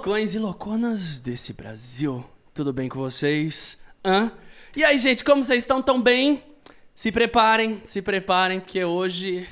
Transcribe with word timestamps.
loucões 0.00 0.34
e 0.34 0.38
louconas 0.38 1.20
desse 1.20 1.52
Brasil. 1.52 2.24
Tudo 2.54 2.72
bem 2.72 2.88
com 2.88 2.98
vocês? 2.98 3.78
Hã? 4.02 4.32
E 4.74 4.82
aí, 4.82 4.96
gente, 4.96 5.22
como 5.22 5.44
vocês 5.44 5.62
estão 5.62 5.82
tão 5.82 6.00
bem? 6.00 6.42
Se 6.94 7.12
preparem, 7.12 7.82
se 7.84 8.00
preparem, 8.00 8.60
porque 8.60 8.82
hoje 8.82 9.46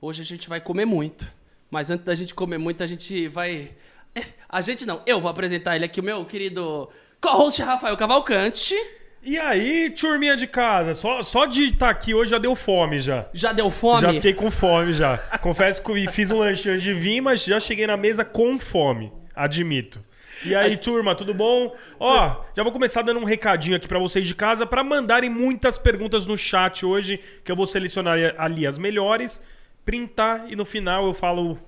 hoje 0.00 0.22
a 0.22 0.24
gente 0.24 0.48
vai 0.48 0.60
comer 0.60 0.84
muito. 0.84 1.28
Mas 1.68 1.90
antes 1.90 2.06
da 2.06 2.14
gente 2.14 2.32
comer 2.32 2.58
muito, 2.58 2.80
a 2.80 2.86
gente 2.86 3.26
vai 3.26 3.72
é, 4.14 4.22
a 4.48 4.60
gente 4.60 4.86
não, 4.86 5.02
eu 5.04 5.20
vou 5.20 5.28
apresentar 5.28 5.74
ele 5.74 5.84
aqui, 5.84 5.98
o 5.98 6.04
meu 6.04 6.24
querido 6.24 6.88
co-host 7.20 7.60
Rafael 7.60 7.96
Cavalcante. 7.96 8.76
E 9.20 9.36
aí, 9.36 9.90
turminha 9.90 10.36
de 10.36 10.46
casa, 10.46 10.94
só, 10.94 11.24
só 11.24 11.44
de 11.44 11.64
estar 11.64 11.90
aqui 11.90 12.14
hoje 12.14 12.30
já 12.30 12.38
deu 12.38 12.54
fome 12.54 13.00
já. 13.00 13.26
Já 13.32 13.52
deu 13.52 13.68
fome? 13.68 14.02
Já 14.02 14.14
fiquei 14.14 14.32
com 14.32 14.48
fome 14.48 14.92
já. 14.92 15.18
Confesso 15.40 15.82
que 15.82 16.06
fiz 16.12 16.30
um 16.30 16.38
lanche 16.38 16.70
antes 16.70 16.84
de 16.84 16.94
vir, 16.94 17.20
mas 17.20 17.44
já 17.44 17.58
cheguei 17.58 17.88
na 17.88 17.96
mesa 17.96 18.24
com 18.24 18.56
fome, 18.60 19.12
admito. 19.34 20.00
E 20.44 20.54
aí, 20.56 20.76
turma, 20.76 21.14
tudo 21.14 21.32
bom? 21.32 21.74
Ó, 22.00 22.42
já 22.56 22.62
vou 22.62 22.72
começar 22.72 23.02
dando 23.02 23.20
um 23.20 23.24
recadinho 23.24 23.76
aqui 23.76 23.86
pra 23.86 23.98
vocês 23.98 24.26
de 24.26 24.34
casa 24.34 24.66
para 24.66 24.82
mandarem 24.82 25.30
muitas 25.30 25.78
perguntas 25.78 26.26
no 26.26 26.36
chat 26.36 26.84
hoje, 26.84 27.20
que 27.44 27.52
eu 27.52 27.56
vou 27.56 27.66
selecionar 27.66 28.18
ali 28.36 28.66
as 28.66 28.76
melhores, 28.76 29.40
printar 29.84 30.46
e 30.48 30.56
no 30.56 30.64
final 30.64 31.06
eu 31.06 31.14
falo 31.14 31.58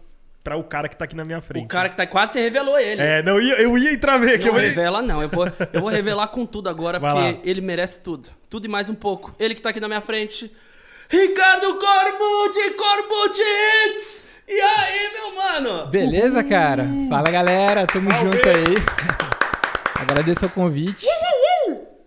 para 0.42 0.56
o 0.56 0.64
cara 0.64 0.88
que 0.88 0.96
tá 0.96 1.04
aqui 1.04 1.14
na 1.16 1.24
minha 1.24 1.40
frente. 1.40 1.64
O 1.64 1.68
cara 1.68 1.88
que 1.88 1.96
tá 1.96 2.06
quase 2.06 2.38
revelou 2.38 2.78
ele. 2.78 3.00
É, 3.00 3.22
não, 3.22 3.40
eu, 3.40 3.56
eu 3.56 3.78
ia 3.78 3.92
entrar 3.92 4.18
ver 4.18 4.34
aqui. 4.34 4.46
Não 4.46 4.54
eu 4.56 4.60
revela, 4.60 5.00
não. 5.00 5.22
Eu 5.22 5.28
vou, 5.28 5.46
eu 5.72 5.80
vou 5.80 5.88
revelar 5.88 6.28
com 6.28 6.44
tudo 6.44 6.68
agora, 6.68 6.98
Vai 6.98 7.12
porque 7.12 7.38
lá. 7.38 7.40
ele 7.44 7.60
merece 7.62 8.00
tudo. 8.00 8.28
Tudo 8.50 8.66
e 8.66 8.68
mais 8.68 8.88
um 8.90 8.94
pouco. 8.94 9.34
Ele 9.38 9.54
que 9.54 9.62
tá 9.62 9.70
aqui 9.70 9.80
na 9.80 9.88
minha 9.88 10.02
frente. 10.02 10.52
Ricardo 11.08 11.78
Corbu 11.78 12.52
de 12.52 12.70
Corbutits! 12.72 14.33
E 14.46 14.60
aí, 14.60 15.12
meu 15.12 15.34
mano? 15.34 15.86
Beleza, 15.86 16.44
cara? 16.44 16.86
Fala, 17.08 17.30
galera. 17.30 17.86
Tamo 17.86 18.10
Salve. 18.10 18.24
junto 18.26 18.48
aí. 18.48 18.74
Agradeço 20.00 20.44
o 20.44 20.50
convite. 20.50 21.06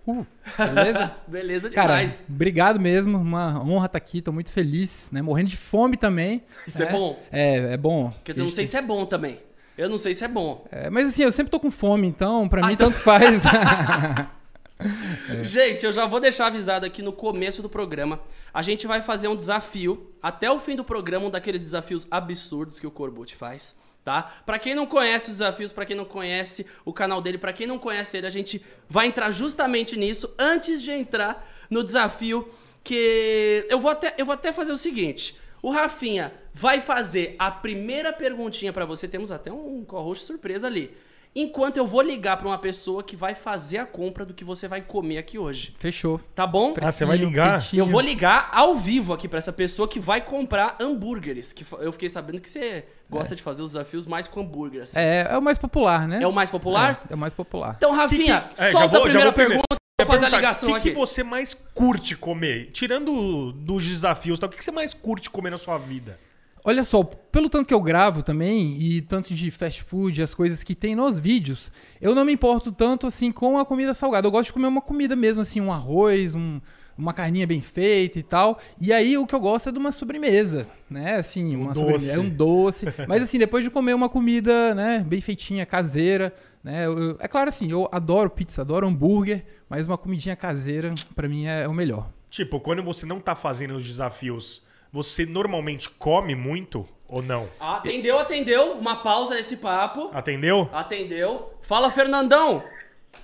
Uh, 0.06 0.26
beleza? 0.58 1.12
beleza 1.28 1.70
demais. 1.70 2.14
Cara, 2.14 2.26
obrigado 2.30 2.80
mesmo. 2.80 3.18
Uma 3.18 3.60
honra 3.64 3.88
estar 3.88 3.90
tá 3.90 3.98
aqui. 3.98 4.22
Tô 4.22 4.32
muito 4.32 4.52
feliz, 4.52 5.08
né? 5.12 5.22
Morrendo 5.22 5.50
de 5.50 5.58
fome 5.58 5.98
também. 5.98 6.44
Isso 6.68 6.84
é, 6.84 6.86
é 6.86 6.92
bom? 6.92 7.20
É, 7.32 7.56
é 7.74 7.78
bom. 7.78 8.14
Quer 8.24 8.34
dizer, 8.34 8.44
eu 8.44 8.46
não 8.46 8.54
sei 8.54 8.66
se 8.66 8.78
é 8.78 8.82
bom 8.82 9.06
também. 9.06 9.40
Eu 9.76 9.90
não 9.90 9.98
sei 9.98 10.14
se 10.14 10.24
é 10.24 10.28
bom. 10.28 10.66
É, 10.72 10.90
mas 10.90 11.10
assim, 11.10 11.24
eu 11.24 11.32
sempre 11.32 11.52
tô 11.52 11.60
com 11.60 11.70
fome, 11.70 12.08
então 12.08 12.48
pra 12.48 12.64
ah, 12.64 12.68
mim 12.68 12.74
então... 12.74 12.90
tanto 12.92 13.02
faz. 13.02 13.44
é. 14.80 15.44
Gente, 15.44 15.86
eu 15.86 15.92
já 15.92 16.06
vou 16.06 16.20
deixar 16.20 16.47
avisado 16.47 16.86
aqui 16.86 17.02
no 17.02 17.14
começo 17.14 17.61
do 17.61 17.70
programa. 17.70 18.20
A 18.53 18.61
gente 18.61 18.86
vai 18.88 19.02
fazer 19.02 19.28
um 19.28 19.36
desafio 19.36 20.11
até 20.22 20.52
o 20.52 20.59
fim 20.59 20.75
do 20.75 20.84
programa, 20.84 21.28
um 21.28 21.31
daqueles 21.31 21.64
desafios 21.64 22.08
absurdos 22.11 22.80
que 22.80 22.88
o 22.88 22.92
Corbut 22.92 23.36
faz 23.36 23.75
tá? 24.08 24.23
Para 24.45 24.58
quem 24.58 24.73
não 24.73 24.86
conhece 24.86 25.30
os 25.30 25.39
desafios, 25.39 25.73
para 25.73 25.86
quem 25.86 25.94
não 25.94 26.06
conhece 26.06 26.66
o 26.86 26.94
canal 26.94 27.22
dele, 27.22 27.38
para 27.38 27.52
quem 27.52 27.67
não 27.67 27.78
conhece 27.78 28.16
ele, 28.16 28.25
a 28.25 28.30
gente 28.30 28.64
vai 28.88 29.08
entrar 29.08 29.31
justamente 29.31 29.97
nisso 29.97 30.34
antes 30.39 30.81
de 30.81 30.91
entrar 30.91 31.45
no 31.69 31.84
desafio 31.84 32.47
que 32.86 33.66
eu 33.69 33.81
vou 33.81 33.91
até 33.91 34.16
eu 34.17 34.25
vou 34.25 34.34
até 34.34 34.53
fazer 34.53 34.72
o 34.72 34.78
seguinte. 34.78 35.38
O 35.62 35.72
Rafinha 35.72 36.34
vai 36.53 36.80
fazer 36.80 37.36
a 37.38 37.52
primeira 37.52 38.14
perguntinha 38.14 38.72
para 38.72 38.86
você. 38.86 39.09
Temos 39.09 39.30
até 39.30 39.52
um 39.52 39.84
co-host 39.84 40.23
surpresa 40.23 40.67
ali 40.67 40.95
enquanto 41.42 41.78
eu 41.78 41.86
vou 41.86 42.02
ligar 42.02 42.38
para 42.38 42.48
uma 42.48 42.58
pessoa 42.58 43.03
que 43.03 43.16
vai 43.16 43.36
fazer 43.36 43.78
a 43.78 43.86
compra 43.86 44.25
do 44.25 44.34
que 44.34 44.44
você 44.44 44.68
vai 44.68 44.81
comer 44.81 45.18
aqui 45.18 45.38
hoje. 45.38 45.75
Fechou. 45.78 46.20
Tá 46.34 46.48
bom? 46.48 46.74
Ah, 46.81 46.92
você 46.92 47.06
vai 47.06 47.18
ligar? 47.18 47.62
Eu 47.74 47.86
vou 47.86 48.02
ligar 48.02 48.50
ao 48.52 48.75
vivo 48.75 49.14
aqui 49.14 49.28
para 49.28 49.38
essa 49.38 49.53
pessoa 49.53 49.88
que 49.88 50.00
vai 50.00 50.22
comprar 50.22 50.76
hambúrgueres. 50.80 51.53
Que 51.53 51.66
eu 51.80 51.92
fiquei 51.92 52.09
sabendo 52.09 52.42
que 52.42 52.50
você 52.50 52.86
gosta 53.09 53.34
é. 53.34 53.38
de 53.38 53.44
fazer 53.44 53.62
os 53.62 53.72
desafios 53.72 54.06
mais 54.06 54.28
com 54.28 54.42
hambúrgueres. 54.42 54.96
É, 54.96 55.28
é 55.30 55.38
o 55.38 55.42
mais 55.42 55.58
popular, 55.58 56.08
né? 56.08 56.22
É 56.22 56.28
o 56.28 56.34
mais 56.34 56.50
popular? 56.50 57.03
É, 57.08 57.14
é 57.14 57.16
o 57.16 57.18
mais 57.18 57.34
popular. 57.34 57.76
Então, 57.78 57.92
Rafinha, 57.92 58.42
que 58.42 58.56
que... 58.56 58.64
É, 58.64 58.72
solta 58.72 58.88
vou, 58.90 59.00
a 59.00 59.03
primeira 59.03 59.34
pergunta. 59.34 59.78
Vou 60.00 60.08
fazer 60.08 60.26
a 60.26 60.30
ligação 60.30 60.76
aqui. 60.76 60.90
O 60.90 60.92
que 60.92 60.97
você 60.97 61.24
mais 61.24 61.53
curte 61.74 62.16
comer? 62.16 62.70
Tirando 62.72 63.52
dos 63.52 63.84
desafios, 63.84 64.40
tá? 64.40 64.47
o 64.47 64.50
que 64.50 64.64
você 64.64 64.72
mais 64.72 64.94
curte 64.94 65.30
comer 65.30 65.50
na 65.50 65.58
sua 65.58 65.78
vida? 65.78 66.20
Olha 66.67 66.83
só, 66.83 67.01
pelo 67.01 67.50
tanto 67.50 67.66
que 67.66 67.73
eu 67.73 67.79
gravo 67.79 68.22
também 68.22 68.75
e 68.78 69.01
tanto 69.01 69.33
de 69.33 69.50
fast 69.51 69.81
food, 69.83 70.22
as 70.22 70.33
coisas 70.33 70.63
que 70.63 70.75
tem 70.75 70.97
nos 70.97 71.17
vídeos, 71.17 71.72
eu 72.01 72.13
não 72.13 72.25
me 72.25 72.33
importo 72.33 72.73
tanto 72.73 73.07
assim 73.07 73.31
com 73.31 73.57
a 73.57 73.66
comida 73.66 73.94
salgada. 73.94 74.28
Eu 74.28 74.31
gosto 74.31 74.47
de 74.47 74.53
comer 74.53 74.67
uma 74.67 74.81
comida 74.81 75.16
mesmo, 75.16 75.41
assim, 75.41 75.61
um 75.61 75.72
arroz, 75.72 76.35
um, 76.35 76.59
uma 76.97 77.13
carninha 77.13 77.47
bem 77.47 77.61
feita 77.61 78.19
e 78.19 78.23
tal. 78.23 78.59
E 78.81 78.91
aí 78.91 79.17
o 79.17 79.25
que 79.25 79.33
eu 79.33 79.39
gosto 79.39 79.69
é 79.69 79.72
de 79.72 79.78
uma 79.78 79.94
sobremesa, 79.94 80.67
né? 80.89 81.16
Assim, 81.16 81.55
um 81.55 81.61
uma 81.61 81.73
doce. 81.73 81.79
sobremesa, 81.79 82.11
é 82.11 82.19
um 82.19 82.29
doce. 82.29 82.85
Mas 83.07 83.22
assim, 83.22 83.39
depois 83.39 83.63
de 83.63 83.69
comer 83.69 83.94
uma 83.94 84.09
comida, 84.09 84.75
né, 84.75 85.05
bem 85.07 85.22
feitinha, 85.22 85.66
caseira, 85.66 86.35
né? 86.61 86.85
Eu, 86.85 87.16
é 87.22 87.29
claro 87.29 87.47
assim, 87.47 87.72
eu 87.72 87.88
adoro 87.94 88.29
pizza, 88.29 88.61
adoro 88.61 88.85
hambúrguer, 88.85 89.45
mas 89.69 89.88
uma 89.88 89.97
comidinha 89.97 90.35
caseira 90.35 90.94
para 91.16 91.29
mim 91.29 91.47
é, 91.47 91.63
é 91.63 91.67
o 91.69 91.73
melhor. 91.73 92.09
Tipo, 92.29 92.59
quando 92.59 92.84
você 92.84 93.05
não 93.05 93.22
tá 93.22 93.35
fazendo 93.35 93.73
os 93.78 93.85
desafios 93.85 94.66
você 94.92 95.25
normalmente 95.25 95.90
come 95.90 96.36
muito 96.36 96.88
ou 97.08 97.22
não? 97.22 97.50
Atendeu, 97.59 98.20
atendeu. 98.20 98.74
Uma 98.74 98.98
pausa 98.98 99.36
nesse 99.36 99.58
papo. 99.58 100.09
Atendeu? 100.14 100.70
Atendeu. 100.74 101.53
Fala, 101.62 101.90
Fernandão. 101.92 102.64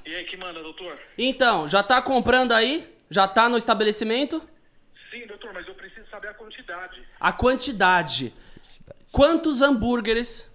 E 0.06 0.13
aí, 0.13 0.23
que 0.25 0.38
manda, 0.38 0.62
doutor? 0.62 0.97
Então, 1.18 1.68
já 1.68 1.81
tá 1.81 2.02
comprando 2.02 2.52
aí? 2.52 2.88
Já 3.09 3.28
tá 3.28 3.47
no 3.47 3.57
estabelecimento? 3.57 4.41
Sim, 5.12 5.28
doutor, 5.28 5.53
mas 5.53 5.68
eu 5.68 5.75
preciso 5.75 6.09
saber 6.09 6.29
a 6.29 6.34
quantidade. 6.34 7.02
A 7.19 7.31
quantidade. 7.31 8.34
Quantos 9.12 9.62
hambúrgueres 9.62 10.52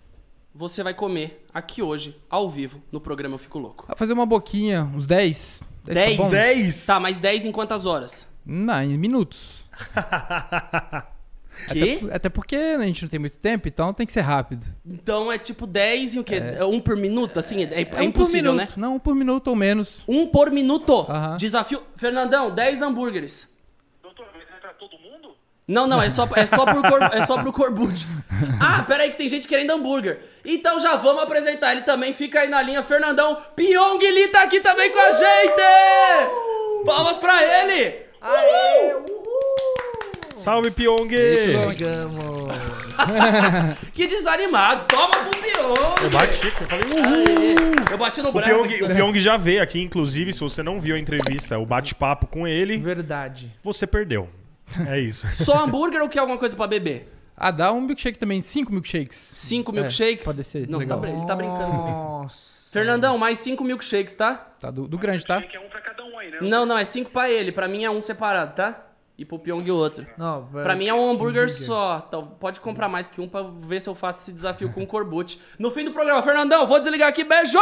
você 0.54 0.82
vai 0.82 0.92
comer 0.92 1.46
aqui 1.54 1.80
hoje, 1.80 2.20
ao 2.28 2.50
vivo, 2.50 2.82
no 2.90 3.00
programa 3.00 3.34
Eu 3.34 3.38
Fico 3.38 3.58
Louco? 3.58 3.86
Vai 3.86 3.96
fazer 3.96 4.12
uma 4.12 4.26
boquinha, 4.26 4.82
uns 4.94 5.06
10. 5.06 5.62
10? 5.84 6.16
10? 6.16 6.16
Tá, 6.16 6.30
10? 6.30 6.86
tá, 6.86 7.00
mas 7.00 7.18
10 7.18 7.44
em 7.44 7.52
quantas 7.52 7.86
horas? 7.86 8.26
Não, 8.44 8.82
em 8.82 8.98
minutos. 8.98 9.57
Que? 11.66 11.96
Até, 11.96 12.14
até, 12.14 12.28
porque 12.28 12.56
a 12.56 12.82
gente 12.82 13.02
não 13.02 13.08
tem 13.08 13.18
muito 13.18 13.36
tempo, 13.38 13.66
então 13.66 13.92
tem 13.92 14.06
que 14.06 14.12
ser 14.12 14.20
rápido. 14.20 14.64
Então 14.86 15.30
é 15.32 15.38
tipo 15.38 15.66
10 15.66 16.14
e 16.14 16.18
o 16.20 16.24
quê? 16.24 16.36
É. 16.36 16.64
Um 16.64 16.80
por 16.80 16.96
minuto? 16.96 17.38
Assim, 17.38 17.64
é, 17.64 17.82
é, 17.82 17.88
é 17.96 18.04
impossível, 18.04 18.52
um 18.52 18.54
né? 18.54 18.68
Não, 18.76 18.94
um 18.94 18.98
por 18.98 19.14
minuto 19.14 19.48
ou 19.48 19.56
menos. 19.56 19.98
Um 20.06 20.26
por 20.26 20.50
minuto? 20.50 21.06
Desafio. 21.36 21.82
Fernandão, 21.96 22.54
10 22.54 22.82
hambúrgueres. 22.82 23.52
Doutor, 24.02 24.26
mas 24.32 24.44
é 24.44 24.60
pra 24.60 24.72
todo 24.74 24.98
mundo? 24.98 25.34
Não, 25.66 25.86
não, 25.86 26.00
é 26.00 26.08
só, 26.08 26.28
é 26.34 26.46
só 26.46 26.64
pro, 26.64 26.80
cor, 26.80 27.02
é 27.12 27.26
só 27.26 27.38
pro 27.42 27.52
Corbut. 27.52 28.06
Ah, 28.60 28.84
pera 28.84 29.02
aí 29.02 29.10
que 29.10 29.16
tem 29.16 29.28
gente 29.28 29.48
querendo 29.48 29.72
hambúrguer. 29.72 30.20
Então 30.44 30.78
já 30.78 30.94
vamos 30.94 31.22
apresentar 31.24 31.72
ele 31.72 31.82
também. 31.82 32.14
Fica 32.14 32.40
aí 32.40 32.48
na 32.48 32.62
linha, 32.62 32.84
Fernandão. 32.84 33.36
Pyong 33.56 33.98
Lee 33.98 34.28
tá 34.28 34.42
aqui 34.42 34.60
também 34.60 34.92
com 34.92 34.98
a 34.98 35.10
gente! 35.10 36.84
Palmas 36.86 37.16
pra 37.16 37.42
ele! 37.42 38.06
Aê! 38.20 38.94
Uhul! 38.94 39.27
Salve, 40.38 40.70
Pyong! 40.70 41.10
Chegamos! 41.10 42.54
que 43.92 44.06
desanimados! 44.06 44.84
Toma 44.84 45.10
pro 45.10 45.30
Pyong! 45.30 46.04
Eu 46.04 46.10
bati, 46.10 46.46
eu 46.46 46.68
falei 46.68 46.84
uhul! 46.86 47.74
Eu 47.90 47.98
bati 47.98 48.22
no 48.22 48.28
o 48.28 48.32
braço. 48.32 48.48
Pyong, 48.48 48.84
o 48.84 48.94
Pyong 48.94 49.18
já 49.18 49.36
veio 49.36 49.60
aqui, 49.60 49.80
inclusive, 49.82 50.32
se 50.32 50.38
você 50.38 50.62
não 50.62 50.80
viu 50.80 50.94
a 50.94 50.98
entrevista, 50.98 51.58
o 51.58 51.66
bate-papo 51.66 52.28
com 52.28 52.46
ele... 52.46 52.78
Verdade. 52.78 53.52
Você 53.64 53.84
perdeu. 53.84 54.28
É 54.86 55.00
isso. 55.00 55.26
Só 55.34 55.58
hambúrguer 55.64 56.00
ou 56.00 56.08
quer 56.08 56.20
alguma 56.20 56.38
coisa 56.38 56.54
pra 56.54 56.68
beber? 56.68 57.12
Ah, 57.36 57.50
dá 57.50 57.72
um 57.72 57.80
milkshake 57.80 58.18
também. 58.18 58.40
Cinco 58.40 58.72
milkshakes. 58.72 59.30
Cinco 59.34 59.72
milkshakes? 59.72 60.22
É, 60.22 60.24
pode 60.24 60.44
ser. 60.44 60.68
Não, 60.68 60.78
tá, 60.78 60.98
ele 61.08 61.26
tá 61.26 61.34
brincando 61.34 61.72
Nossa. 61.72 62.70
Fernandão, 62.72 63.18
mais 63.18 63.40
cinco 63.40 63.64
milkshakes, 63.64 64.14
tá? 64.14 64.34
Tá, 64.60 64.70
do, 64.70 64.86
do 64.86 64.98
grande, 64.98 65.26
tá? 65.26 65.42
É 65.52 65.58
um 65.58 65.68
pra 65.68 65.80
cada 65.80 66.04
um 66.04 66.16
aí, 66.16 66.30
né? 66.30 66.38
Não, 66.42 66.64
não, 66.64 66.78
é 66.78 66.84
cinco 66.84 67.10
pra 67.10 67.28
ele. 67.28 67.50
Pra 67.50 67.66
mim 67.66 67.84
é 67.84 67.90
um 67.90 68.00
separado, 68.00 68.54
tá? 68.54 68.87
E 69.18 69.24
pro 69.24 69.36
Pyong 69.36 69.68
outro. 69.72 70.06
Não, 70.16 70.46
pra 70.46 70.76
mim 70.76 70.86
é 70.86 70.94
um 70.94 71.10
hambúrguer, 71.10 71.42
hambúrguer, 71.42 71.50
só. 71.50 72.04
Então, 72.06 72.24
pode 72.24 72.60
comprar 72.60 72.88
mais 72.88 73.08
que 73.08 73.20
um 73.20 73.28
pra 73.28 73.42
ver 73.42 73.80
se 73.80 73.88
eu 73.88 73.94
faço 73.94 74.22
esse 74.22 74.32
desafio 74.32 74.72
com 74.72 74.84
o 74.84 74.86
Corbut. 74.86 75.40
No 75.58 75.72
fim 75.72 75.84
do 75.84 75.90
programa, 75.90 76.22
Fernandão, 76.22 76.68
vou 76.68 76.78
desligar 76.78 77.08
aqui. 77.08 77.24
Beijo! 77.24 77.58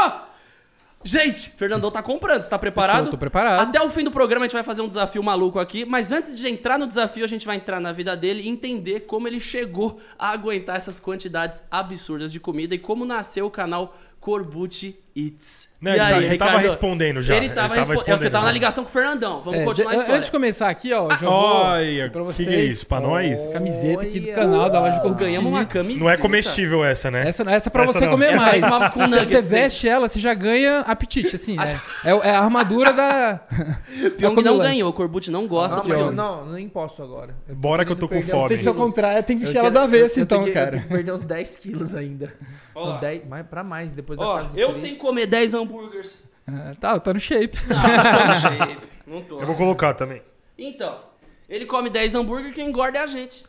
Gente, 1.02 1.50
Fernandão 1.50 1.90
tá 1.90 2.02
comprando, 2.02 2.42
você 2.42 2.50
tá 2.50 2.58
preparado? 2.58 3.06
Eu 3.06 3.10
tô 3.12 3.16
preparado. 3.16 3.60
Até 3.60 3.80
o 3.80 3.88
fim 3.88 4.02
do 4.02 4.10
programa 4.10 4.44
a 4.44 4.48
gente 4.48 4.54
vai 4.54 4.64
fazer 4.64 4.82
um 4.82 4.88
desafio 4.88 5.22
maluco 5.22 5.58
aqui, 5.58 5.84
mas 5.84 6.10
antes 6.10 6.36
de 6.36 6.48
entrar 6.48 6.78
no 6.78 6.86
desafio, 6.86 7.24
a 7.24 7.28
gente 7.28 7.46
vai 7.46 7.56
entrar 7.56 7.80
na 7.80 7.92
vida 7.92 8.16
dele 8.16 8.42
e 8.42 8.48
entender 8.48 9.00
como 9.00 9.28
ele 9.28 9.38
chegou 9.38 10.00
a 10.18 10.30
aguentar 10.30 10.76
essas 10.76 10.98
quantidades 10.98 11.62
absurdas 11.70 12.32
de 12.32 12.40
comida 12.40 12.74
e 12.74 12.78
como 12.78 13.06
nasceu 13.06 13.46
o 13.46 13.50
canal 13.50 13.96
Corbut 14.20 14.98
Eats. 15.16 15.68
Não, 15.80 15.92
e 15.92 15.94
ele 15.94 16.00
aí, 16.02 16.10
tá- 16.12 16.22
ele 16.22 16.36
tava 16.38 16.58
respondendo 16.58 17.20
já, 17.22 17.36
Ele 17.36 17.46
ele 17.46 17.54
tava, 17.54 17.68
tava 17.68 17.78
respo- 17.78 17.92
É 17.92 17.96
porque 17.96 18.10
eu 18.10 18.14
respondendo 18.14 18.32
tava 18.32 18.44
na 18.44 18.50
já. 18.50 18.54
ligação 18.54 18.84
com 18.84 18.90
o 18.90 18.92
Fernandão. 18.92 19.42
Vamos 19.42 19.60
É, 19.60 19.64
continuar 19.64 19.90
a 19.90 19.94
de- 19.94 19.96
história. 20.00 20.16
Antes 20.16 20.26
de 20.26 20.32
começar 20.32 20.68
aqui, 20.68 20.92
ó, 20.92 21.08
já 21.10 21.16
vou 21.18 21.28
Olha, 21.30 22.10
pra 22.10 22.22
o 22.22 22.24
vocês. 22.26 22.48
que, 22.48 22.54
que 22.54 22.60
é 22.60 22.64
isso? 22.64 22.86
Pra 22.86 23.00
nós? 23.00 23.50
Camiseta 23.52 24.02
aqui 24.04 24.20
do 24.20 24.32
canal 24.32 24.68
da 24.70 24.80
loja 24.80 25.00
Corbucci. 25.00 25.24
Ganhamos 25.24 25.52
uma 25.52 25.64
camiseta. 25.64 26.00
Não 26.00 26.10
é 26.10 26.16
comestível 26.16 26.84
essa, 26.84 27.10
né? 27.10 27.28
Essa, 27.28 27.42
essa 27.50 27.68
é 27.68 27.70
pra 27.70 27.84
Essa 27.84 27.92
você 27.92 28.04
não. 28.04 28.10
comer 28.12 28.32
Essa 28.32 28.46
aí 28.46 28.60
mais. 28.60 28.72
uma- 28.74 28.90
com 28.90 29.00
Você- 29.00 29.10
nuggets 29.14 29.30
você 29.30 29.42
veste 29.42 29.88
ela, 29.88 30.08
você 30.08 30.18
já 30.18 30.34
ganha 30.34 30.80
apetite, 30.80 31.36
assim. 31.36 31.56
É, 32.04 32.10
é, 32.10 32.16
é 32.28 32.30
a 32.36 32.40
armadura 32.40 32.92
da. 32.92 33.40
Pyong 34.18 34.34
da 34.36 34.42
não 34.42 34.58
ganhou, 34.58 34.90
o 34.90 34.92
Corbucci 34.92 35.30
não 35.30 35.46
gosta 35.46 35.76
Não, 35.78 35.84
do 35.84 35.92
eu 35.92 35.96
Pyong. 35.98 36.14
não, 36.14 36.46
nem 36.52 36.68
posso 36.68 37.02
agora. 37.02 37.34
Bora 37.48 37.84
que 37.84 37.92
eu 37.92 37.96
tô 37.96 38.08
com 38.08 38.20
fome. 38.22 38.48
Tem 38.48 38.56
que 38.56 38.62
ser 38.62 38.68
ao 38.70 38.74
10 38.74 38.86
contrário, 38.86 39.22
tem 39.22 39.36
que 39.36 39.42
Eu 39.44 39.46
vestir 39.46 39.58
ela 39.58 39.70
do 39.70 39.78
avesso, 39.78 40.18
eu 40.18 40.22
então, 40.24 40.42
que- 40.44 40.50
Eu 40.50 40.54
cara. 40.54 40.78
que 40.78 40.86
perder 40.88 41.12
uns 41.12 41.24
10 41.24 41.56
quilos 41.56 41.94
ainda. 41.94 42.32
Ó 42.74 42.84
lá. 42.84 42.92
Não, 42.94 43.00
10, 43.00 43.26
mais, 43.26 43.46
pra 43.46 43.62
mais, 43.64 43.92
depois 43.92 44.18
da 44.18 44.24
fase 44.26 44.50
do 44.50 44.58
eu 44.58 44.72
sem 44.74 44.94
comer 45.06 45.26
10 45.26 45.54
hambúrgueres. 45.54 46.22
É, 46.46 46.74
tá, 46.74 46.98
tá 47.00 47.12
no 47.14 47.20
shape. 47.20 47.58
Não, 47.68 47.76
não 47.76 48.18
tô 48.18 48.26
no 48.26 48.34
shape. 48.34 48.88
Não 49.06 49.22
tô. 49.22 49.40
Eu 49.40 49.46
vou 49.46 49.56
colocar 49.56 49.94
também. 49.94 50.22
Então, 50.58 51.00
ele 51.48 51.66
come 51.66 51.90
10 51.90 52.14
hambúrguer, 52.14 52.52
quem 52.54 52.68
engorda 52.68 52.98
é 52.98 53.02
a 53.02 53.06
gente. 53.06 53.44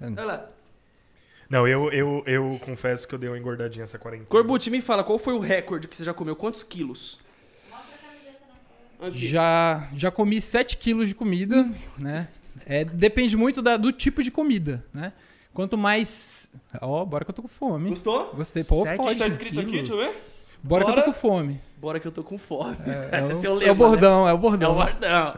É. 0.00 0.06
Olha 0.06 0.24
lá. 0.24 0.46
Não, 1.48 1.68
eu, 1.68 1.92
eu, 1.92 2.22
eu 2.26 2.60
confesso 2.64 3.06
que 3.06 3.14
eu 3.14 3.18
dei 3.18 3.28
uma 3.28 3.38
engordadinha 3.38 3.82
essa 3.84 3.98
quarentena. 3.98 4.28
Corbucci, 4.28 4.70
me 4.70 4.80
fala, 4.80 5.04
qual 5.04 5.18
foi 5.18 5.34
o 5.34 5.38
recorde 5.38 5.86
que 5.86 5.94
você 5.94 6.04
já 6.04 6.14
comeu? 6.14 6.34
Quantos 6.34 6.62
quilos? 6.62 7.18
Aqui. 9.00 9.26
Já, 9.28 9.88
já 9.96 10.10
comi 10.10 10.40
7 10.40 10.76
quilos 10.76 11.08
de 11.08 11.14
comida, 11.14 11.68
né? 11.98 12.28
É, 12.66 12.84
depende 12.84 13.36
muito 13.36 13.60
da- 13.60 13.76
do 13.76 13.90
tipo 13.92 14.22
de 14.22 14.30
comida, 14.30 14.84
né? 14.94 15.12
Quanto 15.52 15.76
mais. 15.76 16.48
Ó, 16.80 17.04
bora 17.04 17.24
que 17.24 17.30
eu 17.30 17.34
tô 17.34 17.42
com 17.42 17.48
fome. 17.48 17.90
Gostou? 17.90 18.32
Gostei. 18.34 18.62
Pô, 18.64 18.84
Sete 18.84 18.96
forte. 18.96 19.18
Tá 19.18 19.26
escrito 19.26 19.60
aqui, 19.60 19.72
deixa 19.72 19.92
eu 19.92 19.98
ver. 19.98 20.12
Bora, 20.62 20.84
que 20.84 20.90
eu 20.90 20.94
Bora. 20.94 21.06
tô 21.06 21.12
com 21.12 21.18
fome. 21.18 21.60
Bora 21.80 21.98
que 22.00 22.06
eu 22.06 22.12
tô 22.12 22.22
com 22.22 22.38
fome. 22.38 22.76
É, 23.10 23.18
é 23.18 23.22
o, 23.24 23.30
Esse 23.32 23.46
é 23.46 23.50
o 23.50 23.54
é 23.56 23.58
lema, 23.58 23.72
o 23.72 23.74
bordão, 23.74 24.20
é 24.20 24.24
o 24.24 24.28
É 24.28 24.32
o 24.34 24.38
bordão. 24.38 24.74
bordão. 24.74 25.34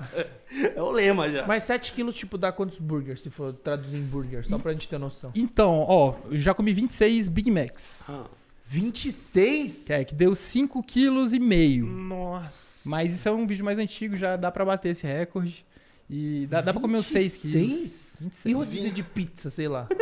É 0.76 0.82
o 0.82 0.91
lema 0.91 1.31
já. 1.31 1.47
Mas 1.47 1.65
7 1.65 1.93
quilos, 1.93 2.15
tipo, 2.15 2.37
dá 2.37 2.53
quantos 2.53 2.79
burgers, 2.79 3.23
se 3.23 3.31
for 3.31 3.53
traduzir 3.55 3.97
em 3.97 4.03
burger? 4.03 4.47
Só 4.47 4.59
pra 4.59 4.73
gente 4.73 4.88
ter 4.88 4.99
noção. 4.99 5.31
Então, 5.35 5.85
ó, 5.88 6.15
eu 6.31 6.38
já 6.38 6.53
comi 6.53 6.73
26 6.75 7.29
Big 7.31 7.50
Macs. 7.50 8.03
Ah, 8.09 8.25
26? 8.67 9.85
Que, 9.87 9.93
é, 9.93 10.05
que 10.05 10.15
deu 10.15 10.35
5 10.35 10.82
quilos 10.82 11.32
e 11.32 11.38
meio. 11.38 11.87
Nossa. 11.87 12.88
Mas 12.88 13.12
isso 13.15 13.29
é 13.29 13.32
um 13.32 13.47
vídeo 13.47 13.65
mais 13.65 13.79
antigo, 13.79 14.17
já 14.17 14.37
dá 14.37 14.50
pra 14.50 14.65
bater 14.65 14.91
esse 14.91 15.06
recorde. 15.06 15.65
E 16.11 16.47
dá, 16.50 16.61
dá 16.61 16.73
pra 16.73 16.82
comer 16.82 16.99
uns 16.99 17.06
6 17.06 17.37
quilos. 17.38 17.55
26? 17.69 18.19
26. 18.23 18.44
E 18.44 18.53
rodízio 18.53 18.91
de 18.93 19.03
pizza, 19.03 19.49
sei 19.50 19.69
lá. 19.69 19.88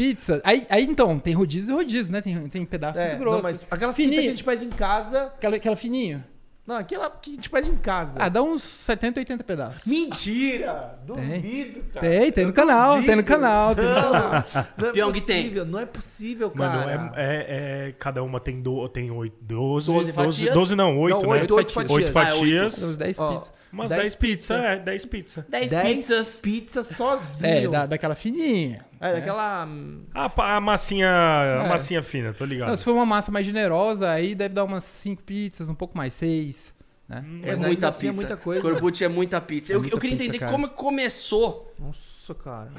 Pizza. 0.00 0.40
Aí, 0.44 0.66
aí 0.70 0.84
então, 0.84 1.18
tem 1.18 1.34
rodízio 1.34 1.72
e 1.72 1.76
rodízio, 1.76 2.10
né? 2.10 2.22
Tem, 2.22 2.48
tem 2.48 2.64
pedaço 2.64 2.98
É, 2.98 3.08
muito 3.08 3.20
grosso. 3.20 3.36
não, 3.36 3.42
mas 3.42 3.66
aquela 3.70 3.92
Fininho. 3.92 4.10
pizza 4.12 4.22
que 4.22 4.28
a 4.28 4.32
gente 4.32 4.44
faz 4.44 4.62
em 4.62 4.70
casa... 4.70 5.24
Aquela, 5.26 5.56
aquela 5.56 5.76
fininha. 5.76 6.26
Não, 6.66 6.76
aquela 6.76 7.10
que 7.10 7.32
a 7.32 7.34
gente 7.34 7.48
faz 7.48 7.68
em 7.68 7.76
casa. 7.76 8.18
Ah, 8.22 8.28
dá 8.28 8.42
uns 8.42 8.62
70, 8.62 9.18
80 9.18 9.42
pedaços. 9.44 9.84
Mentira! 9.84 10.98
Duvido, 11.04 11.82
cara. 11.92 12.08
Tem, 12.08 12.32
tem 12.32 12.46
no 12.46 12.52
canal, 12.52 13.02
tem 13.02 13.16
no 13.16 13.24
canal, 13.24 13.74
tem 13.74 13.84
no 13.84 13.94
canal. 13.94 14.44
Não 14.78 14.88
é 14.88 14.92
Pyong 14.92 15.12
tem. 15.20 15.42
possível, 15.42 15.64
não 15.66 15.78
é 15.80 15.86
possível, 15.86 16.50
cara. 16.50 16.86
Mano, 16.86 17.12
é, 17.16 17.24
é- 17.24 17.88
é- 17.88 17.92
Cada 17.98 18.22
uma 18.22 18.38
tem, 18.38 18.62
do, 18.62 18.88
tem 18.88 19.10
8, 19.10 19.36
12, 19.40 19.86
12 19.92 20.12
fatias? 20.12 20.54
12 20.54 20.76
não, 20.76 20.96
8, 20.98 21.14
Não, 21.26 21.32
né? 21.34 21.40
oito, 21.40 21.54
oito 21.56 21.72
fatias. 21.72 21.92
Oito 21.92 22.16
Ah, 22.16 22.22
é 22.22 22.26
fatias. 22.26 22.82
Uns 22.82 22.96
10 22.96 23.18
Ó, 23.18 23.32
pizzas. 23.32 23.52
Umas 23.72 23.90
10 23.90 24.02
10 24.02 24.14
pizzas, 24.14 24.64
é, 24.64 24.78
10 24.78 25.04
pizzas. 25.06 25.44
10 25.48 25.70
10 25.72 25.96
pizzas. 25.96 26.36
pizzas 26.40 26.86
sozinho. 26.86 27.52
É, 27.52 27.68
da, 27.68 27.86
daquela 27.86 28.14
fininha. 28.14 28.84
É, 29.00 29.14
daquela... 29.14 29.66
A, 30.14 30.28
pa- 30.28 30.56
a 30.56 30.60
massinha, 30.60 31.08
a 31.08 31.64
É. 31.64 31.68
massinha 31.68 32.02
fina, 32.02 32.34
tô 32.34 32.44
ligado. 32.44 32.68
Não, 32.68 32.76
se 32.76 32.84
for 32.84 32.92
uma 32.92 33.06
massa 33.06 33.32
mais 33.32 33.46
generosa, 33.46 34.10
aí 34.10 34.34
deve 34.34 34.54
dar 34.54 34.64
umas 34.64 34.84
5 34.84 35.22
pizzas, 35.22 35.70
um 35.70 35.74
pouco 35.74 35.96
mais, 35.96 36.12
6. 36.14 36.74
Né? 37.08 37.16
É 37.16 37.20
Mas 37.22 37.50
ainda 37.54 37.66
muita 37.66 37.88
assim 37.88 38.06
é 38.06 38.10
pizza. 38.10 38.20
muita 38.26 38.36
coisa. 38.36 38.60
Corbucci 38.60 39.04
é 39.04 39.08
muita 39.08 39.40
pizza. 39.40 39.72
É 39.72 39.76
eu, 39.76 39.80
muita 39.80 39.96
eu 39.96 39.98
queria 39.98 40.16
pizza, 40.16 40.28
entender 40.28 40.38
cara. 40.40 40.52
como 40.52 40.68
começou. 40.68 41.74
Nossa, 41.78 42.34
cara. 42.34 42.72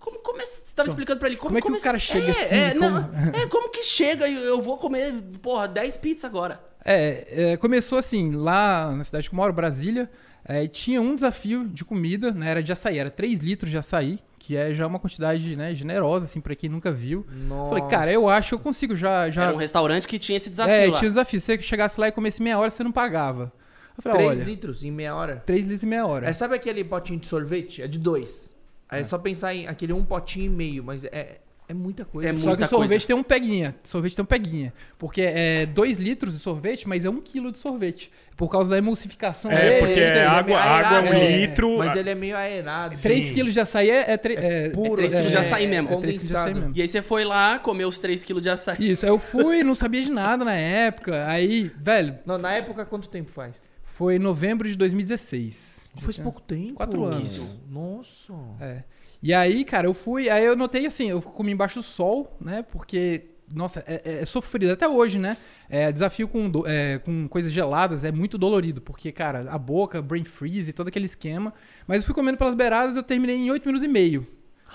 Como 0.00 0.18
começou? 0.20 0.64
Você 0.64 0.74
tava 0.74 0.88
explicando 0.88 1.18
pra 1.18 1.28
ele 1.28 1.36
como, 1.36 1.48
como 1.48 1.58
é 1.58 1.60
que 1.60 1.66
o 1.66 1.70
começou. 1.70 1.84
cara 1.84 1.98
chega 1.98 2.26
é, 2.26 2.30
assim, 2.44 2.54
É, 2.54 2.74
como- 2.74 2.90
não, 3.00 3.40
é, 3.40 3.46
como 3.48 3.68
que 3.70 3.82
chega 3.84 4.26
e 4.28 4.34
eu 4.34 4.62
vou 4.62 4.78
comer, 4.78 5.12
porra, 5.42 5.68
10 5.68 5.96
pizzas 5.98 6.24
agora. 6.24 6.60
É, 6.84 7.52
é, 7.52 7.56
começou 7.58 7.98
assim, 7.98 8.32
lá 8.32 8.92
na 8.92 9.04
cidade 9.04 9.28
que 9.28 9.34
eu 9.34 9.36
moro, 9.36 9.52
Brasília, 9.52 10.08
é, 10.44 10.66
tinha 10.68 11.02
um 11.02 11.14
desafio 11.14 11.66
de 11.68 11.84
comida, 11.84 12.30
né? 12.30 12.48
Era 12.50 12.62
de 12.62 12.72
açaí, 12.72 12.96
era 12.98 13.10
3 13.10 13.40
litros 13.40 13.70
de 13.70 13.76
açaí, 13.76 14.18
que 14.48 14.56
é 14.56 14.72
já 14.72 14.86
uma 14.86 14.98
quantidade 14.98 15.54
né, 15.56 15.74
generosa, 15.74 16.24
assim, 16.24 16.40
pra 16.40 16.56
quem 16.56 16.70
nunca 16.70 16.90
viu. 16.90 17.26
Nossa. 17.46 17.68
Falei, 17.68 17.84
cara, 17.90 18.10
eu 18.10 18.30
acho 18.30 18.48
que 18.48 18.54
eu 18.54 18.58
consigo 18.58 18.96
já. 18.96 19.30
já... 19.30 19.42
Era 19.42 19.52
um 19.52 19.58
restaurante 19.58 20.08
que 20.08 20.18
tinha 20.18 20.38
esse 20.38 20.48
desafio 20.48 20.74
é, 20.74 20.86
lá. 20.86 20.92
tinha 20.96 21.06
o 21.06 21.10
desafio. 21.10 21.38
Se 21.38 21.44
você 21.44 21.60
chegasse 21.60 22.00
lá 22.00 22.08
e 22.08 22.12
comesse 22.12 22.42
meia 22.42 22.58
hora, 22.58 22.70
você 22.70 22.82
não 22.82 22.90
pagava. 22.90 23.52
Eu 23.94 24.02
falei, 24.02 24.26
3 24.26 24.40
olha, 24.40 24.44
litros 24.46 24.82
em 24.82 24.90
meia 24.90 25.14
hora. 25.14 25.42
3 25.44 25.64
litros 25.64 25.82
e 25.82 25.86
meia 25.86 26.06
hora. 26.06 26.30
É, 26.30 26.32
sabe 26.32 26.54
aquele 26.54 26.82
potinho 26.82 27.18
de 27.18 27.26
sorvete? 27.26 27.82
É 27.82 27.86
de 27.86 27.98
dois. 27.98 28.56
Aí 28.88 29.02
é 29.02 29.04
só 29.04 29.18
pensar 29.18 29.54
em 29.54 29.66
aquele 29.66 29.92
um 29.92 30.02
potinho 30.02 30.46
e 30.46 30.48
meio, 30.48 30.82
mas 30.82 31.04
é, 31.04 31.40
é 31.68 31.74
muita 31.74 32.04
coisa. 32.04 32.32
É 32.32 32.38
Só 32.38 32.46
muita 32.48 32.56
que 32.56 32.64
o 32.64 32.68
sorvete 32.68 32.90
coisa. 32.90 33.06
tem 33.08 33.16
um 33.16 33.22
peguinha. 33.22 33.74
Sorvete 33.84 34.16
tem 34.16 34.22
um 34.22 34.26
peguinha. 34.26 34.72
Porque 34.98 35.20
é 35.22 35.66
2 35.66 35.98
litros 35.98 36.34
de 36.34 36.40
sorvete, 36.40 36.88
mas 36.88 37.04
é 37.04 37.10
1 37.10 37.12
um 37.12 37.20
quilo 37.20 37.52
de 37.52 37.58
sorvete. 37.58 38.10
Por 38.36 38.48
causa 38.48 38.70
da 38.70 38.78
emulsificação 38.78 39.50
É, 39.50 39.56
dele, 39.56 39.78
porque 39.86 39.98
ele- 40.00 40.18
é 40.20 40.24
água, 40.24 40.58
água 40.60 40.98
é 40.98 41.10
um 41.10 41.14
É, 41.14 41.36
litro. 41.38 41.76
Mas 41.78 41.96
ele 41.96 42.08
é 42.10 42.14
meio 42.14 42.36
aerado. 42.36 42.96
Sim. 42.96 43.02
3 43.02 43.30
quilos 43.30 43.52
de 43.52 43.60
açaí 43.60 43.90
é, 43.90 44.12
é, 44.12 44.16
tre- 44.16 44.34
é- 44.36 44.70
puro, 44.70 44.92
É 44.92 44.96
três 44.96 45.12
quilos 45.14 45.30
de 45.32 45.36
açaí 45.36 45.66
mesmo. 45.66 45.92
É 45.92 45.96
3 46.00 46.16
quilos 46.18 46.30
de 46.30 46.36
açaí 46.36 46.54
mesmo. 46.54 46.72
E 46.76 46.80
aí 46.82 46.88
você 46.88 47.02
foi 47.02 47.24
lá, 47.24 47.58
comeu 47.58 47.88
os 47.88 47.98
3 47.98 48.22
quilos 48.24 48.42
de 48.42 48.48
açaí. 48.48 48.76
Isso, 48.92 49.04
aí 49.04 49.10
eu 49.10 49.18
fui, 49.18 49.62
não 49.64 49.74
sabia 49.74 50.02
de 50.02 50.10
nada 50.10 50.44
na 50.44 50.54
época. 50.54 51.26
Aí, 51.26 51.70
velho, 51.76 52.16
Não, 52.24 52.38
na 52.38 52.52
época, 52.54 52.86
quanto 52.86 53.08
tempo 53.08 53.30
faz? 53.30 53.66
foi 53.82 54.14
em 54.16 54.18
novembro 54.20 54.68
de 54.68 54.76
2016. 54.76 55.88
Faz 56.00 56.16
pouco 56.18 56.40
tempo. 56.40 56.74
Quatro 56.74 57.02
anos. 57.04 57.36
Pouquíssimo. 57.36 57.60
Nossa. 57.68 58.32
É. 58.60 58.84
E 59.22 59.34
aí, 59.34 59.64
cara, 59.64 59.86
eu 59.86 59.94
fui. 59.94 60.28
Aí 60.28 60.44
eu 60.44 60.56
notei 60.56 60.86
assim, 60.86 61.10
eu 61.10 61.20
comi 61.20 61.52
embaixo 61.52 61.80
do 61.80 61.82
sol, 61.82 62.36
né? 62.40 62.62
Porque, 62.70 63.22
nossa, 63.52 63.82
é, 63.86 64.02
é- 64.04 64.22
é 64.22 64.24
sofrido. 64.26 64.72
Até 64.72 64.86
hoje, 64.88 65.18
né? 65.18 65.36
É, 65.68 65.90
desafio 65.92 66.28
com, 66.28 66.50
é, 66.66 66.98
com 66.98 67.28
coisas 67.28 67.50
geladas 67.52 68.04
é 68.04 68.12
muito 68.12 68.38
dolorido. 68.38 68.80
Porque, 68.80 69.10
cara, 69.10 69.46
a 69.50 69.58
boca, 69.58 70.00
brain 70.00 70.24
freeze, 70.24 70.72
todo 70.72 70.88
aquele 70.88 71.06
esquema. 71.06 71.52
Mas 71.86 72.02
eu 72.02 72.06
fui 72.06 72.14
comendo 72.14 72.38
pelas 72.38 72.54
beiradas 72.54 72.96
eu 72.96 73.02
terminei 73.02 73.36
em 73.36 73.50
8 73.50 73.66
minutos 73.66 73.84
e 73.84 73.88
meio. 73.88 74.26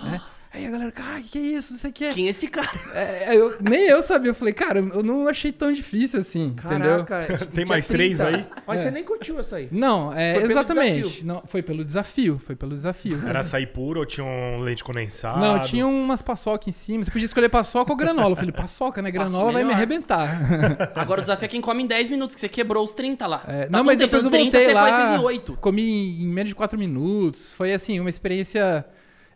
Né? 0.02 0.22
Aí 0.54 0.68
a 0.68 0.70
galera, 0.70 0.92
cara, 0.92 1.20
que 1.20 1.30
que 1.30 1.38
é 1.40 1.42
isso? 1.42 1.74
Não 1.74 1.80
sei 1.80 1.90
o 1.90 1.94
que. 1.94 2.14
Quem 2.14 2.28
é 2.28 2.30
esse 2.30 2.48
cara? 2.48 2.70
É, 2.94 3.36
eu, 3.36 3.56
nem 3.60 3.88
eu 3.88 4.04
sabia. 4.04 4.30
Eu 4.30 4.36
falei, 4.36 4.54
cara, 4.54 4.80
eu 4.80 5.02
não 5.02 5.28
achei 5.28 5.52
tão 5.52 5.74
difícil 5.74 6.20
assim, 6.20 6.56
entendeu? 6.64 7.04
Caraca. 7.04 7.38
t- 7.44 7.46
Tem 7.48 7.66
mais 7.66 7.88
três 7.88 8.22
aí? 8.22 8.46
Mas 8.68 8.82
É. 8.82 8.84
você 8.84 8.92
nem 8.92 9.04
curtiu 9.04 9.40
essa 9.40 9.56
aí. 9.56 9.68
Não, 9.72 10.14
é, 10.14 10.36
Foi 10.36 10.44
exatamente. 10.52 11.26
Não, 11.26 11.42
foi 11.48 11.64
pelo 11.64 11.84
desafio. 11.84 12.40
Foi 12.46 12.56
pelo 12.56 12.76
desafio. 12.76 13.20
Era 13.28 13.40
açaí 13.40 13.66
puro 13.66 14.02
ou 14.02 14.06
tinha 14.06 14.24
um 14.26 14.60
leite 14.60 14.84
condensado? 14.84 15.40
Não, 15.40 15.60
tinha 15.60 15.88
umas 15.88 16.22
paçoca 16.22 16.70
em 16.70 16.72
cima. 16.74 17.04
Você 17.04 17.10
podia 17.10 17.26
escolher 17.26 17.50
paçoca 17.50 17.92
ou 17.92 17.98
granola. 17.98 18.34
Eu 18.34 18.36
falei, 18.36 18.52
paçoca, 18.52 19.02
né? 19.02 19.10
Granola 19.10 19.52
vai 19.52 19.64
me 19.64 19.74
arrebentar. 19.74 20.30
Agora 20.94 21.20
o 21.20 21.24
desafio 21.24 21.46
é 21.46 21.50
quem 21.50 21.62
come 21.62 21.84
em 21.84 21.88
10 21.88 22.10
minutos, 22.12 22.36
que 22.36 22.40
você 22.42 22.48
quebrou 22.50 22.84
os 22.84 22.94
30 22.94 23.26
lá. 23.26 23.44
É, 23.48 23.64
Tá 23.66 23.70
não, 23.78 23.84
mas 23.84 23.98
depois 23.98 24.24
eu 24.24 24.30
os 24.30 24.32
30 24.32 24.52
voltei 24.52 24.66
você 24.68 24.74
lá. 24.74 24.88
foi 24.98 25.08
fez 25.08 25.20
em 25.20 25.24
8. 25.24 25.58
Comi 25.60 26.22
em 26.22 26.28
menos 26.28 26.50
de 26.50 26.56
4 26.56 26.78
minutos. 26.78 27.52
Foi 27.54 27.74
assim, 27.74 28.00
uma 28.00 28.10
experiência. 28.10 28.86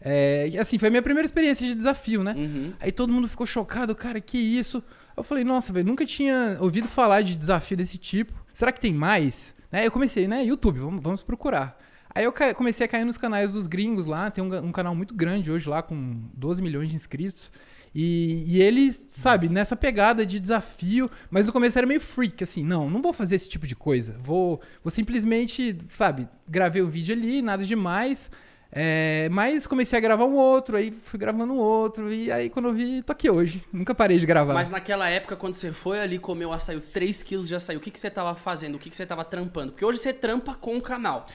É, 0.02 0.52
assim, 0.60 0.78
foi 0.78 0.88
a 0.88 0.92
minha 0.92 1.02
primeira 1.02 1.26
experiência 1.26 1.66
de 1.66 1.74
desafio, 1.74 2.24
né? 2.24 2.34
Uhum. 2.38 2.74
Aí 2.80 2.92
todo 2.92 3.12
mundo 3.12 3.28
ficou 3.28 3.46
chocado, 3.46 3.96
cara, 3.96 4.22
que 4.22 4.38
isso? 4.38 4.84
Eu 5.16 5.24
falei, 5.24 5.44
nossa, 5.44 5.74
velho, 5.74 5.88
nunca 5.88 6.06
tinha 6.06 6.58
ouvido 6.62 6.88
falar 6.88 7.22
de 7.22 7.36
desafio 7.36 7.76
desse 7.76 7.98
tipo. 7.98 8.34
Será 8.54 8.72
que 8.72 8.80
tem 8.80 8.94
mais? 8.94 9.56
Né, 9.72 9.86
eu 9.86 9.92
comecei, 9.92 10.28
né? 10.28 10.44
YouTube, 10.44 10.80
vamos, 10.80 11.02
vamos 11.02 11.24
procurar. 11.24 11.78
Aí 12.14 12.24
eu 12.24 12.34
comecei 12.56 12.86
a 12.86 12.90
cair 12.90 13.06
nos 13.06 13.18
canais 13.18 13.52
dos 13.52 13.68
gringos 13.68 14.06
lá. 14.06 14.32
Tem 14.32 14.44
um, 14.44 14.66
um 14.66 14.72
canal 14.72 14.96
muito 14.96 15.14
grande 15.14 15.52
hoje 15.52 15.70
lá, 15.70 15.84
com 15.84 16.22
12 16.34 16.62
milhões 16.62 16.90
de 16.90 16.96
inscritos. 16.96 17.52
E, 17.94 18.44
e 18.48 18.62
ele, 18.62 18.92
sabe, 18.94 19.50
nessa 19.50 19.76
pegada 19.76 20.26
de 20.26 20.40
desafio, 20.40 21.10
mas 21.30 21.46
no 21.46 21.52
começo 21.52 21.78
era 21.78 21.88
meio 21.88 22.02
freak, 22.02 22.44
assim, 22.44 22.64
não, 22.64 22.90
não 22.90 23.02
vou 23.02 23.12
fazer 23.14 23.36
esse 23.36 23.50
tipo 23.50 23.66
de 23.66 23.76
coisa. 23.76 24.16
Vou, 24.20 24.62
vou 24.84 24.92
simplesmente, 24.92 25.76
sabe, 25.92 26.28
gravei 26.48 26.82
o 26.82 26.88
vídeo 26.88 27.16
ali, 27.16 27.42
nada 27.42 27.64
demais. 27.64 28.30
É, 28.72 29.30
mas 29.32 29.66
comecei 29.66 29.98
a 29.98 30.02
gravar 30.02 30.26
um 30.26 30.36
outro, 30.36 30.76
aí 30.76 30.92
fui 31.04 31.18
gravando 31.18 31.54
um 31.54 31.58
outro, 31.58 32.12
e 32.12 32.32
aí 32.32 32.50
quando 32.50 32.68
eu 32.68 32.74
vi, 32.74 33.02
tô 33.02 33.12
aqui 33.12 33.30
hoje. 33.30 33.64
Nunca 33.72 33.96
parei 33.96 34.18
de 34.18 34.26
gravar. 34.26 34.54
Mas 34.54 34.70
naquela 34.70 35.10
época, 35.10 35.36
quando 35.36 35.54
você 35.54 35.72
foi 35.72 36.00
ali 36.00 36.20
comer 36.20 36.46
o 36.46 36.54
açaí, 36.54 36.76
os 36.76 36.90
3 36.90 37.24
quilos 37.24 37.48
de 37.48 37.56
açaí, 37.56 37.78
o 37.78 37.80
que, 37.80 37.90
que 37.90 38.00
você 38.00 38.10
tava 38.10 38.36
fazendo? 38.36 38.76
O 38.76 38.80
que, 38.80 38.90
que 38.90 38.98
você 38.98 39.06
tava 39.06 39.24
trampando? 39.24 39.72
Porque 39.72 39.86
hoje 39.86 40.00
você 40.00 40.12
trampa 40.14 40.54
com 40.54 40.78
o 40.78 40.82
canal. 40.82 41.26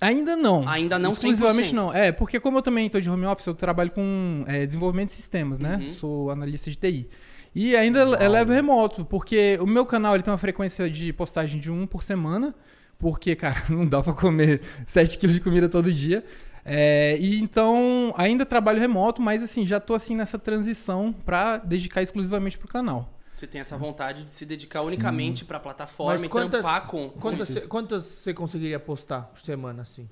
Ainda 0.00 0.36
não. 0.36 0.68
Ainda 0.68 0.98
não 0.98 1.12
Exclusivamente 1.12 1.70
100%. 1.70 1.72
não. 1.72 1.94
É, 1.94 2.12
porque 2.12 2.38
como 2.38 2.58
eu 2.58 2.62
também 2.62 2.88
tô 2.88 3.00
de 3.00 3.08
home 3.08 3.24
office, 3.24 3.46
eu 3.46 3.54
trabalho 3.54 3.90
com 3.90 4.44
é, 4.46 4.66
desenvolvimento 4.66 5.08
de 5.08 5.14
sistemas, 5.14 5.58
né? 5.58 5.76
Uhum. 5.76 5.86
Sou 5.86 6.30
analista 6.30 6.70
de 6.70 6.76
TI. 6.76 7.08
E 7.54 7.74
ainda 7.74 8.00
eu 8.00 8.30
levo 8.30 8.52
remoto, 8.52 9.04
porque 9.04 9.56
o 9.62 9.66
meu 9.66 9.86
canal 9.86 10.14
ele 10.14 10.22
tem 10.22 10.30
uma 10.30 10.36
frequência 10.36 10.90
de 10.90 11.10
postagem 11.12 11.58
de 11.58 11.72
um 11.72 11.86
por 11.86 12.02
semana, 12.02 12.54
porque, 12.98 13.34
cara, 13.34 13.62
não 13.70 13.86
dá 13.86 14.02
pra 14.02 14.12
comer 14.12 14.60
7 14.86 15.16
quilos 15.16 15.34
de 15.34 15.40
comida 15.40 15.66
todo 15.66 15.90
dia. 15.90 16.22
É, 16.68 17.16
e 17.20 17.38
então 17.40 18.12
ainda 18.16 18.44
trabalho 18.44 18.80
remoto, 18.80 19.22
mas 19.22 19.40
assim, 19.42 19.64
já 19.64 19.78
tô 19.78 19.94
assim 19.94 20.16
nessa 20.16 20.36
transição 20.38 21.14
pra 21.24 21.58
dedicar 21.58 22.02
exclusivamente 22.02 22.58
pro 22.58 22.66
canal. 22.66 23.08
Você 23.32 23.46
tem 23.46 23.60
essa 23.60 23.76
vontade 23.76 24.24
de 24.24 24.34
se 24.34 24.44
dedicar 24.44 24.80
Sim. 24.80 24.88
unicamente 24.88 25.44
pra 25.44 25.60
plataforma 25.60 26.14
Mas 26.14 26.22
e 26.24 26.28
quantas, 26.28 26.62
trampar 26.62 26.86
com. 26.88 27.10
quantas, 27.10 27.48
você- 27.48 27.60
quantas 27.60 28.02
você 28.04 28.34
conseguiria 28.34 28.80
postar 28.80 29.22
por 29.32 29.38
semana, 29.40 29.82
assim? 29.82 30.08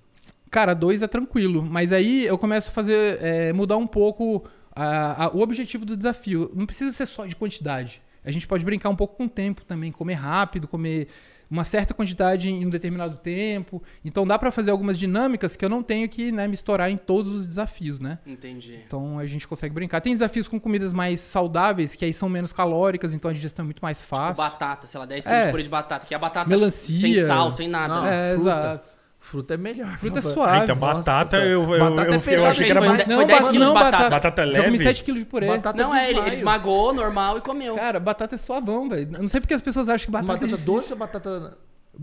Cara, 0.50 0.75
dois 0.75 1.02
é 1.02 1.08
tranquilo. 1.08 1.62
Mas 1.62 1.90
aí 1.90 2.25
eu 2.26 2.38
começo 2.38 2.68
a 2.68 2.73
fazer. 2.73 3.18
é, 3.20 3.52
mudar 3.52 3.76
um 3.78 3.87
pouco 3.87 4.44
a- 4.76 5.25
a- 5.25 5.28
o 5.34 5.40
objetivo 5.40 5.84
do 5.84 5.96
desafio. 5.96 6.52
Não 6.54 6.66
precisa 6.66 6.92
ser 6.92 7.06
só 7.06 7.26
de 7.26 7.34
quantidade. 7.34 8.00
A 8.25 8.30
gente 8.30 8.46
pode 8.46 8.64
brincar 8.64 8.90
um 8.90 8.96
pouco 8.96 9.16
com 9.16 9.25
o 9.25 9.28
tempo 9.28 9.64
também, 9.64 9.90
comer 9.90 10.14
rápido, 10.14 10.68
comer 10.68 11.08
uma 11.50 11.64
certa 11.64 11.92
quantidade 11.94 12.48
em 12.50 12.66
um 12.66 12.70
determinado 12.70 13.16
tempo. 13.18 13.82
Então 14.04 14.26
dá 14.26 14.38
pra 14.38 14.50
fazer 14.50 14.70
algumas 14.70 14.98
dinâmicas 14.98 15.56
que 15.56 15.64
eu 15.64 15.68
não 15.68 15.82
tenho 15.82 16.08
que 16.08 16.32
né, 16.32 16.46
me 16.48 16.54
estourar 16.54 16.90
em 16.90 16.96
todos 16.96 17.32
os 17.32 17.46
desafios, 17.46 18.00
né? 18.00 18.18
Entendi. 18.26 18.80
Então 18.86 19.18
a 19.18 19.26
gente 19.26 19.46
consegue 19.46 19.74
brincar. 19.74 20.00
Tem 20.00 20.12
desafios 20.12 20.48
com 20.48 20.58
comidas 20.58 20.92
mais 20.92 21.20
saudáveis, 21.20 21.94
que 21.94 22.04
aí 22.04 22.12
são 22.12 22.28
menos 22.28 22.52
calóricas, 22.52 23.14
então 23.14 23.30
a 23.30 23.34
digestão 23.34 23.62
é 23.62 23.66
muito 23.66 23.80
mais 23.80 23.98
Tipo 23.98 24.16
fácil. 24.16 24.36
batata, 24.42 24.86
sei 24.86 25.00
lá, 25.00 25.06
10 25.06 25.24
quilos 25.24 25.38
É. 25.40 25.44
de 25.46 25.50
purê 25.50 25.62
de 25.62 25.68
batata. 25.68 26.06
Que 26.06 26.14
é 26.14 26.16
a 26.16 26.20
batata 26.20 26.48
Melancia. 26.48 26.94
sem 27.00 27.14
sal, 27.24 27.50
sem 27.50 27.68
nada. 27.68 27.94
Não, 27.94 28.02
né? 28.02 28.30
é, 28.32 28.34
fruta. 28.34 28.50
exato. 28.50 28.88
Fruta 29.24 29.54
é 29.54 29.56
melhor. 29.56 29.96
Fruta 29.96 30.18
é 30.18 30.22
suave. 30.22 30.58
Ah, 30.58 30.64
então 30.64 30.76
Nossa. 30.76 31.10
batata 31.10 31.36
eu, 31.38 31.62
eu, 31.74 31.78
Batata 31.80 32.08
eu, 32.08 32.12
é 32.12 32.16
eu 32.16 32.20
pesado, 32.20 32.46
achei 32.48 32.64
que 32.66 32.70
era 32.72 32.80
foi 32.82 32.88
ba- 32.90 33.02
de- 33.02 33.08
Não, 33.08 33.16
foi 33.16 33.24
10 33.26 33.40
ba- 33.40 33.50
quilos 33.50 33.66
de 33.68 33.72
não, 33.72 33.80
batata. 33.80 34.10
batata 34.10 34.46
Já 34.52 34.58
comi 34.64 34.70
leve. 34.72 34.82
7 34.84 35.02
quilos 35.02 35.20
de 35.20 35.26
purê. 35.26 35.46
Batata 35.46 35.82
Não, 35.82 35.94
é, 35.94 36.10
ele, 36.10 36.28
esmagou 36.28 36.92
normal 36.92 37.38
e 37.38 37.40
comeu. 37.40 37.74
Cara, 37.74 37.98
batata 37.98 38.34
é 38.34 38.38
suavão, 38.38 38.86
velho. 38.86 39.08
Eu 39.14 39.22
Não 39.22 39.28
sei 39.28 39.40
porque 39.40 39.54
as 39.54 39.62
pessoas 39.62 39.88
acham 39.88 40.04
que 40.04 40.10
batata, 40.12 40.28
Batata, 40.34 40.44
é 40.44 40.48
difícil. 40.50 40.74
doce 40.74 40.92
ou 40.92 40.98
batata 40.98 41.58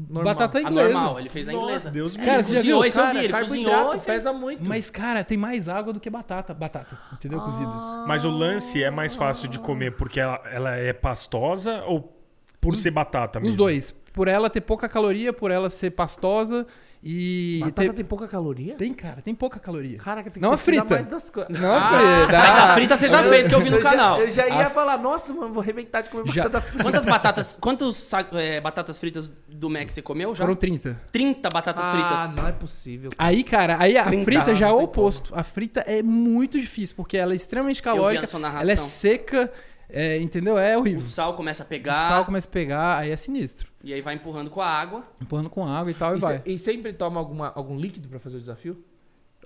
normal? 0.09 0.33
Batata 0.33 0.57
a 0.57 0.61
inglesa. 0.61 0.93
normal, 0.93 1.19
ele 1.19 1.29
fez 1.29 1.47
a 1.47 1.51
Nossa, 1.51 1.63
inglesa. 1.65 1.91
Deus 1.91 2.17
me 2.17 2.23
É, 2.23 2.25
Cara, 2.25 2.37
ele 2.39 2.43
você 2.43 2.53
já 2.55 2.61
viu? 2.61 2.85
esse 2.85 2.97
eu 2.97 3.03
Cara, 3.03 3.19
vi, 3.19 3.25
ele 3.25 3.33
cozinhou 3.39 3.87
e 3.89 3.91
fez. 3.91 4.03
pesa 4.03 4.33
muito. 4.33 4.63
Mas, 4.65 4.89
cara, 4.89 5.23
tem 5.23 5.37
mais 5.37 5.69
água 5.69 5.93
do 5.93 5.99
que 5.99 6.09
batata. 6.09 6.55
Batata, 6.55 6.97
entendeu? 7.13 7.39
Cozida. 7.39 7.71
Mas 8.07 8.25
o 8.25 8.31
lance 8.31 8.83
é 8.83 8.89
mais 8.89 9.15
fácil 9.15 9.47
de 9.47 9.59
comer 9.59 9.91
porque 9.95 10.19
ela, 10.19 10.41
ela 10.51 10.75
é 10.75 10.91
pastosa 10.91 11.83
ou 11.85 12.17
por 12.59 12.75
ser 12.75 12.89
batata 12.89 13.39
mesmo? 13.39 13.51
Os 13.51 13.55
dois. 13.55 13.91
Por 14.11 14.27
ela 14.27 14.49
ter 14.49 14.61
pouca 14.61 14.89
caloria, 14.89 15.31
por 15.31 15.51
ela 15.51 15.69
ser 15.69 15.91
pastosa 15.91 16.65
e. 17.03 17.59
Batata 17.61 17.81
ter- 17.87 17.93
tem 17.93 18.05
pouca 18.05 18.27
caloria? 18.27 18.75
Tem, 18.75 18.93
cara, 18.93 19.21
tem 19.21 19.33
pouca 19.33 19.59
caloria. 19.59 19.97
Caraca, 19.97 20.29
tem 20.29 20.33
que 20.33 20.39
Não 20.41 20.51
a 20.53 20.57
frita. 20.57 20.85
mais 20.93 21.05
das 21.07 21.29
coisas. 21.29 21.59
Não, 21.59 21.73
Ah, 21.73 21.89
Frida. 21.89 22.37
mas 22.39 22.59
a 22.63 22.73
frita 22.75 22.97
você 22.97 23.09
já 23.09 23.23
fez, 23.23 23.47
que 23.47 23.55
eu 23.55 23.61
vi 23.61 23.69
no 23.69 23.77
eu 23.77 23.81
canal. 23.81 24.17
Já, 24.17 24.23
eu 24.23 24.29
já 24.29 24.47
ia 24.49 24.67
A- 24.67 24.69
falar, 24.69 24.97
nossa, 24.97 25.33
mano, 25.33 25.51
vou 25.53 25.61
arrebentar 25.63 26.01
de 26.01 26.09
comer 26.09 26.31
Já- 26.31 26.43
batata 26.43 26.61
frita. 26.67 26.83
Quantas 26.83 27.05
batatas, 27.05 27.57
quantos 27.59 28.11
é, 28.33 28.61
batatas 28.61 28.97
fritas 28.97 29.33
do 29.49 29.69
Mac 29.69 29.89
você 29.89 30.01
comeu 30.01 30.35
já? 30.35 30.43
Foram 30.43 30.55
30. 30.55 30.99
30 31.11 31.49
batatas 31.49 31.87
Ah, 31.87 31.91
fritas. 31.91 32.35
não 32.35 32.47
é 32.47 32.51
possível. 32.51 33.11
Aí, 33.17 33.43
cara, 33.43 33.77
aí 33.79 33.97
a 33.97 34.03
30, 34.03 34.25
frita 34.25 34.55
já 34.55 34.67
é 34.69 34.71
o 34.71 34.75
tem 34.77 34.85
oposto. 34.85 35.33
A 35.35 35.43
frita 35.43 35.79
é 35.81 36.03
muito 36.03 36.59
difícil, 36.59 36.95
porque 36.95 37.17
ela 37.17 37.33
é 37.33 37.35
extremamente 37.35 37.81
vi 37.81 37.83
calórica. 37.83 38.25
Ela 38.61 38.71
é 38.71 38.75
seca, 38.75 39.51
é, 39.93 40.17
entendeu? 40.21 40.57
É 40.57 40.77
horrível. 40.77 40.99
O 40.99 41.03
sal 41.03 41.33
começa 41.35 41.63
a 41.63 41.65
O 41.65 41.69
pegar 41.69 42.07
sal 42.09 42.25
começa 42.25 42.47
a 42.47 42.51
pegar, 42.51 42.97
aí 42.99 43.11
é 43.11 43.17
sinistro. 43.17 43.69
e 43.83 43.93
aí 43.93 44.01
vai 44.01 44.15
empurrando 44.15 44.49
com 44.49 44.61
a 44.61 44.67
água. 44.67 45.03
Empurrando 45.21 45.49
com 45.49 45.65
água 45.67 45.91
e 45.91 45.93
tal 45.93 46.13
e, 46.15 46.17
E, 46.17 46.21
vai. 46.21 46.37
se- 46.37 46.43
e 46.45 46.57
sempre 46.57 46.93
toma 46.93 47.19
alguma, 47.19 47.51
algum 47.55 47.77
líquido 47.77 48.07
pra 48.07 48.19
fazer 48.19 48.37
o 48.37 48.39
desafio? 48.39 48.83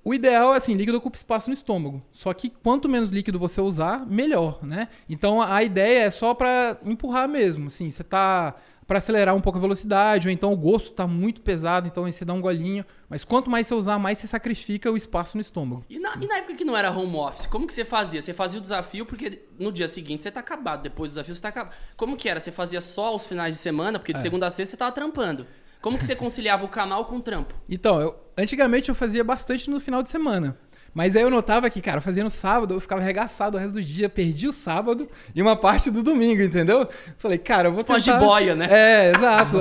O 0.04 0.14
ideal 0.14 0.54
é 0.54 0.58
assim, 0.58 0.76
líquido 0.76 1.00
ocupa 1.00 1.18
espaço 1.18 1.50
no 1.50 1.54
estômago. 1.56 2.00
Só 2.12 2.32
que 2.32 2.52
quanto 2.52 2.88
menos 2.88 3.10
líquido 3.10 3.40
você 3.40 3.60
usar, 3.60 4.06
melhor, 4.06 4.64
né? 4.64 4.88
Então 5.10 5.42
a 5.42 5.64
ideia 5.64 6.04
é 6.04 6.12
só 6.12 6.34
pra 6.36 6.78
empurrar 6.86 7.28
mesmo, 7.28 7.68
assim, 7.68 7.90
você 7.90 8.04
tá 8.04 8.54
Pra 8.88 9.00
acelerar 9.00 9.34
um 9.34 9.42
pouco 9.42 9.58
a 9.58 9.62
velocidade, 9.62 10.28
ou 10.28 10.32
então 10.32 10.54
o 10.54 10.56
gosto 10.56 10.92
tá 10.92 11.08
muito 11.08 11.42
pesado, 11.42 11.88
então 11.88 12.06
aí 12.06 12.14
você 12.14 12.24
dá 12.24 12.34
um 12.34 12.40
golinho, 12.42 12.86
mas 13.10 13.24
quanto 13.24 13.50
mais 13.50 13.66
você 13.66 13.74
usar, 13.74 13.98
mais 13.98 14.20
você 14.20 14.28
sacrifica 14.28 14.92
o 14.92 14.96
espaço 14.96 15.36
no 15.38 15.42
estômago. 15.42 15.84
E 15.90 15.98
na, 15.98 16.16
e 16.22 16.28
na 16.28 16.38
época 16.38 16.54
que 16.56 16.64
não 16.64 16.78
era 16.78 16.92
home 16.92 17.16
office, 17.16 17.48
como 17.48 17.66
que 17.66 17.74
você 17.74 17.84
fazia? 17.84 18.22
Você 18.22 18.32
fazia 18.32 18.60
o 18.60 18.62
desafio 18.62 19.04
porque 19.04 19.42
no 19.58 19.72
dia 19.72 19.88
seguinte 19.88 20.22
você 20.22 20.30
tá 20.30 20.40
acabado, 20.40 20.84
depois 20.84 21.12
do 21.12 21.16
desafio 21.16 21.34
você 21.34 21.42
tá 21.42 21.50
acabado. 21.50 21.74
Como 21.98 22.16
que 22.16 22.30
era? 22.30 22.40
Você 22.40 22.52
fazia 22.52 22.80
só 22.80 23.08
aos 23.08 23.26
finais 23.26 23.56
de 23.56 23.60
semana, 23.60 23.98
porque 23.98 24.14
de 24.14 24.20
É. 24.20 24.22
segunda 24.22 24.46
a 24.46 24.50
sexta 24.52 24.72
você 24.72 24.78
tava 24.78 24.92
trampando. 24.92 25.48
Como 25.82 25.98
que 25.98 26.06
você 26.06 26.16
conciliava 26.16 26.64
o 26.64 26.68
canal 26.70 27.06
com 27.06 27.18
o 27.18 27.22
trampo? 27.22 27.56
Então, 27.68 28.00
eu, 28.00 28.16
antigamente 28.38 28.90
eu 28.90 28.96
fazia 28.96 29.24
bastante 29.24 29.68
no 29.70 29.80
final 29.80 30.04
de 30.04 30.10
semana. 30.10 30.58
Mas 30.96 31.14
aí 31.18 31.24
eu 31.24 31.30
notava 31.30 31.70
que, 31.70 31.82
cara, 31.82 32.00
fazia 32.00 32.24
no 32.24 32.30
sábado, 32.30 32.74
eu 32.74 32.80
ficava 32.80 33.02
arregaçado 33.02 33.58
o 33.58 33.60
resto 33.60 33.74
do 33.74 33.84
dia, 33.84 34.08
perdi 34.08 34.48
o 34.48 34.54
sábado 34.54 35.10
e 35.36 35.42
uma 35.42 35.58
parte 35.58 35.92
do 35.92 36.02
domingo, 36.02 36.42
entendeu? 36.42 36.88
Falei, 37.18 37.38
cara, 37.38 37.68
eu 37.68 37.74
vou 37.74 37.84
Uma 37.88 38.00
tentar... 38.00 38.18
jiboia, 38.18 38.56
né? 38.56 38.68
É, 38.72 39.12
exato. 39.12 39.58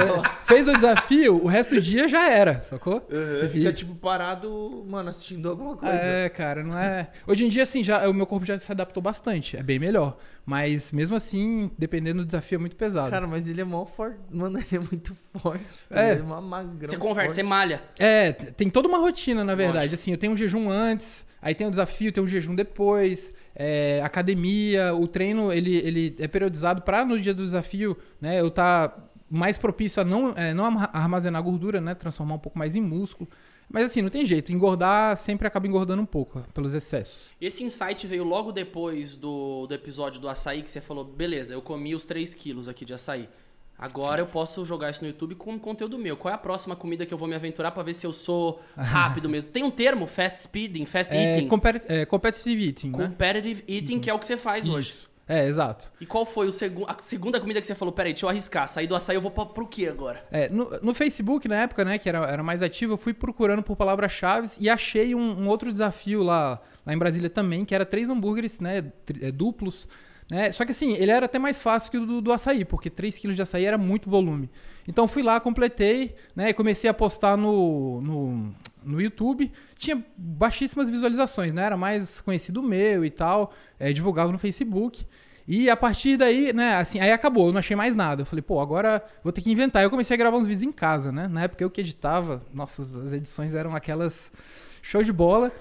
Fez 0.47 0.69
o 0.69 0.73
desafio, 0.73 1.43
o 1.43 1.49
resto 1.49 1.75
do 1.75 1.81
dia 1.81 2.07
já 2.07 2.31
era, 2.31 2.61
sacou? 2.61 3.05
Você 3.11 3.49
fica, 3.49 3.73
tipo, 3.73 3.97
parado, 3.97 4.87
mano, 4.89 5.09
assistindo 5.09 5.51
alguma 5.51 5.77
coisa. 5.77 5.93
É, 5.93 6.29
cara, 6.29 6.63
não 6.63 6.79
é. 6.79 7.09
Hoje 7.27 7.45
em 7.45 7.49
dia, 7.49 7.65
assim, 7.65 7.83
já, 7.83 8.09
o 8.09 8.15
meu 8.15 8.27
corpo 8.27 8.47
já 8.47 8.57
se 8.57 8.71
adaptou 8.71 9.03
bastante. 9.03 9.57
É 9.57 9.63
bem 9.63 9.81
melhor. 9.81 10.17
Mas 10.47 10.93
mesmo 10.93 11.17
assim, 11.17 11.71
dependendo 11.79 12.23
do 12.23 12.27
desafio, 12.27 12.57
é 12.57 12.59
muito 12.59 12.77
pesado. 12.77 13.11
Cara, 13.11 13.27
mas 13.27 13.49
ele 13.49 13.61
é 13.63 13.65
mó 13.65 13.87
forte. 13.87 14.19
Mano, 14.31 14.59
ele 14.59 14.67
é 14.73 14.79
muito 14.79 15.17
forte. 15.39 15.65
É. 15.91 16.13
Ele 16.13 16.21
é 16.21 16.23
uma 16.23 16.41
magrão. 16.41 16.91
Você 16.91 16.99
converte, 16.99 17.33
você 17.33 17.41
forte. 17.41 17.49
malha. 17.49 17.83
É, 17.99 18.33
tem 18.33 18.69
toda 18.69 18.87
uma 18.87 18.99
rotina, 18.99 19.43
na 19.43 19.55
verdade. 19.55 19.95
Assim, 19.95 20.11
eu 20.11 20.19
tenho 20.19 20.35
um 20.35 20.37
jejum 20.37 20.69
antes, 20.69 21.25
aí 21.41 21.55
tem 21.55 21.67
o 21.67 21.71
desafio, 21.71 22.13
tem 22.13 22.23
um 22.23 22.27
jejum 22.27 22.55
depois, 22.55 23.33
é, 23.55 24.03
academia, 24.05 24.95
o 24.95 25.07
treino, 25.09 25.51
ele, 25.51 25.77
ele 25.77 26.17
é 26.19 26.29
periodizado 26.29 26.83
pra 26.83 27.05
no 27.07 27.19
dia 27.19 27.33
do 27.33 27.43
desafio, 27.43 27.97
né, 28.21 28.41
eu 28.41 28.51
tá 28.51 28.95
mais 29.31 29.57
propício 29.57 30.03
a 30.03 30.05
não, 30.05 30.31
é, 30.37 30.53
não 30.53 30.65
arma- 30.67 30.91
armazenar 30.93 31.43
gordura, 31.43 31.81
né, 31.81 31.95
transformar 31.95 32.35
um 32.35 32.39
pouco 32.39 32.59
mais 32.59 32.77
em 32.77 32.81
músculo. 32.81 33.29
Mas 33.75 33.87
assim, 33.87 34.01
não 34.03 34.09
tem 34.09 34.25
jeito, 34.25 34.53
engordar 34.53 35.17
sempre 35.17 35.49
acaba 35.49 35.67
engordando 35.67 36.01
um 36.01 36.07
pouco, 36.07 36.41
pelos 36.55 36.73
excessos. 36.75 37.31
Esse 37.41 37.65
insight 37.65 38.07
veio 38.07 38.23
logo 38.23 38.53
depois 38.53 39.17
do, 39.17 39.67
do 39.67 39.75
episódio 39.75 40.21
do 40.21 40.29
açaí, 40.29 40.63
que 40.63 40.71
você 40.71 40.81
falou, 40.81 41.03
beleza, 41.05 41.53
eu 41.53 41.61
comi 41.61 41.93
os 41.93 42.05
3 42.05 42.33
quilos 42.35 42.69
aqui 42.69 42.85
de 42.85 42.95
açaí. 42.95 43.29
Agora 43.77 44.23
eu 44.23 44.27
posso 44.27 44.65
jogar 44.65 44.91
isso 44.91 45.03
no 45.03 45.09
YouTube 45.09 45.35
com 45.35 45.59
conteúdo 45.59 45.99
meu. 45.99 46.17
Qual 46.17 46.31
é 46.31 46.35
a 46.37 46.39
próxima 46.39 46.77
comida 46.77 47.05
que 47.05 47.13
eu 47.13 47.19
vou 47.19 47.27
me 47.27 47.35
aventurar 47.35 47.73
pra 47.73 47.83
ver 47.83 47.93
se 47.95 48.07
eu 48.07 48.13
sou 48.13 48.63
rápido 48.79 49.29
mesmo? 49.29 49.51
Tem 49.51 49.65
um 49.65 49.71
termo, 49.73 50.07
fast 50.07 50.43
speeding, 50.45 50.87
fast 50.87 51.13
É, 51.13 51.39
eating. 51.39 51.49
competi- 51.49 51.85
é, 51.89 52.07
competitive 52.07 52.69
eating, 52.69 52.91
né? 52.91 53.09
Competitive 53.09 53.65
eating, 53.67 53.99
que 53.99 54.09
é 54.09 54.15
o 54.15 54.19
que 54.21 54.27
você 54.29 54.37
faz 54.37 54.69
hoje. 54.69 54.95
É, 55.27 55.47
exato. 55.47 55.91
E 56.01 56.05
qual 56.05 56.27
foi 56.27 56.47
o 56.47 56.51
segu 56.51 56.85
a 56.87 56.97
segunda 56.99 57.41
comida 57.41 57.61
que 57.61 57.67
você 57.67 57.75
falou? 57.75 57.93
Peraí, 57.93 58.13
deixa 58.13 58.27
eu 58.27 58.31
arriscar. 58.31 58.69
Sair 58.69 58.87
do 58.87 58.95
açaí, 58.95 59.17
eu 59.17 59.23
vou 59.23 59.31
pra, 59.31 59.47
pro 59.47 59.67
que 59.67 59.89
agora? 59.89 60.25
É, 60.31 60.49
no, 60.49 60.71
no 60.83 60.95
Facebook, 60.95 61.49
na 61.49 61.57
época, 61.57 61.85
né, 61.85 61.99
que 61.99 62.09
era, 62.09 62.19
era 62.27 62.43
mais 62.43 62.63
ativo, 62.63 62.93
eu 62.93 62.99
fui 62.99 63.15
procurando 63.15 63.63
por 63.63 63.77
palavras-chave 63.77 64.49
e 64.61 64.69
achei 64.69 65.15
um, 65.15 65.43
um 65.43 65.49
outro 65.49 65.73
desafio 65.73 66.23
lá, 66.23 66.61
lá 66.85 66.93
em 66.93 66.99
Brasília 66.99 67.31
também, 67.31 67.65
que 67.65 67.75
era 67.75 67.87
três 67.87 68.11
hambúrgueres, 68.11 68.61
né, 68.61 68.93
é, 69.23 69.31
duplos, 69.33 69.89
né, 70.31 70.51
só 70.53 70.65
que 70.65 70.71
assim, 70.71 70.95
ele 70.95 71.11
era 71.11 71.27
até 71.27 71.39
mais 71.39 71.61
fácil 71.61 71.91
que 71.91 71.99
o 71.99 72.07
do, 72.07 72.21
do 72.21 72.33
açaí, 72.33 72.65
porque 72.65 72.89
3 72.89 73.19
quilos 73.19 73.37
de 73.37 73.43
açaí 73.43 73.65
era 73.65 73.77
muito 73.77 74.09
volume. 74.09 74.51
Então 74.89 75.07
fui 75.07 75.23
lá, 75.23 75.39
completei, 75.39 76.15
né, 76.35 76.51
e 76.51 76.55
comecei 76.55 76.89
a 76.89 76.95
postar 76.95 77.37
no, 77.37 78.01
no, 78.01 78.55
no 78.83 79.01
YouTube, 79.01 79.53
tinha 79.79 80.05
baixíssimas 80.17 80.89
visualizações, 80.89 81.53
né, 81.53 81.65
era 81.65 81.77
mais 81.77 82.21
conhecido 82.21 82.63
meu 82.63 83.05
e 83.05 83.11
tal, 83.11 83.53
é, 83.79 83.93
divulgava 83.93 84.33
no 84.33 84.39
Facebook. 84.39 85.07
E 85.47 85.69
a 85.69 85.77
partir 85.77 86.17
daí, 86.17 86.55
né, 86.55 86.77
assim, 86.77 87.01
aí 87.01 87.13
acabou, 87.13 87.49
eu 87.49 87.53
não 87.53 87.59
achei 87.59 87.77
mais 87.77 87.95
nada. 87.95 88.23
Eu 88.23 88.27
falei, 88.27 88.41
pô, 88.41 88.61
agora 88.61 89.05
vou 89.23 89.31
ter 89.31 89.43
que 89.43 89.53
inventar. 89.53 89.83
Eu 89.83 89.91
comecei 89.91 90.15
a 90.15 90.17
gravar 90.17 90.39
uns 90.39 90.47
vídeos 90.47 90.63
em 90.63 90.73
casa, 90.73 91.13
né? 91.13 91.29
Na 91.29 91.43
época 91.43 91.63
eu 91.63 91.71
que 91.71 91.83
editava, 91.83 92.43
nossa, 92.53 92.81
as 92.81 93.13
edições 93.13 93.55
eram 93.55 93.77
aquelas 93.77 94.33
show 94.81 95.03
de 95.03 95.13
bola. 95.13 95.53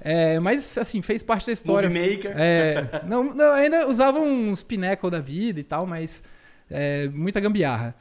É, 0.00 0.38
mas, 0.38 0.76
assim, 0.78 1.02
fez 1.02 1.22
parte 1.22 1.46
da 1.46 1.52
história. 1.52 1.88
Movie 1.88 2.16
Maker. 2.16 2.32
É, 2.36 3.02
não, 3.06 3.24
não, 3.24 3.52
ainda 3.52 3.88
usava 3.88 4.18
uns 4.18 4.62
Pinnacle 4.62 5.10
da 5.10 5.20
vida 5.20 5.58
e 5.60 5.62
tal, 5.62 5.86
mas 5.86 6.22
é, 6.70 7.08
muita 7.08 7.38
gambiarra. 7.40 7.94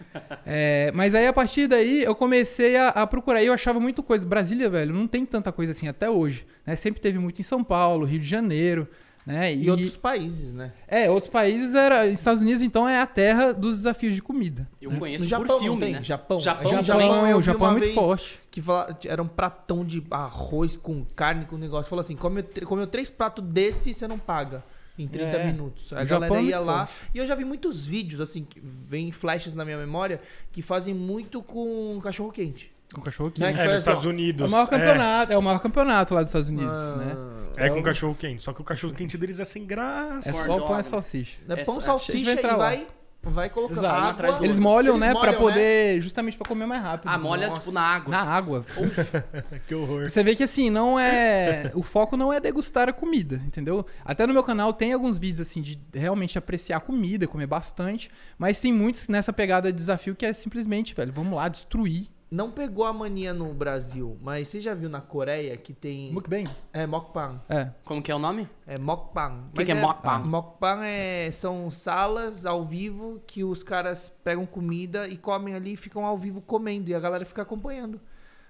É, 0.45 0.91
mas 0.93 1.13
aí, 1.13 1.27
a 1.27 1.33
partir 1.33 1.67
daí, 1.67 2.03
eu 2.03 2.15
comecei 2.15 2.77
a, 2.77 2.89
a 2.89 3.05
procurar. 3.05 3.43
E 3.43 3.47
eu 3.47 3.53
achava 3.53 3.79
muito 3.79 4.01
coisa. 4.01 4.25
Brasília, 4.25 4.69
velho, 4.69 4.93
não 4.93 5.07
tem 5.07 5.25
tanta 5.25 5.51
coisa 5.51 5.71
assim 5.71 5.88
até 5.88 6.09
hoje. 6.09 6.45
Né? 6.65 6.75
Sempre 6.75 7.01
teve 7.01 7.19
muito 7.19 7.39
em 7.39 7.43
São 7.43 7.63
Paulo, 7.63 8.05
Rio 8.05 8.19
de 8.19 8.27
Janeiro. 8.27 8.88
Né? 9.25 9.53
E, 9.55 9.69
outros 9.69 9.95
países, 9.95 10.53
né? 10.53 10.73
É, 10.87 11.09
outros 11.09 11.31
países 11.31 11.75
era. 11.75 12.07
Estados 12.07 12.41
Unidos, 12.41 12.61
então, 12.63 12.87
é 12.89 12.99
a 12.99 13.05
terra 13.05 13.51
dos 13.53 13.77
desafios 13.77 14.15
de 14.15 14.21
comida. 14.21 14.67
Eu 14.81 14.89
conheço 14.91 15.23
No 15.25 15.29
por 15.29 15.45
Japão 15.47 15.59
filme, 15.59 15.69
não 15.73 15.79
tem? 15.79 15.93
né? 15.93 16.03
Japão. 16.03 16.39
Japão, 16.39 16.83
Japão, 16.83 17.09
também. 17.09 17.31
eu 17.31 17.37
o 17.37 17.41
Japão 17.41 17.67
é 17.67 17.71
muito 17.71 17.93
forte. 17.93 18.39
Que 18.49 18.59
fala, 18.61 18.97
era 19.05 19.21
um 19.21 19.27
pratão 19.27 19.85
de 19.85 20.03
arroz 20.09 20.75
com 20.75 21.05
carne, 21.15 21.45
com 21.45 21.55
negócio. 21.55 21.87
Falou 21.89 22.01
assim: 22.01 22.15
comeu, 22.15 22.41
tr- 22.43 22.65
comeu 22.65 22.87
três 22.87 23.11
pratos 23.11 23.43
desse 23.45 23.93
você 23.93 24.07
não 24.07 24.17
paga. 24.17 24.63
Em 24.97 25.07
30 25.07 25.37
É. 25.37 25.45
minutos. 25.51 25.93
A 25.93 26.01
O 26.01 26.05
galera 26.05 26.19
Japão 26.27 26.37
é 26.37 26.43
ia 26.43 26.59
lá. 26.59 26.85
forte. 26.87 27.09
E 27.15 27.17
eu 27.19 27.25
já 27.25 27.33
vi 27.33 27.45
muitos 27.45 27.85
vídeos, 27.87 28.19
assim, 28.21 28.43
que 28.43 28.59
vem 28.61 29.11
flashes 29.11 29.53
na 29.53 29.63
minha 29.63 29.77
memória, 29.77 30.19
que 30.51 30.61
fazem 30.61 30.93
muito 30.93 31.41
com 31.41 31.99
cachorro 32.03 32.31
quente. 32.31 32.71
Com 32.93 33.01
cachorro 33.01 33.31
quente. 33.31 33.41
Né, 33.41 33.51
É, 33.51 33.55
Foi 33.55 33.63
nos 33.63 33.71
assim, 33.74 33.79
Estados 33.79 34.05
ó, 34.05 34.07
É 34.07 34.12
o 34.12 34.13
Unidos. 34.13 34.51
maior 34.51 34.63
é. 34.63 34.67
campeonato, 34.69 35.33
é, 35.33 35.38
o 35.38 35.41
maior 35.41 35.60
campeonato 35.60 36.13
lá 36.13 36.21
dos 36.21 36.29
Estados 36.29 36.50
Unidos, 36.50 36.93
né? 36.95 37.15
É, 37.57 37.69
com 37.69 37.79
o- 37.79 37.83
cachorro 37.83 38.15
quente. 38.15 38.41
Só 38.43 38.53
que 38.53 38.62
o 38.62 38.63
cachorro 38.63 38.93
quente 38.93 39.17
deles 39.17 39.39
é 39.39 39.45
sem 39.45 39.65
graça. 39.65 40.29
É 40.29 40.31
só 40.31 40.60
pão 40.60 40.79
e 40.79 40.83
salsicha. 40.83 41.38
É 41.48 41.53
É 41.53 41.63
pão, 41.63 41.79
salsicha 41.81 42.36
vai 42.36 42.53
e 42.53 42.55
vai 42.57 42.88
Vai 43.24 43.51
colocando 43.51 43.81
Exato. 43.81 43.95
água. 43.95 44.10
atrás 44.10 44.38
do 44.38 44.43
Eles 44.45 44.57
outro. 44.57 44.63
molham, 44.71 44.95
Eles 44.95 45.00
né? 45.07 45.12
Pra 45.12 45.19
molham, 45.33 45.38
poder. 45.39 46.01
Justamente 46.01 46.36
pra 46.39 46.48
comer 46.50 46.65
mais 46.65 46.81
rápido. 46.81 47.07
Ah, 47.07 47.19
molha 47.19 47.50
Nossa. 47.50 47.60
tipo 47.62 47.71
na 47.71 47.81
água. 47.81 48.10
Na 48.10 48.21
água. 48.24 48.65
Que 49.67 49.75
horror. 49.75 50.10
Você 50.10 50.24
vê 50.24 50.33
que 50.36 50.41
assim, 50.41 50.71
não 50.71 51.00
é. 51.00 51.71
O 51.75 51.83
foco 51.83 52.17
não 52.17 52.33
é 52.33 52.39
degustar 52.39 52.89
a 52.89 52.93
comida, 52.93 53.39
entendeu? 53.45 53.86
Até 54.03 54.25
no 54.25 54.33
meu 54.33 54.41
canal 54.41 54.74
tem 54.74 54.91
alguns 54.91 55.19
vídeos 55.19 55.48
assim 55.48 55.62
de 55.62 55.79
realmente 55.93 56.36
apreciar 56.36 56.77
a 56.77 56.79
comida, 56.79 57.27
comer 57.27 57.45
bastante. 57.45 58.10
Mas 58.39 58.60
tem 58.60 58.74
muitos 58.74 59.07
nessa 59.07 59.31
pegada 59.31 59.71
de 59.71 59.77
desafio 59.77 60.15
que 60.15 60.25
é 60.25 60.33
simplesmente, 60.33 60.95
velho, 60.95 61.13
vamos 61.13 61.36
lá, 61.36 61.48
destruir. 61.48 62.07
Não 62.31 62.50
pegou 62.50 62.85
a 62.85 62.93
mania 62.93 63.33
no 63.33 63.53
Brasil, 63.53 64.17
mas 64.21 64.47
você 64.47 64.61
já 64.61 64.73
viu 64.73 64.88
na 64.89 65.01
Coreia 65.01 65.57
que 65.57 65.73
tem. 65.73 66.13
Mukbang. 66.13 66.50
É 66.71 66.88
mokbang. 66.88 67.41
É. 67.50 67.71
Como 67.83 68.01
que 68.01 68.09
é 68.09 68.15
o 68.15 68.19
nome? 68.19 68.47
É 68.65 68.77
mokbang. 68.77 69.50
que 69.53 69.57
Mas 69.57 69.65
que 69.65 69.71
é 69.73 69.75
mukbang? 69.75 70.27
Mokbang 70.29 70.81
é, 70.85 71.29
são 71.33 71.69
salas 71.69 72.45
ao 72.45 72.63
vivo 72.63 73.21
que 73.27 73.43
os 73.43 73.63
caras 73.63 74.07
pegam 74.23 74.45
comida 74.45 75.09
e 75.09 75.17
comem 75.17 75.55
ali 75.55 75.73
e 75.73 75.75
ficam 75.75 76.05
ao 76.05 76.17
vivo 76.17 76.39
comendo. 76.39 76.89
E 76.89 76.95
a 76.95 77.01
galera 77.01 77.25
fica 77.25 77.41
acompanhando. 77.41 78.00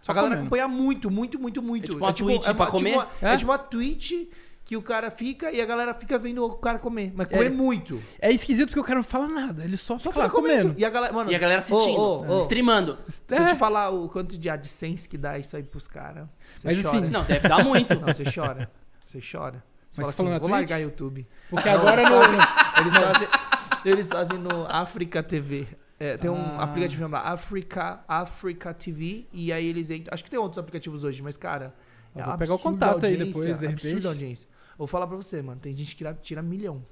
Só 0.03 0.11
a 0.11 0.15
galera 0.15 0.35
comendo. 0.35 0.47
acompanha 0.55 0.67
muito, 0.67 1.09
muito, 1.09 1.39
muito, 1.39 1.61
muito. 1.63 1.85
É 1.85 1.88
tipo 1.88 1.97
uma 2.05 2.13
Twitch 2.13 2.47
é 2.47 2.53
pra 2.53 2.65
uma- 2.65 2.71
comer? 2.71 2.89
Tipo 2.91 3.00
uma, 3.01 3.29
É? 3.29 3.33
é 3.33 3.38
tipo 3.38 3.50
uma 3.51 3.57
Twitch 3.57 4.11
que 4.71 4.77
o 4.77 4.81
cara 4.81 5.11
fica 5.11 5.51
e 5.51 5.59
a 5.59 5.65
galera 5.65 5.93
fica 5.93 6.17
vendo 6.17 6.45
o 6.45 6.55
cara 6.55 6.79
comer. 6.79 7.11
Mas 7.13 7.27
É. 7.29 7.31
comer 7.35 7.49
muito. 7.51 8.01
É 8.21 8.31
esquisito 8.31 8.69
porque 8.69 8.79
o 8.79 8.83
cara 8.85 8.95
não 8.99 9.03
fala 9.03 9.27
nada, 9.27 9.65
ele 9.65 9.75
só, 9.75 9.99
Só 9.99 10.11
fica 10.11 10.23
lá 10.23 10.29
comendo. 10.29 10.61
comendo. 10.61 10.79
E 10.79 10.85
a 10.85 10.89
galera, 10.89 11.11
mano, 11.11 11.29
E 11.29 11.35
a 11.35 11.37
galera 11.39 11.59
assistindo, 11.59 11.99
Ô, 11.99 12.23
ô, 12.23 12.31
ô, 12.31 12.35
streamando. 12.37 12.97
Se 13.05 13.21
eu 13.31 13.43
É. 13.43 13.47
te 13.53 13.55
falar 13.57 13.89
o 13.89 14.07
quanto 14.07 14.37
de 14.37 14.49
AdSense 14.49 15.09
que 15.09 15.17
dá 15.17 15.37
isso 15.37 15.57
aí 15.57 15.63
pros 15.63 15.89
caras, 15.89 16.25
você 16.55 16.67
Mas 16.69 16.81
chora. 16.85 16.97
assim, 16.99 17.09
Não, 17.09 17.23
deve 17.25 17.49
dar 17.49 17.65
muito. 17.65 17.99
Não, 17.99 18.13
você 18.13 18.23
chora. 18.23 18.71
Você 19.05 19.19
chora. 19.19 19.61
Você 19.89 20.01
Mas 20.03 20.11
fala 20.11 20.13
você 20.13 20.21
assim, 20.21 20.29
vou 20.29 20.39
Twitch? 20.39 20.51
largar 20.51 20.77
YouTube. 20.81 21.27
Porque 21.49 21.67
agora 21.67 22.09
no. 22.09 22.15
Eles 22.81 22.93
fazem, 22.93 23.27
eles 23.83 24.07
fazem 24.07 24.37
no 24.39 24.65
Africa 24.69 25.21
TV. 25.21 25.67
É, 25.99 26.15
tem 26.15 26.31
um 26.31 26.59
Ah. 26.61 26.63
aplicativo 26.63 27.01
chamado 27.01 27.27
Africa, 27.27 27.99
Africa 28.07 28.73
TV. 28.73 29.27
E 29.33 29.51
aí 29.51 29.67
eles 29.67 29.89
entram. 29.89 30.13
Acho 30.13 30.23
que 30.23 30.29
tem 30.29 30.39
outros 30.39 30.57
aplicativos 30.59 31.03
hoje, 31.03 31.21
mas, 31.21 31.35
cara. 31.35 31.75
É 32.15 32.23
vou 32.23 32.37
pegar 32.37 32.51
o 32.51 32.55
absurda 32.55 32.85
contato 32.87 33.05
aí 33.05 33.15
depois, 33.15 33.45
de 33.45 33.51
absurda 33.65 33.67
repente. 33.69 34.05
a 34.05 34.09
audiência. 34.09 34.49
Vou 34.81 34.88
falar 34.88 35.05
pra 35.05 35.15
você, 35.15 35.43
mano. 35.43 35.61
Tem 35.61 35.77
gente 35.77 35.91
que 35.91 35.97
tira, 35.97 36.13
tira 36.19 36.41
milhão 36.41 36.83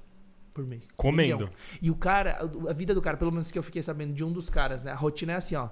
por 0.54 0.64
mês. 0.64 0.92
Comendo. 0.96 1.38
Milhão. 1.38 1.50
E 1.82 1.90
o 1.90 1.96
cara, 1.96 2.38
a 2.68 2.72
vida 2.72 2.94
do 2.94 3.02
cara, 3.02 3.16
pelo 3.16 3.32
menos 3.32 3.50
que 3.50 3.58
eu 3.58 3.64
fiquei 3.64 3.82
sabendo 3.82 4.12
de 4.12 4.22
um 4.22 4.30
dos 4.32 4.48
caras, 4.48 4.80
né? 4.84 4.92
A 4.92 4.94
rotina 4.94 5.32
é 5.32 5.36
assim, 5.36 5.56
ó. 5.56 5.68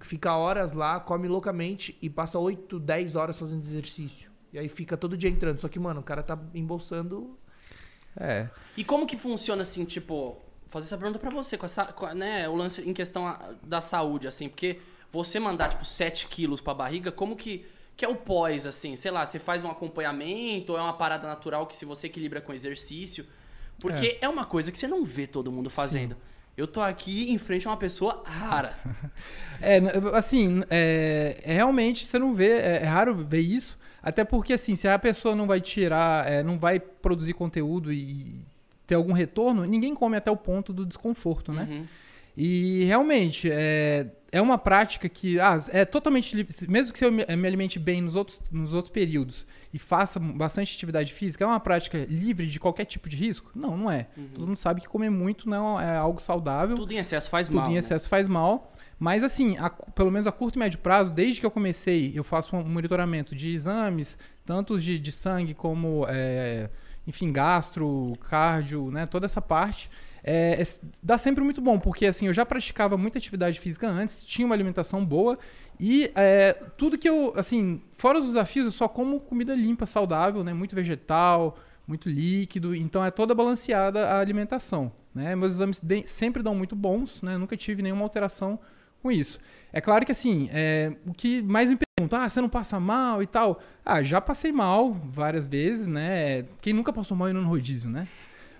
Fica 0.00 0.34
horas 0.36 0.72
lá, 0.72 0.98
come 0.98 1.28
loucamente 1.28 1.96
e 2.02 2.10
passa 2.10 2.40
8, 2.40 2.80
10 2.80 3.14
horas 3.14 3.38
fazendo 3.38 3.62
exercício. 3.64 4.32
E 4.52 4.58
aí 4.58 4.68
fica 4.68 4.96
todo 4.96 5.16
dia 5.16 5.30
entrando. 5.30 5.60
Só 5.60 5.68
que, 5.68 5.78
mano, 5.78 6.00
o 6.00 6.02
cara 6.02 6.24
tá 6.24 6.36
embolsando 6.52 7.38
É. 8.16 8.48
E 8.76 8.82
como 8.84 9.06
que 9.06 9.16
funciona 9.16 9.62
assim, 9.62 9.84
tipo, 9.84 10.40
fazer 10.66 10.86
essa 10.86 10.96
pergunta 10.98 11.18
pra 11.20 11.30
você, 11.30 11.56
com 11.56 11.66
essa, 11.66 11.84
com 11.92 12.06
né, 12.14 12.48
o 12.48 12.56
lance 12.56 12.82
em 12.82 12.92
questão 12.92 13.26
a- 13.28 13.54
da 13.62 13.80
saúde, 13.80 14.26
assim, 14.26 14.48
porque 14.48 14.80
você 15.10 15.38
mandar, 15.38 15.68
tipo, 15.68 15.84
7 15.84 16.26
quilos 16.26 16.60
pra 16.60 16.74
barriga, 16.74 17.12
como 17.12 17.36
que, 17.36 17.64
que 17.96 18.04
é 18.04 18.08
o 18.08 18.16
pós, 18.16 18.66
assim? 18.66 18.96
Sei 18.96 19.10
lá, 19.10 19.24
você 19.24 19.38
faz 19.38 19.62
um 19.62 19.70
acompanhamento 19.70 20.72
ou 20.72 20.78
é 20.78 20.82
uma 20.82 20.92
parada 20.92 21.26
natural 21.28 21.66
que 21.66 21.76
se 21.76 21.84
você 21.84 22.06
equilibra 22.06 22.40
com 22.40 22.52
exercício? 22.52 23.26
Porque 23.78 24.18
é, 24.20 24.28
uma 24.28 24.44
coisa 24.44 24.72
que 24.72 24.78
você 24.78 24.86
não 24.86 25.04
vê 25.04 25.26
todo 25.26 25.52
mundo 25.52 25.70
fazendo. 25.70 26.16
Eu 26.56 26.68
tô 26.68 26.80
aqui 26.80 27.32
em 27.32 27.38
frente 27.38 27.66
a 27.66 27.70
uma 27.70 27.76
pessoa 27.76 28.22
rara. 28.24 28.74
É, 29.60 29.78
assim, 30.12 30.62
é, 30.68 31.40
é 31.42 31.54
realmente 31.54 32.06
você 32.06 32.18
não 32.18 32.34
vê, 32.34 32.58
é, 32.58 32.80
é 32.82 32.84
raro 32.84 33.14
ver 33.14 33.40
isso. 33.40 33.78
Até 34.02 34.22
porque, 34.22 34.52
assim, 34.52 34.76
se 34.76 34.86
a 34.86 34.98
pessoa 34.98 35.34
não 35.34 35.46
vai 35.46 35.60
tirar, 35.60 36.30
é, 36.30 36.42
não 36.42 36.58
vai 36.58 36.78
produzir 36.78 37.32
conteúdo 37.32 37.90
e 37.90 38.44
ter 38.86 38.96
algum 38.96 39.12
retorno, 39.12 39.64
ninguém 39.64 39.94
come 39.94 40.16
até 40.16 40.30
o 40.30 40.36
ponto 40.36 40.72
do 40.72 40.84
desconforto, 40.84 41.52
né? 41.52 41.66
Uhum. 41.70 41.86
E 42.36 42.84
realmente, 42.84 43.48
é, 43.50 44.08
é 44.36 44.42
uma 44.42 44.58
prática 44.58 45.08
que 45.08 45.38
ah, 45.38 45.58
é 45.68 45.84
totalmente. 45.84 46.34
Mesmo 46.68 46.92
que 46.92 47.04
eu 47.04 47.12
me, 47.12 47.24
me 47.24 47.46
alimente 47.46 47.78
bem 47.78 48.02
nos 48.02 48.14
outros, 48.16 48.42
nos 48.50 48.72
outros 48.74 48.90
períodos 48.92 49.46
e 49.72 49.78
faça 49.78 50.18
bastante 50.18 50.74
atividade 50.74 51.12
física, 51.12 51.44
é 51.44 51.46
uma 51.46 51.60
prática 51.60 52.04
livre 52.08 52.46
de 52.46 52.58
qualquer 52.58 52.84
tipo 52.84 53.08
de 53.08 53.16
risco? 53.16 53.50
Não, 53.54 53.76
não 53.76 53.90
é. 53.90 54.08
Todo 54.34 54.46
mundo 54.46 54.56
sabe 54.56 54.80
que 54.80 54.88
comer 54.88 55.10
muito 55.10 55.48
não 55.48 55.80
é 55.80 55.96
algo 55.96 56.20
saudável 56.20 56.76
Tudo 56.76 56.92
em 56.92 56.96
excesso 56.98 57.30
faz 57.30 57.46
tudo 57.46 57.56
mal. 57.58 57.70
em 57.70 57.74
né? 57.74 57.78
excesso 57.78 58.08
faz 58.08 58.26
mal. 58.28 58.72
Mas 58.98 59.22
assim, 59.22 59.56
a- 59.58 59.70
pelo 59.70 60.10
menos 60.10 60.26
a 60.26 60.32
curto 60.32 60.56
e 60.56 60.58
médio 60.58 60.78
prazo, 60.78 61.12
desde 61.12 61.40
que 61.40 61.46
eu 61.46 61.50
comecei, 61.50 62.12
eu 62.14 62.24
faço 62.24 62.56
um 62.56 62.64
monitoramento 62.64 63.34
de 63.34 63.50
exames, 63.50 64.16
tanto 64.44 64.78
de, 64.80 64.98
de 64.98 65.12
sangue 65.12 65.52
como, 65.54 66.06
é, 66.08 66.70
enfim, 67.06 67.32
gastro, 67.32 68.12
cardio, 68.28 68.90
né? 68.90 69.06
Toda 69.06 69.26
essa 69.26 69.40
parte. 69.42 69.90
É, 70.26 70.62
é- 70.62 70.64
dá 71.02 71.18
sempre 71.18 71.44
muito 71.44 71.60
bom, 71.60 71.78
porque 71.78 72.06
assim, 72.06 72.26
eu 72.26 72.32
já 72.32 72.46
praticava 72.46 72.96
muita 72.96 73.18
atividade 73.18 73.60
física 73.60 73.86
antes, 73.86 74.22
tinha 74.24 74.46
uma 74.46 74.54
alimentação 74.54 75.04
boa 75.04 75.38
e 75.78 76.10
é, 76.14 76.54
tudo 76.78 76.96
que 76.96 77.08
eu, 77.08 77.34
assim, 77.36 77.82
fora 77.92 78.18
os 78.18 78.26
desafios, 78.26 78.64
eu 78.64 78.72
só 78.72 78.88
como 78.88 79.20
comida 79.20 79.54
limpa, 79.54 79.84
saudável, 79.86 80.42
né? 80.42 80.52
Muito 80.54 80.74
vegetal, 80.74 81.58
muito 81.86 82.08
líquido, 82.08 82.74
então 82.74 83.04
é 83.04 83.10
toda 83.10 83.34
balanceada 83.34 84.06
a 84.08 84.18
alimentação, 84.20 84.90
né? 85.14 85.36
Meus 85.36 85.52
exames 85.54 85.78
de- 85.80 86.06
sempre 86.06 86.42
dão 86.42 86.54
muito 86.54 86.74
bons, 86.74 87.20
né? 87.20 87.36
Nunca 87.36 87.56
tive 87.56 87.82
nenhuma 87.82 88.02
alteração 88.02 88.58
com 89.02 89.12
isso. 89.12 89.38
É 89.72 89.80
claro 89.80 90.06
que 90.06 90.12
assim, 90.12 90.48
é, 90.52 90.94
o 91.06 91.12
que 91.12 91.42
mais 91.42 91.70
me 91.70 91.76
perguntam, 91.76 92.18
ah, 92.20 92.28
você 92.28 92.40
não 92.40 92.48
passa 92.48 92.80
mal 92.80 93.22
e 93.22 93.26
tal? 93.26 93.60
Ah, 93.84 94.02
já 94.02 94.20
passei 94.20 94.52
mal 94.52 94.92
várias 94.92 95.46
vezes, 95.46 95.86
né? 95.86 96.44
Quem 96.62 96.72
nunca 96.72 96.92
passou 96.92 97.14
mal 97.16 97.28
indo 97.28 97.40
no 97.42 97.48
rodízio, 97.48 97.90
né? 97.90 98.08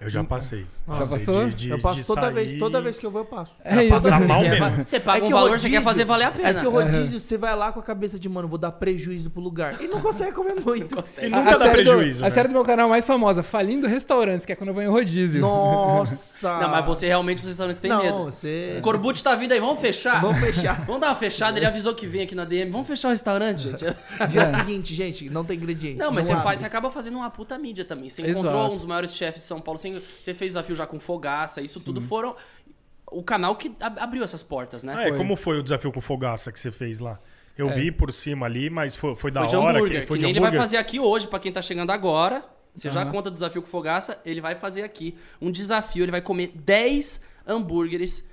Eu 0.04 0.10
já 0.10 0.22
passei. 0.22 0.66
Já 0.86 0.94
Passei 0.96 1.18
passou? 1.18 1.46
de- 1.48 1.54
de- 1.54 1.70
eu 1.70 1.78
passo 1.80 1.96
de 1.96 2.06
toda 2.06 2.20
sair- 2.20 2.34
vez, 2.34 2.52
toda 2.58 2.80
vez 2.82 2.98
que 2.98 3.06
eu 3.06 3.10
vou 3.10 3.22
eu 3.22 3.24
passo. 3.24 3.52
É 3.64 3.88
passar 3.88 4.20
isso. 4.20 4.28
mal 4.28 4.40
Você 4.42 4.48
mesmo. 4.50 4.86
Você 4.86 5.00
paga 5.00 5.24
É 5.24 5.28
um 5.28 5.30
valor, 5.30 5.48
você 5.58 5.70
quer 5.70 5.76
rodízio- 5.76 5.82
fazer 5.82 6.04
valer 6.04 6.24
a 6.24 6.28
É 6.28 6.30
pena. 6.32 6.60
que 6.60 6.66
o 6.66 6.70
rodízio, 6.70 7.18
você 7.18 7.38
vai 7.38 7.56
lá 7.56 7.72
com 7.72 7.80
a 7.80 7.82
cabeça 7.82 8.18
de, 8.18 8.28
mano, 8.28 8.46
vou 8.46 8.58
dar 8.58 8.70
prejuízo 8.72 9.30
pro 9.30 9.40
lugar. 9.40 9.80
E 9.80 9.88
não 9.88 10.00
consegue 10.02 10.32
comer 10.32 10.56
muito. 10.64 11.02
E 11.20 11.26
A, 11.26 11.28
nunca 11.30 11.54
a 11.54 11.58
dá 11.58 11.70
prejuízo, 11.70 12.18
do, 12.20 12.24
a 12.24 12.28
né? 12.28 12.30
série 12.30 12.48
do 12.48 12.52
meu 12.54 12.64
canal 12.64 12.86
mais 12.88 13.06
famosa, 13.06 13.42
Falindo 13.42 13.86
Restaurantes, 13.86 14.44
que 14.44 14.52
é 14.52 14.56
quando 14.56 14.68
eu 14.68 14.74
vou 14.74 14.82
em 14.82 14.88
rodízio. 14.88 15.40
Nossa! 15.40 16.58
Não, 16.58 16.68
mas 16.68 16.84
você 16.86 17.06
realmente 17.06 17.38
os 17.38 17.46
restaurantes 17.46 17.80
têm 17.80 17.90
não, 17.90 18.02
medo. 18.02 18.24
você... 18.24 18.76
O 18.78 18.82
Corbucci 18.82 19.22
tá 19.24 19.34
vindo 19.34 19.52
aí, 19.52 19.60
vamos 19.60 19.80
fechar? 19.80 20.20
Vamos 20.20 20.38
fechar. 20.38 20.84
Vamos 20.84 21.00
dar 21.00 21.08
uma 21.08 21.14
fechada, 21.14 21.58
ele 21.58 21.66
avisou 21.66 21.94
que 21.94 22.06
vem 22.06 22.22
aqui 22.22 22.34
na 22.34 22.44
DM. 22.44 22.70
Vamos 22.70 22.86
fechar 22.86 23.08
o 23.08 23.10
restaurante, 23.10 23.62
gente? 23.62 23.84
Dia 24.28 24.46
seguinte, 24.54 24.94
gente, 24.94 25.30
não 25.30 25.44
tem 25.44 25.56
ingrediente. 25.56 25.98
Não, 25.98 26.12
mas 26.12 26.26
você, 26.26 26.32
abre. 26.32 26.44
faz, 26.44 26.58
você 26.60 26.66
acaba 26.66 26.90
fazendo 26.90 27.16
uma 27.16 27.30
puta 27.30 27.56
mídia 27.58 27.84
também. 27.84 28.10
Você 28.10 28.22
Exato. 28.22 28.40
encontrou 28.46 28.72
um 28.72 28.76
dos 28.76 28.84
maiores 28.84 29.14
chefes 29.14 29.40
de 29.42 29.46
São 29.48 29.60
Paulo. 29.60 29.78
Você, 29.78 29.93
você 30.20 30.35
fez 30.35 30.50
desafio 30.52 30.74
já 30.74 30.87
com 30.87 30.98
Fogaça. 31.00 31.61
Isso 31.61 31.80
tudo 31.85 32.00
foram... 32.00 32.35
O 33.11 33.22
canal 33.22 33.54
que 33.54 33.70
ab- 33.80 33.98
abriu 34.00 34.24
essas 34.24 34.42
portas, 34.42 34.83
né? 34.83 34.92
Ah, 34.96 35.02
é, 35.04 35.09
Foi. 35.11 35.18
como 35.18 35.37
foi 35.37 35.59
o 35.59 35.62
desafio 35.62 35.92
com 35.92 36.00
fogaça 36.00 36.50
que 36.50 36.59
você 36.59 36.72
fez 36.72 36.98
lá? 36.98 37.20
Eu 37.57 37.68
vi 37.68 37.92
por 37.92 38.12
cima 38.12 38.46
ali, 38.46 38.68
mas 38.68 38.96
foi, 38.96 39.14
foi 39.14 39.30
da 39.30 39.40
Foi 39.42 39.48
de 39.50 39.57
hora. 39.57 39.78
que, 39.87 40.07
foi 40.07 40.16
que 40.16 40.18
de 40.18 40.22
nem 40.24 40.30
ele 40.33 40.40
vai 40.40 40.52
fazer 40.57 40.78
aqui 40.78 40.98
hoje, 40.98 41.28
pra 41.28 41.38
quem 41.38 41.52
tá 41.52 41.62
chegando 41.62 41.90
agora. 41.90 42.44
Você 42.74 42.90
já 42.90 43.02
Aham. 43.02 43.12
conta 43.12 43.30
do 43.30 43.35
desafio 43.35 43.62
com 43.62 43.68
Fogaça, 43.68 44.20
ele 44.24 44.40
vai 44.40 44.57
fazer 44.57 44.83
aqui 44.83 45.14
um 45.40 45.48
desafio. 45.52 46.02
Ele 46.04 46.11
vai 46.11 46.20
comer 46.22 46.50
10 46.57 47.20
hambúrgueres 47.46 48.28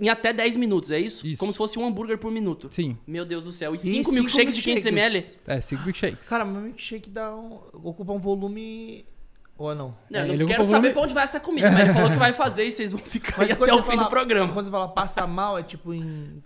em 0.00 0.08
até 0.08 0.32
10 0.32 0.56
minutos, 0.56 0.90
é 0.90 0.98
isso? 0.98 1.24
Isso. 1.26 1.38
Como 1.38 1.52
se 1.52 1.58
fosse 1.58 1.78
um 1.78 1.86
hambúrguer 1.86 2.18
por 2.18 2.32
minuto. 2.32 2.68
Sim, 2.72 2.98
Meu 3.06 3.24
Deus 3.24 3.44
do 3.44 3.52
céu. 3.52 3.74
E 3.74 3.76
E 3.76 3.78
5 3.78 3.90
cinco 3.92 4.12
milkshakes 4.12 4.56
de 4.56 4.62
500 4.62 4.86
ml? 4.86 5.12
milkshakes. 5.14 5.38
é, 5.46 5.60
cinco 5.60 5.82
milkshakes. 5.84 6.28
Cara, 6.28 6.44
meu 6.44 6.60
milkshake 6.62 7.08
dá 7.10 7.32
um... 7.36 7.60
ocupa 7.84 8.12
um 8.12 8.18
volume... 8.18 9.06
Ou 9.58 9.74
não? 9.74 9.94
Não, 10.08 10.20
eu 10.20 10.24
É, 10.24 10.26
não 10.28 10.34
ele 10.34 10.46
quero 10.46 10.64
saber 10.64 10.92
pra 10.92 11.02
onde 11.02 11.12
vai 11.12 11.24
essa 11.24 11.40
comida, 11.40 11.68
mas 11.70 11.80
ele 11.80 11.92
falou 11.92 12.10
que 12.10 12.16
vai 12.16 12.32
fazer 12.32 12.64
e 12.64 12.72
vocês 12.72 12.92
vão 12.92 13.00
ficar 13.02 13.42
aí 13.42 13.50
até 13.52 13.74
o 13.74 13.82
fim 13.82 13.90
fala- 13.90 14.04
do 14.04 14.08
programa. 14.08 14.52
Quando 14.52 14.64
você 14.66 14.70
fala 14.70 14.88
passa 14.88 15.26
mal, 15.26 15.58
é 15.58 15.62
tipo 15.64 15.92
em... 15.92 16.42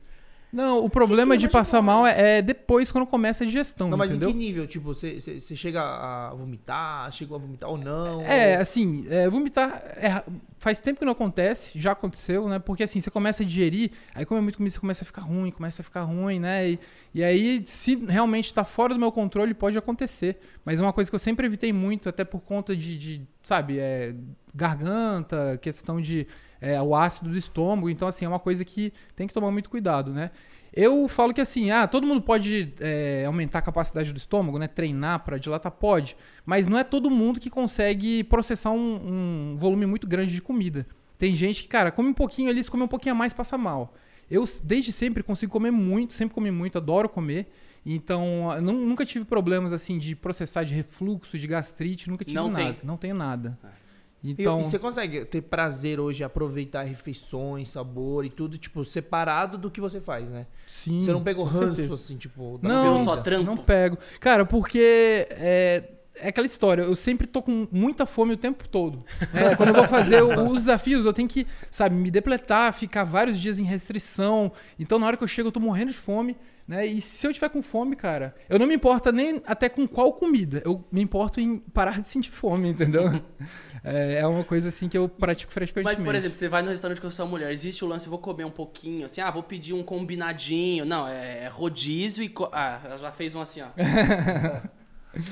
Não, 0.52 0.84
o 0.84 0.90
problema 0.90 1.36
de 1.38 1.48
passar 1.48 1.80
mal 1.80 2.06
é, 2.06 2.38
é 2.38 2.42
depois 2.42 2.92
quando 2.92 3.06
começa 3.06 3.42
a 3.42 3.46
digestão, 3.46 3.88
Não, 3.88 3.96
mas 3.96 4.10
entendeu? 4.10 4.28
em 4.28 4.32
que 4.32 4.38
nível? 4.38 4.66
Tipo, 4.66 4.92
você, 4.92 5.18
chega 5.56 5.80
a 5.80 6.34
vomitar, 6.34 7.10
chegou 7.10 7.36
a 7.36 7.40
vomitar 7.40 7.70
ou 7.70 7.78
não? 7.78 8.20
É, 8.20 8.56
ou- 8.56 8.62
assim, 8.62 9.06
é, 9.08 9.30
vomitar 9.30 9.82
é 9.96 10.22
faz 10.58 10.78
tempo 10.78 11.00
que 11.00 11.04
não 11.04 11.12
acontece, 11.12 11.76
já 11.76 11.90
aconteceu, 11.92 12.48
né? 12.48 12.58
Porque 12.58 12.84
assim, 12.84 13.00
você 13.00 13.10
começa 13.10 13.42
a 13.42 13.46
digerir, 13.46 13.90
aí 14.14 14.24
come 14.24 14.40
muito 14.42 14.58
comida, 14.58 14.72
você 14.74 14.78
começa 14.78 15.02
a 15.02 15.06
ficar 15.06 15.22
ruim, 15.22 15.50
começa 15.50 15.82
a 15.82 15.84
ficar 15.84 16.02
ruim, 16.02 16.38
né? 16.38 16.70
E, 16.70 16.78
e 17.14 17.24
aí, 17.24 17.62
se 17.64 17.96
realmente 17.96 18.52
tá 18.54 18.62
fora 18.62 18.94
do 18.94 19.00
meu 19.00 19.10
controle, 19.10 19.54
pode 19.54 19.76
acontecer. 19.76 20.38
Mas 20.64 20.78
é 20.78 20.82
uma 20.82 20.92
coisa 20.92 21.10
que 21.10 21.14
eu 21.14 21.18
sempre 21.18 21.46
evitei 21.46 21.72
muito, 21.72 22.08
até 22.08 22.24
por 22.24 22.42
conta 22.42 22.76
de, 22.76 22.96
de, 22.96 23.26
sabe, 23.42 23.78
é, 23.80 24.14
garganta, 24.54 25.58
questão 25.60 26.00
de 26.00 26.26
é, 26.62 26.80
o 26.80 26.94
ácido 26.94 27.28
do 27.28 27.36
estômago. 27.36 27.90
Então, 27.90 28.08
assim, 28.08 28.24
é 28.24 28.28
uma 28.28 28.38
coisa 28.38 28.64
que 28.64 28.92
tem 29.14 29.26
que 29.26 29.34
tomar 29.34 29.50
muito 29.50 29.68
cuidado, 29.68 30.12
né? 30.12 30.30
Eu 30.74 31.06
falo 31.06 31.34
que 31.34 31.40
assim, 31.42 31.70
ah, 31.70 31.86
todo 31.86 32.06
mundo 32.06 32.22
pode 32.22 32.72
é, 32.80 33.24
aumentar 33.26 33.58
a 33.58 33.62
capacidade 33.62 34.10
do 34.10 34.16
estômago, 34.16 34.58
né? 34.58 34.66
Treinar 34.66 35.18
para 35.22 35.36
dilatar, 35.36 35.70
pode. 35.72 36.16
Mas 36.46 36.66
não 36.66 36.78
é 36.78 36.84
todo 36.84 37.10
mundo 37.10 37.38
que 37.38 37.50
consegue 37.50 38.24
processar 38.24 38.70
um, 38.70 39.52
um 39.52 39.56
volume 39.58 39.84
muito 39.84 40.06
grande 40.06 40.32
de 40.32 40.40
comida. 40.40 40.86
Tem 41.18 41.34
gente 41.36 41.62
que, 41.62 41.68
cara, 41.68 41.90
come 41.90 42.08
um 42.08 42.14
pouquinho 42.14 42.48
ali, 42.48 42.64
se 42.64 42.70
come 42.70 42.84
um 42.84 42.88
pouquinho 42.88 43.14
a 43.14 43.18
mais, 43.18 43.34
passa 43.34 43.58
mal. 43.58 43.94
Eu, 44.30 44.48
desde 44.64 44.92
sempre, 44.92 45.22
consigo 45.22 45.52
comer 45.52 45.70
muito, 45.70 46.14
sempre 46.14 46.34
comi 46.34 46.50
muito, 46.50 46.78
adoro 46.78 47.06
comer. 47.06 47.52
Então, 47.84 48.48
nu- 48.62 48.86
nunca 48.86 49.04
tive 49.04 49.24
problemas, 49.26 49.72
assim, 49.74 49.98
de 49.98 50.16
processar 50.16 50.62
de 50.64 50.72
refluxo, 50.74 51.36
de 51.36 51.46
gastrite, 51.46 52.08
nunca 52.08 52.24
tive 52.24 52.36
Não 52.36 52.48
nada. 52.48 52.64
tem. 52.64 52.76
Não 52.82 52.96
tenho 52.96 53.14
nada. 53.14 53.58
E- 53.62 53.81
Então, 54.24 54.60
E, 54.60 54.64
você 54.64 54.78
consegue 54.78 55.24
ter 55.24 55.40
prazer 55.42 55.98
hoje, 55.98 56.22
aproveitar 56.22 56.84
refeições, 56.84 57.70
sabor 57.70 58.24
e 58.24 58.30
tudo, 58.30 58.56
tipo, 58.56 58.84
separado 58.84 59.58
do 59.58 59.70
que 59.70 59.80
você 59.80 60.00
faz, 60.00 60.28
né? 60.28 60.46
sim. 60.64 61.00
você 61.00 61.12
não 61.12 61.22
pegou 61.22 61.44
ranço, 61.44 61.76
certeza. 61.76 61.94
assim, 61.94 62.16
tipo... 62.16 62.58
da 62.58 62.68
Não, 62.68 62.98
só 62.98 63.16
trampo? 63.16 63.44
não 63.44 63.56
pego. 63.56 63.98
Cara, 64.20 64.44
porque 64.44 65.26
é, 65.30 65.84
é 66.14 66.28
aquela 66.28 66.46
história, 66.46 66.82
eu 66.82 66.94
sempre 66.94 67.26
tô 67.26 67.42
com 67.42 67.66
muita 67.72 68.06
fome 68.06 68.34
o 68.34 68.36
tempo 68.36 68.68
todo. 68.68 69.04
É, 69.34 69.54
quando 69.56 69.70
eu 69.70 69.74
vou 69.74 69.88
fazer 69.88 70.22
os 70.22 70.52
desafios, 70.52 71.04
eu 71.04 71.12
tenho 71.12 71.28
que, 71.28 71.46
sabe, 71.70 71.96
me 71.96 72.10
depletar, 72.10 72.72
ficar 72.72 73.04
vários 73.04 73.40
dias 73.40 73.58
em 73.58 73.64
restrição. 73.64 74.52
Então, 74.78 74.98
na 74.98 75.06
hora 75.06 75.16
que 75.16 75.24
eu 75.24 75.28
chego, 75.28 75.48
eu 75.48 75.52
tô 75.52 75.60
morrendo 75.60 75.90
de 75.90 75.98
fome. 75.98 76.36
Né? 76.66 76.86
E 76.86 77.02
se 77.02 77.26
eu 77.26 77.32
tiver 77.32 77.48
com 77.48 77.60
fome, 77.60 77.96
cara, 77.96 78.34
eu 78.48 78.56
não 78.58 78.66
me 78.66 78.74
importo 78.74 79.10
nem 79.10 79.42
até 79.46 79.68
com 79.68 79.86
qual 79.86 80.12
comida. 80.12 80.62
Eu 80.64 80.84
me 80.92 81.02
importo 81.02 81.40
em 81.40 81.58
parar 81.58 82.00
de 82.00 82.06
sentir 82.06 82.30
fome, 82.30 82.68
entendeu? 82.68 83.04
É, 83.84 84.20
é 84.20 84.26
uma 84.26 84.44
coisa 84.44 84.68
assim 84.68 84.88
que 84.88 84.96
eu 84.96 85.08
pratico 85.08 85.52
frequentemente. 85.52 85.98
Mas, 85.98 86.04
por 86.04 86.14
exemplo, 86.14 86.36
você 86.38 86.48
vai 86.48 86.62
no 86.62 86.68
restaurante 86.70 87.00
com 87.00 87.08
a 87.08 87.10
sua 87.10 87.26
mulher, 87.26 87.50
existe 87.50 87.84
o 87.84 87.88
lance, 87.88 88.08
vou 88.08 88.18
comer 88.18 88.44
um 88.44 88.50
pouquinho, 88.50 89.04
assim, 89.06 89.20
ah, 89.20 89.30
vou 89.30 89.42
pedir 89.42 89.72
um 89.72 89.82
combinadinho. 89.82 90.84
Não, 90.84 91.08
é, 91.08 91.44
é 91.44 91.48
rodízio 91.48 92.22
e. 92.22 92.28
co- 92.28 92.48
Ah, 92.52 92.80
ela 92.84 92.98
já 92.98 93.10
fez 93.12 93.34
um 93.34 93.40
assim, 93.40 93.60
ó. 93.62 93.66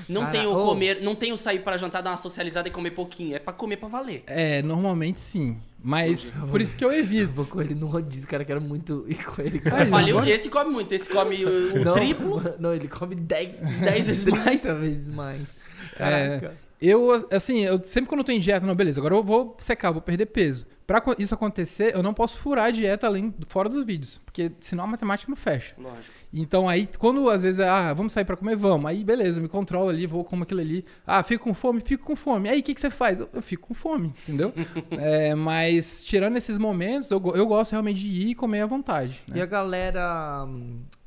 Não 0.08 0.22
Cara, 0.22 0.32
tem 0.32 0.46
o 0.46 0.54
comer, 0.56 1.00
não 1.00 1.14
tem 1.14 1.32
o 1.32 1.38
sair 1.38 1.60
pra 1.60 1.74
jantar, 1.78 2.02
dar 2.02 2.10
uma 2.10 2.16
socializada 2.18 2.68
e 2.68 2.70
comer 2.70 2.90
pouquinho. 2.90 3.34
É 3.34 3.38
pra 3.38 3.50
comer 3.50 3.78
pra 3.78 3.88
valer. 3.88 4.22
É, 4.26 4.60
normalmente 4.60 5.18
sim. 5.18 5.56
Mas 5.82 6.28
por 6.50 6.60
isso 6.60 6.76
que 6.76 6.84
eu 6.84 6.92
Eu 6.92 6.98
evito. 6.98 7.32
vou 7.32 7.46
com 7.46 7.62
ele 7.62 7.74
no 7.74 7.86
rodízio, 7.86 8.28
cara, 8.28 8.44
quero 8.44 8.60
muito 8.60 9.06
ir 9.08 9.24
com 9.24 9.40
ele. 9.40 9.62
Eu 9.64 9.86
falei, 9.86 10.10
agora- 10.12 10.28
esse 10.30 10.50
come 10.50 10.70
muito, 10.70 10.92
esse 10.92 11.08
come 11.08 11.46
o, 11.46 11.76
o 11.80 11.82
não, 11.84 11.92
triplo. 11.94 12.42
Não, 12.58 12.74
ele 12.74 12.88
come 12.88 13.14
10, 13.14 13.56
10 13.62 14.06
vezes 14.08 14.24
mais. 14.26 14.60
30 14.60 14.74
vezes 14.74 15.08
mais. 15.08 15.56
É. 15.98 16.50
Eu, 16.80 17.26
assim, 17.30 17.60
eu 17.60 17.82
sempre 17.84 18.08
quando 18.08 18.20
eu 18.20 18.24
tô 18.24 18.32
em 18.32 18.40
dieta, 18.40 18.66
não, 18.66 18.74
beleza, 18.74 19.00
agora 19.00 19.14
eu 19.14 19.22
vou 19.22 19.56
secar, 19.58 19.90
vou 19.90 20.00
perder 20.00 20.26
peso. 20.26 20.66
Pra 20.86 21.00
isso 21.18 21.32
acontecer, 21.34 21.94
eu 21.94 22.02
não 22.02 22.12
posso 22.12 22.36
furar 22.38 22.64
a 22.64 22.70
dieta 22.72 23.06
além, 23.06 23.32
fora 23.46 23.68
dos 23.68 23.84
vídeos, 23.84 24.20
porque 24.24 24.50
senão 24.60 24.82
a 24.82 24.86
matemática 24.88 25.30
não 25.30 25.36
fecha. 25.36 25.72
Lógico. 25.78 26.14
Então 26.32 26.68
aí, 26.68 26.88
quando 26.98 27.28
às 27.30 27.42
vezes, 27.42 27.60
ah, 27.60 27.92
vamos 27.94 28.12
sair 28.12 28.24
pra 28.24 28.36
comer, 28.36 28.56
vamos. 28.56 28.86
Aí 28.90 29.04
beleza, 29.04 29.40
me 29.40 29.46
controlo 29.46 29.88
ali, 29.88 30.04
vou 30.04 30.24
como 30.24 30.42
aquilo 30.42 30.60
ali. 30.60 30.84
Ah, 31.06 31.22
fico 31.22 31.44
com 31.44 31.54
fome, 31.54 31.80
fico 31.84 32.04
com 32.04 32.16
fome. 32.16 32.48
Aí 32.48 32.58
o 32.58 32.62
que, 32.62 32.74
que 32.74 32.80
você 32.80 32.90
faz? 32.90 33.20
Eu, 33.20 33.28
eu 33.32 33.42
fico 33.42 33.68
com 33.68 33.74
fome, 33.74 34.12
entendeu? 34.22 34.52
É, 34.98 35.34
mas 35.34 36.02
tirando 36.02 36.36
esses 36.36 36.58
momentos, 36.58 37.10
eu, 37.10 37.22
eu 37.36 37.46
gosto 37.46 37.70
realmente 37.72 38.00
de 38.00 38.08
ir 38.08 38.30
e 38.30 38.34
comer 38.34 38.62
à 38.62 38.66
vontade. 38.66 39.20
né? 39.28 39.38
E 39.38 39.40
a 39.40 39.46
galera. 39.46 40.44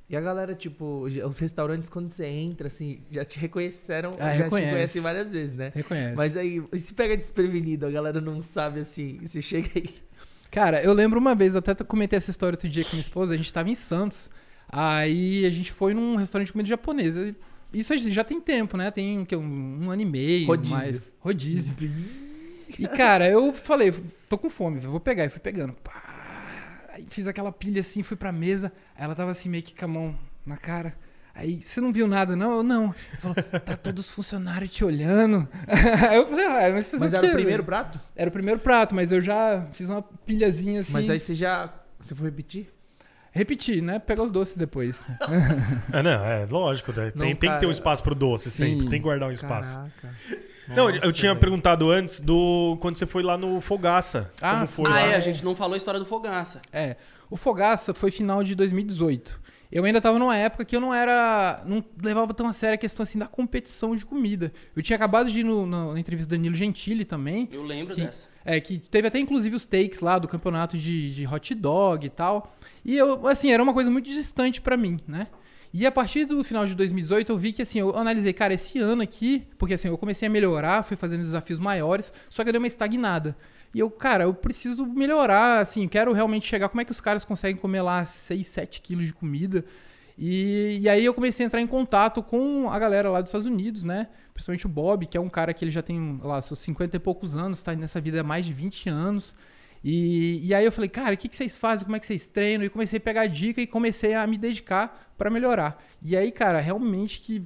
E 0.10 0.16
a 0.16 0.22
galera, 0.22 0.54
tipo, 0.54 1.02
os 1.02 1.38
restaurantes, 1.38 1.90
quando 1.90 2.10
você 2.10 2.26
entra, 2.26 2.68
assim, 2.68 3.00
já 3.10 3.24
te 3.24 3.40
reconheceram, 3.40 4.16
Ah, 4.20 4.34
já 4.36 4.44
reconhece. 4.44 4.68
te 4.70 4.74
conhecem 4.74 5.02
várias 5.02 5.32
vezes, 5.32 5.56
né? 5.56 5.72
Reconhece. 5.74 6.16
Mas 6.16 6.38
aí, 6.38 6.62
se 6.76 6.94
pega 6.94 7.16
desprevenido, 7.18 7.86
a 7.86 7.92
galera 7.92 8.20
não 8.22 8.42
sabe 8.42 8.82
assim, 8.82 9.18
e 9.22 9.28
você 9.28 9.42
chega 9.42 9.70
aí. 9.76 9.90
Cara, 10.52 10.84
eu 10.84 10.94
lembro 10.94 11.20
uma 11.20 11.34
vez, 11.34 11.56
até 11.56 11.74
comentei 11.76 12.18
essa 12.18 12.30
história 12.30 12.54
outro 12.56 12.70
dia 12.70 12.84
com 12.84 12.92
minha 12.92 13.02
esposa, 13.02 13.34
a 13.34 13.38
gente 13.38 13.52
tava 13.52 13.70
em 13.70 13.76
Santos. 13.76 14.30
Aí 14.70 15.46
a 15.46 15.50
gente 15.50 15.72
foi 15.72 15.94
num 15.94 16.16
restaurante 16.16 16.48
de 16.48 16.54
comida 16.54 16.70
japonesa. 16.70 17.36
Isso 17.74 17.98
já 18.12 18.24
tem 18.24 18.40
tempo, 18.40 18.78
né? 18.78 18.92
Tem 18.92 19.26
quê? 19.26 19.36
um, 19.36 19.86
um 19.86 19.90
ano 19.92 20.02
e 20.02 20.06
meio. 20.06 20.48
Rodízio. 20.48 20.76
Mais. 20.78 21.14
Rodízio. 21.20 21.74
E, 22.78 22.88
cara, 22.88 23.28
eu 23.30 23.52
falei, 23.54 23.92
tô 24.30 24.38
com 24.38 24.50
fome, 24.50 24.80
vou 24.80 25.00
pegar. 25.00 25.26
E 25.26 25.30
fui 25.30 25.40
pegando. 25.40 25.74
Pá. 25.74 26.03
Aí 26.94 27.08
fiz 27.10 27.26
aquela 27.26 27.52
pilha 27.52 27.82
assim, 27.82 28.04
fui 28.04 28.16
pra 28.16 28.32
mesa. 28.32 28.72
Aí 28.96 29.04
ela 29.04 29.16
tava 29.16 29.32
assim, 29.32 29.50
meio 29.50 29.64
que 29.64 29.74
com 29.74 29.86
a 29.86 29.88
mão 29.88 30.16
na 30.46 30.56
cara. 30.56 30.94
Aí, 31.36 31.60
você 31.60 31.82
não 31.82 31.92
viu 31.92 32.08
nada, 32.08 32.36
não? 32.36 32.58
Eu, 32.58 32.64
não. 32.64 32.84
Ela 32.84 33.18
falou, 33.20 33.36
tá 33.36 33.76
todos 33.76 34.06
os 34.06 34.12
funcionários 34.12 34.70
te 34.70 34.86
olhando. 34.86 35.48
Aí 36.08 36.16
eu 36.18 36.28
falei, 36.28 36.46
ah, 36.46 36.72
mas 36.72 36.92
fazer 36.92 37.06
Mas 37.06 37.14
o 37.14 37.16
era 37.16 37.28
o 37.28 37.32
primeiro 37.32 37.64
prato? 37.64 38.00
Era 38.16 38.30
o 38.30 38.32
primeiro 38.32 38.60
prato, 38.60 38.94
mas 38.94 39.12
eu 39.12 39.20
já 39.20 39.66
fiz 39.74 39.90
uma 39.90 40.04
pilhazinha 40.04 40.82
assim. 40.82 40.94
Mas 40.94 41.10
aí 41.10 41.20
você 41.20 41.34
já. 41.34 41.74
Você 42.00 42.14
foi 42.14 42.26
repetir? 42.26 42.72
Repetir, 43.32 43.82
né? 43.82 43.98
Pegar 43.98 44.22
os 44.22 44.30
doces 44.30 44.56
depois. 44.56 45.04
É, 45.92 46.04
não, 46.04 46.24
é 46.24 46.46
lógico. 46.46 46.92
né? 46.92 47.10
Tem, 47.10 47.32
Não, 47.32 47.36
tem 47.36 47.52
que 47.52 47.60
ter 47.60 47.66
um 47.66 47.72
espaço 47.72 48.04
pro 48.04 48.14
doce 48.14 48.52
sim. 48.52 48.66
sempre. 48.66 48.90
Tem 48.90 49.00
que 49.00 49.04
guardar 49.04 49.28
um 49.28 49.32
espaço. 49.32 49.76
Caraca. 49.76 50.16
Não, 50.68 50.90
eu- 50.90 50.96
eu 50.96 51.02
Nossa, 51.02 51.14
tinha 51.14 51.32
velho. 51.32 51.40
perguntado 51.42 51.90
antes 51.92 52.20
do 52.20 52.78
quando 52.80 52.98
você 52.98 53.06
foi 53.06 53.22
lá 53.24 53.38
no 53.38 53.60
Fogaça. 53.60 54.32
Ah, 54.42 54.54
como 54.54 54.68
sim. 54.68 54.84
foi 54.84 54.92
Ah, 54.92 54.96
lá? 54.96 55.02
é, 55.02 55.16
a 55.16 55.20
gente 55.20 55.44
não 55.44 55.56
falou 55.56 55.74
a 55.74 55.78
história 55.78 56.00
do 56.00 56.06
Fogaça. 56.06 56.62
É. 56.72 56.96
O 57.30 57.36
Fogaça 57.36 57.94
foi 57.94 58.12
final 58.12 58.44
de 58.44 58.56
2018. 58.56 59.42
Eu 59.72 59.84
ainda 59.86 60.00
tava 60.00 60.20
numa 60.20 60.38
época 60.38 60.64
que 60.64 60.76
eu 60.76 60.80
não 60.80 60.94
era. 60.94 61.64
não 61.66 61.84
levava 62.04 62.32
tão 62.34 62.48
a 62.48 62.54
sério 62.54 62.76
a 62.76 62.78
questão 62.78 63.02
assim 63.04 63.18
da 63.18 63.26
competição 63.26 63.96
de 63.96 64.06
comida. 64.06 64.54
Eu 64.76 64.84
tinha 64.84 64.96
acabado 64.96 65.32
de 65.32 65.40
ir 65.40 65.44
no- 65.44 65.66
na, 65.66 65.94
na 65.94 66.00
entrevista 66.00 66.30
do 66.30 66.38
Danilo 66.38 66.54
Gentili 66.56 67.04
também. 67.04 67.50
Eu 67.52 67.64
lembro 67.64 67.96
Que- 67.96 68.02
dessa. 68.06 68.28
É, 68.46 68.60
que 68.60 68.78
teve 68.78 69.08
até 69.08 69.18
inclusive 69.20 69.56
os 69.56 69.66
takes 69.66 70.00
lá 70.02 70.20
do 70.20 70.28
campeonato 70.28 70.78
de, 70.78 71.16
de 71.16 71.26
hot 71.26 71.56
dog 71.56 72.06
e 72.06 72.10
tal. 72.10 72.54
E 72.86 72.96
eu, 72.98 73.26
assim, 73.28 73.52
era 73.52 73.64
uma 73.64 73.74
coisa 73.74 73.90
muito 73.90 74.06
distante 74.10 74.62
pra 74.62 74.76
mim, 74.78 74.98
né? 75.08 75.28
E 75.74 75.88
a 75.88 75.92
partir 75.92 76.26
do 76.26 76.44
final 76.44 76.68
de 76.68 76.76
2018 76.76 77.32
eu 77.32 77.38
vi 77.38 77.52
que, 77.52 77.64
assim, 77.64 77.80
eu 77.80 77.98
analisei, 77.98 78.32
cara, 78.32 78.54
esse 78.54 78.78
ano 78.78 79.02
aqui, 79.02 79.48
porque 79.58 79.74
assim, 79.74 79.88
eu 79.88 79.98
comecei 79.98 80.28
a 80.28 80.32
melhorar, 80.32 80.84
fui 80.84 80.96
fazendo 80.96 81.22
desafios 81.22 81.60
maiores, 81.60 82.14
só 82.30 82.44
que 82.44 82.50
eu 82.50 82.54
dei 82.54 82.60
uma 82.60 82.68
estagnada. 82.68 83.36
E 83.74 83.80
eu, 83.80 83.90
cara, 83.90 84.26
eu 84.26 84.34
preciso 84.36 84.86
melhorar, 84.86 85.60
assim, 85.60 85.88
quero 85.88 86.14
realmente 86.14 86.46
chegar. 86.46 86.70
Como 86.70 86.80
é 86.80 86.86
que 86.86 86.92
os 86.92 87.02
caras 87.02 87.26
conseguem 87.26 87.60
comer 87.60 87.82
lá 87.82 88.06
6, 88.06 88.46
7 88.46 88.82
quilos 88.82 89.08
de 89.08 89.14
comida? 89.14 89.66
E, 90.16 90.78
e 90.82 90.88
aí 90.88 91.04
eu 91.04 91.14
comecei 91.14 91.44
a 91.44 91.48
entrar 91.48 91.60
em 91.60 91.66
contato 91.66 92.22
com 92.22 92.70
a 92.70 92.78
galera 92.78 93.10
lá 93.10 93.20
dos 93.20 93.30
Estados 93.30 93.48
Unidos, 93.48 93.82
né? 93.82 94.10
Principalmente 94.32 94.68
o 94.68 94.70
Bob, 94.70 95.08
que 95.08 95.18
é 95.18 95.20
um 95.22 95.30
cara 95.30 95.56
que 95.56 95.66
ele 95.66 95.72
já 95.72 95.82
tem 95.82 96.20
lá 96.22 96.40
seus 96.44 96.60
50 96.60 96.98
e 96.98 97.00
poucos 97.00 97.36
anos, 97.36 97.64
tá 97.64 97.74
nessa 97.74 98.00
vida 98.00 98.22
há 98.22 98.24
mais 98.24 98.46
de 98.46 98.54
20 98.54 98.90
anos. 98.90 99.34
E, 99.84 100.40
e 100.48 100.54
aí 100.54 100.64
eu 100.64 100.72
falei, 100.72 100.90
cara, 100.90 101.14
o 101.14 101.18
que, 101.18 101.28
que 101.28 101.36
vocês 101.36 101.58
fazem? 101.58 101.84
Como 101.84 101.96
é 101.96 102.00
que 102.00 102.06
vocês 102.06 102.26
treinam? 102.28 102.66
E 102.66 102.70
comecei 102.70 102.98
a 102.98 103.02
pegar 103.02 103.26
dica 103.28 103.62
e 103.62 103.68
comecei 103.68 104.14
a 104.14 104.26
me 104.26 104.38
dedicar 104.38 105.12
pra 105.18 105.30
melhorar. 105.30 105.84
E 106.02 106.16
aí, 106.16 106.32
cara, 106.32 106.60
realmente 106.60 107.20
que, 107.20 107.44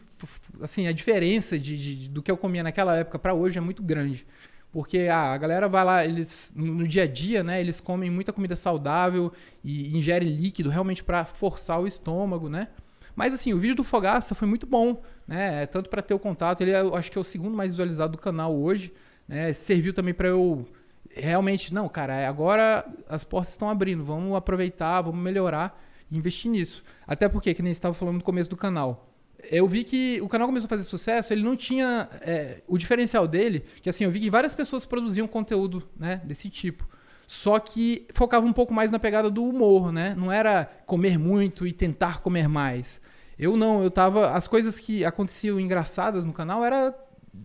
assim, 0.62 0.88
a 0.88 0.92
diferença 0.92 1.58
de, 1.58 1.78
de- 1.78 2.10
do 2.10 2.22
que 2.22 2.30
eu 2.32 2.38
comia 2.38 2.62
naquela 2.64 2.96
época 2.96 3.18
pra 3.18 3.34
hoje 3.34 3.58
é 3.58 3.62
muito 3.62 3.82
grande. 3.82 4.26
Porque 4.72 5.08
ah, 5.12 5.32
a 5.34 5.38
galera 5.38 5.68
vai 5.68 5.84
lá, 5.84 6.06
eles 6.06 6.52
no 6.56 6.88
dia 6.88 7.04
a 7.04 7.08
dia, 7.08 7.44
né? 7.44 7.60
Eles 7.60 7.80
comem 7.80 8.12
muita 8.12 8.32
comida 8.34 8.56
saudável 8.56 9.32
e 9.64 9.96
ingerem 9.96 10.28
líquido 10.30 10.70
realmente 10.70 11.04
pra 11.04 11.26
forçar 11.26 11.80
o 11.82 11.88
estômago, 11.88 12.50
né? 12.50 12.68
Mas 13.16 13.34
assim, 13.34 13.54
o 13.54 13.58
vídeo 13.58 13.76
do 13.78 13.84
Fogaça 13.84 14.36
foi 14.36 14.48
muito 14.48 14.68
bom, 14.68 15.02
né? 15.28 15.66
Tanto 15.68 15.90
pra 15.90 16.02
ter 16.04 16.14
o 16.14 16.20
contato, 16.20 16.62
ele 16.62 16.72
é, 16.72 16.80
acho 16.96 17.12
que 17.12 17.18
é 17.18 17.22
o 17.22 17.24
segundo 17.24 17.56
mais 17.56 17.72
visualizado 17.72 18.12
do 18.12 18.18
canal 18.20 18.56
hoje, 18.56 18.94
né? 19.28 19.52
Serviu 19.54 19.94
também 19.94 20.14
pra 20.14 20.28
eu 20.28 20.68
realmente, 21.14 21.74
não, 21.74 21.88
cara, 21.90 22.16
é, 22.16 22.28
agora 22.28 22.86
as 23.08 23.24
portas 23.24 23.52
estão 23.52 23.70
abrindo, 23.70 24.04
vamos 24.04 24.36
aproveitar, 24.36 25.02
vamos 25.02 25.20
melhorar 25.20 25.82
e 26.10 26.18
investir 26.18 26.52
nisso. 26.52 26.84
Até 27.06 27.28
porque, 27.28 27.54
que 27.54 27.62
nem 27.62 27.72
estava 27.72 27.94
falando 27.94 28.18
no 28.18 28.24
começo 28.24 28.50
do 28.50 28.58
canal, 28.58 29.14
eu 29.52 29.68
vi 29.68 29.84
que 29.84 30.20
o 30.22 30.28
canal 30.28 30.48
começou 30.48 30.66
a 30.66 30.70
fazer 30.70 30.84
sucesso, 30.84 31.34
ele 31.34 31.44
não 31.44 31.56
tinha 31.56 32.10
é, 32.22 32.62
o 32.68 32.78
diferencial 32.78 33.28
dele, 33.28 33.64
que 33.82 33.90
assim, 33.90 34.04
eu 34.04 34.12
vi 34.12 34.20
que 34.20 34.30
várias 34.30 34.54
pessoas 34.54 34.86
produziam 34.86 35.28
conteúdo, 35.28 35.84
né, 35.98 36.22
desse 36.26 36.50
tipo. 36.50 36.88
Só 37.28 37.60
que 37.60 38.08
focava 38.14 38.46
um 38.46 38.54
pouco 38.54 38.74
mais 38.74 38.90
na 38.90 38.98
pegada 38.98 39.30
do 39.30 39.44
humor, 39.44 39.92
né? 39.92 40.16
Não 40.18 40.32
era 40.32 40.64
comer 40.86 41.20
muito 41.20 41.68
e 41.68 41.74
tentar 41.74 42.22
comer 42.22 42.48
mais. 42.48 43.02
Eu 43.38 43.58
não, 43.58 43.84
eu 43.84 43.92
tava. 43.92 44.32
As 44.32 44.48
coisas 44.48 44.80
que 44.80 45.04
aconteciam 45.04 45.60
engraçadas 45.60 46.24
no 46.24 46.32
canal 46.32 46.64
era 46.64 46.98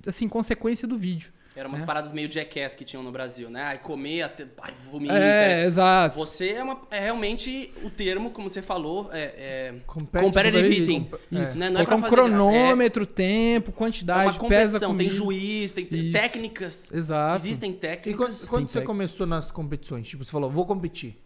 assim, 0.07 0.29
consequência 0.29 0.87
do 0.87 0.97
vídeo. 0.97 1.33
Eram 1.55 1.69
umas 1.69 1.83
É. 1.83 1.85
paradas 1.85 2.13
meio 2.13 2.31
jackass 2.31 2.75
que 2.75 2.83
tinham 2.85 3.03
no 3.03 3.13
Brasil, 3.13 3.51
né? 3.51 3.63
Ai, 3.63 3.79
comer 3.79 4.23
até. 4.23 4.47
Ai, 4.63 4.73
vomita. 4.91 5.15
É, 5.15 5.65
exato. 5.67 6.17
Você 6.17 6.51
é, 6.53 6.63
uma, 6.63 6.81
é 6.91 6.99
realmente 7.01 7.71
o 7.85 7.91
termo, 7.91 8.31
como 8.31 8.49
você 8.49 8.63
falou, 8.63 9.11
é, 9.13 9.21
é 9.37 9.75
Competitive 9.87 10.25
competitive 10.25 10.81
eating. 10.81 11.11
É. 11.31 11.43
Isso, 11.43 11.59
né? 11.59 11.69
Não 11.69 11.81
é 11.81 11.85
Colocar 11.85 11.87
pra 11.87 11.97
um 11.97 12.01
fazer 12.01 12.17
graça, 12.17 12.29
é- 12.29 12.53
cronômetro, 12.59 13.07
tempo, 13.07 13.71
É 13.71 13.73
quantidade, 13.73 14.39
uma 14.39 14.49
pesa 14.49 14.81
competição, 14.81 14.97
tem 14.97 15.11
juiz, 15.11 15.73
tem 15.73 15.87
Isso. 15.91 16.13
técnicas. 16.13 16.91
Exato. 16.93 17.37
Existem 17.37 17.71
E 17.71 17.75
quando, 17.75 17.81
técnicas. 17.81 18.45
quando 18.49 18.69
você 18.71 18.81
começou 18.81 19.27
nas 19.27 19.51
competições? 19.51 20.09
Tipo, 20.09 20.25
você 20.25 20.31
falou, 20.31 20.51
vou 20.51 20.65
competir. 20.65 21.19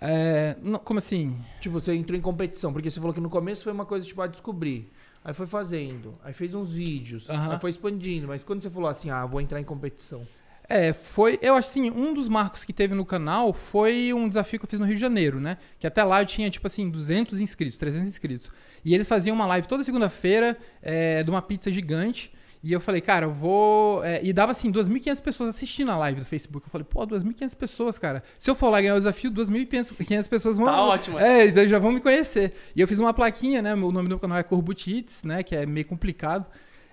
É, 0.00 0.56
não, 0.62 0.78
como 0.78 0.98
assim? 0.98 1.36
Tipo, 1.60 1.80
você 1.80 1.94
entrou 1.94 2.18
em 2.18 2.22
competição, 2.22 2.72
porque 2.72 2.90
você 2.90 2.98
falou 2.98 3.12
que 3.14 3.20
no 3.20 3.28
começo 3.30 3.64
foi 3.64 3.72
uma 3.72 3.84
coisa, 3.84 4.06
tipo, 4.06 4.20
a 4.22 4.26
descobrir. 4.26 4.90
Aí 5.22 5.34
foi 5.34 5.46
fazendo, 5.46 6.12
aí 6.24 6.32
fez 6.32 6.54
uns 6.54 6.72
vídeos, 6.72 7.28
Aham. 7.28 7.52
aí 7.52 7.60
foi 7.60 7.70
expandindo. 7.70 8.26
Mas 8.26 8.42
quando 8.42 8.62
você 8.62 8.70
falou 8.70 8.88
assim, 8.88 9.10
ah, 9.10 9.26
vou 9.26 9.40
entrar 9.40 9.60
em 9.60 9.64
competição. 9.64 10.26
É, 10.66 10.92
foi. 10.92 11.36
Eu 11.42 11.56
acho 11.56 11.68
assim, 11.68 11.90
um 11.90 12.14
dos 12.14 12.28
marcos 12.28 12.62
que 12.62 12.72
teve 12.72 12.94
no 12.94 13.04
canal 13.04 13.52
foi 13.52 14.14
um 14.14 14.28
desafio 14.28 14.58
que 14.58 14.64
eu 14.64 14.70
fiz 14.70 14.78
no 14.78 14.86
Rio 14.86 14.94
de 14.94 15.00
Janeiro, 15.00 15.40
né? 15.40 15.58
Que 15.80 15.86
até 15.86 16.02
lá 16.04 16.22
eu 16.22 16.26
tinha, 16.26 16.48
tipo 16.48 16.66
assim, 16.66 16.88
200 16.88 17.40
inscritos, 17.40 17.78
300 17.78 18.08
inscritos. 18.08 18.50
E 18.84 18.94
eles 18.94 19.08
faziam 19.08 19.34
uma 19.34 19.46
live 19.46 19.66
toda 19.66 19.82
segunda-feira 19.82 20.56
é, 20.80 21.22
de 21.22 21.28
uma 21.28 21.42
pizza 21.42 21.72
gigante. 21.72 22.32
E 22.62 22.72
eu 22.72 22.80
falei, 22.80 23.00
cara, 23.00 23.24
eu 23.26 23.32
vou. 23.32 24.04
é, 24.04 24.20
e 24.22 24.32
dava 24.32 24.52
assim, 24.52 24.70
2.500 24.70 25.22
pessoas 25.22 25.48
assistindo 25.48 25.90
a 25.90 25.96
live 25.96 26.20
do 26.20 26.26
Facebook. 26.26 26.66
Eu 26.66 26.70
falei, 26.70 26.86
pô, 26.88 27.06
2.500 27.06 27.56
pessoas, 27.56 27.98
cara. 27.98 28.22
Se 28.38 28.50
eu 28.50 28.54
for 28.54 28.68
lá 28.68 28.80
ganhar 28.80 28.94
o 28.94 28.98
desafio, 28.98 29.30
2.500 29.30 30.28
pessoas 30.28 30.56
vão. 30.58 30.66
Tá 30.66 30.82
ótimo. 30.82 31.18
É, 31.18 31.46
então 31.46 31.66
já 31.66 31.78
vão 31.78 31.90
me 31.90 32.00
conhecer. 32.00 32.52
E 32.76 32.80
eu 32.80 32.86
fiz 32.86 32.98
uma 33.00 33.14
plaquinha, 33.14 33.62
né? 33.62 33.74
O 33.74 33.90
nome 33.90 34.08
do 34.10 34.18
canal 34.18 34.36
é 34.38 34.42
Corbutites, 34.42 35.24
né? 35.24 35.42
Que 35.42 35.56
é 35.56 35.64
meio 35.64 35.86
complicado. 35.86 36.44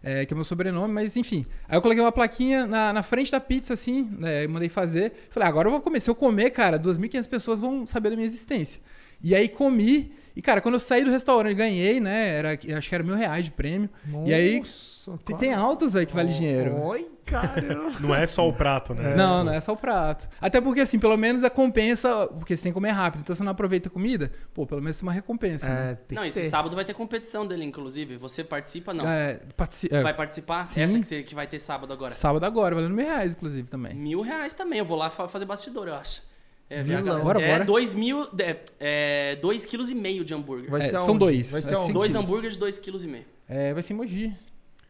é, 0.01 0.25
que 0.25 0.34
é 0.34 0.36
o 0.36 0.38
meu 0.38 0.45
sobrenome, 0.45 0.93
mas 0.93 1.17
enfim. 1.17 1.45
Aí 1.67 1.75
eu 1.77 1.82
coloquei 1.82 2.01
uma 2.01 2.13
plaquinha 2.13 2.65
na, 2.65 2.93
na 2.93 3.03
frente 3.03 3.30
da 3.30 3.39
pizza, 3.41 3.73
assim, 3.73 4.08
né, 4.17 4.47
mandei 4.47 4.69
fazer. 4.69 5.12
Falei, 5.30 5.49
agora 5.49 5.67
eu 5.67 5.71
vou 5.71 5.82
comer. 5.82 5.99
Se 5.99 6.10
eu 6.10 6.15
comer, 6.15 6.51
cara, 6.51 6.80
2.500 6.80 7.27
pessoas 7.27 7.60
vão 7.60 7.86
saber 7.86 8.12
da 8.12 8.15
minha 8.15 8.25
existência. 8.25 8.80
E 9.21 9.36
aí 9.36 9.49
comi, 9.49 10.13
e 10.38 10.41
cara, 10.41 10.62
quando 10.62 10.76
eu 10.76 10.80
saí 10.80 11.04
do 11.04 11.10
restaurante, 11.12 11.56
ganhei, 11.56 12.00
né, 12.00 12.30
era, 12.38 12.52
acho 12.78 12.88
que 12.89 12.93
era 12.95 13.04
mil 13.04 13.15
reais 13.15 13.45
de 13.45 13.52
prêmio. 13.52 13.89
e 14.26 14.34
aí, 14.34 14.60
Nossa, 14.60 15.17
tem- 15.39 15.54
altos, 15.54 15.93
velho, 15.93 16.06
que 16.06 16.13
vale 16.13 16.32
dinheiro. 16.34 16.76
Oi, 16.84 17.10
cara. 17.26 17.62
Não 18.00 18.13
é 18.13 18.26
só 18.26 18.47
o 18.47 18.54
prato, 18.54 18.93
né? 18.93 19.15
Não, 19.15 19.43
não 19.43 19.52
é 19.52 19.60
só 19.60 19.73
o 19.73 19.78
prato. 19.78 20.30
Até 20.39 20.62
porque, 20.62 20.82
assim, 20.82 21.00
pelo 21.00 21.17
menos 21.17 21.43
a 21.43 21.50
compensa, 21.50 22.28
porque 22.28 22.56
você 22.56 22.62
tem 22.63 22.71
que 22.71 22.76
comer 22.76 22.91
rápido. 22.91 23.21
Então, 23.21 23.36
você 23.36 23.43
não 23.43 23.52
aproveita 23.52 23.89
a 23.89 23.91
comida, 23.91 24.32
pô, 24.54 24.65
pelo 24.67 24.82
menos 24.82 24.97
tem 25.00 25.08
uma 25.08 25.13
recompensa, 25.13 25.67
né? 25.67 25.91
É, 25.91 25.95
tem 25.95 26.15
Não, 26.15 26.23
que 26.23 26.30
esse 26.30 26.41
ter. 26.41 26.50
sábado 26.50 26.76
vai 26.76 26.86
ter 26.86 26.93
competição 26.93 27.47
dele, 27.47 27.63
inclusive. 27.65 28.15
Você 28.17 28.43
participa, 28.43 28.93
não? 28.93 29.08
É, 29.08 29.39
partici- 29.56 29.89
é, 29.91 30.02
Vai 30.02 30.13
participar? 30.13 30.65
Sim. 30.65 30.82
Essa 30.82 31.00
que, 31.00 31.06
você- 31.06 31.23
que 31.23 31.34
vai 31.34 31.47
ter 31.47 31.58
sábado 31.60 31.91
agora. 31.91 32.13
sábado 32.13 32.45
agora, 32.45 32.76
valendo 32.76 32.93
mil 32.93 33.06
reais, 33.06 33.34
inclusive, 33.34 33.67
também. 33.69 33.93
Mil 33.95 34.21
reais 34.21 34.54
também. 34.54 34.80
Eu 34.80 34.86
vou 34.86 34.97
lá 34.97 35.10
fa- 35.10 35.28
fazer 35.28 35.45
bastidor, 35.45 35.88
eu 35.88 35.95
acho. 35.95 36.21
É, 36.69 36.84
Milão. 36.84 37.17
VH. 37.19 37.23
Bora, 37.23 37.41
é 37.41 37.51
bora. 37.53 37.65
dois 37.65 37.93
mil. 37.93 38.27
É, 38.39 38.58
é 38.80 39.36
dois 39.38 39.65
quilos 39.65 39.89
e 39.89 39.95
meio 39.95 40.25
de 40.25 40.34
hambúrguer. 40.34 40.69
Vai 40.69 40.82
É, 40.82 40.84
ser 40.89 40.99
são 40.99 41.17
dois. 41.17 41.51
Vai 41.51 41.62
É 41.62 41.63
ser 41.63 41.80
cinco 41.80 41.93
Dois 41.93 42.13
hambúrgueres 42.15 42.53
de 42.53 42.60
dois 42.60 42.77
quilos 42.77 43.06
e 43.06 43.08
meio. 43.08 43.25
É, 43.47 43.73
vai 43.73 43.82
ser 43.84 43.93
Mogi. 43.93 44.36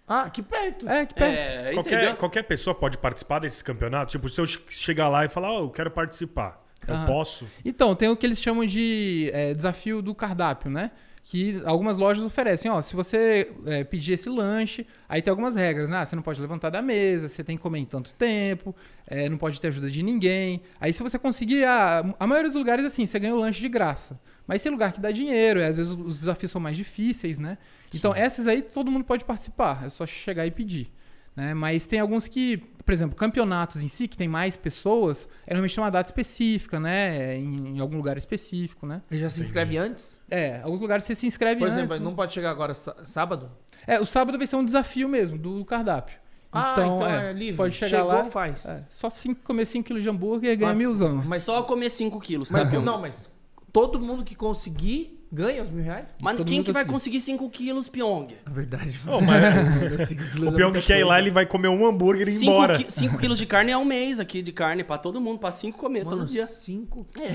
Ah, 0.08 0.22
aqui 0.22 0.42
perto. 0.42 0.88
É, 0.88 1.02
aqui 1.02 1.14
perto. 1.14 1.38
É, 1.68 1.74
Qualquer, 1.74 2.16
qualquer 2.16 2.44
pessoa 2.44 2.74
pode 2.74 2.98
participar 2.98 3.40
desses 3.40 3.62
campeonatos? 3.62 4.12
Tipo, 4.14 4.30
se 4.30 4.40
eu 4.40 4.46
che- 4.46 4.60
chegar 4.70 5.10
lá 5.10 5.26
e 5.26 5.30
falar, 5.30 5.52
ó, 5.52 5.60
eu 5.64 5.70
quero 5.70 5.92
participar, 5.92 6.66
eu 6.88 6.96
Aham. 6.96 7.06
posso? 7.06 7.46
Então, 7.66 7.94
tem 7.94 8.08
o 8.10 8.16
que 8.16 8.26
eles 8.26 8.40
chamam 8.42 8.66
de 8.66 9.30
é, 9.34 9.54
desafio 9.54 10.02
do 10.02 10.16
cardápio, 10.16 10.72
né? 10.72 10.92
Que 11.30 11.62
algumas 11.66 11.98
lojas 11.98 12.24
oferecem, 12.24 12.72
ó, 12.72 12.82
se 12.82 12.96
você 12.96 13.52
é, 13.66 13.84
pedir 13.84 14.14
esse 14.14 14.30
lanche, 14.30 14.88
aí 15.10 15.22
tem 15.22 15.30
algumas 15.30 15.58
regras, 15.58 15.90
né? 15.90 15.98
Ah, 15.98 16.06
Você 16.06 16.16
não 16.16 16.24
pode 16.24 16.40
levantar 16.40 16.70
da 16.70 16.82
mesa, 16.82 17.28
você 17.28 17.44
tem 17.44 17.58
que 17.58 17.62
comer 17.62 17.80
em 17.80 17.86
tanto 17.86 18.14
tempo, 18.14 18.74
é, 19.06 19.28
não 19.28 19.38
pode 19.38 19.60
ter 19.60 19.68
ajuda 19.68 19.92
de 19.92 20.02
ninguém. 20.02 20.62
Aí 20.80 20.94
se 20.94 21.04
você 21.04 21.20
conseguir, 21.20 21.66
ah, 21.66 22.16
a 22.18 22.26
maioria 22.26 22.48
dos 22.50 22.56
lugares, 22.56 22.86
assim, 22.86 23.06
você 23.06 23.20
ganha 23.20 23.36
o 23.36 23.40
lanche 23.40 23.60
de 23.60 23.68
graça. 23.68 24.18
Mas 24.48 24.64
tem 24.64 24.72
lugar 24.72 24.94
que 24.94 25.02
dá 25.02 25.12
dinheiro, 25.12 25.60
e 25.60 25.66
às 25.66 25.76
vezes 25.76 25.92
os 25.92 26.20
desafios 26.20 26.50
são 26.50 26.62
mais 26.62 26.78
difíceis, 26.78 27.38
né? 27.38 27.58
Então, 27.94 28.16
esses 28.16 28.48
aí 28.48 28.62
todo 28.62 28.90
mundo 28.90 29.04
pode 29.04 29.26
participar, 29.26 29.84
é 29.86 29.90
só 29.90 30.08
chegar 30.08 30.48
e 30.48 30.52
pedir. 30.52 30.90
Né? 31.36 31.54
Mas 31.54 31.86
tem 31.86 32.00
alguns 32.00 32.30
que, 32.30 32.64
por 32.88 32.94
exemplo, 32.94 33.18
campeonatos 33.18 33.84
em 33.84 33.90
si, 33.90 34.08
que 34.08 34.16
tem 34.18 34.30
mais 34.30 34.56
pessoas, 34.56 35.28
é 35.46 35.54
normalmente 35.54 35.78
uma 35.78 35.90
data 35.92 36.08
específica, 36.10 36.80
né? 36.80 37.36
Em, 37.36 37.76
em 37.76 37.80
algum 37.82 37.98
lugar 37.98 38.18
específico, 38.18 38.88
né? 38.88 39.02
Ele 39.12 39.20
já 39.20 39.30
se 39.30 39.42
inscreve 39.42 39.78
antes? 39.78 40.22
É, 40.32 40.62
alguns 40.64 40.80
lugares 40.80 41.04
você 41.04 41.14
se 41.14 41.28
inscreve 41.28 41.60
Por 41.60 41.66
antes. 41.66 41.78
exemplo, 41.80 41.98
né? 41.98 42.02
não 42.02 42.16
pode 42.16 42.32
chegar 42.34 42.50
agora 42.50 42.74
sá- 42.74 42.96
sábado? 43.04 43.52
É, 43.86 44.00
o 44.00 44.06
sábado 44.06 44.38
vai 44.38 44.48
ser 44.48 44.56
um 44.56 44.64
desafio 44.64 45.10
mesmo, 45.10 45.38
do 45.38 45.66
cardápio. 45.66 46.18
Ah, 46.50 46.72
então 46.72 47.06
é 47.06 47.34
livre. 47.34 47.58
Pode 47.58 47.76
chegar 47.76 47.98
Chegou, 47.98 48.08
lá, 48.14 48.24
faz. 48.24 48.66
é, 48.66 48.86
só 48.90 49.10
cinco, 49.10 49.42
comer 49.44 49.66
5 49.66 49.86
kg 49.90 50.02
de 50.02 50.08
hambúrguer 50.10 50.56
ganha 50.58 50.70
Mas- 50.70 50.78
milzão. 50.78 51.22
Mas, 51.26 51.42
Só 51.44 51.62
comer 51.64 51.90
5 51.90 52.18
quilos, 52.22 52.48
tá, 52.50 52.64
mas 52.64 52.72
não, 52.82 53.02
mas 53.02 53.30
todo 53.74 54.00
mundo 54.00 54.24
que 54.24 54.34
conseguir 54.34 55.17
ganha 55.32 55.62
os 55.64 55.70
mil 55.70 55.84
reais? 55.84 56.08
Mas 56.22 56.38
todo 56.38 56.48
quem 56.48 56.64
que 56.64 56.72
vai 56.72 56.84
conseguir. 56.86 57.18
conseguir 57.18 57.20
5 57.22 57.50
quilos, 57.50 57.88
Pyong? 57.88 58.28
É 58.46 58.50
verdade. 58.50 59.00
Não, 59.06 59.20
mas 59.22 60.12
o 60.40 60.48
o 60.50 60.54
Pyong 60.54 60.82
quer 60.82 61.00
ir 61.00 61.04
lá, 61.04 61.20
ele 61.20 61.32
vai 61.32 61.46
comer 61.46 61.68
um 61.68 61.86
hambúrguer 61.86 62.28
e 62.28 62.32
ir 62.32 62.44
embora. 62.44 62.80
5 62.90 63.18
quilos 63.18 63.38
de 63.38 63.46
carne 63.46 63.72
é 63.72 63.78
um 63.78 63.86
mês 63.86 64.20
aqui 64.20 64.42
de 64.42 64.52
carne 64.52 64.84
pra 64.84 64.98
todo 64.98 65.20
mundo, 65.22 65.40
pra 65.40 65.52
5 65.52 65.78
comer 65.78 66.04
Mano, 66.06 66.18
todo 66.18 66.28
dia. 66.30 66.46
5 66.46 67.08
quilos. 67.14 67.30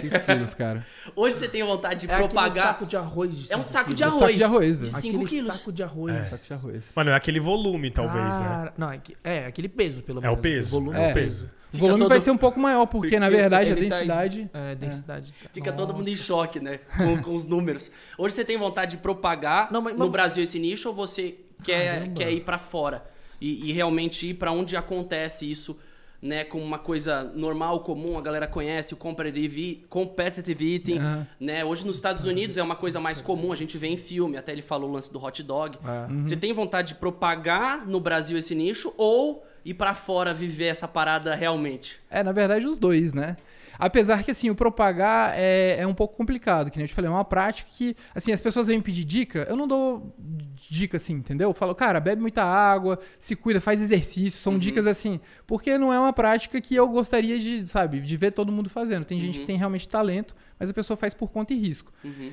5 0.00 0.18
quilos, 0.26 0.54
cara. 0.54 0.86
Hoje 1.14 1.36
você 1.36 1.48
tem 1.48 1.62
vontade 1.64 2.06
de 2.06 2.12
É 2.12 2.16
propagar. 2.16 2.68
saco 2.68 2.86
de 2.86 2.96
arroz 2.96 3.36
de 3.36 3.52
É 3.52 3.56
um 3.56 3.62
saco 3.62 3.94
de 3.94 4.00
saco 4.00 4.16
arroz. 4.16 4.36
de 4.36 4.44
arroz, 4.44 4.78
de 4.78 4.84
velho. 4.90 4.92
5 5.02 5.08
Aquele 5.16 5.24
quilos. 5.26 5.56
saco 5.56 5.72
de 5.72 5.82
arroz. 5.82 6.26
Saco 6.30 6.46
de 6.60 6.66
arroz. 6.68 6.84
Mano, 6.94 7.10
é 7.10 7.14
aquele 7.14 7.40
volume, 7.40 7.90
talvez, 7.90 8.38
né? 8.38 8.44
Cara, 8.48 8.74
Não, 8.76 8.90
é, 8.92 8.98
que- 8.98 9.16
é 9.24 9.46
aquele 9.46 9.68
peso, 9.68 10.02
pelo 10.02 10.18
É 10.18 10.22
menos. 10.22 10.38
o 10.38 10.42
peso. 10.42 10.70
volume 10.70 10.98
é 10.98 11.08
é. 11.08 11.10
o 11.10 11.14
peso. 11.14 11.50
O 11.72 11.76
volume 11.76 11.98
todo- 12.00 12.08
vai 12.08 12.20
ser 12.20 12.30
um 12.30 12.36
pouco 12.36 12.58
maior, 12.58 12.86
porque, 12.86 13.18
na 13.20 13.26
Porque 13.26 13.40
verdade 13.40 13.72
a 13.72 13.74
tá 13.74 13.80
densidade. 13.80 14.50
É, 14.54 14.74
densidade. 14.74 15.32
tá- 15.34 15.50
Fica 15.52 15.72
todo 15.72 15.92
mundo 15.92 16.08
em 16.08 16.12
Nossa. 16.12 16.22
choque, 16.24 16.60
né? 16.60 16.80
Com, 16.96 17.22
com 17.22 17.34
os 17.34 17.44
números. 17.44 17.90
Hoje 18.16 18.34
você 18.34 18.44
tem 18.44 18.56
vontade 18.56 18.92
de 18.92 18.96
propagar 18.98 19.70
Não, 19.70 19.82
mas- 19.82 19.92
no 19.92 19.98
mas- 20.00 20.10
Brasil 20.10 20.42
esse 20.44 20.58
nicho 20.58 20.88
ou 20.88 20.94
você 20.94 21.36
quer, 21.62 21.94
Caramba. 22.00 22.14
quer 22.14 22.32
ir 22.32 22.40
pra 22.40 22.58
fora? 22.58 23.04
E, 23.40 23.68
e 23.70 23.72
realmente 23.72 24.26
ir 24.28 24.34
pra 24.34 24.50
onde 24.50 24.76
acontece 24.76 25.48
isso, 25.50 25.78
né? 26.20 26.44
Com 26.44 26.60
uma 26.60 26.78
coisa 26.78 27.24
normal, 27.34 27.80
comum, 27.80 28.18
a 28.18 28.20
galera 28.20 28.46
conhece, 28.46 28.94
o 28.94 28.96
competitive, 28.96 29.84
competitive 29.88 30.74
eating, 30.74 31.00
né? 31.38 31.64
Hoje 31.64 31.86
nos 31.86 31.96
Estados 31.96 32.24
Unidos 32.24 32.56
é 32.56 32.62
uma 32.62 32.76
coisa 32.76 33.00
mais 33.00 33.20
comum, 33.20 33.52
a 33.52 33.56
gente 33.56 33.78
vê 33.78 33.88
em 33.88 33.96
filme, 33.96 34.36
até 34.36 34.52
ele 34.52 34.62
falou 34.62 34.90
o 34.90 34.92
lance 34.92 35.12
do 35.12 35.22
hot 35.22 35.42
dog. 35.42 35.78
É. 35.84 36.12
Uhum. 36.12 36.26
Você 36.26 36.36
tem 36.36 36.52
vontade 36.52 36.88
de 36.88 36.94
propagar 36.96 37.86
no 37.86 38.00
Brasil 38.00 38.36
esse 38.36 38.54
nicho 38.54 38.92
ou 38.96 39.44
ir 39.64 39.74
pra 39.74 39.94
fora 39.94 40.32
viver 40.32 40.66
essa 40.66 40.88
parada 40.88 41.34
realmente? 41.34 42.00
É, 42.10 42.22
na 42.22 42.32
verdade, 42.32 42.66
os 42.66 42.78
dois, 42.78 43.12
né? 43.12 43.36
Apesar 43.78 44.24
que, 44.24 44.30
assim, 44.30 44.50
o 44.50 44.54
propagar 44.54 45.34
é, 45.36 45.76
é 45.78 45.86
um 45.86 45.94
pouco 45.94 46.16
complicado, 46.16 46.70
que 46.70 46.78
nem 46.78 46.84
eu 46.84 46.88
te 46.88 46.94
falei, 46.94 47.08
é 47.08 47.12
uma 47.12 47.24
prática 47.24 47.70
que, 47.72 47.94
assim, 48.14 48.32
as 48.32 48.40
pessoas 48.40 48.66
vêm 48.66 48.80
pedir 48.80 49.04
dica, 49.04 49.46
eu 49.48 49.56
não 49.56 49.68
dou 49.68 50.14
dica, 50.68 50.96
assim, 50.96 51.14
entendeu? 51.14 51.50
Eu 51.50 51.54
falo, 51.54 51.74
cara, 51.74 52.00
bebe 52.00 52.20
muita 52.20 52.42
água, 52.42 52.98
se 53.18 53.36
cuida, 53.36 53.60
faz 53.60 53.80
exercício, 53.80 54.40
são 54.40 54.58
dicas 54.58 54.86
assim, 54.86 55.20
porque 55.46 55.78
não 55.78 55.92
é 55.92 55.98
uma 55.98 56.12
prática 56.12 56.60
que 56.60 56.74
eu 56.74 56.88
gostaria 56.88 57.38
de, 57.38 57.66
sabe, 57.66 58.00
de 58.00 58.16
ver 58.16 58.32
todo 58.32 58.50
mundo 58.50 58.68
fazendo. 58.68 59.04
Tem 59.04 59.20
gente 59.20 59.38
que 59.40 59.46
tem 59.46 59.56
realmente 59.56 59.88
talento, 59.88 60.34
mas 60.58 60.68
a 60.68 60.74
pessoa 60.74 60.96
faz 60.96 61.14
por 61.14 61.30
conta 61.30 61.54
e 61.54 61.56
risco. 61.58 61.92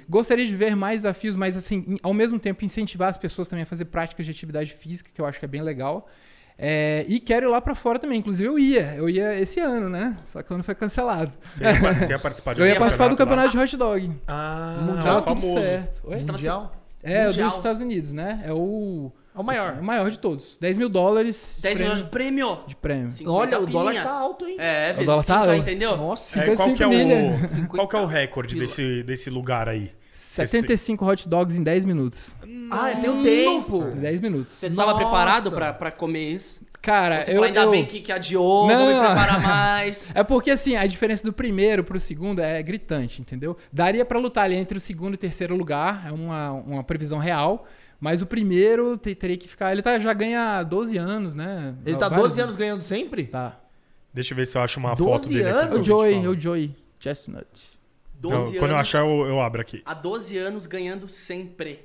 Gostaria 0.09 0.47
de 0.47 0.55
ver 0.55 0.75
mais 0.75 1.03
desafios, 1.03 1.35
mas, 1.35 1.55
assim, 1.55 1.97
ao 2.01 2.13
mesmo 2.13 2.39
tempo, 2.39 2.65
incentivar 2.65 3.09
as 3.09 3.17
pessoas 3.17 3.47
também 3.47 3.63
a 3.63 3.65
fazer 3.67 3.85
práticas 3.85 4.25
de 4.25 4.31
atividade 4.31 4.73
física, 4.73 5.11
que 5.13 5.21
eu 5.21 5.25
acho 5.25 5.37
que 5.37 5.45
é 5.45 5.47
bem 5.47 5.61
legal. 5.61 6.09
É, 6.57 7.05
e 7.09 7.19
quero 7.19 7.47
ir 7.47 7.51
lá 7.51 7.59
pra 7.59 7.75
fora 7.75 7.99
também. 7.99 8.19
Inclusive, 8.19 8.47
eu 8.49 8.57
ia. 8.57 8.93
Eu 8.95 9.09
ia 9.09 9.37
esse 9.39 9.59
ano, 9.59 9.89
né? 9.89 10.17
Só 10.25 10.41
que 10.41 10.51
o 10.51 10.55
ano 10.55 10.63
foi 10.63 10.73
cancelado. 10.75 11.31
Você 11.53 11.63
ia, 11.63 11.73
você 11.73 12.13
ia 12.13 12.19
participar 12.19 12.53
de 12.55 12.61
Eu 12.61 12.65
ia 12.67 12.75
um 12.75 12.79
participar 12.79 13.07
do 13.07 13.11
lá? 13.11 13.17
campeonato 13.17 13.49
de 13.51 13.57
hot 13.57 13.77
dog. 13.77 14.11
Ah, 14.27 14.77
Mundial, 14.81 15.17
o 15.17 15.21
tudo 15.21 15.41
famoso. 15.41 15.61
certo. 15.61 16.01
Oi? 16.05 16.17
Mundial? 16.21 16.75
É, 17.03 17.23
o 17.23 17.25
Mundial. 17.27 17.47
dos 17.49 17.57
Estados 17.57 17.81
Unidos, 17.81 18.11
né? 18.11 18.41
É 18.45 18.53
o. 18.53 19.11
É 19.35 19.39
o 19.39 19.43
maior. 19.43 19.69
assim, 19.71 19.79
o 19.81 19.83
maior 19.83 20.09
de 20.09 20.17
todos. 20.17 20.57
10 20.61 20.77
mil 20.77 20.87
dólares. 20.87 21.57
10 21.61 21.75
prêmio- 21.75 21.91
milhões 21.93 22.05
de 22.05 22.09
prêmio! 22.09 22.57
de 22.67 22.75
prêmio. 22.77 23.11
50 23.11 23.31
Olha, 23.37 23.59
o 23.59 23.65
dólar 23.67 23.93
tá 24.01 24.11
alto, 24.11 24.45
hein? 24.47 24.55
É, 24.57 24.91
vezes 24.93 25.05
dólar 25.05 25.23
tá 25.25 25.37
alto. 25.39 25.53
entendeu? 25.55 25.97
Nossa. 25.97 26.39
É, 26.39 26.55
qual 26.55 26.73
que 26.73 26.83
é 26.83 26.87
55 26.87 26.89
milhas. 26.89 27.57
o, 27.57 27.67
qual 27.67 27.87
que 27.89 27.95
é 27.97 27.99
o 27.99 28.05
recorde 28.05 28.55
desse, 28.55 29.03
desse 29.03 29.29
lugar 29.29 29.67
aí? 29.67 29.91
75 30.09 31.05
hot 31.05 31.27
dogs 31.27 31.57
em 31.59 31.63
10 31.63 31.83
minutos. 31.83 32.37
Ah, 32.71 32.95
tem 32.95 33.09
um 33.09 33.23
tempo. 33.23 33.83
Em 33.89 33.99
10 33.99 34.21
minutos. 34.21 34.53
Você 34.53 34.69
tava 34.69 34.91
Nossa. 34.91 34.97
preparado 35.03 35.51
pra, 35.51 35.73
pra 35.73 35.91
comer 35.91 36.31
isso? 36.33 36.61
Cara, 36.81 37.23
Você 37.23 37.31
eu. 37.31 37.35
falou, 37.35 37.47
ainda 37.47 37.61
eu- 37.61 37.71
bem 37.71 37.85
que, 37.85 37.99
que 37.99 38.11
adiou, 38.11 38.67
vou 38.67 38.77
me 38.77 38.93
Não. 38.93 39.05
preparar 39.05 39.41
mais. 39.41 40.11
É 40.13 40.23
porque, 40.23 40.51
assim, 40.51 40.75
a 40.75 40.85
diferença 40.85 41.23
do 41.23 41.33
primeiro 41.33 41.83
pro 41.83 41.99
segundo 41.99 42.39
é 42.41 42.61
gritante, 42.61 43.21
entendeu? 43.21 43.57
Daria 43.73 44.05
pra 44.05 44.19
lutar 44.19 44.45
ali 44.45 44.55
entre 44.55 44.77
o 44.77 44.81
segundo 44.81 45.15
e 45.15 45.17
terceiro 45.17 45.55
lugar, 45.55 46.05
é 46.07 46.11
uma, 46.11 46.51
uma 46.51 46.83
previsão 46.83 47.17
real. 47.17 47.65
Mas 47.99 48.21
o 48.21 48.25
primeiro 48.25 48.97
te- 48.97 49.15
teria 49.15 49.37
que 49.37 49.47
ficar. 49.47 49.71
Ele 49.71 49.81
tá, 49.81 49.97
já 49.99 50.13
ganha 50.13 50.61
12 50.63 50.97
anos, 50.97 51.33
né? 51.33 51.73
Ele 51.85 51.95
tá 51.97 52.07
Vários- 52.09 52.29
12 52.29 52.41
anos 52.41 52.55
ganhando 52.55 52.83
sempre? 52.83 53.23
Tá. 53.25 53.57
Deixa 54.13 54.33
eu 54.33 54.35
ver 54.35 54.45
se 54.45 54.57
eu 54.57 54.61
acho 54.61 54.79
uma 54.79 54.93
12 54.93 55.03
foto 55.23 55.27
dele 55.29 55.49
aqui. 55.49 55.59
É 55.59 55.61
anos? 55.63 55.79
o 55.79 55.83
Joey, 55.83 56.25
é 56.25 56.29
o 56.29 56.39
Joey 56.39 56.75
Chestnut. 56.99 57.47
12 58.19 58.35
Então, 58.35 58.37
anos. 58.47 58.59
quando 58.59 58.71
eu 58.71 58.77
achar, 58.77 58.99
eu, 58.99 59.25
eu 59.25 59.41
abro 59.41 59.61
aqui. 59.61 59.81
Há 59.85 59.93
12 59.93 60.37
anos 60.37 60.65
ganhando 60.67 61.07
sempre. 61.07 61.84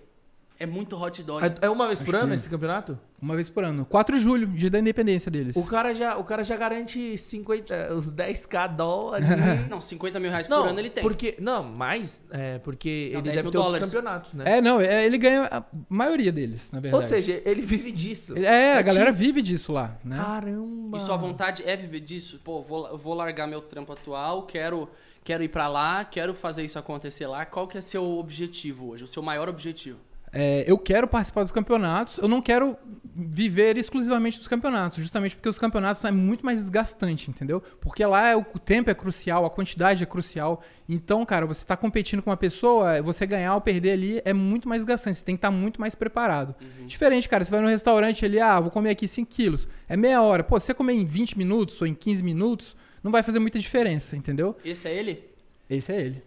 É 0.61 0.67
muito 0.67 0.95
hot 0.95 1.23
dog. 1.23 1.43
É- 1.43 1.55
É 1.63 1.71
uma 1.71 1.87
vez 1.87 2.01
por 2.03 2.15
Acho 2.15 2.25
ano 2.25 2.33
que- 2.35 2.39
esse 2.41 2.49
campeonato? 2.51 2.99
Uma 3.21 3.35
vez 3.35 3.49
por 3.49 3.65
ano. 3.65 3.87
4 3.87 4.17
de 4.17 4.23
julho, 4.23 4.47
dia 4.47 4.69
da 4.69 4.79
independência 4.79 5.31
deles. 5.31 5.57
O 5.57 5.65
cara 5.65 5.95
já, 5.95 6.19
o 6.19 6.25
cara 6.25 6.45
já 6.45 6.55
garante 6.55 7.17
50, 7.17 7.95
os 7.95 8.11
10k 8.13 8.67
dólares. 8.67 9.27
Não, 9.71 9.81
50 9.81 10.21
mil 10.21 10.31
reais 10.31 10.47
não, 10.49 10.63
por 10.63 10.69
ano 10.69 10.79
ele 10.79 10.91
tem. 10.91 11.03
Porque, 11.03 11.35
não, 11.39 11.63
mais, 11.63 12.23
é, 12.31 12.59
porque 12.59 13.09
Não, 13.13 13.21
ele 13.21 13.23
10 13.31 13.37
deve 13.37 13.43
mil 13.43 13.53
ter 13.53 13.59
outros 13.59 13.65
dólares. 13.67 13.87
campeonatos, 13.89 14.35
né? 14.35 14.45
É, 14.47 14.61
não, 14.61 14.81
é, 14.81 15.05
ele 15.07 15.17
ganha 15.17 15.49
a 15.51 15.65
maioria 15.89 16.31
deles, 16.31 16.71
na 16.71 16.79
Ou 16.79 16.83
verdade. 16.83 17.09
seja, 17.09 17.43
ele 17.45 17.63
vive 17.63 17.91
disso. 17.91 18.37
É, 18.37 18.75
a 18.77 18.83
galera 18.83 19.11
vive 19.13 19.41
disso 19.41 19.73
lá, 19.73 19.97
né? 20.05 20.17
Caramba. 20.19 20.97
E 20.97 21.01
sua 21.01 21.17
vontade 21.17 21.63
é 21.67 21.75
viver 21.75 22.01
disso? 22.01 22.39
Pô, 22.45 22.61
vou, 22.61 22.99
vou 22.99 23.15
largar 23.15 23.47
meu 23.47 23.63
trampo 23.63 23.93
atual, 23.93 24.43
quero, 24.43 24.89
quero 25.25 25.43
ir 25.43 25.49
pra 25.49 25.69
lá, 25.69 26.05
quero 26.05 26.35
fazer 26.35 26.65
isso 26.65 26.79
acontecer 26.79 27.27
lá. 27.27 27.47
Qual 27.47 27.67
que 27.67 27.79
é 27.79 27.81
seu 27.81 28.05
objetivo 28.19 28.91
hoje? 28.91 29.05
O 29.05 29.07
seu 29.07 29.23
maior 29.23 29.49
objetivo? 29.49 29.99
É, 30.33 30.65
eu 30.67 30.79
quero 30.79 31.09
participar 31.09 31.43
dos 31.43 31.51
campeonatos, 31.53 32.19
eu 32.19 32.29
não 32.29 32.41
quero 32.41 32.77
viver 33.13 33.77
exclusivamente 33.77 34.39
dos 34.39 34.47
campeonatos, 34.47 34.99
justamente 34.99 35.35
porque 35.35 35.49
os 35.49 35.59
campeonatos 35.59 36.05
é 36.05 36.13
muito 36.13 36.45
mais 36.45 36.61
desgastante, 36.61 37.29
entendeu? 37.31 37.61
Porque 37.81 38.05
lá 38.05 38.29
é 38.29 38.37
o 38.37 38.45
tempo 38.45 38.91
é 38.91 38.95
crucial, 38.95 39.45
a 39.45 39.51
quantidade 39.51 40.03
é 40.03 40.07
crucial. 40.07 40.63
Então, 40.89 41.25
cara, 41.27 41.47
você 41.47 41.65
tá 41.65 41.77
competindo 41.77 42.23
com 42.23 42.31
uma 42.31 42.37
pessoa, 42.37 43.03
você 43.03 43.27
ganhar 43.27 43.55
ou 43.55 43.61
perder 43.61 43.93
ali 43.93 44.23
é 44.25 44.33
muito 44.33 44.69
mais 44.69 44.85
desgastante, 44.85 45.19
você 45.19 45.25
tem 45.25 45.35
que 45.35 45.39
estar 45.39 45.51
muito 45.51 45.81
mais 45.81 45.95
preparado. 45.95 46.55
Diferente, 46.87 47.29
cara, 47.29 47.45
você 47.45 47.51
vai 47.51 47.61
no 47.61 47.69
restaurante 47.69 48.25
ali, 48.25 48.39
ah, 48.39 48.61
vou 48.61 48.71
comer 48.71 48.91
aqui 48.91 49.09
5 49.09 49.29
quilos, 49.29 49.69
é 49.89 49.97
meia 49.97 50.23
hora. 50.23 50.45
Pô, 50.45 50.59
se 50.59 50.67
você 50.67 50.75
comer 50.75 50.95
em 50.95 51.05
20 51.05 51.37
minutos 51.37 51.81
ou 51.81 51.87
em 51.87 51.95
15 51.95 52.23
minutos, 52.23 52.77
não 53.03 53.11
vai 53.11 53.23
fazer 53.23 53.39
muita 53.41 53.59
diferença, 53.59 54.17
entendeu? 54.17 54.57
Esse 54.65 54.89
é 54.89 54.95
ele? 54.95 55.31
Esse 55.69 55.93
é 55.93 56.01
ele. 56.01 56.23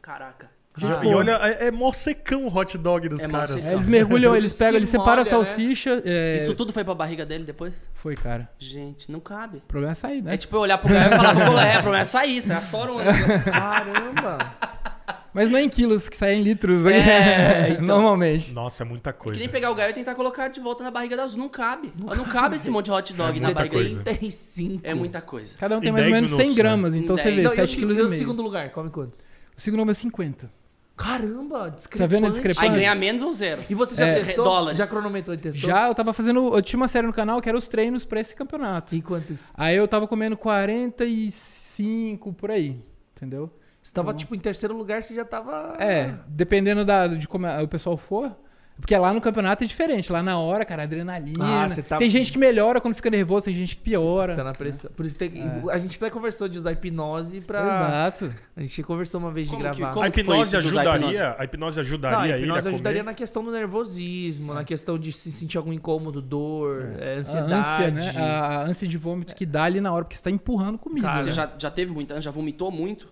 Caraca. 0.00 0.51
Gente 0.76 0.90
E 0.90 1.02
boa. 1.02 1.16
olha, 1.16 1.32
é, 1.42 1.66
é 1.66 1.70
mó 1.70 1.92
secão 1.92 2.46
o 2.46 2.54
hot 2.56 2.78
dog 2.78 3.06
dos 3.08 3.22
É 3.22 3.28
caras. 3.28 3.66
É, 3.66 3.74
eles 3.74 3.88
mergulham, 3.88 4.34
eles 4.34 4.52
pegam, 4.56 4.72
Que 4.72 4.76
eles 4.78 4.88
separam 4.88 5.20
a 5.20 5.24
né? 5.24 5.24
salsicha. 5.26 6.02
é, 6.04 6.38
Isso 6.38 6.54
tudo 6.54 6.72
foi 6.72 6.82
pra 6.82 6.94
barriga 6.94 7.26
dele 7.26 7.44
depois? 7.44 7.74
Foi, 7.92 8.14
cara. 8.14 8.48
Gente, 8.58 9.12
não 9.12 9.20
cabe. 9.20 9.58
O 9.58 9.60
problema 9.62 9.92
é 9.92 9.94
sair, 9.94 10.22
né? 10.22 10.32
É 10.32 10.36
tipo 10.38 10.56
eu 10.56 10.60
olhar 10.60 10.78
pro 10.78 10.88
cara 10.88 11.14
e 11.14 11.16
falar 11.18 11.34
pro 11.34 11.44
colega, 11.44 11.68
é, 11.72 11.78
o 11.78 11.82
problema 11.82 12.00
é 12.00 12.04
sair, 12.04 12.40
você 12.40 12.52
estoura 12.54 12.92
onda. 12.92 13.04
Caramba! 13.44 14.56
Mas 15.34 15.48
não 15.48 15.58
é 15.58 15.62
em 15.62 15.68
quilos, 15.68 16.08
que 16.10 16.16
sai 16.16 16.34
em 16.34 16.42
litros. 16.42 16.84
né? 16.84 16.98
É, 16.98 17.68
então. 17.72 17.84
Normalmente. 17.86 18.52
Nossa, 18.52 18.82
é 18.82 18.86
muita 18.86 19.12
Que 19.12 19.18
coisa. 19.18 19.40
nem 19.40 19.48
pegar 19.48 19.70
o 19.70 19.74
galho 19.74 19.90
e 19.90 19.94
tentar 19.94 20.14
colocar 20.14 20.48
de 20.48 20.60
volta 20.60 20.84
na 20.84 20.90
barriga 20.90 21.16
das 21.16 21.34
Não 21.34 21.48
cabe. 21.48 21.92
Não, 21.98 22.24
cabe 22.24 22.56
esse 22.56 22.70
monte 22.70 22.86
de 22.86 22.90
hot 22.92 23.12
dog 23.14 23.38
É 23.38 23.42
na 23.42 23.52
barriga 23.52 23.74
coisa. 23.74 23.98
dele. 24.02 24.18
35. 24.18 24.80
É 24.84 24.92
muita 24.94 25.20
coisa. 25.22 25.56
Cada 25.58 25.76
um 25.76 25.78
Em 25.78 25.82
tem 25.82 25.92
mais 25.92 26.04
ou 26.06 26.10
10 26.12 26.20
menos 26.22 26.30
100 26.30 26.38
minutos, 26.38 26.56
né? 26.56 26.62
gramas, 26.62 26.94
então 26.94 27.14
Em 27.14 27.18
você 27.18 27.24
10. 27.24 27.36
vê, 27.36 27.42
Não, 27.42 27.50
e 27.50 27.52
o 27.52 27.56
7 27.56 27.70
se- 27.70 27.76
quilos 27.76 27.96
e 27.96 28.00
e 28.00 28.04
o 28.04 28.06
meio. 28.08 28.18
segundo 28.18 28.42
lugar, 28.42 28.70
come 28.70 28.90
quanto? 28.90 29.18
O 29.56 29.60
segundo 29.60 29.80
número 29.80 29.92
é 29.92 29.94
50. 29.94 30.50
Caramba, 30.96 31.70
Tá 31.70 32.06
vendo 32.06 32.26
a 32.26 32.28
discrepante. 32.28 32.30
discrepância? 32.30 32.62
Aí 32.70 32.76
ganha 32.76 32.94
menos 32.94 33.22
ou 33.22 33.32
zero. 33.32 33.62
E 33.68 33.74
você 33.74 33.94
já 33.94 34.06
É, 34.06 34.20
testou? 34.22 34.44
dólares. 34.44 34.78
Já 34.78 34.86
cronometrou 34.86 35.34
e 35.34 35.38
testou? 35.38 35.68
Já 35.68 35.88
eu 35.88 35.94
tava 35.94 36.12
fazendo. 36.12 36.54
Eu 36.54 36.62
tinha 36.62 36.76
uma 36.78 36.86
série 36.88 37.06
no 37.06 37.12
canal 37.12 37.40
que 37.40 37.48
era 37.48 37.56
os 37.58 37.66
treinos 37.66 38.04
pra 38.04 38.20
esse 38.20 38.34
campeonato. 38.34 38.94
E 38.94 39.00
quantos? 39.02 39.50
Aí 39.54 39.74
eu 39.76 39.88
tava 39.88 40.06
comendo 40.06 40.36
45 40.36 42.32
por 42.34 42.50
aí. 42.50 42.80
Entendeu? 43.16 43.50
Você 43.82 43.92
tava, 43.92 44.14
tipo, 44.14 44.34
em 44.34 44.38
terceiro 44.38 44.76
lugar, 44.76 45.02
você 45.02 45.12
já 45.14 45.24
tava... 45.24 45.74
É, 45.78 46.14
dependendo 46.28 46.84
da, 46.84 47.08
de 47.08 47.26
como 47.26 47.46
o 47.48 47.66
pessoal 47.68 47.96
for. 47.96 48.36
Porque 48.80 48.96
lá 48.96 49.12
no 49.12 49.20
campeonato 49.20 49.62
é 49.62 49.66
diferente. 49.66 50.10
Lá 50.10 50.22
na 50.22 50.38
hora, 50.38 50.64
cara, 50.64 50.82
adrenalina. 50.82 51.64
Ah, 51.64 51.68
você 51.68 51.82
tá- 51.82 51.98
Tem 51.98 52.10
gente 52.10 52.32
que 52.32 52.38
melhora 52.38 52.80
quando 52.80 52.94
fica 52.94 53.08
nervoso, 53.10 53.44
tem 53.44 53.54
gente 53.54 53.76
que 53.76 53.82
piora. 53.82 54.32
Você 54.32 54.36
tá 54.38 54.44
na 54.44 54.52
pressão. 54.52 54.90
Por 54.96 55.06
isso 55.06 55.16
tem... 55.16 55.32
É. 55.40 55.72
A 55.72 55.78
gente 55.78 55.96
até 55.96 56.10
conversou 56.10 56.48
de 56.48 56.58
usar 56.58 56.72
hipnose 56.72 57.40
pra... 57.42 57.66
Exato. 57.68 58.34
A 58.56 58.60
gente 58.60 58.82
conversou 58.82 59.20
uma 59.20 59.30
vez 59.30 59.46
de 59.48 59.52
Como 59.56 59.70
que- 59.70 59.78
gravar. 59.78 59.94
como 59.94 60.04
A 60.06 60.10
que 60.10 60.24
foi 60.24 60.34
hipnose 60.34 60.56
isso 60.56 60.62
de 60.62 60.68
usar 60.68 60.80
a 60.80 60.92
ajudaria? 60.94 61.16
hipnose? 61.16 61.36
A 61.40 61.44
hipnose 61.44 61.76
Não, 61.76 61.80
ajudaria 61.84 62.18
a 62.18 62.24
ele 62.24 62.32
a 62.32 62.38
hipnose 62.38 62.62
comer? 62.62 62.74
ajudaria 62.74 63.02
na 63.04 63.14
questão 63.14 63.44
do 63.44 63.52
nervosismo, 63.52 64.54
na 64.54 64.64
questão 64.64 64.98
de 64.98 65.12
se 65.12 65.30
sentir 65.30 65.58
algum 65.58 65.72
incômodo, 65.72 66.20
dor, 66.20 66.92
é, 66.98 67.16
A 67.16 67.18
ansiedade. 67.18 67.52
ânsia, 67.54 67.90
né? 67.90 68.12
A, 68.16 68.46
a 68.46 68.62
ânsia 68.64 68.88
de 68.88 68.96
vômito 68.96 69.34
que 69.34 69.46
dá 69.46 69.64
ali 69.64 69.80
na 69.80 69.92
hora, 69.92 70.04
porque 70.04 70.16
você 70.16 70.22
tá 70.24 70.30
empurrando 70.30 70.78
comida. 70.78 71.06
Cara, 71.06 71.18
né? 71.18 71.22
Você 71.24 71.32
já, 71.32 71.50
já 71.58 71.70
teve 71.70 71.92
muita, 71.92 72.20
já 72.20 72.30
vomitou 72.30 72.70
muito? 72.70 73.08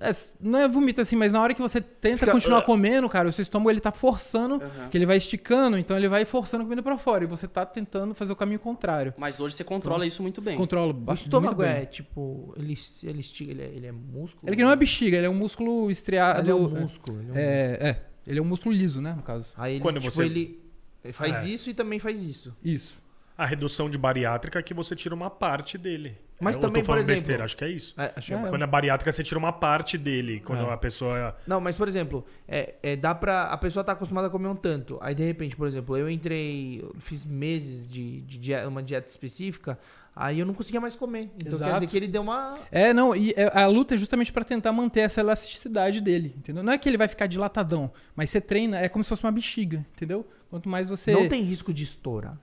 É, 0.00 0.10
Não 0.38 0.58
é 0.58 0.68
vomito 0.68 1.00
assim, 1.00 1.16
mas 1.16 1.32
na 1.32 1.40
hora 1.40 1.54
que 1.54 1.60
você 1.62 1.80
tenta 1.80 2.18
Fica- 2.18 2.32
continuar 2.32 2.58
Ah. 2.58 2.62
comendo, 2.62 3.08
cara, 3.08 3.28
o 3.28 3.32
seu 3.32 3.42
estômago 3.42 3.70
ele 3.70 3.80
tá 3.80 3.90
forçando, 3.90 4.56
Aham. 4.62 4.88
que 4.90 4.98
ele 4.98 5.06
vai 5.06 5.16
esticando, 5.16 5.78
então 5.78 5.96
ele 5.96 6.08
vai 6.08 6.26
forçando 6.26 6.62
a 6.62 6.66
comida 6.66 6.82
pra 6.82 6.98
fora. 6.98 7.24
E 7.24 7.26
você 7.26 7.48
tá 7.48 7.64
tentando 7.64 8.14
fazer 8.14 8.32
o 8.32 8.36
caminho 8.36 8.58
contrário. 8.60 9.14
Mas 9.16 9.40
hoje 9.40 9.54
você 9.54 9.64
controla 9.64 10.06
isso 10.06 10.20
muito 10.20 10.42
bem. 10.42 10.58
Controla 10.58 10.90
O 10.90 10.92
bastante. 10.92 11.26
estômago 11.28 11.56
muito 11.56 11.68
é, 11.70 11.76
bem. 11.78 11.86
tipo, 11.86 12.52
ele, 12.58 12.74
ele, 13.04 13.20
estiga, 13.20 13.50
ele, 13.50 13.62
é, 13.62 13.66
ele 13.66 13.86
é 13.86 13.92
músculo? 13.92 14.46
Ele 14.48 14.56
que 14.56 14.62
não 14.62 14.70
é 14.70 14.76
bexiga, 14.76 15.16
ele 15.16 15.26
é 15.26 15.30
um 15.30 15.34
músculo 15.34 15.90
estriado. 15.90 16.40
Ele 16.42 16.50
é 16.50 16.54
um 16.54 16.68
músculo. 16.68 17.18
ele 17.18 17.28
é 17.28 17.30
um 17.30 17.34
músculo. 17.34 17.38
É, 17.38 17.78
é. 17.88 18.02
Ele 18.26 18.38
é 18.38 18.42
um 18.42 18.44
músculo 18.44 18.74
liso, 18.74 19.00
né, 19.00 19.14
no 19.14 19.22
caso. 19.22 19.46
Aí 19.56 19.74
ele, 19.74 19.80
Quando 19.80 20.00
tipo, 20.00 20.12
você- 20.12 20.24
ele, 20.24 20.60
ele 21.02 21.12
faz 21.14 21.44
É. 21.44 21.48
isso 21.48 21.70
e 21.70 21.74
também 21.74 21.98
faz 21.98 22.22
isso. 22.22 22.54
Isso. 22.62 23.00
A 23.36 23.46
redução 23.46 23.88
de 23.88 23.96
bariátrica 23.98 24.58
é 24.58 24.62
que 24.62 24.74
você 24.74 24.94
tira 24.94 25.14
uma 25.14 25.30
parte 25.30 25.78
dele. 25.78 26.16
Mas 26.40 26.56
É, 26.56 26.60
também, 26.60 26.80
eu 26.80 26.82
tô 26.82 26.86
falando 26.86 27.04
por 27.04 27.10
exemplo- 27.12 27.20
besteira, 27.20 27.44
acho 27.44 27.56
que 27.56 27.64
é 27.64 27.68
isso. 27.68 27.94
É, 28.00 28.12
acho 28.16 28.26
que 28.28 28.34
é 28.34 28.36
É. 28.36 28.48
Quando 28.48 28.62
é 28.62 28.66
bariátrica, 28.66 29.10
você 29.12 29.22
tira 29.22 29.38
uma 29.38 29.52
parte 29.52 29.96
dele. 29.96 30.40
Quando 30.40 30.66
É. 30.66 30.72
a 30.72 30.76
pessoa. 30.76 31.36
Não, 31.46 31.60
mas 31.60 31.76
por 31.76 31.86
exemplo, 31.88 32.26
é, 32.48 32.74
é, 32.82 32.96
dá 32.96 33.14
pra. 33.14 33.44
A 33.44 33.56
pessoa 33.56 33.82
tá 33.84 33.92
acostumada 33.92 34.26
a 34.26 34.30
comer 34.30 34.48
um 34.48 34.56
tanto. 34.56 34.98
Aí 35.00 35.14
de 35.14 35.24
repente, 35.24 35.56
por 35.56 35.66
exemplo, 35.66 35.96
eu 35.96 36.10
entrei. 36.10 36.80
Eu 36.82 36.94
fiz 36.98 37.24
meses 37.24 37.88
de, 37.90 38.20
de 38.22 38.38
dieta- 38.38 38.68
uma 38.68 38.82
dieta 38.82 39.08
específica. 39.08 39.78
Aí 40.14 40.40
eu 40.40 40.44
não 40.44 40.52
conseguia 40.52 40.80
mais 40.80 40.94
comer. 40.94 41.30
Então 41.36 41.52
quer 41.52 41.54
Exato. 41.54 41.72
dizer 41.74 41.86
que 41.86 41.96
ele 41.96 42.08
deu 42.08 42.20
uma. 42.22 42.52
É, 42.70 42.92
não, 42.92 43.16
e 43.16 43.32
é- 43.36 43.50
a 43.58 43.66
luta 43.66 43.94
é 43.94 43.96
justamente 43.96 44.30
pra 44.32 44.44
tentar 44.44 44.70
manter 44.72 45.00
essa 45.00 45.20
elasticidade 45.20 46.00
dele, 46.02 46.34
entendeu? 46.36 46.62
Não 46.62 46.72
é 46.72 46.76
que 46.76 46.86
ele 46.88 46.98
vai 46.98 47.08
ficar 47.08 47.26
dilatadão, 47.26 47.90
mas 48.14 48.28
você 48.30 48.40
treina, 48.40 48.78
é 48.78 48.88
como 48.90 49.02
se 49.02 49.08
fosse 49.08 49.22
uma 49.24 49.32
bexiga, 49.32 49.78
entendeu? 49.96 50.26
Quanto 50.50 50.68
mais 50.68 50.88
você. 50.88 51.12
Não 51.12 51.28
tem 51.28 51.42
risco 51.42 51.72
de 51.72 51.84
estourar. 51.84 52.36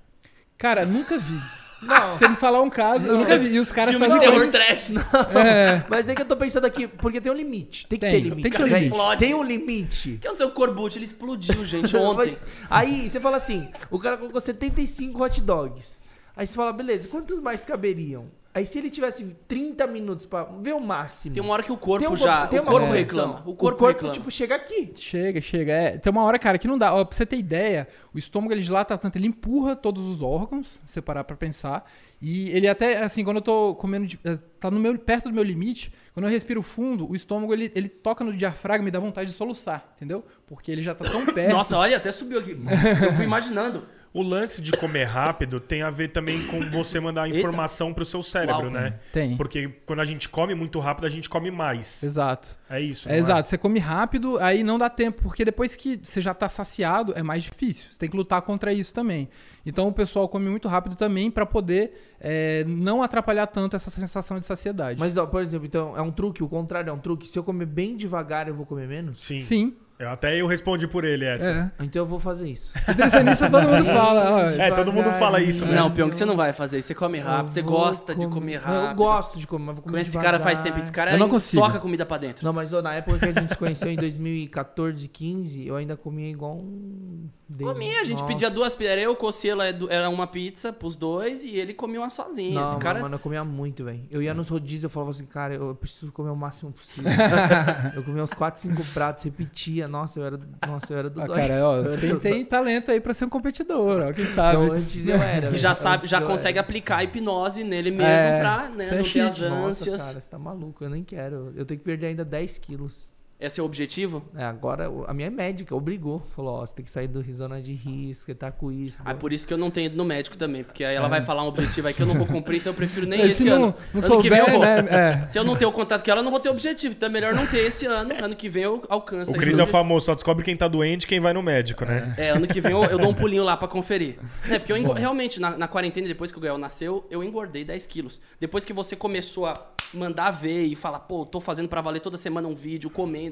Cara, 0.60 0.86
nunca 0.86 1.17
vi. 1.17 1.39
Não. 1.82 2.12
Se 2.12 2.17
você 2.19 2.28
me 2.28 2.36
falar 2.36 2.62
um 2.62 2.69
caso, 2.69 3.08
eu 3.08 3.17
nunca 3.17 3.39
vi. 3.39 3.56
E 3.56 3.60
os 3.60 3.72
caras 3.72 3.95
fazem 3.98 4.19
terror 4.19 4.36
coisas- 4.36 4.52
trash. 4.52 4.91
É. 5.34 5.82
Mas 5.89 6.10
é 6.10 6.13
que 6.13 6.22
eu 6.22 6.26
tô 6.26 6.36
pensando 6.36 6.65
aqui, 6.65 6.86
porque 6.88 7.22
tem 7.22 7.32
um 7.32 7.36
limite. 7.36 7.88
Tem 7.88 7.98
que 7.98 8.06
Tem, 8.06 8.15
ter 8.15 8.19
limite. 8.19 8.41
tem 8.43 8.52
que 8.52 8.58
ter 8.58 8.63
um 8.63 8.67
Gente, 8.67 8.76
limite. 8.80 8.95
Explode. 8.98 9.19
Tem 9.19 9.34
um 9.34 9.43
limite. 9.43 10.10
O 10.15 10.17
que 10.19 10.28
aconteceu 10.28 10.48
com 10.52 10.62
o 10.62 10.65
Corbucci? 10.65 10.98
Ele 10.98 11.06
explodiu, 11.06 11.63
gente, 11.63 11.95
ontem. 11.95 12.32
Mas 12.32 12.43
aí 12.69 13.10
você 13.10 13.19
fala 13.22 13.38
assim: 13.38 13.69
o 13.89 13.98
cara 13.98 14.17
colocou 14.17 14.41
75 14.41 15.24
hot 15.24 15.39
dogs. 15.41 16.02
Aí 16.36 16.45
você 16.45 16.56
fala, 16.56 16.72
beleza, 16.74 17.08
quantos 17.08 17.39
mais 17.39 17.63
caberiam? 17.65 18.26
Aí 18.60 18.65
se 18.65 18.78
ele 18.78 18.89
tivesse 18.89 19.24
30 19.48 19.88
minutos 19.88 20.26
pra 20.26 20.43
ver 20.43 20.74
o 20.76 20.80
máximo. 20.82 21.34
Tem 21.34 21.41
uma 21.41 21.54
hora 21.54 21.63
que 21.63 21.72
o 21.72 21.78
corpo 21.78 22.06
Tem 22.06 22.13
um- 22.13 22.17
já. 22.17 22.45
tem 22.48 22.60
o 22.60 22.63
corpo 22.63 22.88
competição. 22.88 23.28
reclama. 23.32 23.50
O 23.50 23.56
corpo, 23.56 23.88
reclama. 23.88 24.13
tipo, 24.13 24.30
chega 24.30 24.56
aqui. 24.56 24.91
Chega, 24.95 25.39
chega. 25.39 25.72
É, 25.72 25.98
tem 25.98 26.12
uma 26.12 26.24
hora, 26.24 26.38
cara, 26.38 26.58
que 26.58 26.67
não 26.67 26.78
dá. 26.78 26.93
Ó, 26.93 27.06
pra 27.06 27.15
você 27.15 27.26
ter 27.26 27.38
ideia, 27.38 27.88
o 28.13 28.19
estômago 28.19 28.54
ele 28.54 28.62
dilata 28.62 28.98
tanto, 28.98 29.15
ele 29.15 29.28
empurra 29.28 29.76
todos 29.76 30.04
os 30.04 30.22
órgãos, 30.22 30.80
se 30.84 30.91
você 30.93 31.02
parar 31.02 31.24
pra 31.24 31.36
pensar. 31.38 31.89
E 32.22 32.50
ele 32.50 32.67
até, 32.67 33.02
assim, 33.02 33.24
quando 33.24 33.38
eu 33.38 33.41
tô 33.41 33.76
comendo, 33.76 34.06
de- 34.06 34.19
eh, 34.26 34.38
tá 34.60 34.69
no 34.69 34.78
meu, 34.78 34.98
perto 35.00 35.30
do 35.30 35.34
meu 35.34 35.43
limite, 35.43 35.89
quando 36.13 36.26
eu 36.26 36.30
respiro 36.32 36.62
fundo, 36.62 37.10
o 37.10 37.15
estômago 37.15 37.54
ele, 37.54 37.72
ele 37.74 37.88
toca 37.88 38.26
no 38.26 38.34
diafragma 38.36 38.84
e 38.84 38.86
me 38.86 38.91
dá 38.91 39.00
vontade 39.00 39.32
de 39.32 39.38
soluçar, 39.38 39.89
entendeu? 39.95 40.26
Porque 40.45 40.69
ele 40.69 40.84
já 40.84 40.93
tá 40.93 41.06
tão 41.06 41.26
perto. 41.34 41.54
Nossa, 41.54 41.78
olha, 41.78 41.95
até 41.95 42.12
subiu 42.12 42.39
aqui. 42.39 42.52
Eu 42.52 43.13
fui 43.13 43.24
imaginando. 43.24 43.86
O 44.12 44.24
lance 44.24 44.62
de 44.62 44.72
comer 44.72 45.04
rápido 45.04 45.60
tem 45.60 45.84
a 45.84 45.89
ver 45.89 46.08
também 46.10 46.43
com 46.48 46.67
você 46.72 47.00
mandar 47.00 47.30
informação 47.30 47.93
pro 47.93 48.04
seu 48.04 48.24
cérebro, 48.24 48.63
Uau. 48.63 48.72
né? 48.72 49.00
Tem. 49.13 49.38
Porque 49.38 49.69
quando 49.86 50.00
a 50.00 50.06
gente 50.06 50.28
come 50.28 50.56
muito 50.56 50.80
rápido, 50.80 51.06
a 51.06 51.10
gente 51.10 51.30
come 51.30 51.52
mais. 51.52 52.02
Exato. 52.02 52.58
É 52.67 52.82
isso. 52.82 53.08
É, 53.08 53.12
não 53.12 53.19
exato, 53.19 53.48
você 53.48 53.58
come 53.58 53.78
rápido, 53.78 54.39
aí 54.39 54.63
não 54.63 54.80
dá 54.80 54.89
tempo, 54.89 55.22
porque 55.22 55.45
depois 55.45 55.76
que 55.76 56.00
você 56.02 56.22
já 56.22 56.34
tá 56.34 56.50
saciado, 56.50 57.13
é 57.15 57.22
mais 57.22 57.43
difícil. 57.43 57.86
Você 57.91 58.00
tem 58.00 58.10
que 58.10 58.17
lutar 58.17 58.41
contra 58.41 58.74
isso 58.74 58.93
também. 58.93 59.30
Então 59.63 59.88
o 59.88 59.93
pessoal 59.93 60.28
come 60.28 60.50
muito 60.50 60.67
rápido 60.67 60.95
também 60.95 61.30
pra 61.30 61.45
poder 61.45 62.15
é, 62.19 62.63
não 62.67 63.04
atrapalhar 63.04 63.45
tanto 63.45 63.76
essa 63.76 63.91
sensação 63.91 64.39
de 64.39 64.45
saciedade. 64.45 65.00
Mas, 65.00 65.17
ó, 65.17 65.26
por 65.28 65.41
exemplo, 65.43 65.67
então, 65.67 65.95
é 65.95 66.02
um 66.02 66.12
truque, 66.12 66.43
o 66.43 66.50
contrário 66.50 66.89
é 66.89 66.93
um 66.93 67.00
truque. 67.00 67.28
Se 67.28 67.38
eu 67.38 67.43
comer 67.43 67.67
bem 67.67 67.95
devagar, 67.95 68.48
eu 68.48 68.56
vou 68.56 68.65
comer 68.65 68.88
menos? 68.88 69.24
Sim. 69.24 69.41
Sim. 69.41 69.76
Eu- 70.00 70.10
Até 70.10 70.40
eu 70.40 70.48
respondi 70.48 70.88
por 70.88 71.04
ele 71.04 71.26
essa. 71.26 71.52
É. 71.78 71.84
Então 71.84 72.02
eu 72.02 72.06
vou 72.06 72.20
fazer 72.22 72.50
isso. 72.50 72.74
Nutricionista 72.88 73.50
todo 73.50 73.68
mundo 73.68 73.84
fala. 73.86 74.32
ó, 74.32 74.40
É, 74.50 74.72
todo 74.74 74.94
mundo 74.94 75.12
fala 75.20 75.42
isso, 75.42 75.66
né? 75.66 75.76
Não, 75.76 75.92
pior 75.92 76.10
que 76.10 76.16
você 76.16 76.24
não 76.24 76.38
vai 76.38 76.54
fazer 76.54 76.80
isso. 76.80 76.88
Você 76.88 76.96
come 76.96 77.20
rápido, 77.20 77.54
você 77.54 77.62
vou 77.62 77.74
gosta 77.74 78.16
de 78.16 78.26
comer 78.28 78.62
Não, 78.66 78.74
Eu 78.74 78.82
rápido. 78.82 78.98
gosto 78.98 79.38
de 79.40 79.46
comer, 79.46 79.66
mas 79.66 79.76
vou 79.76 79.84
comer 79.84 79.94
Com 79.96 80.00
esse 80.00 80.12
devagar. 80.12 80.32
cara 80.32 80.44
faz 80.44 80.60
tempo. 80.60 80.80
Esse 80.80 80.92
cara 80.92 81.12
Eu 81.12 81.18
não 81.18 81.26
ele 81.26 81.34
consigo. 81.34 81.66
soca 81.66 81.78
a 81.78 81.82
comida 81.82 82.06
pra 82.06 82.18
dentro. 82.18 82.46
Não, 82.46 82.54
mas 82.54 82.72
ó, 82.72 82.82
na 82.82 82.94
época 82.96 83.20
que 83.20 83.26
a 83.38 83.42
gente 83.42 83.50
se 83.52 83.58
conheceu 83.58 83.92
em 83.92 83.98
2014, 83.98 85.06
15, 85.10 85.68
eu 85.68 85.76
ainda 85.76 85.98
comia 85.98 86.30
igual 86.32 86.56
um... 86.56 87.28
dele. 87.50 87.70
Comia, 87.74 88.00
a 88.00 88.04
gente 88.06 88.20
Nossa. 88.22 88.26
pedia 88.32 88.50
duas 88.50 88.74
pizzas. 88.74 88.94
Era 88.94 89.02
eu, 89.02 89.14
Cocielo, 89.18 89.62
era 89.90 90.10
uma 90.10 90.28
pizza 90.28 90.72
pros 90.72 90.96
dois 90.96 91.44
e 91.44 91.58
ele 91.58 91.74
comia 91.74 92.00
uma 92.00 92.10
sozinho. 92.10 92.54
Não, 92.56 92.70
Esse 92.70 92.78
cara. 92.78 93.02
mano, 93.02 93.16
eu 93.16 93.20
comia 93.20 93.44
muito, 93.44 93.84
velho. 93.84 94.00
Eu 94.10 94.22
ia 94.22 94.34
nos 94.34 94.48
rodízios, 94.48 94.84
eu 94.84 94.90
falava 94.90 95.10
assim, 95.12 95.26
cara, 95.26 95.56
eu 95.56 95.76
preciso 95.76 96.10
comer 96.14 96.30
o 96.30 96.36
máximo 96.38 96.72
possível. 96.72 97.12
eu 97.96 98.02
comia 98.04 98.24
uns 98.24 98.34
4, 98.34 98.62
5 98.62 98.82
pratos, 98.94 99.26
repetia. 99.26 99.88
Nossa, 99.89 100.19
eu 100.19 100.25
era, 100.25 100.39
nossa, 100.67 100.93
eu 100.93 100.97
era 100.99 101.10
do 101.10 101.21
Ah, 101.21 101.28
cara, 101.28 101.65
ó, 101.67 101.82
você 101.84 101.97
tem, 101.97 102.19
tem 102.19 102.45
talento 102.45 102.91
aí 102.91 103.02
pra 103.02 103.13
ser 103.13 103.25
um 103.25 103.30
competidor, 103.30 104.02
ó, 104.10 104.13
quem 104.13 104.25
sabe. 104.28 104.58
Não, 104.65 104.71
antes 104.73 105.08
eu 105.08 105.15
era. 105.17 105.49
E 105.54 105.58
já 105.58 105.73
sabe, 105.73 106.08
já 106.08 106.21
consegue 106.21 106.58
era. 106.58 106.65
aplicar 106.65 106.97
a 106.97 107.04
hipnose 107.04 107.63
nele 107.63 107.91
mesmo 107.91 108.06
É, 108.28 108.39
pra 108.41 108.69
né, 108.69 108.86
é 108.88 108.91
não 108.91 108.97
ter 108.97 109.04
cheat. 109.04 109.25
as 109.28 109.39
Nossa, 109.41 109.67
ânsias. 109.69 110.02
cara, 110.04 110.21
você 110.21 110.30
tá 110.30 110.38
maluco, 110.39 110.84
eu 110.84 110.89
nem 110.89 111.04
quero. 111.04 111.52
Eu 111.56 111.65
tenho 111.65 111.80
que 111.80 111.84
perder 111.86 112.08
ainda 112.08 112.23
10 112.23 112.58
quilos. 112.60 113.12
Esse 113.39 113.60
é 113.60 113.63
o 113.63 113.65
objetivo? 113.65 114.21
É, 114.36 114.43
agora 114.43 114.91
a 115.08 115.13
minha 115.13 115.32
médica 115.32 115.73
obrigou. 115.73 116.21
Falou, 116.36 116.56
ó, 116.56 116.65
você 116.65 116.75
tem 116.75 116.84
que 116.84 116.91
sair 116.91 117.08
do 117.08 117.23
zona 117.34 117.62
de 117.62 117.73
risco, 117.73 118.36
tá 118.36 118.52
com 118.52 118.69
isso. 118.69 119.02
Ah, 119.06 119.13
por 119.13 119.32
isso 119.32 119.47
que 119.47 119.54
eu 119.54 119.58
não 119.58 119.71
tenho 119.71 119.86
ido 119.86 119.95
no 119.95 120.04
médico 120.04 120.38
também, 120.38 120.62
porque 120.63 120.84
aí 120.84 120.93
ela 120.93 121.08
vai 121.08 121.21
falar 121.21 121.43
um 121.43 121.47
objetivo 121.47 121.88
aí 121.88 121.93
que 121.93 122.02
eu 122.02 122.06
não 122.06 122.15
vou 122.15 122.25
cumprir, 122.28 122.58
então 122.60 122.71
eu 122.73 122.75
prefiro 122.75 123.06
nem 123.08 123.21
É. 123.21 123.23
Se 123.23 123.30
esse 123.30 123.45
não, 123.45 123.56
ano. 123.56 123.75
não 123.93 124.04
ano 124.04 124.21
que 124.21 124.30
vem 124.30 124.39
eu 124.39 124.45
souber, 124.45 124.84
vou. 124.84 124.91
né? 124.91 125.21
É. 125.23 125.28
Se 125.28 125.39
eu 125.39 125.43
não 125.45 125.56
ter 125.56 125.65
o 125.65 125.71
contato 125.71 126.04
com 126.04 126.12
ela, 126.12 126.19
eu 126.19 126.23
não 126.23 126.32
vou 126.32 126.39
ter 126.41 126.49
objetivo. 126.49 126.93
Então 126.95 127.08
é 127.08 127.12
melhor 127.12 127.34
não 127.34 127.47
ter 127.47 127.60
esse 127.60 127.86
ano. 127.86 128.13
Ano 128.21 128.36
que 128.36 128.49
vem 128.49 128.63
eu 128.63 128.84
alcanço. 128.89 129.32
O 129.32 129.36
Cris 129.36 129.58
é 129.58 129.63
o 129.63 129.67
famoso, 129.67 130.08
só 130.08 130.15
descobre 130.15 130.43
quem 130.43 130.58
tá 130.58 130.67
doente 130.67 131.04
e 131.04 131.08
quem 131.08 131.19
vai 131.21 131.32
no 131.32 131.41
médico, 131.41 131.86
né? 131.86 132.13
É, 132.17 132.32
ano 132.32 132.45
que 132.45 132.60
vem 132.60 132.73
eu, 132.73 132.84
eu 132.86 132.97
dou 132.97 133.10
um 133.10 133.13
pulinho 133.15 133.43
lá 133.43 133.56
pra 133.56 133.67
conferir. 133.69 134.17
É, 134.49 134.60
porque 134.60 134.73
eu 134.73 134.93
realmente, 134.93 135.39
na, 135.39 135.52
na 135.58 135.67
quarentena, 135.67 136.08
depois 136.08 136.30
que 136.32 136.38
o 136.38 136.41
Gael 136.41 136.58
nasceu, 136.58 137.06
eu 137.10 137.23
engordei 137.23 137.63
10 137.63 137.88
quilos. 137.88 138.19
Depois 138.39 138.65
que 138.65 138.73
você 138.73 138.95
começou 138.97 139.45
a 139.45 139.54
mandar 139.93 140.32
ver 140.32 140.65
e 140.65 140.75
falar, 140.75 140.99
pô, 140.99 141.25
tô 141.25 141.39
fazendo 141.39 141.69
pra 141.69 141.80
valer 141.82 141.99
toda 142.02 142.17
semana 142.17 142.47
um 142.47 142.56
vídeo, 142.56 142.89
comendo. 142.89 143.29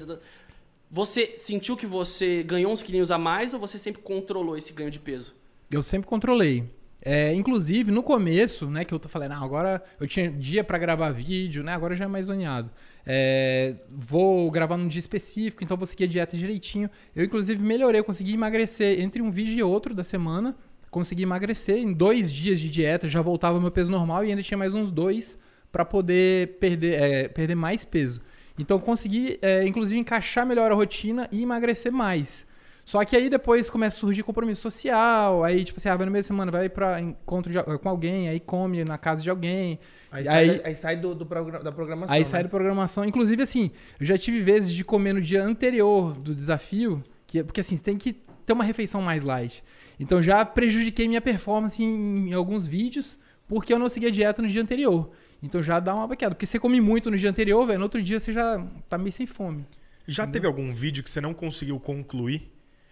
Você 0.90 1.34
sentiu 1.36 1.76
que 1.76 1.86
você 1.86 2.44
ganhou 2.44 2.72
uns 2.72 2.82
quilinhos 2.82 3.12
a 3.12 3.18
mais 3.18 3.54
ou 3.54 3.60
você 3.60 3.78
sempre 3.78 4.02
controlou 4.02 4.58
esse 4.58 4.72
ganho 4.72 4.90
de 4.90 5.00
peso? 5.00 5.36
Eu 5.70 5.84
sempre 5.84 6.08
controlei. 6.08 6.64
É, 7.02 7.34
inclusive, 7.34 7.92
no 7.92 8.02
começo, 8.02 8.70
né, 8.70 8.84
que 8.84 8.94
eu 8.94 9.00
tô 9.00 9.08
falando, 9.08 9.34
ah, 9.34 9.44
agora 9.44 9.84
eu 10.00 10.08
tinha 10.08 10.32
dia 10.32 10.64
pra 10.64 10.78
gravar 10.78 11.10
vídeo, 11.10 11.64
né, 11.64 11.74
agora 11.74 11.96
já 11.96 12.06
é 12.06 12.08
mais 12.08 12.26
zoneado. 12.26 12.72
É, 13.06 13.76
vou 13.90 14.50
gravar 14.50 14.78
num 14.78 14.88
dia 14.88 15.00
específico, 15.00 15.64
então 15.64 15.78
vou 15.78 15.86
seguir 15.86 16.06
a 16.06 16.08
dieta 16.08 16.36
direitinho. 16.36 16.90
Eu, 17.16 17.24
inclusive, 17.24 17.64
melhorei, 17.64 18.00
eu 18.00 18.04
consegui 18.04 18.34
emagrecer 18.34 19.00
entre 19.00 19.22
um 19.22 19.30
vídeo 19.30 19.58
e 19.60 19.64
outro 19.64 19.94
da 19.94 20.04
semana. 20.04 20.56
Consegui 20.90 21.24
emagrecer 21.24 21.78
em 21.78 21.94
dois 21.94 22.32
dias 22.32 22.60
de 22.60 22.70
dieta, 22.70 23.08
já 23.08 23.22
voltava 23.22 23.56
ao 23.56 23.62
meu 23.62 23.72
peso 23.72 23.92
normal 23.92 24.26
e 24.26 24.30
ainda 24.30 24.42
tinha 24.42 24.58
mais 24.58 24.74
uns 24.74 24.92
dois 24.92 25.38
pra 25.72 25.86
poder 25.86 26.58
perder, 26.60 27.02
é, 27.02 27.28
perder 27.28 27.56
mais 27.56 27.86
peso. 27.86 28.22
Então 28.58 28.80
consegui, 28.80 29.38
é, 29.42 29.66
inclusive, 29.68 30.00
encaixar 30.00 30.46
melhor 30.46 30.72
a 30.72 30.76
rotina 30.76 31.28
e 31.32 31.44
emagrecer 31.44 31.92
mais. 31.92 32.46
Só 32.86 33.04
que 33.04 33.18
aí 33.18 33.30
depois 33.30 33.70
começa 33.70 33.98
a 33.98 34.00
surgir 34.00 34.24
compromisso 34.24 34.62
social, 34.62 35.44
aí 35.44 35.66
tipo 35.66 35.78
assim, 35.78 35.90
ah, 35.90 35.96
vai 35.98 36.06
no 36.06 36.12
meio 36.12 36.24
da 36.24 36.28
semana, 36.28 36.50
vai 36.50 36.70
pra 36.70 37.02
encontro 37.02 37.52
de- 37.52 37.62
com 37.80 37.90
alguém, 37.90 38.30
aí 38.30 38.40
come 38.40 38.84
na 38.86 38.98
casa 38.98 39.22
de 39.22 39.30
alguém. 39.30 39.78
Aí, 40.10 40.26
Aí- 40.26 40.48
sai, 40.50 40.62
aí 40.64 40.76
sai 40.76 40.96
do, 40.98 41.14
do 41.14 41.26
da 41.26 41.72
programação. 41.74 42.14
Aí 42.16 42.22
né? 42.22 42.26
sai 42.26 42.44
da 42.44 42.50
programação. 42.50 43.04
Inclusive, 43.04 43.44
assim, 43.44 43.72
eu 44.00 44.06
já 44.06 44.18
tive 44.18 44.40
vezes 44.40 44.72
de 44.74 44.86
comer 44.86 45.12
no 45.12 45.20
dia 45.22 45.44
anterior 45.44 46.14
do 46.14 46.34
desafio, 46.34 47.04
que, 47.28 47.44
porque 47.44 47.60
assim, 47.60 47.76
você 47.76 47.84
tem 47.84 47.98
que 47.98 48.14
ter 48.46 48.54
uma 48.54 48.64
refeição 48.64 49.02
mais 49.02 49.22
light. 49.22 49.62
Então 50.00 50.22
já 50.22 50.46
prejudiquei 50.46 51.10
minha 51.10 51.20
performance 51.20 51.84
em, 51.84 52.30
em 52.30 52.34
alguns 52.34 52.66
vídeos, 52.66 53.20
porque 53.50 53.74
eu 53.74 53.80
não 53.80 53.90
segui 53.90 54.06
a 54.08 54.12
dieta 54.12 54.42
no 54.42 54.48
dia 54.48 54.62
anterior. 54.62 55.10
Então 55.42 55.62
já 55.62 55.80
dá 55.80 55.94
uma 55.94 56.08
baqueada. 56.08 56.34
Porque 56.36 56.46
você 56.46 56.60
come 56.60 56.80
muito 56.82 57.12
no 57.12 57.18
dia 57.18 57.30
anterior, 57.30 57.66
velho, 57.66 57.80
no 57.80 57.86
outro 57.86 58.02
dia 58.02 58.20
você 58.20 58.34
já 58.34 58.64
tá 58.90 58.98
meio 58.98 59.12
sem 59.12 59.26
fome. 59.26 59.66
Já 60.08 60.26
teve 60.26 60.48
algum 60.48 60.74
vídeo 60.74 61.04
que 61.04 61.10
você 61.10 61.20
não 61.22 61.34
conseguiu 61.34 61.80
concluir? 61.80 62.40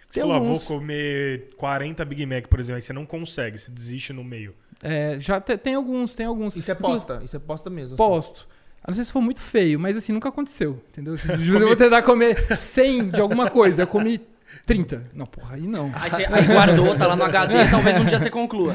Que 0.08 0.14
Você 0.16 0.20
Tem 0.22 0.30
falou, 0.30 0.36
ah, 0.36 0.40
vou 0.40 0.60
comer 0.60 1.50
40 1.58 2.04
Big 2.06 2.26
Mac, 2.26 2.48
por 2.48 2.60
exemplo, 2.60 2.76
aí 2.76 2.82
você 2.82 2.94
não 2.94 3.06
consegue, 3.06 3.58
você 3.58 3.72
desiste 3.72 4.14
no 4.14 4.24
meio. 4.24 4.54
É, 4.84 5.18
já 5.20 5.40
te- 5.42 5.58
tem 5.58 5.74
alguns, 5.76 6.14
tem 6.14 6.26
alguns. 6.26 6.56
Isso 6.56 6.70
é 6.70 6.76
posta, 6.76 7.22
isso 7.24 7.36
é 7.36 7.40
posta 7.40 7.70
mesmo. 7.70 7.96
assim. 7.96 7.98
Posto. 8.04 8.48
A 8.84 8.92
não 8.92 8.96
ser 8.96 9.06
se 9.06 9.12
for 9.12 9.22
muito 9.22 9.42
feio, 9.42 9.80
mas 9.80 9.98
assim, 9.98 10.14
nunca 10.14 10.30
aconteceu, 10.30 10.80
entendeu? 10.90 11.16
Às 11.16 11.22
vezes 11.24 11.48
Eu 11.48 11.60
vou 11.68 11.76
tentar 11.76 12.04
comer 12.04 12.56
100 12.56 13.10
de 13.10 13.20
alguma 13.22 13.50
coisa, 13.50 13.82
eu 13.82 13.88
comi 13.88 14.20
30. 14.66 15.12
Não, 15.14 15.26
porra, 15.26 15.56
aí 15.56 15.68
não. 15.68 15.92
Aí 15.96 16.10
você 16.10 16.26
aí 16.26 16.46
guardou, 16.48 16.96
tá 16.96 17.08
lá 17.08 17.16
no 17.16 17.24
HD, 17.24 17.54
talvez 17.70 17.98
um 17.98 18.06
dia 18.06 18.20
você 18.20 18.30
conclua. 18.30 18.74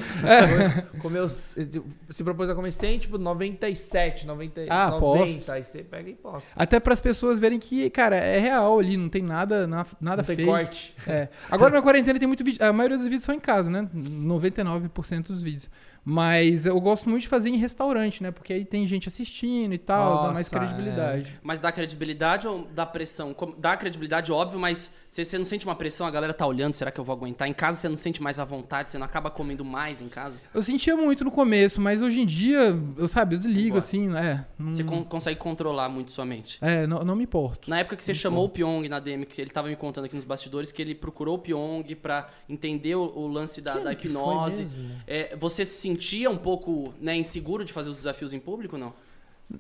Comeu, 1.01 1.29
se 1.29 2.25
propôs 2.25 2.49
a 2.51 2.55
comer 2.55 2.73
100, 2.73 2.99
tipo 3.01 3.19
97, 3.19 4.27
90, 4.27 4.67
Ah, 4.69 4.91
90. 4.91 5.53
Aí 5.53 5.65
você 5.65 5.83
pega 5.83 6.11
e 6.11 6.15
posta. 6.15 6.51
Até 6.55 6.79
para 6.81 6.93
as 6.93 7.01
pessoas 7.01 7.39
verem 7.39 7.59
que, 7.59 7.89
cara, 7.91 8.17
é 8.17 8.39
real 8.39 8.79
ali, 8.79 8.97
não 8.97 9.09
tem 9.09 9.23
nada, 9.23 9.67
na- 9.67 9.87
nada 10.01 10.23
Não 10.27 10.37
tem 10.37 10.45
corte. 10.47 10.95
É. 11.07 11.29
Agora 11.51 11.75
na 11.75 11.83
quarentena 11.83 12.19
tem 12.19 12.29
muito 12.29 12.45
vídeo. 12.45 12.65
A 12.65 12.73
maioria 12.73 12.97
dos 12.97 13.07
vídeos 13.07 13.25
são 13.25 13.35
em 13.35 13.41
casa, 13.41 13.71
né? 13.71 13.89
99% 13.95 15.29
dos 15.33 15.43
vídeos. 15.43 15.69
Mas 16.03 16.65
eu 16.65 16.81
gosto 16.81 17.11
muito 17.11 17.23
de 17.23 17.29
fazer 17.29 17.51
em 17.51 17.57
restaurante, 17.57 18.23
né? 18.23 18.31
Porque 18.31 18.53
aí 18.55 18.65
tem 18.65 18.87
gente 18.87 19.07
assistindo 19.07 19.75
e 19.75 19.79
tal, 19.79 20.23
dá 20.23 20.33
mais 20.33 20.51
Nossa, 20.51 20.59
credibilidade. 20.59 21.39
Mas 21.43 21.61
dá 21.61 21.71
credibilidade 21.71 22.49
ou 22.49 22.67
dá 22.75 22.87
pressão? 22.87 23.37
Dá 23.59 23.77
credibilidade, 23.77 24.33
óbvio, 24.33 24.59
mas 24.59 24.91
você, 25.11 25.25
você 25.25 25.37
não 25.37 25.45
sente 25.45 25.67
uma 25.67 25.75
pressão, 25.75 26.07
a 26.07 26.11
galera 26.11 26.33
tá 26.33 26.47
olhando, 26.47 26.75
será 26.75 26.91
que 26.93 27.01
eu 27.01 27.05
vou 27.05 27.15
aguentar? 27.17 27.49
Em 27.49 27.53
casa 27.53 27.81
você 27.81 27.89
não 27.89 27.97
sente 27.97 28.23
mais 28.23 28.39
à 28.39 28.45
vontade, 28.45 28.93
você 28.93 28.99
não 28.99 29.05
acaba 29.05 29.29
comendo 29.29 29.65
mais 29.65 30.01
em 30.01 30.09
casa? 30.09 30.41
Eu 30.55 30.63
sentia 30.63 30.97
muito 30.97 31.25
no 31.25 31.31
começo, 31.33 31.81
mas 31.81 32.01
hoje 32.01 32.21
em 32.21 32.27
dia, 32.27 32.79
eu 32.97 33.09
sabe, 33.09 33.35
eu 33.35 33.39
desligo 33.39 33.71
Boa. 33.71 33.79
assim, 33.81 34.15
é. 34.17 34.45
Não, 34.57 34.73
Você 34.73 34.85
con- 34.85 35.05
consegue 35.05 35.39
controlar 35.41 35.89
muito 35.89 36.13
sua 36.13 36.25
mente. 36.25 36.59
é, 36.61 36.87
não, 36.87 37.01
não 37.01 37.17
me 37.17 37.25
importo. 37.25 37.69
Na 37.69 37.81
época 37.81 37.97
que 37.97 38.05
você 38.05 38.15
chamou 38.15 38.45
o 38.45 38.49
Pyong 38.49 38.89
na 38.89 39.01
DM, 39.01 39.27
que 39.27 39.41
ele 39.43 39.51
tava 39.51 39.67
me 39.67 39.75
contando 39.75 40.05
aqui 40.05 40.15
nos 40.15 40.25
bastidores, 40.25 40.71
que 40.71 40.81
ele 40.81 40.95
procurou 40.95 41.35
o 41.35 41.39
Pyong 41.41 41.83
pra 42.01 42.29
entender 42.49 42.95
o, 42.95 43.03
o 43.03 43.27
lance 43.27 43.61
da, 43.61 43.73
Que 43.79 43.85
da 43.85 43.93
hipnose. 43.93 44.69
É, 45.09 45.35
você 45.37 45.65
se 45.65 45.81
sentia 45.81 46.31
um 46.31 46.37
pouco 46.39 46.95
né, 47.01 47.17
inseguro 47.17 47.65
de 47.65 47.73
fazer 47.73 47.91
os 47.91 47.97
desafios 47.97 48.33
em 48.33 48.39
público, 48.39 48.79
não? 48.79 48.93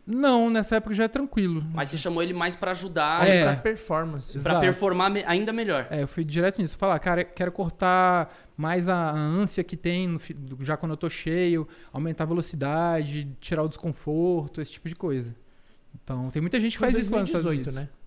Não, 0.06 0.48
nessa 0.50 0.76
época 0.76 0.94
já 0.94 1.04
é 1.04 1.08
tranquilo. 1.08 1.64
Mas 1.74 1.88
você 1.88 1.98
chamou 1.98 2.22
ele 2.22 2.32
mais 2.32 2.54
pra 2.54 2.70
ajudar, 2.70 3.26
É. 3.26 3.44
Pra 3.44 3.56
performance. 3.56 4.32
pra 4.38 4.40
Exato. 4.52 4.60
performar 4.60 5.10
me- 5.10 5.24
ainda 5.24 5.52
melhor. 5.52 5.86
É, 5.90 6.02
eu 6.02 6.08
fui 6.08 6.24
direto 6.24 6.60
nisso. 6.60 6.76
Falar, 6.76 6.98
cara, 7.00 7.24
quero 7.24 7.50
cortar 7.50 8.32
mais 8.56 8.88
a, 8.88 8.94
a 9.10 9.16
ânsia 9.18 9.64
que 9.64 9.76
tem 9.76 10.06
no 10.06 10.18
fi- 10.20 10.36
já 10.60 10.76
quando 10.76 10.92
eu 10.92 10.96
tô 10.96 11.10
cheio, 11.10 11.66
aumentar 11.92 12.24
a 12.24 12.26
velocidade, 12.28 13.28
tirar 13.40 13.62
o 13.64 13.68
desconforto, 13.68 14.60
esse 14.60 14.70
tipo 14.72 14.88
de 14.88 14.94
coisa. 14.94 15.34
Então, 16.04 16.30
tem 16.30 16.40
muita 16.40 16.60
gente 16.60 16.72
que 16.72 16.78
Foi 16.78 16.92
faz 16.92 16.98
isso 16.98 17.12
lá 17.12 17.20
nos 17.20 17.28
Estados 17.30 17.46
2018, 17.46 17.76
Unidos. 17.78 17.92
né? 17.94 18.00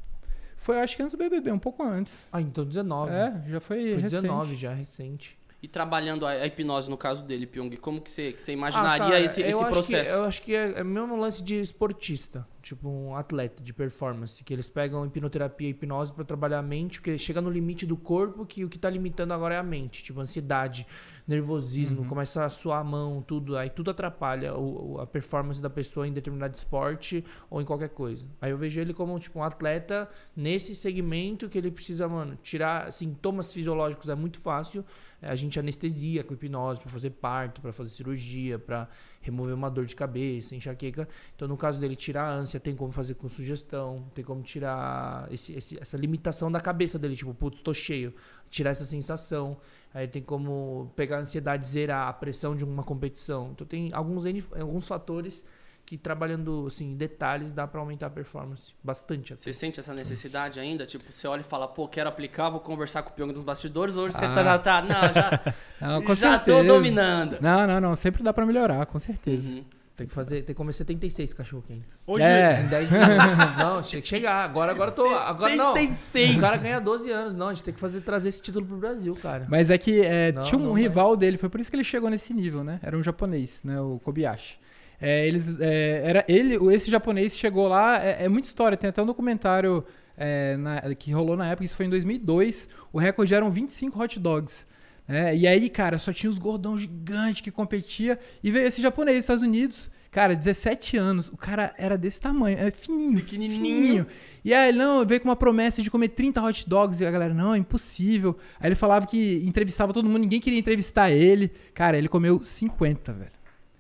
Foi, 0.56 0.80
acho 0.80 0.96
que 0.96 1.04
antes 1.04 1.14
do 1.14 1.18
BBB, 1.18 1.52
um 1.52 1.60
pouco 1.60 1.84
antes. 1.84 2.26
Ah, 2.32 2.40
então 2.40 2.64
19. 2.64 3.12
É, 3.14 3.42
já 3.50 3.60
foi, 3.60 3.78
Foi 3.78 4.02
recente. 4.02 4.22
19 4.22 4.56
já, 4.56 4.74
recente. 4.74 5.38
E 5.64 5.68
trabalhando 5.70 6.28
a, 6.28 6.46
hipnose 6.46 6.90
no 6.90 6.98
caso 6.98 7.24
dele, 7.24 7.48
Pyong, 7.48 7.78
como 7.78 8.02
que 8.02 8.12
você, 8.12 8.34
que 8.34 8.44
você 8.44 8.52
Ah, 8.52 8.54
imaginaria 8.54 9.06
cara, 9.06 9.22
esse, 9.22 9.42
eu 9.42 9.48
esse 9.48 9.64
acho 9.64 9.72
processo? 9.72 10.12
Que, 10.12 10.18
eu 10.18 10.24
acho 10.26 10.42
que 10.42 10.54
é, 10.54 10.80
é 10.80 10.84
mesmo 10.84 11.16
um 11.16 11.18
lance 11.18 11.42
de 11.42 11.58
esportista, 11.58 12.46
tipo 12.62 12.90
um 12.90 13.16
atleta 13.16 13.64
de 13.64 13.74
performance, 13.74 14.44
que 14.44 14.54
eles 14.54 14.68
pegam 14.68 15.06
hipnoterapia 15.06 15.70
e 15.70 15.72
hipnose 15.72 16.12
pra 16.12 16.26
trabalhar 16.26 16.60
a 16.60 16.62
mente, 16.62 17.00
porque 17.00 17.18
chega 17.18 17.40
no 17.40 17.50
limite 17.50 17.86
do 17.86 17.96
corpo 17.96 18.46
que 18.46 18.66
o 18.66 18.70
que 18.70 18.78
tá 18.78 18.90
limitando 18.90 19.34
agora 19.34 19.56
é 19.56 19.58
a 19.58 19.64
mente, 19.64 20.04
tipo 20.04 20.20
ansiedade, 20.20 20.86
nervosismo, 21.28 22.02
Uhum. 22.02 22.08
começa 22.08 22.44
a 22.44 22.50
suar 22.50 22.82
a 22.82 22.84
mão, 22.84 23.22
tudo, 23.22 23.58
aí 23.58 23.70
tudo 23.70 23.92
atrapalha 23.92 24.56
o- 24.58 25.00
a 25.00 25.08
performance 25.08 25.62
da 25.62 25.70
pessoa 25.70 26.08
em 26.08 26.12
determinado 26.14 26.56
esporte 26.56 27.24
ou 27.50 27.62
em 27.62 27.66
qualquer 27.66 27.90
coisa. 27.90 28.26
Aí 28.42 28.52
eu 28.52 28.58
vejo 28.58 28.80
ele 28.80 28.94
como 28.94 29.18
tipo 29.20 29.40
um 29.40 29.44
atleta 29.44 30.10
nesse 30.36 30.76
segmento 30.76 31.48
que 31.50 31.58
ele 31.58 31.72
precisa, 31.72 32.08
mano, 32.08 32.38
tirar 32.42 32.92
sintomas 32.92 33.54
fisiológicos 33.54 34.10
é 34.10 34.16
muito 34.16 34.38
fácil. 34.40 34.84
A 35.22 35.36
gente 35.36 35.58
anestesia 35.58 36.24
com 36.24 36.34
hipnose 36.34 36.82
pra 36.82 36.90
fazer 36.90 37.12
parto, 37.12 37.62
pra 37.62 37.72
fazer 37.72 37.92
cirurgia, 37.92 38.60
pra 38.60 38.90
remover 39.24 39.56
uma 39.56 39.70
dor 39.72 39.86
de 39.86 39.96
cabeça, 39.96 40.56
enxaqueca. 40.56 41.08
Então, 41.36 41.48
no 41.48 41.58
caso 41.58 41.80
dele, 41.80 41.96
tirar 41.96 42.26
a 42.26 42.34
ânsia, 42.36 42.60
tem 42.60 42.76
como 42.76 42.92
fazer 42.92 43.16
com 43.16 43.28
sugestão, 43.28 44.06
tem 44.14 44.24
como 44.24 44.44
tirar 44.44 45.28
esse- 45.32 45.54
esse- 45.54 45.80
essa 45.82 45.98
limitação 45.98 46.52
da 46.52 46.60
cabeça 46.60 47.00
dele, 47.00 47.16
tipo, 47.16 47.34
putz, 47.34 47.62
tô 47.62 47.74
cheio. 47.74 48.14
Tirar 48.50 48.70
essa 48.72 48.86
sensação. 48.86 49.58
Aí 49.94 50.08
tem 50.08 50.22
como 50.22 50.92
pegar 50.96 51.18
a 51.18 51.22
ansiedade, 51.22 51.66
zerar 51.68 52.08
a 52.08 52.14
pressão 52.14 52.56
de 52.56 52.64
uma 52.64 52.84
competição. 52.84 53.50
Então, 53.54 53.66
tem 53.66 53.90
alguns, 53.94 54.24
alguns 54.60 54.88
fatores 54.88 55.44
que, 55.86 55.98
trabalhando 55.98 56.66
assim, 56.68 56.92
em 56.92 56.96
detalhes, 56.96 57.52
dá 57.54 57.68
pra 57.68 57.80
aumentar 57.80 58.08
a 58.08 58.10
performance. 58.10 58.74
Bastante 58.84 59.34
até. 59.34 59.42
Você 59.44 59.54
sente 59.54 59.80
essa 59.80 59.94
necessidade 59.94 60.60
ainda? 60.60 60.86
Tipo, 60.86 61.12
você 61.12 61.28
olha 61.28 61.42
e 61.42 61.44
fala, 61.44 61.68
pô, 61.68 61.88
quero 61.88 62.08
aplicar, 62.10 62.50
vou 62.50 62.60
conversar 62.62 63.04
com 63.04 63.10
o 63.10 63.14
Pyong 63.14 63.34
dos 63.34 63.44
bastidores, 63.44 63.96
hoje 63.96 64.16
você 64.18 64.26
Ah. 64.26 64.34
tá, 64.34 64.44
já 64.44 64.60
tá, 64.60 64.82
não, 64.82 65.14
já, 65.14 65.54
Não, 65.82 66.02
com 66.02 66.16
já 66.16 66.40
tô 66.40 66.64
dominando. 66.64 67.38
Não, 67.42 67.68
não, 67.68 67.82
não. 67.82 67.96
Sempre 67.96 68.24
dá 68.24 68.34
pra 68.34 68.46
melhorar, 68.46 68.86
com 68.86 68.98
certeza. 68.98 69.50
Uhum. 69.50 69.64
Tem 69.96 70.08
que 70.08 70.14
fazer, 70.14 70.38
tem 70.38 70.46
que 70.46 70.54
comer 70.56 70.74
76 70.74 71.34
cachorro 71.36 71.64
quentes. 71.68 72.02
Hoje, 72.08 72.24
É. 72.24 72.62
Em 72.62 72.68
10 72.68 72.90
minutos. 72.90 73.38
não, 73.60 73.82
tinha 73.84 74.02
que 74.02 74.08
chegar. 74.08 74.44
Agora, 74.44 74.72
agora 74.72 74.90
eu 74.90 74.96
tô. 74.96 75.08
Agora 75.14 75.56
não. 75.56 75.74
76. 75.74 76.38
O 76.38 76.40
cara 76.40 76.58
ganha 76.58 76.80
12 76.82 77.12
anos. 77.12 77.36
Não, 77.36 77.50
a 77.50 77.54
gente 77.54 77.64
tem 77.64 77.74
que 77.76 77.80
fazer, 77.80 78.02
trazer 78.02 78.30
esse 78.30 78.42
título 78.42 78.66
pro 78.66 78.76
Brasil, 78.78 79.16
cara. 79.22 79.46
Mas 79.48 79.70
é 79.70 79.78
que 79.78 80.02
é, 80.02 80.32
Não, 80.32 80.42
tinha 80.42 80.60
um 80.60 80.64
não 80.66 80.74
rival 80.74 81.16
dele, 81.16 81.38
foi 81.38 81.48
por 81.48 81.60
isso 81.60 81.70
que 81.70 81.76
ele 81.76 81.84
chegou 81.84 82.10
nesse 82.10 82.34
nível, 82.34 82.64
né? 82.64 82.80
Era 82.82 82.98
um 82.98 83.04
japonês, 83.04 83.62
né? 83.64 83.80
O 83.80 84.00
Kobayashi. 84.04 84.58
É, 85.04 85.28
eles, 85.28 85.60
é, 85.60 86.02
era 86.06 86.26
ele, 86.28 86.56
esse 86.74 86.90
japonês 86.90 87.38
chegou 87.38 87.68
lá, 87.68 88.02
é, 88.04 88.24
é 88.26 88.30
muita 88.30 88.48
história, 88.48 88.78
tem 88.78 88.90
até 88.90 89.02
um 89.02 89.06
documentário 89.06 89.84
é, 90.18 90.56
na- 90.58 90.96
que 90.96 91.12
rolou 91.12 91.36
na 91.36 91.48
época, 91.48 91.66
isso 91.66 91.76
foi 91.76 91.86
em 91.86 91.90
2002, 91.90 92.68
o 92.92 92.98
recorde 92.98 93.34
eram 93.34 93.52
25 93.52 94.02
hot 94.02 94.20
dogs. 94.20 94.66
né? 95.08 95.36
e 95.36 95.46
aí, 95.46 95.70
cara, 95.70 95.98
só 96.00 96.14
tinha 96.14 96.30
os 96.30 96.38
gordão 96.40 96.78
gigantes 96.78 97.42
que 97.42 97.52
competia, 97.52 98.18
e 98.42 98.50
veio 98.50 98.66
esse 98.66 98.82
japonês 98.82 99.18
dos 99.18 99.24
Estados 99.26 99.44
Unidos, 99.44 99.92
cara, 100.10 100.34
17 100.36 100.96
anos, 100.96 101.28
o 101.28 101.36
cara 101.36 101.74
era 101.78 101.98
desse 101.98 102.22
tamanho, 102.22 102.58
é 102.58 102.72
fininho, 102.72 103.16
Pequenininho. 103.16 103.60
fininho. 103.60 104.08
E 104.46 104.54
aí, 104.54 104.72
não, 104.72 105.06
veio 105.06 105.20
com 105.22 105.28
uma 105.30 105.36
promessa 105.36 105.82
de 105.82 105.90
comer 105.90 106.10
30 106.10 106.42
hot 106.44 106.68
dogs. 106.70 107.02
E 107.02 107.06
a 107.06 107.10
galera, 107.12 107.34
não, 107.34 107.56
é 107.56 107.58
impossível. 107.58 108.38
Aí 108.60 108.68
ele 108.68 108.76
falava 108.76 109.06
que 109.08 109.42
entrevistava 109.46 109.94
todo 109.94 110.06
mundo, 110.08 110.20
ninguém 110.20 110.40
queria 110.42 110.60
entrevistar 110.60 111.10
ele. 111.10 111.50
Cara, 111.74 111.98
ele 111.98 112.10
comeu 112.10 112.44
50, 112.44 113.14
velho. 113.14 113.32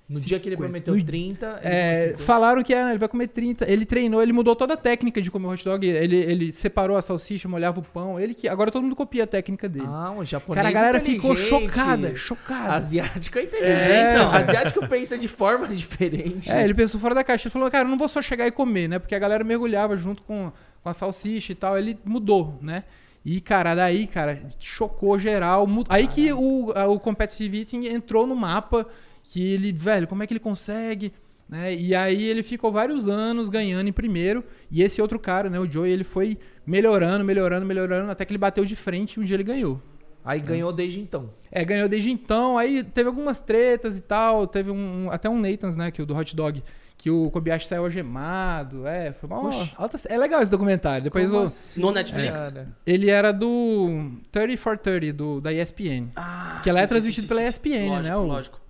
No 0.08 0.20
dia 0.20 0.38
que 0.38 0.50
ele 0.50 0.56
50. 0.58 0.70
prometeu 0.70 0.96
No- 0.96 1.04
30, 1.04 1.60
ele 1.64 1.74
É, 1.74 2.16
falaram 2.18 2.62
que 2.62 2.74
ah, 2.74 2.90
ele 2.90 3.00
vai 3.00 3.08
comer 3.08 3.28
30. 3.30 3.70
Ele 3.72 3.86
treinou, 3.86 4.22
ele 4.22 4.34
mudou 4.34 4.54
toda 4.56 4.74
a 4.74 4.78
técnica 4.78 5.22
de 5.22 5.32
comer 5.32 5.48
hot 5.48 5.64
dog. 5.64 5.88
Ele, 5.88 6.18
ele 6.18 6.52
separou 6.52 6.98
a 6.98 7.02
salsicha, 7.02 7.48
molhava 7.48 7.80
o 7.80 7.84
pão. 7.84 8.20
Ele 8.20 8.34
que 8.34 8.48
Agora 8.48 8.70
todo 8.70 8.84
mundo 8.84 8.96
copia 8.98 9.24
a 9.24 9.28
técnica 9.28 9.68
dele. 9.70 9.86
Ah, 9.88 10.12
um 10.12 10.24
japonês. 10.26 10.58
Cara, 10.62 10.70
a 10.70 10.72
galera 10.72 11.00
ficou 11.00 11.36
chocada, 11.38 12.14
chocada. 12.16 12.74
Asiático 12.74 13.40
é 13.40 13.44
inteligente. 13.44 13.90
É, 13.92 14.18
não, 14.18 14.32
velho. 14.32 14.50
asiático 14.50 14.88
pensa 14.88 15.18
de 15.18 15.28
forma 15.30 15.68
diferente. 15.74 16.52
É, 16.52 16.64
ele 16.64 16.74
pensou 16.74 17.00
fora 17.00 17.16
da 17.16 17.24
caixa. 17.24 17.48
Ele 17.48 17.54
falou, 17.54 17.72
cara, 17.72 17.86
eu 17.86 17.90
não 17.90 17.98
vou 17.98 18.10
só 18.10 18.22
chegar 18.22 18.46
e 18.46 18.52
comer, 18.52 18.90
né? 18.90 19.00
Porque 19.00 19.16
a 19.16 19.20
galera 19.20 19.44
mergulhava 19.44 19.96
junto 19.96 20.22
com, 20.24 20.52
com 20.84 20.90
a 20.90 20.94
salsicha 20.94 21.54
e 21.54 21.56
tal. 21.56 21.78
Ele 21.78 21.98
mudou, 22.04 22.60
né? 22.62 22.84
E, 23.26 23.40
cara, 23.40 23.74
daí, 23.74 24.06
cara, 24.06 24.38
chocou 24.60 25.18
geral. 25.18 25.66
mu- 25.66 25.86
Aí 25.88 26.08
que 26.08 26.34
o, 26.34 26.72
o 26.90 27.00
Competitive 27.00 27.60
Eating 27.60 27.86
entrou 27.88 28.28
no 28.28 28.36
mapa, 28.36 28.86
que 29.24 29.44
ele, 29.54 29.72
velho, 29.72 30.08
como 30.08 30.22
é 30.24 30.28
que 30.28 30.34
ele 30.34 30.40
consegue? 30.40 31.12
Né? 31.50 31.74
E 31.76 31.94
aí 31.96 32.24
ele 32.24 32.42
ficou 32.44 32.72
vários 32.72 33.08
anos 33.08 33.50
ganhando 33.50 33.88
em 33.88 33.94
primeiro. 33.94 34.44
E 34.72 34.82
esse 34.82 35.02
outro 35.02 35.20
cara, 35.20 35.50
né, 35.50 35.60
o 35.60 35.70
Joey, 35.70 35.92
ele 35.92 36.04
foi 36.04 36.38
melhorando, 36.66 37.24
melhorando, 37.24 37.66
melhorando, 37.66 38.10
até 38.12 38.26
que 38.26 38.32
ele 38.32 38.38
bateu 38.38 38.64
de 38.66 38.76
frente 38.76 39.16
e 39.16 39.20
um 39.20 39.24
dia 39.24 39.36
ele 39.36 39.44
ganhou. 39.44 39.82
Aí 40.26 40.40
ganhou 40.40 40.72
desde 40.72 41.02
então. 41.02 41.30
É, 41.52 41.66
ganhou 41.66 41.90
desde 41.90 42.10
então. 42.10 42.58
Aí 42.58 42.82
teve 42.82 43.08
algumas 43.10 43.42
tretas 43.42 43.98
e 43.98 44.02
tal. 44.02 44.48
Teve 44.48 44.72
um, 44.72 45.06
um- 45.08 45.12
até 45.12 45.30
um 45.30 45.38
Nathan's, 45.38 45.76
né? 45.76 45.92
Que 45.92 46.02
o 46.02 46.06
do 46.06 46.16
hot 46.16 46.34
dog. 46.34 46.64
Que 46.98 47.10
o 47.10 47.30
Kobayashi 47.30 47.68
saiu 47.68 47.84
algemado. 47.84 48.88
É, 48.88 49.12
foi 49.12 49.28
uma 49.30 49.46
Oxi. 49.50 49.74
alta, 49.76 49.98
É 50.08 50.18
legal 50.18 50.42
esse 50.42 50.50
documentário. 50.50 51.04
Depois 51.04 51.26
Como 51.26 51.42
eu- 51.42 51.46
assim, 51.46 51.82
No 51.82 51.92
Netflix? 51.92 52.54
ele 52.88 53.10
era 53.10 53.34
do 53.34 54.12
30 54.32 54.56
for 54.58 54.78
30, 54.78 55.12
do, 55.12 55.42
da 55.42 55.52
ESPN. 55.52 56.08
Ah, 56.16 56.62
Que 56.64 56.70
ela 56.70 56.80
sim, 56.80 56.84
é 56.84 56.88
sim, 56.88 56.94
transmitida 56.94 57.22
sim, 57.24 57.28
pela 57.28 57.42
sim, 57.42 57.48
ESPN, 57.48 57.90
lógico, 57.90 58.04
né, 58.10 58.16
o- 58.16 58.24
Lógico. 58.26 58.62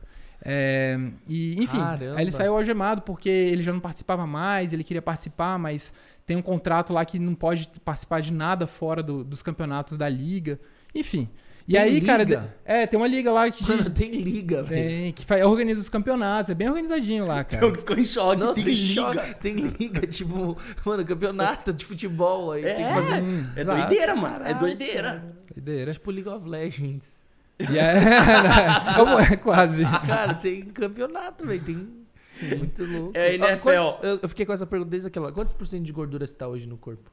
É, 0.46 1.00
e, 1.28 1.54
enfim, 1.64 1.78
Caramba. 1.80 2.18
aí 2.18 2.24
ele 2.26 2.32
saiu 2.32 2.54
algemado 2.56 3.02
porque 3.02 3.30
ele 3.30 3.64
já 3.64 3.72
não 3.72 3.80
participava 3.80 4.28
mais, 4.28 4.74
ele 4.74 4.84
queria 4.84 5.02
participar, 5.02 5.58
mas 5.58 5.94
tem 6.26 6.36
um 6.36 6.42
contrato 6.42 6.92
lá 6.92 7.06
que 7.06 7.18
não 7.18 7.34
pode 7.34 7.70
participar 7.84 8.22
de 8.22 8.34
nada 8.34 8.68
fora 8.68 9.02
do- 9.02 9.24
dos 9.24 9.42
campeonatos 9.42 9.96
da 9.98 10.10
liga. 10.10 10.60
Enfim. 10.94 11.30
E 11.66 11.74
Tem 11.74 11.82
aí, 11.82 12.02
cara, 12.02 12.24
liga? 12.26 12.42
de- 12.42 12.50
é, 12.66 12.86
tem 12.86 13.00
uma 13.00 13.08
liga 13.08 13.32
lá 13.32 13.50
que, 13.50 13.66
Mano, 13.66 13.90
tem 13.90 14.12
liga, 14.12 14.62
velho. 14.64 14.90
tem- 14.90 15.14
que 15.14 15.26
faz- 15.26 15.46
organiza 15.46 15.80
os 15.80 15.88
campeonatos, 15.88 16.50
é 16.50 16.54
bem 16.54 16.68
organizadinho 16.68 17.26
lá, 17.26 17.42
cara. 17.46 17.66
Eu 17.66 17.74
ficou 17.74 17.98
em 17.98 18.06
choque. 18.06 18.42
Não, 18.42 18.54
tem, 18.54 18.66
tem 18.66 18.74
liga. 18.74 19.10
liga. 19.12 19.34
Tem 19.36 19.56
liga, 19.56 20.02
tipo, 20.08 20.58
mano, 20.86 21.06
campeonato 21.06 21.72
de 21.72 21.86
futebol 21.86 22.52
aí. 22.52 22.64
Tem 22.64 22.76
que 22.76 22.82
É, 22.82 22.94
fazer 22.94 23.24
é 23.56 23.64
doideira, 23.64 24.14
mano. 24.14 24.46
É 24.46 24.54
doideira. 24.54 25.24
Doideira. 25.56 25.92
tipo 25.94 26.12
League 26.12 26.28
of 26.28 26.46
Legends. 26.50 27.23
E 27.70 27.78
é, 27.78 29.34
é 29.34 29.36
quase. 29.38 29.84
Cara, 30.06 30.34
tem 30.34 30.62
campeonato, 30.64 31.46
velho. 31.46 31.62
Tem. 31.64 31.88
Muito 32.58 32.84
louco. 32.86 33.12
É 33.18 33.28
a 33.28 33.34
NFL. 33.34 33.60
quantos- 33.62 34.04
eu, 34.04 34.20
eu 34.24 34.30
fiquei 34.30 34.46
com 34.46 34.54
essa 34.54 34.66
pergunta 34.66 34.90
desde 34.90 35.08
aquela 35.08 35.28
hora. 35.28 35.36
Quantos 35.36 35.54
por 35.54 35.66
cento 35.68 35.84
de 35.84 35.92
gordura 35.92 36.26
você 36.26 36.34
tá 36.34 36.48
hoje 36.48 36.66
no 36.68 36.78
corpo? 36.78 37.12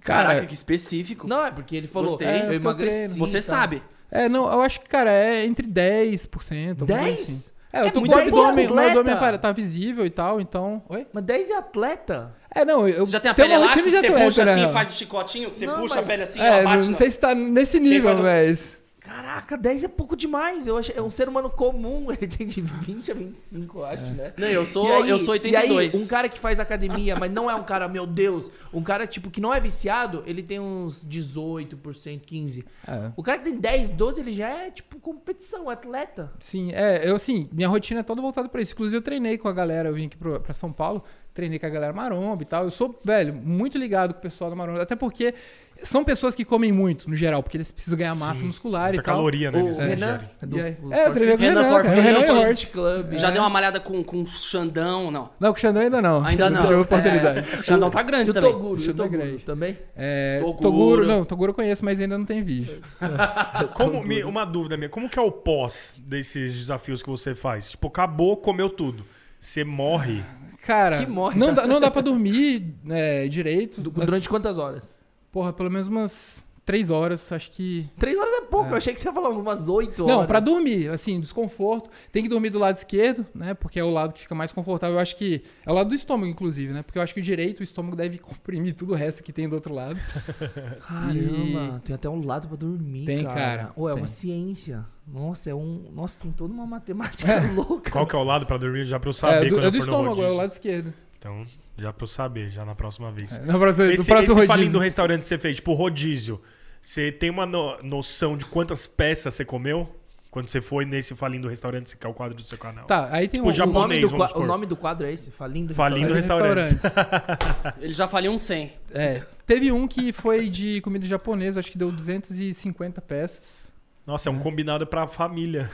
Caraca, 0.00 0.34
Cara, 0.34 0.46
que 0.46 0.54
específico. 0.54 1.26
Não, 1.26 1.44
é 1.46 1.50
porque 1.50 1.74
ele 1.76 1.86
falou. 1.86 2.08
Gostei. 2.10 2.26
é, 2.28 2.40
eu 2.42 2.46
eu 2.46 2.52
emagreci. 2.54 3.18
Você 3.18 3.38
tá. 3.38 3.40
sabe. 3.42 3.82
é, 4.10 4.28
não, 4.28 4.50
eu 4.52 4.60
acho 4.60 4.80
que, 4.80 4.88
cara, 4.88 5.10
é 5.10 5.46
entre 5.46 5.66
10%. 5.66 6.80
alguma 6.80 6.86
coisa 6.86 7.04
10? 7.04 7.20
Assim. 7.20 7.50
É, 7.72 7.80
eu 7.80 7.86
É 7.86 7.90
tô 7.90 8.00
muito 8.00 8.12
com 8.12 8.18
o 8.18 8.20
abdômen, 8.20 8.66
meu 8.68 8.78
abdômen 8.78 9.38
tá 9.38 9.50
visível 9.52 10.04
e 10.04 10.10
tal, 10.10 10.38
então. 10.40 10.82
Oi? 10.90 11.06
Mas 11.12 11.24
10 11.24 11.50
é 11.50 11.56
atleta? 11.56 12.34
É, 12.54 12.64
não, 12.66 12.86
eu 12.86 13.06
Você 13.06 13.12
já 13.12 13.20
tem 13.20 13.30
a 13.30 13.34
tenho 13.34 13.48
pele 13.48 13.58
elástica 13.62 13.84
que 13.84 13.96
você 13.96 14.06
puxa 14.10 14.42
atleta, 14.42 14.50
assim, 14.50 14.66
né? 14.66 14.72
faz 14.72 14.90
o 14.90 14.92
chicotinho, 14.92 15.50
que 15.50 15.56
você 15.56 15.64
Não, 15.66 15.80
puxa 15.80 15.94
a 15.94 15.96
mas- 15.98 16.06
pele 16.06 16.22
assim, 16.24 16.40
É, 16.40 16.46
ela 16.46 16.56
não, 16.58 16.64
bate 16.64 16.82
não 16.84 16.92
na- 16.92 16.98
sei 16.98 17.10
se 17.10 17.18
tá 17.18 17.34
nesse 17.34 17.80
nível, 17.80 18.14
mas. 18.22 18.81
Caraca, 19.04 19.56
10 19.58 19.84
é 19.84 19.88
pouco 19.88 20.16
demais. 20.16 20.66
Eu 20.66 20.78
achei, 20.78 20.94
é 20.96 21.02
um 21.02 21.10
ser 21.10 21.28
humano 21.28 21.50
comum. 21.50 22.06
Ele 22.12 22.26
tem 22.28 22.46
de 22.46 22.60
20 22.60 23.10
a 23.10 23.14
25, 23.14 23.78
eu 23.78 23.84
acho, 23.84 24.04
né? 24.04 24.32
Não, 24.38 24.46
eu 24.46 24.64
sou, 24.64 24.86
E 24.88 24.92
aí- 24.92 25.08
eu 25.10 25.18
sou 25.18 25.32
82. 25.32 25.94
E 25.94 25.96
aí, 25.96 26.02
um 26.02 26.06
cara 26.06 26.28
que 26.28 26.38
faz 26.38 26.60
academia, 26.60 27.16
mas 27.16 27.30
não 27.30 27.50
é 27.50 27.54
um 27.54 27.64
cara, 27.64 27.88
meu 27.88 28.06
Deus, 28.06 28.50
um 28.72 28.82
cara 28.82 29.06
tipo 29.06 29.30
que 29.30 29.40
não 29.40 29.52
é 29.52 29.58
viciado, 29.60 30.22
ele 30.26 30.42
tem 30.42 30.60
uns 30.60 31.04
18%, 31.04 32.20
15%. 32.24 32.64
É. 32.86 33.10
O 33.16 33.22
cara 33.22 33.38
que 33.38 33.44
tem 33.44 33.58
10, 33.58 33.90
12, 33.90 34.20
ele 34.20 34.32
já 34.32 34.48
é 34.48 34.70
tipo 34.70 34.98
competição, 35.00 35.68
atleta. 35.68 36.32
Sim, 36.38 36.70
é, 36.72 37.08
eu 37.08 37.16
assim, 37.16 37.48
minha 37.52 37.68
rotina 37.68 38.00
é 38.00 38.02
toda 38.04 38.22
voltada 38.22 38.48
pra 38.48 38.60
isso. 38.62 38.72
Inclusive, 38.72 38.96
eu 38.98 39.02
treinei 39.02 39.36
com 39.36 39.48
a 39.48 39.52
galera, 39.52 39.88
eu 39.88 39.94
vim 39.94 40.06
aqui 40.06 40.16
pro, 40.16 40.38
pra 40.40 40.52
São 40.52 40.72
Paulo, 40.72 41.02
treinei 41.34 41.58
com 41.58 41.66
a 41.66 41.70
galera 41.70 41.92
maromba 41.92 42.42
e 42.42 42.46
tal. 42.46 42.64
Eu 42.64 42.70
sou, 42.70 42.98
velho, 43.04 43.34
muito 43.34 43.76
ligado 43.78 44.12
com 44.14 44.20
o 44.20 44.22
pessoal 44.22 44.48
da 44.50 44.54
maromba, 44.56 44.82
até 44.82 44.94
porque 44.94 45.34
são 45.82 46.04
pessoas 46.04 46.34
que 46.34 46.44
comem 46.44 46.70
muito, 46.72 47.08
no 47.08 47.14
geral, 47.16 47.42
porque 47.42 47.56
eles 47.56 47.70
precisam 47.72 47.98
ganhar 47.98 48.14
massa 48.14 48.40
Sim, 48.40 48.46
muscular 48.46 48.92
e 48.94 48.96
tal. 48.96 49.04
caloria, 49.16 49.50
né? 49.50 49.58
O 49.62 49.66
eles 49.66 49.78
Renan, 49.78 50.20
é 50.40 50.46
do- 50.46 50.56
E 50.56 50.60
aí- 50.60 50.76
o 50.82 50.92
é, 50.92 51.06
eu 51.06 51.12
treinei 51.12 51.36
com 51.36 51.42
o 51.42 51.46
Renan 51.46 51.62
Renan, 51.62 51.82
cara, 51.82 51.88
Renan 51.94 52.02
Renan 52.02 52.20
e 52.20 52.26
Forfeit 52.26 52.48
Hort. 52.48 52.70
Club. 52.72 53.18
Já 53.18 53.28
É. 53.28 53.32
deu 53.32 53.42
uma 53.42 53.50
malhada 53.50 53.80
com, 53.80 54.02
com 54.04 54.22
o 54.22 54.26
Xandão, 54.26 55.10
não. 55.10 55.30
Não, 55.40 55.52
com 55.52 55.58
o 55.58 55.60
Xandão 55.60 55.82
ainda 55.82 56.00
não. 56.02 56.24
Ainda 56.24 56.50
não. 56.50 56.62
tive 56.62 56.74
oportunidade. 56.74 57.38
É, 57.52 57.58
o 57.60 57.62
Xandão 57.64 57.90
tá 57.90 58.02
grande 58.02 58.30
O 58.30 58.34
também. 58.34 58.52
Toguro, 58.52 58.80
o 58.80 58.94
Toguro 58.94 59.08
grade. 59.10 59.38
também? 59.44 59.78
É, 59.96 60.38
Toguro. 60.40 60.58
Toguro. 60.62 61.06
não, 61.06 61.24
Toguro 61.24 61.50
eu 61.50 61.54
conheço, 61.54 61.84
mas 61.84 62.00
ainda 62.00 62.16
não 62.16 62.24
tem 62.24 62.42
vídeo. 62.42 62.80
Como, 63.74 64.02
me- 64.02 64.24
uma 64.24 64.44
dúvida 64.44 64.76
minha, 64.76 64.88
como 64.88 65.08
que 65.08 65.18
é 65.18 65.22
o 65.22 65.30
pós 65.32 65.94
desses 65.98 66.54
desafios 66.56 67.02
que 67.02 67.08
você 67.10 67.34
faz? 67.34 67.70
Tipo, 67.72 67.88
acabou, 67.88 68.36
comeu 68.36 68.68
tudo. 68.70 69.04
Você 69.40 69.64
morre. 69.64 70.22
Cara, 70.64 70.98
Que 70.98 71.06
morre, 71.10 71.36
não, 71.38 71.48
tá? 71.48 71.62
dá, 71.62 71.66
não 71.66 71.80
dá 71.80 71.90
pra 71.90 72.00
dormir 72.02 72.74
é, 72.88 73.26
direito. 73.26 73.82
Mas, 73.96 74.06
Durante 74.06 74.28
quantas 74.28 74.56
horas? 74.58 75.00
Porra, 75.32 75.52
pelo 75.52 75.70
menos 75.70 75.88
umas 75.88 76.44
três 76.64 76.90
horas, 76.90 77.32
acho 77.32 77.50
que... 77.50 77.88
3 77.98 78.16
horas 78.16 78.32
é 78.34 78.40
pouco, 78.42 78.70
eu 78.70 78.76
achei 78.76 78.94
que 78.94 79.00
você 79.00 79.08
ia 79.08 79.12
falar 79.12 79.30
umas 79.30 79.68
8 79.68 80.04
horas. 80.04 80.16
Não, 80.16 80.26
pra 80.26 80.38
dormir, 80.40 80.88
assim, 80.90 81.20
desconforto. 81.20 81.90
Tem 82.12 82.22
que 82.22 82.28
dormir 82.28 82.50
do 82.50 82.58
lado 82.58 82.76
esquerdo, 82.76 83.26
né? 83.34 83.54
Porque 83.54 83.80
é 83.80 83.84
o 83.84 83.90
lado 83.90 84.12
que 84.12 84.20
fica 84.20 84.34
mais 84.34 84.52
confortável. 84.52 84.96
Eu 84.96 85.00
acho 85.00 85.16
que. 85.16 85.42
É 85.66 85.70
o 85.70 85.74
lado 85.74 85.88
do 85.88 85.94
estômago, 85.94 86.30
inclusive, 86.30 86.72
né? 86.72 86.82
Porque 86.82 86.98
eu 86.98 87.02
acho 87.02 87.12
que 87.14 87.20
o 87.20 87.22
direito, 87.22 87.60
o 87.60 87.62
estômago 87.62 87.96
deve 87.96 88.18
comprimir 88.22 88.74
tudo 88.74 88.92
o 88.92 88.94
resto 88.94 89.22
que 89.22 89.32
tem 89.32 89.48
do 89.48 89.54
outro 89.54 89.74
lado. 89.74 89.98
Caramba, 90.86 91.80
tem 91.84 91.94
até 91.94 92.08
um 92.08 92.24
lado 92.24 92.46
pra 92.48 92.56
dormir, 92.56 93.06
Tem, 93.06 93.24
cara. 93.24 93.34
cara, 93.34 93.72
Ou 93.74 93.88
é 93.88 93.92
tem. 93.92 94.02
uma 94.02 94.06
ciência. 94.06 94.86
Nossa, 95.06 95.50
é 95.50 95.54
um... 95.54 95.90
Nossa, 95.92 96.16
tem 96.18 96.30
toda 96.30 96.54
uma 96.54 96.64
matemática 96.64 97.40
louca. 97.52 97.90
Qual 97.90 98.06
que 98.06 98.14
é 98.14 98.18
o 98.18 98.22
lado 98.22 98.46
pra 98.46 98.56
dormir? 98.56 98.84
Já 98.84 99.00
pra 99.00 99.08
eu 99.08 99.12
saber 99.12 99.46
é, 99.46 99.48
do, 99.48 99.56
quando 99.56 99.64
é 99.64 99.66
eu 99.66 99.70
do 99.72 99.78
estômago, 99.78 100.22
é 100.22 100.30
o 100.30 100.36
lado 100.36 100.50
esquerdo. 100.50 100.94
Então, 101.22 101.46
já 101.78 101.92
pra 101.92 102.02
eu 102.02 102.08
saber, 102.08 102.48
já 102.50 102.64
na 102.64 102.74
próxima 102.74 103.12
vez. 103.12 103.38
É, 103.38 103.42
no 103.42 103.56
próximo, 103.56 103.84
Esse, 103.86 104.02
do 104.02 104.06
próximo 104.06 104.32
esse 104.40 104.46
falinho 104.48 104.48
rodízio. 104.48 104.72
do 104.72 104.78
restaurante 104.82 105.20
que 105.20 105.26
você 105.26 105.38
fez, 105.38 105.54
tipo 105.56 105.72
rodízio, 105.72 106.42
você 106.80 107.12
tem 107.12 107.30
uma 107.30 107.46
no- 107.46 107.80
noção 107.80 108.36
de 108.36 108.44
quantas 108.44 108.88
peças 108.88 109.32
você 109.34 109.44
comeu? 109.44 109.88
Quando 110.32 110.48
você 110.48 110.60
foi 110.60 110.84
nesse 110.84 111.14
falinho 111.14 111.42
do 111.42 111.48
restaurante, 111.48 111.90
você 111.90 111.96
quer 111.96 112.08
o 112.08 112.14
quadro 112.14 112.34
do 112.34 112.44
seu 112.44 112.58
canal. 112.58 112.86
Tá, 112.86 113.08
aí 113.12 113.28
tem 113.28 113.38
Tipo, 113.38 113.50
um, 113.50 113.52
já- 113.52 113.64
O 113.64 113.66
nome, 113.70 114.00
japonês, 114.00 114.32
do 114.32 114.40
o 114.40 114.46
nome 114.46 114.66
do 114.66 114.74
quadro 114.76 115.06
é 115.06 115.12
esse? 115.12 115.30
Falindo 115.30 115.72
Falindo 115.76 116.12
Restaurante. 116.12 116.72
restaurante. 116.72 117.74
Ele 117.80 117.92
já 117.92 118.08
faliu 118.08 118.32
um 118.32 118.38
100. 118.38 118.72
É, 118.92 119.22
teve 119.46 119.70
um 119.70 119.86
que 119.86 120.10
foi 120.12 120.48
de 120.50 120.80
comida 120.80 121.06
japonesa, 121.06 121.60
acho 121.60 121.70
que 121.70 121.78
deu 121.78 121.92
250 121.92 123.00
peças. 123.00 123.70
Nossa, 124.04 124.28
é 124.28 124.32
um 124.32 124.38
combinado 124.40 124.84
pra 124.84 125.06
família. 125.06 125.70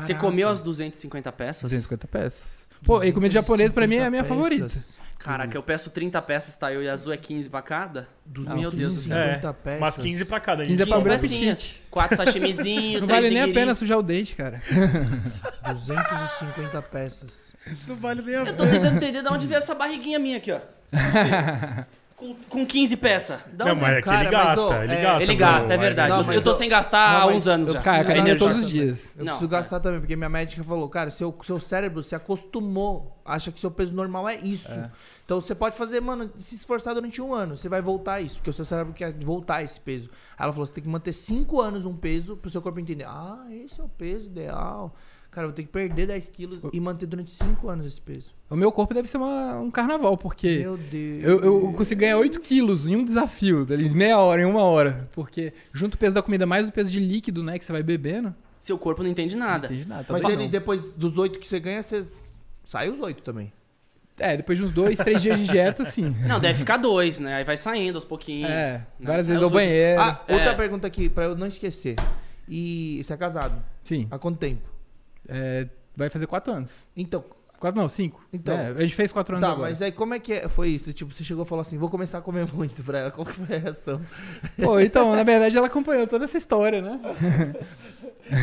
Você 0.00 0.14
comeu 0.14 0.48
as 0.48 0.62
250 0.62 1.30
peças? 1.30 1.60
250 1.62 2.08
peças. 2.08 2.63
Pô, 2.84 3.02
e 3.02 3.12
comida 3.12 3.32
japonesa 3.34 3.72
pra 3.72 3.86
mim 3.86 3.96
é 3.96 4.04
a 4.06 4.10
minha 4.10 4.24
favorita. 4.24 4.68
Caraca, 5.18 5.56
eu 5.56 5.62
peço 5.62 5.88
30 5.88 6.20
peças, 6.20 6.54
tá? 6.54 6.70
Eu 6.70 6.82
e 6.82 6.88
Azul 6.88 7.10
é 7.10 7.16
15 7.16 7.48
pra 7.48 7.62
cada. 7.62 8.06
Não, 8.36 8.56
Meu 8.58 8.70
Deus 8.70 8.94
do 8.94 9.00
céu. 9.08 9.16
250 9.16 9.48
É, 9.48 9.52
peças. 9.54 9.80
Mas 9.80 9.96
15 9.96 10.24
pra 10.26 10.38
cada. 10.40 10.64
15 10.64 10.82
é 10.82 10.84
pra 10.86 10.96
15 10.96 11.00
abrir 11.00 11.14
apetite. 11.14 11.82
4 11.90 12.16
sashimizinhos, 12.18 13.00
Não 13.00 13.08
3 13.08 13.22
vale 13.22 13.34
nem 13.34 13.50
a 13.50 13.54
pena 13.54 13.74
sujar 13.74 13.96
o 13.98 14.02
dente, 14.02 14.36
cara. 14.36 14.60
250 15.66 16.82
peças. 16.82 17.54
Não 17.88 17.96
vale 17.96 18.20
nem 18.20 18.34
a 18.34 18.40
Eu 18.40 18.54
tô 18.54 18.66
tentando 18.66 18.96
entender 18.96 19.22
de 19.22 19.28
onde 19.30 19.46
veio 19.46 19.56
essa 19.56 19.74
barriguinha 19.74 20.18
minha 20.18 20.36
aqui, 20.36 20.52
ó. 20.52 20.60
com, 22.16 22.34
com 22.48 22.66
15 22.66 22.96
peças. 22.96 23.40
Da 23.52 23.64
Não, 23.66 23.74
mas 23.76 23.90
é 23.90 23.96
que 23.96 24.02
Cara, 24.02 24.20
ele 24.24 24.24
mas, 24.36 24.46
gasta, 24.46 24.62
ô, 24.62 24.82
ele 24.82 24.92
é, 24.92 25.02
gasta. 25.02 25.22
Ele 25.22 25.34
gasta, 25.34 25.74
é 25.74 25.76
verdade. 25.76 26.10
Não, 26.12 26.18
Eu- 26.20 26.24
mas 26.26 26.36
eu 26.36 26.42
tô 26.42 26.50
eu- 26.50 26.54
sem 26.54 26.68
gastar 26.68 27.16
há 27.16 27.18
não, 27.20 27.26
mas 27.26 27.36
uns 27.36 27.48
anos 27.48 27.68
eu 27.68 27.74
já. 27.74 27.80
Cara, 27.82 28.04
cara, 28.04 28.18
Energia. 28.18 28.38
todos 28.38 28.58
os 28.64 28.68
dias. 28.68 29.12
Eu 29.16 29.24
Não, 29.24 29.32
preciso 29.32 29.50
cara. 29.50 29.62
gastar 29.62 29.80
também, 29.80 30.00
porque 30.00 30.14
minha 30.16 30.28
médica 30.28 30.62
falou, 30.62 30.88
cara, 30.88 31.10
seu, 31.10 31.36
seu 31.42 31.58
cérebro 31.60 32.02
se 32.02 32.14
acostumou, 32.14 33.20
acha 33.24 33.50
que 33.50 33.58
seu 33.58 33.70
peso 33.70 33.94
normal 33.94 34.28
é 34.28 34.36
isso. 34.36 34.68
Então 35.24 35.40
você 35.40 35.54
pode 35.54 35.76
fazer, 35.76 36.00
mano, 36.00 36.30
se 36.36 36.54
esforçar 36.54 36.94
durante 36.94 37.20
um 37.22 37.32
ano, 37.32 37.56
você 37.56 37.68
vai 37.68 37.80
voltar 37.80 38.14
a 38.14 38.20
isso, 38.20 38.36
porque 38.36 38.50
o 38.50 38.52
seu 38.52 38.64
cérebro 38.64 38.92
quer 38.92 39.12
voltar 39.12 39.56
a 39.56 39.62
esse 39.62 39.80
peso. 39.80 40.10
Aí 40.36 40.44
ela 40.44 40.52
falou, 40.52 40.66
você 40.66 40.72
tem 40.74 40.84
que 40.84 40.88
manter 40.90 41.12
cinco 41.14 41.60
anos 41.60 41.86
um 41.86 41.96
peso 41.96 42.36
pro 42.36 42.50
seu 42.50 42.60
corpo 42.60 42.78
entender, 42.78 43.04
ah, 43.04 43.42
esse 43.50 43.80
é 43.80 43.84
o 43.84 43.88
peso 43.88 44.26
ideal. 44.26 44.94
Cara, 45.34 45.48
vou 45.48 45.54
ter 45.54 45.64
que 45.64 45.68
perder 45.68 46.06
10 46.06 46.28
quilos 46.28 46.62
e 46.72 46.78
manter 46.78 47.06
durante 47.06 47.28
cinco 47.30 47.68
anos 47.68 47.84
esse 47.84 48.00
peso. 48.00 48.32
O 48.48 48.54
meu 48.54 48.70
corpo 48.70 48.94
deve 48.94 49.08
ser 49.08 49.16
uma- 49.16 49.58
um 49.58 49.68
carnaval, 49.68 50.16
porque 50.16 50.58
Meu 50.60 50.76
Deus. 50.76 51.24
eu, 51.24 51.42
eu 51.44 51.72
consigo 51.72 52.00
ganhar 52.02 52.18
8 52.18 52.38
quilos 52.38 52.86
em 52.86 52.94
um 52.94 53.04
desafio, 53.04 53.66
dali, 53.66 53.90
meia 53.90 54.16
hora, 54.20 54.42
em 54.42 54.44
uma 54.44 54.62
hora. 54.62 55.08
Porque 55.12 55.52
junto 55.72 55.94
o 55.94 55.98
peso 55.98 56.14
da 56.14 56.22
comida 56.22 56.46
mais 56.46 56.68
o 56.68 56.72
peso 56.72 56.88
de 56.88 57.00
líquido, 57.00 57.42
né, 57.42 57.58
que 57.58 57.64
você 57.64 57.72
vai 57.72 57.82
bebendo, 57.82 58.32
Seu 58.60 58.78
corpo 58.78 59.02
não 59.02 59.10
entende 59.10 59.34
nada. 59.36 59.66
não 59.66 59.74
entende 59.74 59.88
nada. 59.88 60.06
Mas 60.08 60.22
talvez 60.22 60.34
ele, 60.38 60.44
não. 60.44 60.50
depois 60.52 60.92
dos 60.92 61.18
oito 61.18 61.40
que 61.40 61.48
você 61.48 61.58
ganha, 61.58 61.82
você 61.82 62.06
sai 62.64 62.88
os 62.88 63.00
oito 63.00 63.20
também. 63.24 63.52
É, 64.16 64.36
depois 64.36 64.56
de 64.56 64.64
uns 64.64 64.70
dois, 64.70 64.96
três 65.00 65.20
dias 65.20 65.36
de 65.36 65.46
dieta, 65.46 65.84
sim. 65.84 66.14
Não, 66.28 66.38
deve 66.38 66.56
ficar 66.60 66.76
dois, 66.76 67.18
né? 67.18 67.34
Aí 67.34 67.42
vai 67.44 67.56
saindo 67.56 67.96
aos 67.96 68.04
pouquinhos. 68.04 68.48
É, 68.48 68.78
né? 68.78 68.86
várias 69.00 69.26
vezes 69.26 69.42
ao 69.42 69.50
banheiro. 69.50 70.00
Ah, 70.00 70.22
É. 70.28 70.34
outra 70.34 70.54
pergunta 70.54 70.86
aqui, 70.86 71.08
pra 71.08 71.24
eu 71.24 71.34
não 71.36 71.48
esquecer. 71.48 71.96
E 72.48 73.00
você 73.02 73.12
é 73.12 73.16
casado? 73.16 73.60
Sim, 73.82 74.06
Há 74.12 74.16
quanto 74.16 74.38
tempo? 74.38 74.62
É, 75.28 75.68
vai 75.96 76.10
fazer 76.10 76.26
quatro 76.26 76.52
anos. 76.52 76.88
Então, 76.96 77.24
Quatro, 77.64 77.80
não, 77.80 77.88
cinco. 77.88 78.22
Então. 78.30 78.54
É, 78.54 78.68
a 78.72 78.80
gente 78.82 78.94
fez 78.94 79.10
quatro 79.10 79.36
anos 79.36 79.46
tá, 79.46 79.52
agora. 79.52 79.70
mas 79.70 79.80
aí 79.80 79.90
como 79.90 80.12
é 80.12 80.18
que 80.18 80.34
é- 80.34 80.48
foi 80.50 80.68
isso? 80.68 80.92
Tipo, 80.92 81.14
você 81.14 81.24
chegou 81.24 81.44
e 81.44 81.48
falou 81.48 81.62
assim, 81.62 81.78
vou 81.78 81.88
começar 81.88 82.18
a 82.18 82.20
comer 82.20 82.46
muito 82.52 82.82
pra 82.82 82.98
ela. 82.98 83.10
Qual 83.12 83.24
que 83.24 83.32
foi 83.32 83.56
a 83.56 83.58
reação? 83.58 84.02
Pô, 84.62 84.78
então, 84.78 85.16
na 85.16 85.22
verdade, 85.22 85.56
ela 85.56 85.68
acompanhou 85.68 86.06
toda 86.06 86.24
essa 86.26 86.36
história, 86.36 86.82
né? 86.82 87.00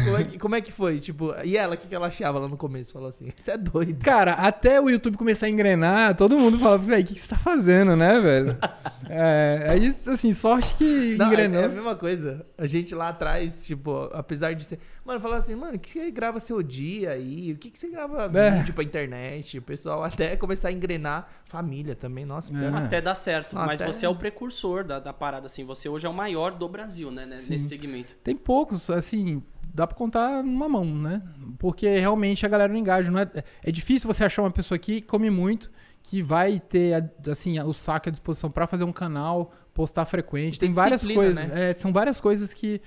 Como 0.05 0.17
é 0.17 0.23
que, 0.23 0.37
como 0.37 0.55
é 0.55 0.61
que 0.61 0.71
foi? 0.71 0.99
Tipo, 0.99 1.33
e 1.43 1.57
ela, 1.57 1.73
o 1.73 1.77
que, 1.77 1.87
que 1.87 1.95
ela 1.95 2.05
achava 2.05 2.37
lá 2.37 2.47
no 2.47 2.55
começo? 2.55 2.93
Falou 2.93 3.09
assim, 3.09 3.29
você 3.35 3.51
é 3.51 3.57
doido. 3.57 4.03
Cara, 4.03 4.33
até 4.33 4.79
o 4.79 4.87
YouTube 4.89 5.17
começar 5.17 5.47
a 5.47 5.49
engrenar, 5.49 6.15
todo 6.15 6.37
mundo 6.37 6.59
falava, 6.59 6.83
velho, 6.83 7.01
o 7.01 7.05
que, 7.05 7.15
que 7.15 7.19
você 7.19 7.29
tá 7.29 7.37
fazendo, 7.37 7.95
né, 7.95 8.19
velho? 8.19 8.57
É, 9.13 9.65
aí, 9.67 9.87
assim, 10.07 10.33
sorte 10.33 10.73
que 10.75 11.17
Não, 11.17 11.25
é, 11.25 11.27
engrenou. 11.29 11.61
é 11.61 11.65
a 11.65 11.67
mesma 11.67 11.97
coisa. 11.97 12.45
A 12.57 12.65
gente 12.65 12.95
lá 12.95 13.09
atrás, 13.09 13.65
tipo, 13.65 14.09
apesar 14.13 14.53
de 14.53 14.63
ser... 14.63 14.79
Mano, 15.03 15.19
falava 15.19 15.39
assim, 15.39 15.55
mano, 15.55 15.77
o 15.77 15.79
que 15.79 15.89
você 15.89 16.11
grava 16.11 16.39
seu 16.39 16.61
dia 16.61 17.11
aí? 17.11 17.51
O 17.53 17.57
que, 17.57 17.71
que 17.71 17.79
você 17.79 17.89
grava 17.89 18.29
É. 18.37 18.51
vídeo 18.59 18.73
pra 18.73 18.83
internet? 18.83 19.57
O 19.57 19.61
pessoal 19.61 20.03
até 20.03 20.35
começar 20.37 20.69
a 20.69 20.71
engrenar. 20.71 21.27
Família 21.45 21.95
também, 21.95 22.23
nossa. 22.23 22.53
É. 22.55 22.67
Até 22.67 23.01
dá 23.01 23.15
certo. 23.15 23.55
Mas 23.55 23.81
Até- 23.81 23.91
você 23.91 24.05
é 24.05 24.09
o 24.09 24.15
precursor 24.15 24.83
da, 24.83 24.99
da 24.99 25.11
parada, 25.11 25.47
assim. 25.47 25.63
Você 25.63 25.89
hoje 25.89 26.05
é 26.05 26.09
o 26.09 26.13
maior 26.13 26.51
do 26.51 26.69
Brasil, 26.69 27.09
né? 27.09 27.25
né, 27.25 27.35
Sim. 27.35 27.51
Nesse 27.51 27.67
segmento. 27.67 28.15
Tem 28.23 28.35
poucos, 28.35 28.91
assim, 28.91 29.41
dá 29.73 29.87
pra 29.87 29.97
contar 29.97 30.43
numa 30.43 30.69
mão, 30.69 30.85
né? 30.85 31.21
Porque 31.57 31.97
realmente 31.97 32.45
a 32.45 32.49
galera 32.49 32.71
não 32.71 32.79
engaja. 32.79 33.09
Não 33.09 33.19
é, 33.19 33.27
é 33.63 33.71
difícil 33.71 34.05
você 34.11 34.23
achar 34.23 34.43
uma 34.43 34.51
pessoa 34.51 34.77
que 34.77 35.01
come 35.01 35.31
muito, 35.31 35.71
que 36.03 36.21
vai 36.21 36.59
ter, 36.59 37.09
assim, 37.29 37.59
o 37.59 37.73
saco 37.73 38.07
à 38.09 38.11
disposição 38.11 38.51
pra 38.51 38.67
fazer 38.67 38.83
um 38.83 38.91
canal, 38.93 39.51
postar 39.73 40.05
frequente. 40.05 40.59
Tem 40.59 40.69
Tem, 40.69 40.75
várias 40.75 41.03
coisas. 41.03 41.35
né? 41.35 41.71
é, 41.71 41.73
são 41.73 41.91
várias 41.91 42.19
coisas 42.21 42.53
que, 42.53 42.79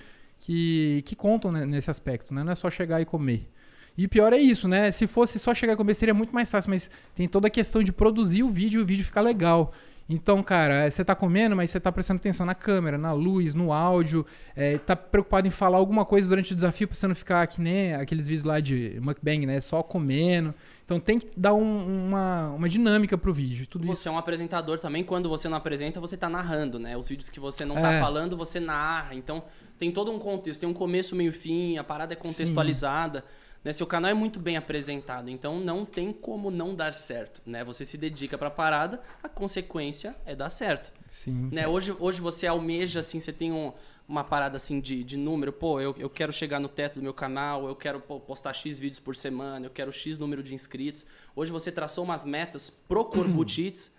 que, 0.45 1.03
que 1.07 1.17
contam 1.17 1.51
né, 1.51 1.65
nesse 1.65 1.91
aspecto, 1.91 2.35
né? 2.35 2.45
Não 2.45 2.53
é 2.53 2.55
só 2.55 2.71
chegar 2.71 3.01
e 3.01 3.07
comer. 3.07 3.49
E 3.97 4.07
pior 4.07 4.31
é 4.31 4.37
isso, 4.37 4.69
né? 4.69 4.93
Se 4.93 5.07
fosse 5.07 5.39
só 5.39 5.55
chegar 5.55 5.73
e 5.73 5.77
comer 5.77 5.95
seria 5.95 6.13
muito 6.13 6.35
mais 6.35 6.51
fácil, 6.51 6.69
mas 6.71 6.91
tem 7.15 7.27
toda 7.27 7.47
a 7.47 7.51
questão 7.51 7.83
de 7.83 7.91
produzir 7.91 8.43
o 8.43 8.51
vídeo 8.51 8.81
e 8.81 8.83
o 8.83 8.87
vídeo 8.87 9.05
ficar 9.07 9.23
legal. 9.23 9.73
Então, 10.07 10.43
cara, 10.43 10.91
você 10.91 11.03
tá 11.03 11.15
comendo, 11.15 11.57
mas 11.57 11.71
você 11.71 11.81
tá 11.81 11.91
prestando 11.91 12.19
atenção 12.19 12.45
na 12.45 12.55
câmera, 12.55 12.99
na 12.99 13.13
luz, 13.13 13.55
no 13.55 13.73
áudio, 13.73 14.27
é, 14.55 14.77
tá 14.77 14.95
preocupado 14.95 15.49
em 15.49 15.51
falar 15.51 15.79
alguma 15.79 16.05
coisa 16.05 16.29
durante 16.29 16.53
o 16.53 16.55
desafio 16.55 16.87
pra 16.87 16.95
você 16.95 17.07
não 17.07 17.15
ficar 17.15 17.47
que 17.47 17.59
nem 17.63 17.95
aqueles 17.95 18.27
vídeos 18.27 18.45
lá 18.45 18.61
de 18.61 18.99
mukbang, 19.01 19.47
né? 19.47 19.63
Só 19.63 19.83
comendo. 19.83 20.55
Então 20.85 21.01
tem 21.01 21.19
que 21.19 21.29
dar 21.37 21.55
um- 21.55 22.07
uma, 22.09 22.51
uma 22.51 22.69
dinâmica 22.69 23.17
pro 23.17 23.33
vídeo. 23.33 23.67
Tudo 23.67 23.85
isso. 23.87 23.95
Você 23.97 24.09
é 24.09 24.13
um 24.13 24.19
apresentador 24.19 24.79
também, 24.79 25.03
quando 25.03 25.29
você 25.29 25.49
não 25.49 25.57
apresenta, 25.57 25.99
você 25.99 26.17
tá 26.17 26.29
narrando, 26.29 26.79
né? 26.79 26.97
Os 26.97 27.09
vídeos 27.09 27.31
que 27.31 27.41
você 27.41 27.65
não 27.65 27.75
tá 27.75 27.93
É. 27.95 28.01
falando, 28.01 28.37
você 28.37 28.61
narra. 28.61 29.15
Então, 29.15 29.43
tem 29.79 29.91
todo 29.91 30.13
um 30.13 30.19
contexto, 30.19 30.61
tem 30.61 30.69
um 30.69 30.75
começo, 30.75 31.17
meio 31.17 31.33
fim, 31.33 31.79
a 31.79 31.85
parada 31.85 32.13
é 32.13 32.17
contextualizada. 32.17 33.25
Né? 33.65 33.73
Seu 33.73 33.87
canal 33.87 34.11
é 34.11 34.15
muito 34.15 34.39
bem 34.39 34.59
apresentado, 34.59 35.31
então 35.31 35.59
não 35.59 35.87
tem 35.87 36.13
como 36.13 36.51
não 36.51 36.75
dar 36.75 36.93
certo, 36.93 37.41
né? 37.47 37.65
Você 37.65 37.83
se 37.87 37.97
dedica 37.97 38.37
pra 38.37 38.51
parada, 38.51 39.01
a 39.23 39.29
consequência 39.29 40.15
é 40.27 40.37
dar 40.37 40.51
certo. 40.51 40.93
Sim. 41.09 41.49
Né? 41.51 41.67
Hoje, 41.67 41.97
hoje 41.99 42.21
você 42.21 42.47
almeja, 42.47 43.01
assim, 43.01 43.21
você 43.21 43.33
tem 43.33 43.53
um- 43.53 43.73
uma 44.07 44.23
parada 44.23 44.57
assim 44.57 44.81
de, 44.81 45.03
de 45.03 45.17
número, 45.17 45.53
pô, 45.53 45.81
eu, 45.81 45.95
eu 45.99 46.11
quero 46.11 46.33
chegar 46.33 46.61
no 46.61 46.69
teto 46.69 46.97
do 46.97 47.03
meu 47.03 47.15
canal, 47.15 47.67
eu 47.67 47.75
quero 47.75 48.01
pô, 48.01 48.21
postar 48.21 48.53
X 48.53 48.79
vídeos 48.79 49.01
por 49.01 49.17
semana, 49.17 49.67
eu 49.67 49.71
quero 49.71 49.93
X 49.93 50.19
número 50.19 50.43
de 50.43 50.55
inscritos. 50.55 51.07
Hoje 51.35 51.51
você 51.51 51.73
traçou 51.73 52.05
umas 52.05 52.25
metas 52.25 52.69
pro 52.71 53.05
Corbutites. 53.05 53.93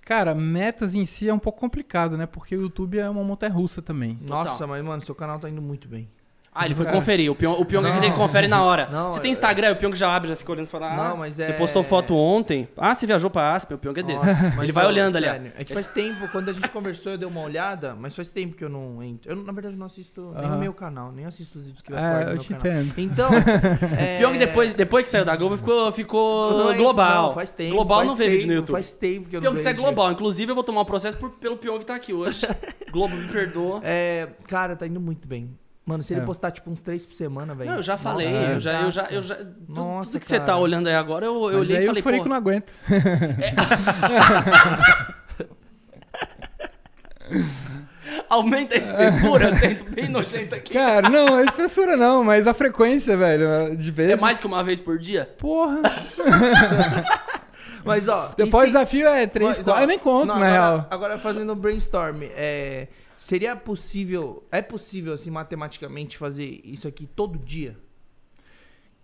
Cara, 0.00 0.34
metas 0.36 0.94
em 0.94 1.04
si 1.04 1.28
é 1.28 1.34
um 1.34 1.38
pouco 1.38 1.58
complicado, 1.58 2.16
né? 2.16 2.26
Porque 2.26 2.54
o 2.54 2.62
YouTube 2.62 2.96
é 2.96 3.10
uma 3.10 3.24
montanha 3.24 3.52
russa 3.52 3.82
também. 3.82 4.16
Nossa, 4.20 4.64
mas, 4.64 4.84
mano, 4.84 5.02
seu 5.02 5.16
canal 5.16 5.40
tá 5.40 5.50
indo 5.50 5.60
muito 5.60 5.88
bem. 5.88 6.08
Ah, 6.58 6.64
ele 6.66 6.74
foi 6.74 6.86
conferir. 6.86 7.30
O 7.30 7.34
Pyong, 7.34 7.60
o 7.60 7.64
Pyong 7.64 7.82
Não. 7.82 7.96
ele 8.02 8.12
confere 8.12 8.48
na 8.48 8.62
hora. 8.62 8.88
Não, 8.90 9.12
você 9.12 9.20
tem 9.20 9.28
é- 9.28 9.32
Instagram, 9.32 9.72
o 9.72 9.76
Pyong 9.76 9.94
já 9.94 10.14
abre, 10.14 10.28
já 10.28 10.36
fica 10.36 10.52
olhando 10.52 10.66
e 10.66 10.70
fala, 10.70 10.92
ah, 10.92 11.08
Não, 11.10 11.16
mas 11.18 11.34
você 11.34 11.42
é- 11.42 11.52
postou 11.52 11.82
foto 11.82 12.14
ontem. 12.16 12.68
Ah, 12.76 12.94
você 12.94 13.06
viajou 13.06 13.28
pra 13.30 13.54
Aspen, 13.54 13.76
o 13.76 13.78
Pyong 13.78 13.98
é 14.00 14.02
desse. 14.02 14.24
Nossa, 14.26 14.42
mas, 14.54 14.58
ele 14.60 14.72
vai 14.72 14.86
olhando 14.86 15.16
ali. 15.16 15.26
ó. 15.26 15.32
sério, 15.32 15.52
É 15.56 15.64
que 15.64 15.74
faz 15.74 15.88
tempo, 15.88 16.28
quando 16.28 16.48
a 16.48 16.52
gente 16.52 16.68
conversou, 16.70 17.12
eu 17.12 17.18
dei 17.18 17.28
uma 17.28 17.40
olhada, 17.42 17.94
mas 17.98 18.14
faz 18.16 18.30
tempo 18.30 18.54
que 18.56 18.64
eu 18.64 18.68
não 18.68 19.02
entro. 19.02 19.30
Eu, 19.30 19.36
na 19.36 19.52
verdade, 19.52 19.76
não 19.76 19.86
assisto 19.86 20.32
nem 20.40 20.50
o 20.50 20.56
meu 20.58 20.72
canal, 20.72 21.12
nem 21.12 21.24
assisto 21.26 21.58
os 21.58 21.64
vídeos 21.66 21.82
que 21.82 21.92
eu 21.92 21.96
É, 21.96 22.00
acordo 22.00 22.26
no 22.26 22.32
eu 22.32 22.38
te 22.38 22.54
canal. 22.54 22.82
entendo. 22.82 22.94
Então, 22.98 23.28
é... 23.98 24.18
Pyong 24.18 24.38
depois, 24.38 24.72
depois 24.72 25.04
que 25.04 25.10
saiu 25.10 25.24
da 25.24 25.36
Globo 25.36 25.56
ficou, 25.56 25.92
ficou 25.92 26.70
é 26.70 26.74
isso, 26.74 26.82
global. 26.82 27.26
não, 27.28 27.34
faz 27.34 27.50
tempo, 27.50 27.74
global 27.74 27.98
faz 27.98 28.08
não 28.08 28.16
vê 28.16 28.28
vídeo 28.30 28.46
no 28.48 28.52
YouTube. 28.54 28.72
Faz 28.76 28.92
tempo 28.94 29.28
que 29.28 29.36
eu 29.36 29.40
não 29.40 29.50
Pyong, 29.50 29.56
você 29.58 29.68
é 29.68 29.72
vejo. 29.72 29.82
global. 29.82 30.10
Inclusive, 30.12 30.50
eu 30.50 30.54
vou 30.54 30.64
tomar 30.64 30.80
um 30.80 30.84
processo 30.86 31.16
por- 31.16 31.30
pelo 31.30 31.56
Pyong 31.56 31.78
que 31.80 31.84
tá 31.86 31.94
aqui 31.94 32.12
hoje. 32.14 32.46
Globo, 32.90 33.14
me 33.14 33.28
perdoa. 33.28 33.80
É, 33.84 34.28
cara, 34.48 34.74
tá 34.74 34.86
indo 34.86 35.00
muito 35.00 35.26
bem. 35.28 35.50
Mano, 35.86 36.02
se 36.02 36.12
ele 36.12 36.22
É. 36.22 36.24
postar, 36.24 36.50
tipo, 36.50 36.68
uns 36.68 36.82
três 36.82 37.06
por 37.06 37.14
semana, 37.14 37.54
velho. 37.54 37.70
Não, 37.70 37.76
eu 37.76 37.82
já 37.82 37.96
falei, 37.96 38.26
Nossa, 38.28 38.40
eu, 38.40 38.58
já, 38.60 38.82
eu 38.82 38.90
já, 38.90 39.06
eu 39.08 39.22
já. 39.22 39.36
tudo- 39.36 39.72
Nossa, 39.72 40.10
tudo 40.10 40.20
que 40.20 40.26
você 40.26 40.40
tá 40.40 40.56
olhando 40.58 40.88
aí 40.88 40.96
agora, 40.96 41.26
eu, 41.26 41.34
eu 41.34 41.42
Mas 41.60 41.70
olhei 41.70 41.76
aí 41.76 41.82
e 41.84 41.86
o 41.86 41.90
falei, 41.90 42.02
Furico 42.02 42.24
pô, 42.24 42.28
não 42.30 42.36
aguenta. 42.36 42.72
aumenta 48.28 48.74
a 48.74 48.78
espessura, 48.78 49.54
sendo 49.56 49.84
bem 49.90 50.08
nojento 50.08 50.54
aqui. 50.54 50.72
Cara, 50.72 51.08
não, 51.08 51.36
a 51.36 51.42
espessura 51.44 51.96
não, 51.96 52.22
mas 52.24 52.46
a 52.46 52.54
frequência, 52.54 53.16
velho, 53.16 53.76
de 53.76 53.90
vezes. 53.90 54.12
É 54.12 54.16
mais 54.16 54.38
que 54.38 54.46
uma 54.46 54.62
vez 54.62 54.78
por 54.80 54.98
dia? 54.98 55.28
Porra. 55.38 55.80
Mas, 57.84 58.08
ó... 58.08 58.30
Depois 58.36 58.64
o 58.64 58.66
se- 58.66 58.72
desafio 58.72 59.06
é 59.08 59.26
3, 59.26 59.48
Mas, 59.58 59.64
4. 59.64 59.80
ó, 59.80 59.82
Eu 59.82 59.86
nem 59.86 59.98
conto, 59.98 60.26
não, 60.26 60.38
na 60.38 60.46
agora, 60.46 60.52
real. 60.52 60.86
Agora, 60.90 61.18
fazendo 61.18 61.54
brainstorm, 61.54 62.22
é, 62.36 62.88
seria 63.18 63.56
possível... 63.56 64.44
É 64.50 64.62
possível, 64.62 65.12
assim, 65.12 65.30
matematicamente, 65.30 66.16
fazer 66.18 66.60
isso 66.64 66.86
aqui 66.88 67.06
todo 67.06 67.38
dia? 67.38 67.76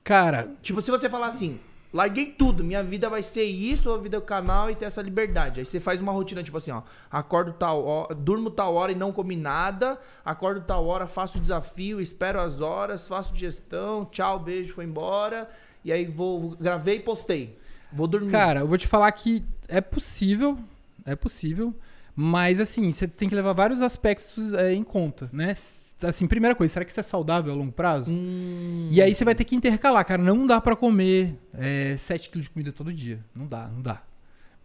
Cara, 0.05 0.55
Tipo, 0.63 0.83
se 0.83 0.91
você 0.91 1.09
falar 1.09 1.29
assim, 1.29 1.61
larguei 1.93 2.27
tudo, 2.27 2.65
minha 2.65 2.83
vida 2.83 3.09
vai 3.09 3.23
ser 3.23 3.45
isso, 3.45 3.93
a 3.93 3.99
vida 3.99 4.19
do 4.19 4.25
canal 4.25 4.71
e 4.71 4.75
ter 4.75 4.87
essa 4.87 5.03
liberdade. 5.03 5.61
Aí 5.61 5.67
você 5.67 5.79
faz 5.79 6.01
uma 6.01 6.11
rotina, 6.11 6.43
tipo 6.43 6.57
assim, 6.57 6.71
ó, 6.71 6.83
acordo 7.11 7.53
tal 7.53 7.85
hora, 7.85 8.15
durmo 8.15 8.51
tal 8.51 8.75
hora 8.75 8.91
e 8.91 8.95
não 8.95 9.13
comi 9.13 9.37
nada, 9.37 10.01
acordo 10.25 10.63
tal 10.63 10.87
hora, 10.87 11.07
faço 11.07 11.39
o 11.39 11.41
desafio, 11.41 12.01
espero 12.01 12.41
as 12.41 12.61
horas, 12.61 13.07
faço 13.07 13.33
digestão, 13.33 14.05
tchau, 14.07 14.39
beijo, 14.39 14.73
foi 14.73 14.85
embora, 14.85 15.51
e 15.85 15.93
aí 15.93 16.07
vou, 16.07 16.51
gravei 16.51 16.97
e 16.97 17.01
postei. 17.01 17.59
Vou 17.93 18.07
dormir. 18.07 18.31
cara, 18.31 18.61
eu 18.61 18.69
vou 18.69 18.79
te 18.79 18.87
falar 18.87 19.13
que 19.13 19.45
é 19.69 19.81
possível, 19.81 20.59
é 21.05 21.15
possível, 21.15 21.75
mas 22.15 22.61
assim, 22.61 22.91
você 22.93 23.07
tem 23.09 23.29
que 23.29 23.35
levar 23.35 23.53
vários 23.53 23.81
aspectos 23.83 24.53
é, 24.55 24.73
em 24.73 24.83
conta, 24.85 25.29
né? 25.33 25.53
Assim, 26.05 26.27
primeira 26.27 26.55
coisa, 26.55 26.73
será 26.73 26.85
que 26.85 26.91
isso 26.91 26.99
é 27.01 27.03
saudável 27.03 27.53
a 27.53 27.57
longo 27.57 27.71
prazo? 27.73 28.11
Hum, 28.11 28.89
E 28.91 29.01
aí 29.01 29.15
você 29.15 29.25
vai 29.25 29.35
ter 29.37 29.45
que 29.45 29.55
intercalar, 29.55 30.05
cara. 30.05 30.21
Não 30.21 30.47
dá 30.47 30.61
pra 30.61 30.75
comer 30.75 31.39
é, 31.55 31.97
7 31.97 32.29
kg 32.29 32.41
de 32.41 32.51
comida 32.51 32.73
todo 32.73 32.93
dia. 32.93 33.25
Não 33.35 33.47
dá, 33.47 33.69
não 33.69 33.81
dá. 33.81 34.03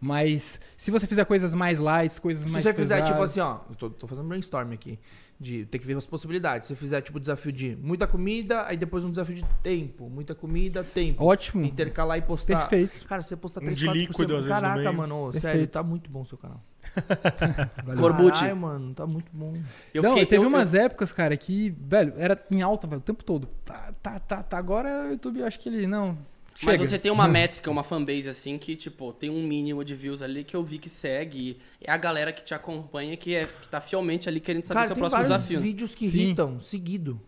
Mas 0.00 0.60
se 0.76 0.90
você 0.90 1.06
fizer 1.06 1.24
coisas 1.24 1.54
mais 1.54 1.78
light, 1.80 2.20
coisas 2.20 2.44
se 2.44 2.50
mais 2.50 2.64
você 2.64 2.72
fizer, 2.74 2.96
tipo 3.02 3.08
pesadas- 3.18 3.30
assim, 3.30 3.40
ó, 3.40 3.58
eu 3.70 3.74
tô, 3.76 3.90
tô 3.90 4.06
fazendo 4.06 4.28
brainstorm 4.28 4.72
aqui, 4.72 4.98
de 5.40 5.64
ter 5.66 5.78
que 5.78 5.86
ver 5.86 5.96
as 5.96 6.06
possibilidades. 6.06 6.66
Se 6.66 6.74
você 6.74 6.80
fizer, 6.80 7.00
tipo, 7.00 7.20
desafio 7.20 7.52
de 7.52 7.76
muita 7.80 8.06
comida, 8.06 8.66
aí 8.66 8.76
depois 8.76 9.04
um 9.04 9.10
desafio 9.10 9.36
de 9.36 9.44
tempo, 9.62 10.10
muita 10.10 10.34
comida, 10.34 10.82
tempo. 10.82 11.24
Ótimo. 11.24 11.64
Intercalar 11.64 12.18
e 12.18 12.22
postar. 12.22 12.68
Perfeito. 12.68 13.06
Cara, 13.06 13.22
você 13.22 13.36
posta 13.36 13.60
Um 13.60 13.64
3, 13.64 13.78
de 13.78 13.84
4 13.86 14.00
líquido, 14.00 14.16
por 14.16 14.26
semana. 14.26 14.38
às 14.38 14.44
vezes, 14.46 14.62
no 14.62 14.68
Caraca, 14.68 14.92
mano, 14.92 15.22
ô, 15.28 15.32
sério, 15.32 15.66
tá 15.68 15.82
muito 15.82 16.10
bom 16.10 16.22
o 16.22 16.26
seu 16.26 16.36
canal. 16.38 16.60
Valeu. 17.84 18.00
Corbucci. 18.00 18.40
Caralho, 18.40 18.56
mano, 18.56 18.94
tá 18.94 19.06
muito 19.06 19.30
bom. 19.32 19.52
Eu 19.92 20.02
não, 20.02 20.10
fiquei- 20.10 20.26
teve 20.26 20.44
eu- 20.44 20.48
umas 20.48 20.74
épocas, 20.74 21.12
cara, 21.12 21.36
que, 21.36 21.70
velho, 21.78 22.12
era 22.16 22.38
em 22.50 22.62
alta, 22.62 22.86
velho, 22.86 22.98
o 23.00 23.04
tempo 23.04 23.22
todo. 23.22 23.46
Tá, 23.64 23.92
tá, 24.02 24.18
tá, 24.18 24.42
tá. 24.42 24.58
Agora 24.58 25.06
o 25.06 25.10
YouTube, 25.12 25.40
eu 25.40 25.46
acho 25.46 25.58
que 25.60 25.68
ele, 25.68 25.86
não, 25.86 26.18
Mas 26.62 26.72
chega. 26.74 26.84
você 26.84 26.98
tem 26.98 27.10
uma 27.12 27.26
métrica, 27.28 27.70
uma 27.70 27.82
fanbase 27.82 28.28
assim, 28.28 28.58
que, 28.58 28.74
tipo, 28.74 29.12
tem 29.12 29.30
um 29.30 29.42
mínimo 29.42 29.84
de 29.84 29.94
views 29.94 30.22
ali 30.22 30.42
que 30.44 30.56
eu 30.56 30.62
vi 30.64 30.78
que 30.78 30.88
segue. 30.88 31.58
E 31.80 31.84
é 31.86 31.90
a 31.90 31.96
galera 31.96 32.32
que 32.32 32.42
te 32.44 32.52
acompanha 32.54 33.16
que, 33.16 33.34
é, 33.34 33.46
que 33.46 33.68
tá 33.68 33.80
fielmente 33.80 34.28
ali 34.28 34.40
querendo 34.40 34.64
saber 34.64 34.74
Cara, 34.74 34.86
seu 34.88 34.94
tem 34.96 35.00
próximo 35.02 35.18
vários 35.22 35.36
desafio. 35.38 35.60
vídeos 35.60 35.94
que 35.94 36.08
Sim. 36.08 36.16
irritam 36.18 36.60
seguido. 36.60 37.20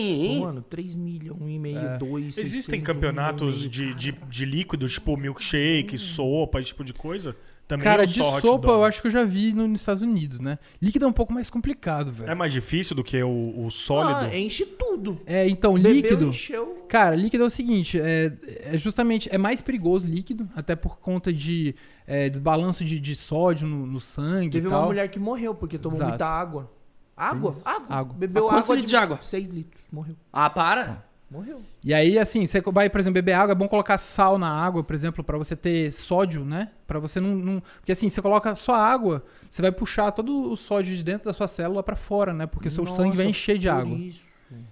Sim. 0.00 0.40
Mano, 0.40 0.62
3 0.62 0.94
milhões, 0.94 1.40
1 1.42 1.48
e 1.48 1.58
meio, 1.58 1.78
É. 1.78 1.98
2, 1.98 2.38
Existem 2.38 2.80
campeonatos 2.80 3.68
de, 3.68 3.92
de, 3.94 4.12
de 4.12 4.44
líquido, 4.44 4.88
tipo 4.88 5.16
milkshake, 5.16 5.98
sopa, 5.98 6.60
esse 6.60 6.68
tipo 6.68 6.84
de 6.84 6.92
coisa? 6.92 7.34
Também 7.68 7.84
Cara, 7.84 8.06
de 8.06 8.14
sopa 8.40 8.68
eu 8.68 8.82
acho 8.82 9.02
que 9.02 9.08
eu 9.08 9.10
já 9.10 9.22
vi 9.24 9.52
no- 9.52 9.68
nos 9.68 9.80
Estados 9.80 10.02
Unidos, 10.02 10.40
né? 10.40 10.58
Líquido 10.80 11.04
é 11.04 11.08
um 11.08 11.12
pouco 11.12 11.34
mais 11.34 11.50
complicado, 11.50 12.08
É 12.08 12.12
velho. 12.12 12.36
mais 12.36 12.50
difícil 12.50 12.96
do 12.96 13.04
que 13.04 13.22
o, 13.22 13.66
o 13.66 13.70
sólido? 13.70 14.20
Ah, 14.20 14.36
enche 14.36 14.64
tudo. 14.64 15.20
É, 15.26 15.46
então, 15.46 15.74
Bebeu, 15.74 15.92
líquido. 15.92 16.24
encheu. 16.28 16.86
Cara, 16.88 17.14
líquido 17.14 17.44
é 17.44 17.46
o 17.46 17.50
seguinte, 17.50 18.00
é, 18.00 18.32
é 18.62 18.78
justamente, 18.78 19.28
é 19.30 19.36
mais 19.36 19.60
perigoso 19.60 20.06
líquido, 20.06 20.48
até 20.56 20.74
por 20.74 20.98
conta 20.98 21.30
de 21.30 21.74
é, 22.06 22.30
desbalanço 22.30 22.82
de, 22.86 22.98
de 22.98 23.14
sódio 23.14 23.68
no, 23.68 23.86
no 23.86 24.00
sangue 24.00 24.52
Teve 24.52 24.64
e 24.66 24.68
uma 24.70 24.86
mulher 24.86 25.08
que 25.10 25.18
morreu 25.18 25.54
porque 25.54 25.76
tomou 25.76 25.98
Exato. 25.98 26.08
muita 26.10 26.26
água. 26.26 26.72
Água? 27.14 27.54
Água. 27.64 27.86
Água. 27.90 28.14
Bebeu 28.16 28.46
Ah, 28.46 28.50
quantos 28.50 28.66
água 28.70 28.76
litros 28.76 28.90
de 28.90 28.96
água? 28.96 29.18
6 29.20 29.48
litros. 29.48 29.82
Morreu. 29.92 30.16
Ah, 30.32 30.48
para. 30.48 31.04
Morreu. 31.30 31.60
E 31.84 31.92
aí, 31.92 32.18
assim, 32.18 32.46
você 32.46 32.60
vai, 32.62 32.88
por 32.88 32.98
exemplo, 33.00 33.14
beber 33.14 33.34
água, 33.34 33.52
é 33.52 33.54
bom 33.54 33.68
colocar 33.68 33.98
sal 33.98 34.38
na 34.38 34.48
água, 34.48 34.82
por 34.82 34.94
exemplo, 34.94 35.22
pra 35.22 35.36
você 35.36 35.54
ter 35.54 35.92
sódio, 35.92 36.42
né? 36.44 36.70
Pra 36.86 36.98
você 36.98 37.20
não, 37.20 37.36
não- 37.36 37.62
Porque 37.76 37.92
assim, 37.92 38.08
você 38.08 38.22
coloca 38.22 38.56
só 38.56 38.74
água, 38.74 39.22
você 39.50 39.60
vai 39.60 39.70
puxar 39.70 40.10
todo 40.12 40.50
o 40.50 40.56
sódio 40.56 40.96
de 40.96 41.02
dentro 41.04 41.26
da 41.26 41.34
sua 41.34 41.46
célula 41.46 41.82
pra 41.82 41.94
fora, 41.96 42.32
né? 42.32 42.46
Porque 42.46 42.68
o 42.68 42.70
seu 42.70 42.86
sangue 42.86 43.16
vai 43.16 43.26
Nossa, 43.26 43.30
encher 43.30 43.58
de 43.58 43.68
água. 43.68 43.94
Isso. 43.98 44.26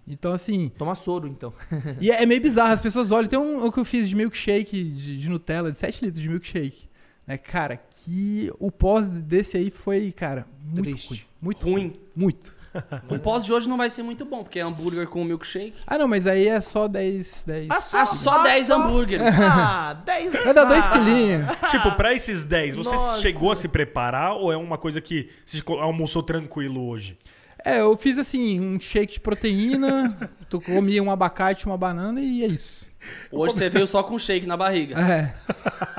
Então, 0.08 0.32
assim. 0.32 0.70
Toma 0.78 0.94
soro, 0.94 1.28
então. 1.28 1.52
E 2.00 2.10
é 2.10 2.24
meio 2.24 2.40
bizarro, 2.40 2.72
as 2.72 2.80
pessoas 2.80 3.10
olham. 3.12 3.28
Tem 3.28 3.38
um 3.38 3.62
o 3.62 3.70
que 3.70 3.78
eu 3.78 3.84
fiz 3.84 4.08
de 4.08 4.16
milkshake, 4.16 4.82
de, 4.82 5.18
de 5.18 5.28
Nutella, 5.28 5.70
de 5.70 5.76
7 5.78 6.02
litros 6.06 6.22
de 6.22 6.28
milkshake. 6.30 6.88
Né, 7.26 7.36
cara, 7.36 7.76
que 7.76 8.50
o 8.58 8.70
pós 8.70 9.08
desse 9.08 9.58
aí 9.58 9.68
foi, 9.70 10.12
cara, 10.12 10.46
muito 10.64 10.84
Triste. 10.90 11.08
ruim. 11.08 11.20
Muito 11.42 11.64
Ruim. 11.68 12.00
Muito. 12.14 12.55
O 13.08 13.18
pós 13.18 13.44
de 13.44 13.52
hoje 13.52 13.68
não 13.68 13.76
vai 13.76 13.90
ser 13.90 14.02
muito 14.02 14.24
bom, 14.24 14.42
porque 14.42 14.58
é 14.58 14.62
hambúrguer 14.62 15.06
com 15.08 15.24
milkshake. 15.24 15.74
Ah, 15.86 15.98
não, 15.98 16.08
mas 16.08 16.26
aí 16.26 16.48
é 16.48 16.60
só 16.60 16.88
10. 16.88 17.44
10. 17.46 17.68
Ah, 17.70 18.06
só 18.06 18.42
10 18.42 18.70
hambúrgueres. 18.70 19.34
Ah, 19.38 19.94
10 20.04 20.32
Vai 20.32 20.54
dar 20.54 20.64
2 20.64 20.88
quilinhos. 20.88 21.46
Tipo, 21.70 21.92
pra 21.92 22.12
esses 22.12 22.44
10, 22.44 22.76
você 22.76 22.90
Nossa. 22.90 23.20
chegou 23.20 23.50
a 23.50 23.56
se 23.56 23.68
preparar 23.68 24.34
ou 24.34 24.52
é 24.52 24.56
uma 24.56 24.76
coisa 24.76 25.00
que 25.00 25.28
você 25.44 25.62
almoçou 25.66 26.22
tranquilo 26.22 26.88
hoje? 26.88 27.16
É, 27.64 27.80
eu 27.80 27.96
fiz 27.96 28.18
assim, 28.18 28.60
um 28.60 28.78
shake 28.78 29.14
de 29.14 29.20
proteína, 29.20 30.16
tu 30.48 30.60
comia 30.60 31.02
um 31.02 31.10
abacate, 31.10 31.66
uma 31.66 31.76
banana 31.76 32.20
e 32.20 32.44
é 32.44 32.46
isso. 32.46 32.85
Hoje 33.30 33.54
você 33.54 33.68
veio 33.68 33.86
só 33.86 34.02
com 34.02 34.18
shake 34.18 34.46
na 34.46 34.56
barriga. 34.56 34.96
É. 35.00 35.34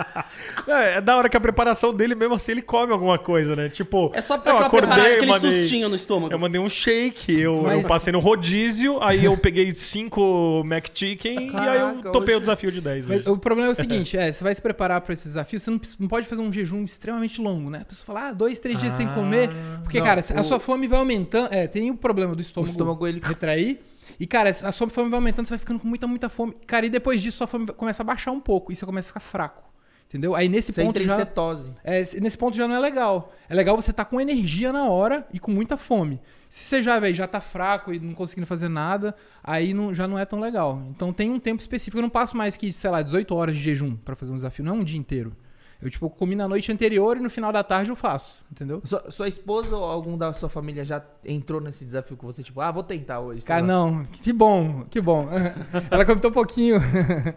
É, 0.67 0.97
é 0.97 1.01
da 1.01 1.15
hora 1.15 1.29
que 1.29 1.37
a 1.37 1.39
preparação 1.39 1.93
dele, 1.93 2.13
mesmo 2.13 2.33
assim, 2.33 2.51
ele 2.51 2.61
come 2.61 2.91
alguma 2.91 3.17
coisa, 3.17 3.55
né? 3.55 3.69
Tipo, 3.69 4.11
É 4.13 4.19
só 4.19 4.35
eu 4.35 4.41
pra 4.41 4.51
aquela 4.51 4.67
acordei, 4.67 4.87
preparar 4.89 5.09
eu 5.11 5.15
aquele 5.15 5.31
mandei, 5.31 5.51
sustinho 5.51 5.87
no 5.87 5.95
estômago. 5.95 6.33
eu 6.33 6.37
mandei 6.39 6.59
um 6.59 6.69
shake, 6.69 7.39
eu, 7.39 7.61
Mas- 7.61 7.83
eu 7.83 7.87
passei 7.87 8.11
no 8.11 8.19
rodízio, 8.19 9.01
aí 9.01 9.23
eu 9.23 9.37
peguei 9.37 9.73
5 9.73 10.63
McChicken 10.65 11.51
e 11.51 11.55
aí 11.55 11.79
eu 11.79 11.87
Caraca, 11.89 12.11
topei 12.11 12.33
hoje- 12.35 12.37
o 12.37 12.39
desafio 12.41 12.71
de 12.71 12.81
10 12.81 13.07
Mas 13.07 13.25
o 13.25 13.37
problema 13.37 13.69
é 13.69 13.71
o 13.71 13.75
seguinte, 13.75 14.17
é, 14.17 14.31
você 14.33 14.43
vai 14.43 14.53
se 14.53 14.61
preparar 14.61 14.99
pra 15.01 15.13
esse 15.13 15.27
desafio, 15.27 15.59
você 15.59 15.69
não, 15.71 15.79
não 15.99 16.07
pode 16.09 16.27
fazer 16.27 16.41
um 16.41 16.51
jejum 16.51 16.83
extremamente 16.83 17.39
longo, 17.39 17.69
né? 17.69 17.79
A 17.83 17.85
pessoa 17.85 18.05
fala, 18.05 18.29
ah, 18.29 18.33
dois, 18.33 18.59
três 18.59 18.77
dias 18.79 18.93
sem 18.93 19.07
Ah, 19.07 19.13
comer. 19.13 19.49
Porque, 19.83 19.99
não, 19.99 20.05
cara, 20.05 20.21
a 20.35 20.41
o- 20.41 20.43
sua 20.43 20.59
fome 20.59 20.87
vai 20.87 20.99
aumentando. 20.99 21.47
É, 21.53 21.65
tem 21.67 21.89
o 21.91 21.95
problema 21.95 22.33
do 22.35 22.39
O 22.39 22.41
estômago, 22.41 22.71
estômago, 22.71 23.07
ele... 23.07 23.21
retrair. 23.23 23.79
E, 24.19 24.25
cara, 24.27 24.49
a 24.49 24.71
sua 24.71 24.89
fome 24.89 25.09
vai 25.09 25.17
aumentando, 25.17 25.45
você 25.45 25.51
vai 25.51 25.59
ficando 25.59 25.79
com 25.79 25.87
muita, 25.87 26.07
muita 26.07 26.29
fome. 26.29 26.55
Cara, 26.65 26.85
e 26.85 26.89
depois 26.89 27.21
disso, 27.21 27.37
sua 27.37 27.47
fome 27.47 27.67
começa 27.67 28.03
a 28.03 28.05
baixar 28.05 28.31
um 28.31 28.39
pouco 28.39 28.71
e 28.71 28.75
você 28.75 28.85
começa 28.85 29.07
a 29.07 29.09
ficar 29.09 29.19
fraco. 29.19 29.67
Entendeu? 30.07 30.33
Aí 30.35 30.47
nesse 30.47 30.71
Você 30.71 30.81
ponto 30.81 30.91
entra 30.91 31.03
em 31.03 31.05
já. 31.05 31.15
cetose. 31.17 31.73
É, 31.83 31.99
nesse 32.21 32.37
ponto 32.37 32.55
já 32.55 32.65
não 32.65 32.75
é 32.75 32.79
legal. 32.79 33.33
É 33.49 33.53
legal 33.53 33.75
você 33.75 33.91
estar 33.91 34.05
com 34.05 34.21
energia 34.21 34.71
na 34.71 34.87
hora 34.89 35.27
e 35.33 35.39
com 35.39 35.51
muita 35.51 35.75
fome. 35.75 36.21
Se 36.49 36.63
você 36.63 36.81
já, 36.81 36.97
velho, 36.97 37.13
já 37.13 37.27
tá 37.27 37.41
fraco 37.41 37.93
e 37.93 37.99
não 37.99 38.13
conseguindo 38.13 38.47
fazer 38.47 38.69
nada, 38.69 39.13
aí 39.43 39.73
não- 39.73 39.93
já 39.93 40.07
não 40.07 40.17
é 40.17 40.23
tão 40.23 40.39
legal. 40.39 40.81
Então 40.91 41.11
tem 41.11 41.29
um 41.29 41.37
tempo 41.39 41.59
específico. 41.59 41.97
Eu 41.97 42.03
não 42.03 42.09
passo 42.09 42.37
mais 42.37 42.55
que, 42.55 42.71
sei 42.71 42.89
lá, 42.89 43.01
18 43.01 43.35
horas 43.35 43.57
de 43.57 43.61
jejum 43.61 43.97
pra 43.97 44.15
fazer 44.15 44.31
um 44.31 44.35
desafio. 44.37 44.63
Não 44.63 44.75
é 44.75 44.79
um 44.79 44.83
dia 44.83 44.97
inteiro. 44.97 45.35
Eu, 45.81 45.89
tipo, 45.91 46.09
comi 46.09 46.35
na 46.35 46.47
noite 46.47 46.71
anterior 46.71 47.17
e 47.17 47.19
no 47.19 47.29
final 47.29 47.51
da 47.53 47.63
tarde 47.63 47.91
eu 47.91 47.95
faço. 47.95 48.43
Entendeu? 48.51 48.81
Sua, 48.83 49.11
sua 49.11 49.27
esposa 49.27 49.75
ou 49.77 49.83
algum 49.83 50.17
da 50.17 50.33
sua 50.33 50.49
família 50.49 50.83
já 50.83 51.03
entrou 51.23 51.61
nesse 51.61 51.85
desafio 51.85 52.17
com 52.17 52.25
você? 52.25 52.41
Tipo, 52.41 52.61
ah, 52.61 52.71
vou 52.71 52.81
tentar 52.83 53.19
hoje. 53.19 53.41
Cara, 53.45 53.61
lá. 53.61 53.67
não. 53.67 54.03
Que 54.05 54.33
bom, 54.33 54.85
que 54.89 54.99
bom. 54.99 55.27
Ela 55.91 56.03
come 56.03 56.19
tão 56.19 56.31
pouquinho. 56.31 56.79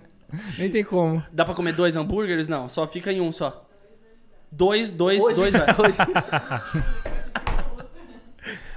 Nem 0.58 0.70
tem 0.70 0.82
como. 0.84 1.22
Dá 1.32 1.44
pra 1.44 1.52
comer 1.54 1.72
dois 1.74 1.96
hambúrgueres? 1.96 2.48
Não, 2.48 2.68
só 2.68 2.86
fica 2.86 3.12
em 3.12 3.20
um 3.20 3.30
só. 3.30 3.66
Dois, 4.50 4.90
dois, 4.90 5.22
Hoje- 5.22 5.34
dois. 5.76 5.94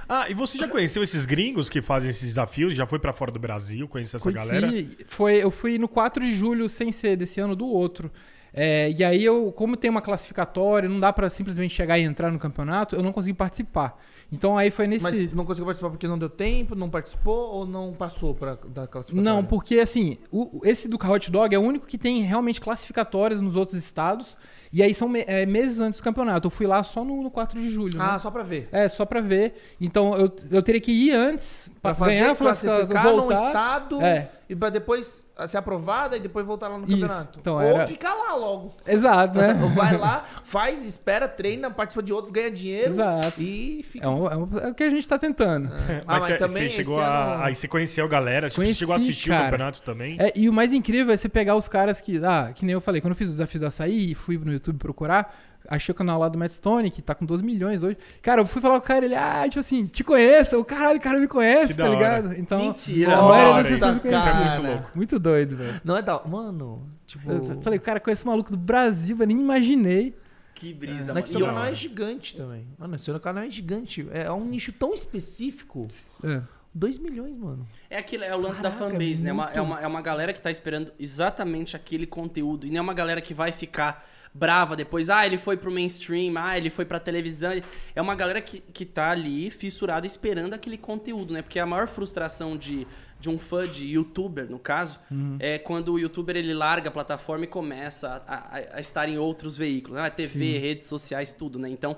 Ah, 0.06 0.28
e 0.28 0.34
você 0.34 0.58
já 0.58 0.68
conheceu 0.68 1.02
esses 1.02 1.24
gringos 1.24 1.70
que 1.70 1.80
fazem 1.80 2.10
esses 2.10 2.28
desafios? 2.28 2.74
Já 2.74 2.86
foi 2.86 2.98
pra 2.98 3.12
fora 3.12 3.32
do 3.32 3.38
Brasil? 3.38 3.88
Conhece 3.88 4.14
essa 4.14 4.22
Conheci- 4.22 4.46
galera? 4.48 4.70
Foi, 5.06 5.36
eu 5.42 5.50
fui 5.50 5.78
no 5.78 5.88
4 5.88 6.22
de 6.22 6.34
julho 6.34 6.68
sem 6.68 6.92
ser 6.92 7.16
desse 7.16 7.40
ano 7.40 7.56
do 7.56 7.66
outro. 7.66 8.10
É, 8.56 8.90
e 8.96 9.02
aí 9.02 9.24
eu, 9.24 9.50
como 9.52 9.76
tem 9.76 9.90
uma 9.90 10.00
classificatória, 10.00 10.88
não 10.88 11.00
dá 11.00 11.12
pra 11.12 11.28
simplesmente 11.28 11.74
chegar 11.74 11.98
e 11.98 12.02
entrar 12.02 12.30
no 12.30 12.38
campeonato, 12.38 12.94
eu 12.94 13.02
não 13.02 13.12
consegui 13.12 13.34
participar. 13.34 14.00
Então 14.32 14.56
aí 14.56 14.70
foi 14.70 14.86
nesse. 14.86 15.02
Mas 15.02 15.32
não 15.34 15.44
conseguiu 15.44 15.66
participar 15.66 15.90
porque 15.90 16.08
não 16.08 16.18
deu 16.18 16.30
tempo, 16.30 16.74
não 16.74 16.88
participou 16.88 17.36
ou 17.52 17.66
não 17.66 17.92
passou 17.92 18.34
pra, 18.34 18.56
da 18.68 18.86
classificatória? 18.86 19.22
Não, 19.32 19.44
porque 19.44 19.78
assim, 19.80 20.18
o- 20.30 20.60
esse 20.64 20.88
do 20.88 20.96
Hot 20.96 21.30
Dog 21.30 21.54
é 21.54 21.58
o 21.58 21.62
único 21.62 21.86
que 21.86 21.98
tem 21.98 22.22
realmente 22.22 22.60
classificatórias 22.60 23.40
nos 23.40 23.56
outros 23.56 23.76
estados. 23.76 24.36
E 24.72 24.82
aí 24.82 24.92
são 24.92 25.08
é, 25.14 25.46
meses 25.46 25.78
antes 25.78 26.00
do 26.00 26.02
campeonato. 26.02 26.46
Eu 26.48 26.50
fui 26.50 26.66
lá 26.66 26.82
só 26.82 27.04
no, 27.04 27.22
no 27.22 27.30
4 27.30 27.60
de 27.60 27.70
julho. 27.70 27.92
Ah, 28.00 28.14
né? 28.14 28.18
só 28.18 28.28
pra 28.28 28.42
ver. 28.42 28.68
É, 28.72 28.88
só 28.88 29.04
pra 29.06 29.20
ver. 29.20 29.54
Então 29.80 30.14
eu, 30.16 30.34
eu 30.50 30.62
teria 30.64 30.80
que 30.80 30.90
ir 30.90 31.12
antes 31.12 31.70
Pra 31.80 31.92
ganhar 31.92 32.32
a 32.32 32.34
classificar 32.34 33.04
num 33.04 33.14
voltar. 33.20 33.46
estado 33.46 34.00
É. 34.02 34.30
e 34.48 34.54
pra 34.56 34.70
depois 34.70 35.24
ser 35.48 35.56
aprovada 35.58 36.16
e 36.16 36.20
depois 36.20 36.46
voltar 36.46 36.68
lá 36.68 36.78
no 36.78 36.84
Isso. 36.86 37.00
campeonato. 37.00 37.38
Então, 37.40 37.54
Ou 37.54 37.60
era- 37.62 37.86
ficar 37.86 38.14
lá 38.14 38.34
logo. 38.36 38.74
Exato, 38.86 39.36
né? 39.38 39.54
Vai 39.74 39.96
lá, 39.96 40.24
faz, 40.44 40.84
espera, 40.86 41.26
treina, 41.26 41.70
participa 41.70 42.02
de 42.02 42.12
outros, 42.12 42.30
ganha 42.30 42.50
dinheiro 42.50 42.88
Exato. 42.88 43.40
e 43.40 43.82
fica. 43.88 44.06
É, 44.06 44.08
um- 44.08 44.26
é 44.28 44.36
um- 44.36 44.58
é 44.62 44.68
o 44.70 44.74
que 44.74 44.84
a 44.84 44.90
gente 44.90 45.08
tá 45.08 45.18
tentando. 45.18 45.70
Ah, 45.72 46.02
Mas 46.06 46.24
você- 46.24 46.38
você 46.38 46.68
chegou 46.68 46.98
ano- 47.00 47.06
a. 47.06 47.46
Aí 47.46 47.54
você 47.54 47.66
conheceu 47.66 48.04
a 48.04 48.08
galera, 48.08 48.48
tipo, 48.48 48.56
você 48.60 48.64
Conheci, 48.66 48.78
chegou 48.78 48.92
a 48.94 48.96
assistir 48.96 49.28
cara. 49.30 49.40
o 49.42 49.50
campeonato 49.50 49.82
também. 49.82 50.16
É, 50.20 50.32
e 50.36 50.48
o 50.48 50.52
mais 50.52 50.72
incrível 50.72 51.12
é 51.12 51.16
você 51.16 51.28
pegar 51.28 51.56
os 51.56 51.66
caras 51.68 52.00
que. 52.00 52.24
Ah, 52.24 52.52
que 52.54 52.64
nem 52.64 52.72
eu 52.74 52.80
falei, 52.80 53.00
quando 53.00 53.12
eu 53.12 53.16
fiz 53.16 53.28
o 53.28 53.32
desafio 53.32 53.60
do 53.60 53.66
açaí 53.66 54.12
e 54.12 54.14
fui 54.14 54.38
no 54.38 54.52
YouTube 54.52 54.78
procurar, 54.78 55.34
achei 55.68 55.92
o 55.92 55.94
canal 55.94 56.18
lá 56.20 56.28
do 56.28 56.38
Matt 56.38 56.52
Stone, 56.52 56.90
que 56.90 57.00
tá 57.02 57.14
com 57.14 57.24
12 57.24 57.42
milhões 57.42 57.82
hoje. 57.82 57.96
Cara, 58.22 58.40
eu 58.42 58.46
fui 58.46 58.60
falar 58.60 58.78
com 58.80 58.84
o 58.84 58.88
cara, 58.88 59.04
ele, 59.04 59.14
ah, 59.14 59.44
tipo 59.48 59.60
assim, 59.60 59.86
te 59.86 60.02
conheço, 60.04 60.58
o 60.58 60.64
caralho, 60.64 60.98
o 60.98 61.00
cara 61.02 61.18
me 61.18 61.26
conhece, 61.28 61.76
tá 61.76 61.84
da 61.84 61.90
hora. 61.90 61.98
ligado? 61.98 62.34
Então, 62.40 62.58
Mentira. 62.66 63.16
a 63.16 63.22
maioria 63.22 63.52
Da 63.52 63.58
das 63.60 63.68
pessoas 63.68 63.96
Isso 63.96 64.06
é 64.06 64.10
conhece. 64.10 64.38
muito 64.60 64.62
louco. 64.72 64.90
Muito 64.94 65.18
doido, 65.18 65.56
velho. 65.56 65.80
Não 65.84 65.96
é 65.96 66.02
da. 66.02 66.20
Mano, 66.24 66.86
tipo. 67.06 67.30
Eu 67.30 67.60
falei, 67.62 67.78
cara, 67.78 67.98
conheço 68.00 68.26
um 68.26 68.30
maluco 68.30 68.50
do 68.50 68.56
Brasil, 68.56 69.16
eu 69.20 69.26
nem 69.26 69.38
imaginei. 69.38 70.14
Que 70.54 70.72
brisa, 70.72 71.08
Não, 71.08 71.14
mano. 71.14 71.26
seu 71.26 71.40
eu- 71.40 71.46
canal 71.46 71.64
é 71.64 71.74
gigante 71.74 72.36
também. 72.36 72.66
Mano, 72.78 72.96
seu 72.98 73.18
canal 73.18 73.42
é 73.44 73.50
gigante. 73.50 74.06
É 74.12 74.30
um 74.30 74.44
nicho 74.44 74.72
tão 74.72 74.94
específico. 74.94 75.88
É. 76.22 76.40
2 76.72 76.98
milhões, 76.98 77.36
mano. 77.36 77.66
É, 77.88 77.98
aquilo, 77.98 78.24
é 78.24 78.34
o 78.34 78.40
lance 78.40 78.60
da 78.60 78.70
Caraca, 78.70 78.90
fanbase, 78.92 79.22
né? 79.22 79.30
É 79.30 79.32
uma, 79.32 79.50
é, 79.52 79.60
uma, 79.60 79.80
é 79.80 79.86
uma 79.86 80.02
galera 80.02 80.32
que 80.32 80.40
tá 80.40 80.50
esperando 80.50 80.92
exatamente 80.98 81.76
aquele 81.76 82.06
conteúdo. 82.06 82.66
E 82.66 82.70
não 82.70 82.78
é 82.78 82.80
uma 82.80 82.94
galera 82.94 83.20
que 83.20 83.32
vai 83.32 83.52
ficar 83.52 84.04
brava 84.34 84.74
depois. 84.74 85.08
Ah, 85.08 85.24
ele 85.24 85.38
foi 85.38 85.56
pro 85.56 85.70
mainstream. 85.70 86.34
Ah, 86.36 86.58
ele 86.58 86.68
foi 86.68 86.84
pra 86.84 86.98
televisão. 86.98 87.52
É 87.94 88.02
uma 88.02 88.14
galera 88.16 88.42
que, 88.42 88.58
que 88.60 88.84
tá 88.84 89.10
ali 89.10 89.48
fissurada 89.50 90.06
esperando 90.06 90.52
aquele 90.54 90.76
conteúdo, 90.76 91.32
né? 91.32 91.40
Porque 91.40 91.58
a 91.60 91.64
maior 91.66 91.86
frustração 91.86 92.56
de, 92.56 92.84
de 93.20 93.30
um 93.30 93.38
fã 93.38 93.66
de 93.66 93.86
youtuber, 93.86 94.50
no 94.50 94.58
caso, 94.58 94.98
é 95.38 95.56
quando 95.58 95.92
o 95.92 95.98
youtuber 95.98 96.36
ele 96.36 96.52
larga 96.52 96.88
a 96.88 96.92
plataforma 96.92 97.44
e 97.44 97.48
começa 97.48 98.24
a, 98.26 98.34
a- 98.58 98.64
a 98.76 98.80
estar 98.80 99.08
em 99.08 99.16
outros 99.18 99.56
veículos. 99.56 99.96
Né? 99.98 100.10
TV, 100.10 100.58
redes 100.58 100.88
sociais, 100.88 101.30
tudo, 101.32 101.58
né? 101.58 101.68
Então, 101.68 101.96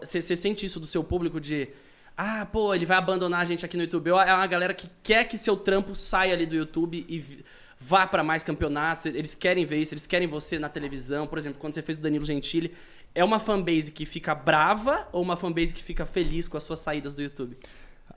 você 0.00 0.20
sente 0.34 0.64
isso 0.64 0.80
do 0.80 0.86
seu 0.86 1.04
público 1.04 1.38
de... 1.40 1.68
Ah, 2.16 2.44
pô, 2.50 2.74
ele 2.74 2.84
vai 2.84 2.96
abandonar 2.96 3.40
a 3.42 3.44
gente 3.44 3.64
aqui 3.64 3.76
no 3.76 3.84
YouTube. 3.84 4.08
É 4.10 4.34
uma 4.34 4.46
galera 4.48 4.74
que 4.74 4.88
quer 5.04 5.22
que 5.28 5.38
seu 5.38 5.56
trampo 5.56 5.94
saia 5.94 6.32
ali 6.34 6.46
do 6.46 6.56
YouTube 6.56 7.06
e 7.08 7.44
vá 7.80 8.06
pra 8.06 8.22
mais 8.24 8.42
campeonatos. 8.42 9.06
Eles 9.06 9.34
querem 9.34 9.64
ver 9.64 9.78
isso, 9.78 9.94
eles 9.94 10.06
querem 10.06 10.26
você 10.26 10.58
na 10.58 10.68
televisão. 10.68 11.26
Por 11.26 11.38
exemplo, 11.38 11.58
quando 11.60 11.74
você 11.74 11.82
fez 11.82 11.98
o 11.98 12.00
Danilo 12.00 12.24
Gentili, 12.24 12.74
é 13.14 13.24
uma 13.24 13.38
fanbase 13.38 13.90
que 13.90 14.04
fica 14.04 14.34
brava 14.34 15.08
ou 15.12 15.22
uma 15.22 15.36
fanbase 15.36 15.72
que 15.72 15.82
fica 15.82 16.04
feliz 16.06 16.46
com 16.48 16.56
as 16.56 16.62
suas 16.62 16.80
saídas 16.80 17.14
do 17.14 17.22
YouTube? 17.22 17.56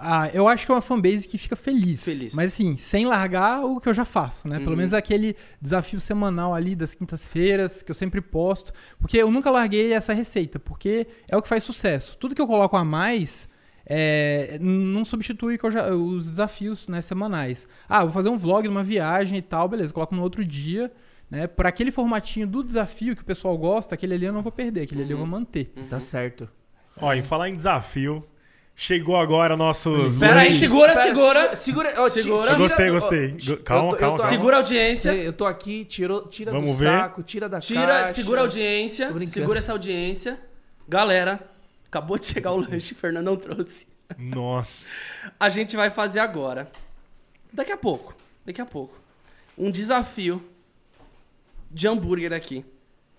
Ah, 0.04 0.30
eu 0.34 0.48
acho 0.48 0.66
que 0.66 0.72
é 0.72 0.76
uma 0.76 0.82
fanbase 0.82 1.28
que 1.28 1.38
fica 1.38 1.56
feliz. 1.56 2.04
Feliz. 2.04 2.34
Mas 2.34 2.54
assim, 2.54 2.76
sem 2.78 3.06
largar 3.06 3.64
o 3.64 3.80
que 3.80 3.88
eu 3.90 3.94
já 3.94 4.06
faço, 4.06 4.48
né? 4.48 4.58
Pelo 4.58 4.72
Uhum. 4.72 4.78
menos 4.78 4.94
aquele 4.94 5.36
desafio 5.62 6.00
semanal 6.02 6.54
ali 6.56 6.76
das 6.76 6.96
quintas-feiras, 6.96 7.84
que 7.84 7.92
eu 7.92 7.96
sempre 7.96 8.20
posto. 8.22 8.74
Porque 9.00 9.18
eu 9.18 9.30
nunca 9.30 9.52
larguei 9.52 9.92
essa 9.94 10.14
receita, 10.14 10.58
porque 10.58 11.06
é 11.30 11.38
o 11.38 11.42
que 11.42 11.48
faz 11.48 11.64
sucesso. 11.64 12.18
Tudo 12.18 12.34
que 12.34 12.42
eu 12.42 12.48
coloco 12.48 12.76
a 12.78 12.86
mais 12.86 13.48
é, 13.86 14.58
não 14.62 15.04
substitui 15.06 15.58
que 15.58 15.66
eu 15.66 15.72
já- 15.72 15.90
os 15.94 16.30
desafios 16.30 16.88
né, 16.88 17.02
semanais. 17.02 17.68
Ah, 17.90 18.04
vou 18.04 18.12
fazer 18.14 18.30
um 18.30 18.38
vlog 18.38 18.64
de 18.64 18.70
uma 18.70 18.84
viagem 18.84 19.38
e 19.38 19.42
tal, 19.42 19.68
beleza, 19.68 19.94
coloco 19.94 20.16
no 20.16 20.22
outro 20.22 20.44
dia. 20.46 20.92
Né, 21.30 21.48
para 21.48 21.70
aquele 21.70 21.92
formatinho 21.92 22.46
do 22.46 22.62
desafio 22.62 23.16
que 23.16 23.22
o 23.22 23.26
pessoal 23.26 23.58
gosta, 23.58 23.96
aquele 23.96 24.14
ali 24.16 24.26
eu 24.26 24.34
não 24.34 24.42
vou 24.42 24.52
perder, 24.52 24.82
aquele 24.82 25.04
ali 25.04 25.12
eu 25.12 25.18
vou 25.18 25.26
manter. 25.26 25.72
Tá 25.90 25.98
certo. 25.98 26.50
Ó, 27.00 27.14
em 27.14 27.24
falar 27.24 27.48
em 27.48 27.56
desafio, 27.56 28.22
chegou 28.76 29.16
agora 29.16 29.56
nossos. 29.56 30.16
Espera 30.16 30.42
aí, 30.42 30.52
segura, 30.52 30.92
Espera, 30.92 31.08
segura. 31.08 31.56
Segura. 31.56 32.10
Segura. 32.10 32.48
tira- 32.48 32.58
Gostei, 32.58 32.90
gostei. 32.92 33.28
Calma, 33.30 33.38
eu 33.38 33.58
tô- 33.58 33.64
calma, 33.64 33.88
eu 33.88 33.92
tô- 33.92 33.98
calma. 33.98 34.24
Segura 34.24 34.56
a 34.58 34.60
audiência. 34.60 35.16
Eu 35.16 35.32
tô 35.32 35.46
aqui, 35.46 35.86
tirou, 35.86 36.28
tira 36.28 36.52
Vamos 36.52 36.72
do 36.72 36.76
ver. 36.78 36.88
saco, 36.88 37.24
tira 37.24 37.48
da 37.48 37.62
Tira, 37.62 37.88
caixa. 37.88 38.10
segura 38.10 38.42
a 38.42 38.44
audiência. 38.44 39.10
Segura 39.28 39.58
essa 39.60 39.72
audiência. 39.72 40.38
Galera, 40.88 41.40
acabou 41.92 42.18
de 42.18 42.26
chegar 42.26 42.54
o 42.54 42.58
lanche, 42.58 42.94
o 42.94 42.96
Fernando 42.98 43.26
não 43.26 43.36
trouxe. 43.36 43.86
Nossa. 44.18 44.88
A 45.38 45.50
gente 45.50 45.76
vai 45.76 45.90
fazer 45.92 46.20
agora. 46.20 46.72
Daqui 47.52 47.72
a 47.72 47.78
pouco. 47.78 48.16
Daqui 48.46 48.62
a 48.62 48.66
pouco. 48.66 48.98
Um 49.58 49.70
desafio 49.70 50.42
de 51.70 51.88
hambúrguer 51.88 52.32
aqui. 52.34 52.66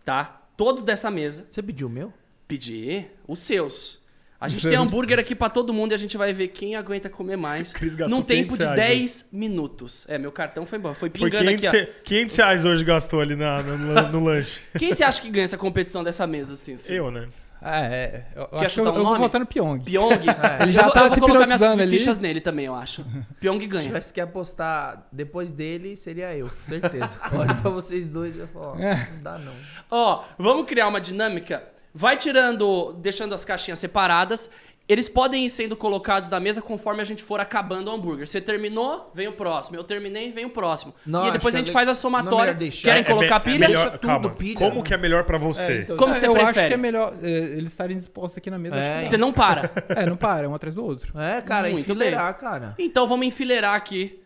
Tá? 0.04 0.42
Todos 0.56 0.84
dessa 0.84 1.10
mesa. 1.10 1.46
Você 1.50 1.62
pediu 1.62 1.86
o 1.86 1.90
meu? 1.90 2.12
Pedir 2.48 3.10
os 3.28 3.40
seus. 3.40 4.00
A 4.40 4.48
gente 4.48 4.68
tem 4.68 4.76
hambúrguer 4.76 5.20
aqui 5.20 5.36
pra 5.36 5.48
todo 5.48 5.72
mundo 5.72 5.92
e 5.92 5.94
a 5.94 5.98
gente 5.98 6.16
vai 6.16 6.32
ver 6.32 6.48
quem 6.48 6.74
aguenta 6.74 7.08
comer 7.08 7.36
mais. 7.36 7.72
Cris 7.74 7.94
gastou 7.94 8.18
Num 8.18 8.24
tempo 8.24 8.56
500 8.56 8.58
de 8.58 8.64
reais 8.64 8.88
10 8.98 9.28
minutos. 9.32 10.04
É, 10.08 10.18
meu 10.18 10.32
cartão 10.32 10.66
foi 10.66 10.78
embora. 10.78 10.94
Foi 10.94 11.08
Foi 11.10 11.30
pingando 11.30 11.44
500, 11.48 11.68
aqui, 11.68 11.76
ó. 11.76 11.80
re- 11.80 11.92
500 12.02 12.36
reais 12.36 12.64
hoje 12.64 12.84
gastou 12.84 13.20
ali 13.20 13.36
na, 13.36 13.62
no, 13.62 13.78
no- 13.78 14.08
no 14.12 14.20
lanche. 14.24 14.60
Quem 14.76 14.92
você 14.92 15.04
acha 15.04 15.22
que 15.22 15.30
ganha 15.30 15.44
essa 15.44 15.56
competição 15.56 16.02
dessa 16.02 16.26
mesa, 16.26 16.54
assim? 16.54 16.74
assim? 16.74 16.92
Eu, 16.92 17.10
né? 17.10 17.28
Ah, 17.64 17.80
é. 17.82 18.26
Eu, 18.34 18.42
eu 18.42 18.48
Quer 18.58 18.66
acho 18.66 18.74
que 18.74 18.80
eu, 18.80 18.84
um 18.92 18.96
eu 18.96 19.04
vou 19.04 19.16
votar 19.16 19.40
no 19.40 19.46
Pyong. 19.46 19.80
Pyong? 19.84 20.10
Ele 20.60 20.72
já 20.72 20.80
eu, 20.80 20.84
vou- 20.86 20.92
tá 20.94 21.00
eu 21.00 21.04
vou 21.06 21.14
se 21.14 21.20
colocar 21.20 21.46
minhas 21.46 21.62
ali. 21.62 21.98
fichas 21.98 22.18
nele 22.18 22.40
também, 22.40 22.66
eu 22.66 22.74
acho. 22.74 23.04
Pyong 23.40 23.60
Se 23.60 23.66
ganha. 23.68 23.84
tivesse 23.84 24.12
que 24.12 24.20
apostar 24.20 25.06
depois 25.12 25.52
dele, 25.52 25.96
seria 25.96 26.34
eu, 26.36 26.50
certeza. 26.62 27.18
Olha 27.32 27.54
pra 27.54 27.70
vocês 27.70 28.06
dois 28.06 28.34
e 28.34 28.40
eu 28.40 28.48
falo, 28.48 28.74
ó, 28.76 28.78
É. 28.78 29.08
não 29.14 29.22
dá 29.22 29.38
não. 29.38 29.52
Ó, 29.90 30.24
vamos 30.38 30.66
criar 30.66 30.88
uma 30.88 31.00
dinâmica. 31.00 31.62
Vai 31.94 32.16
tirando, 32.16 32.94
deixando 32.94 33.34
as 33.34 33.44
caixinhas 33.44 33.78
separadas. 33.78 34.50
Eles 34.89 35.09
podem 35.09 35.45
ir 35.47 35.49
sendo 35.49 35.76
colocados 35.76 36.28
na 36.28 36.41
mesa 36.41 36.61
conforme 36.61 37.01
a 37.01 37.05
gente 37.05 37.22
for 37.22 37.39
acabando 37.41 37.89
o 37.91 37.95
hambúrguer. 37.95 38.26
Você 38.26 38.41
terminou, 38.41 39.11
vem 39.14 39.28
o 39.28 39.33
próximo. 39.33 39.76
Eu 39.76 39.85
terminei, 39.85 40.33
vem 40.33 40.45
o 40.45 40.51
próximo. 40.51 40.93
Não, 41.07 41.28
e 41.28 41.30
depois 41.30 41.55
acho 41.55 41.59
a 41.59 41.61
que 41.61 41.66
gente 41.66 41.70
é 41.70 41.72
faz 41.72 41.89
a 41.89 41.93
não 41.93 41.99
é 41.99 42.01
somatória. 42.01 42.55
Querem 42.55 43.01
É 43.01 43.05
colocar 43.05 43.39
be- 43.39 43.53
pilha? 43.53 43.68
melhor, 43.68 43.83
Deixa 43.85 43.99
tudo 43.99 44.11
calma. 44.11 44.30
pilha. 44.30 44.59
Como 44.59 44.83
que 44.83 44.93
é 44.93 44.97
melhor 44.99 45.24
pra 45.24 45.39
você? 45.39 45.72
É, 45.72 45.80
então- 45.83 45.97
Como 45.97 46.16
você 46.16 46.26
eu 46.26 46.35
acho 46.35 46.45
prefere? 46.47 46.68
que 46.68 46.74
é 46.74 46.76
melhor 46.76 47.14
é, 47.22 47.28
eles 47.28 47.70
estarem 47.70 47.97
dispostos 47.97 48.37
aqui 48.39 48.51
na 48.51 48.59
mesa. 48.59 48.76
acho 48.78 48.89
que 48.89 48.95
É. 49.05 49.07
Você 49.07 49.16
não 49.16 49.33
para. 49.33 49.70
É, 49.97 50.05
não 50.05 50.16
para, 50.16 50.47
é 50.47 50.49
um 50.49 50.55
atrás 50.55 50.74
do 50.74 50.85
outro. 50.85 51.16
É, 51.18 51.41
cara, 51.41 51.68
Muito 51.68 51.80
enfileirar, 51.83 52.37
cara. 52.39 52.74
Então 52.78 53.07
vamos 53.07 53.26
enfileirar 53.26 53.74
aqui. 53.74 54.20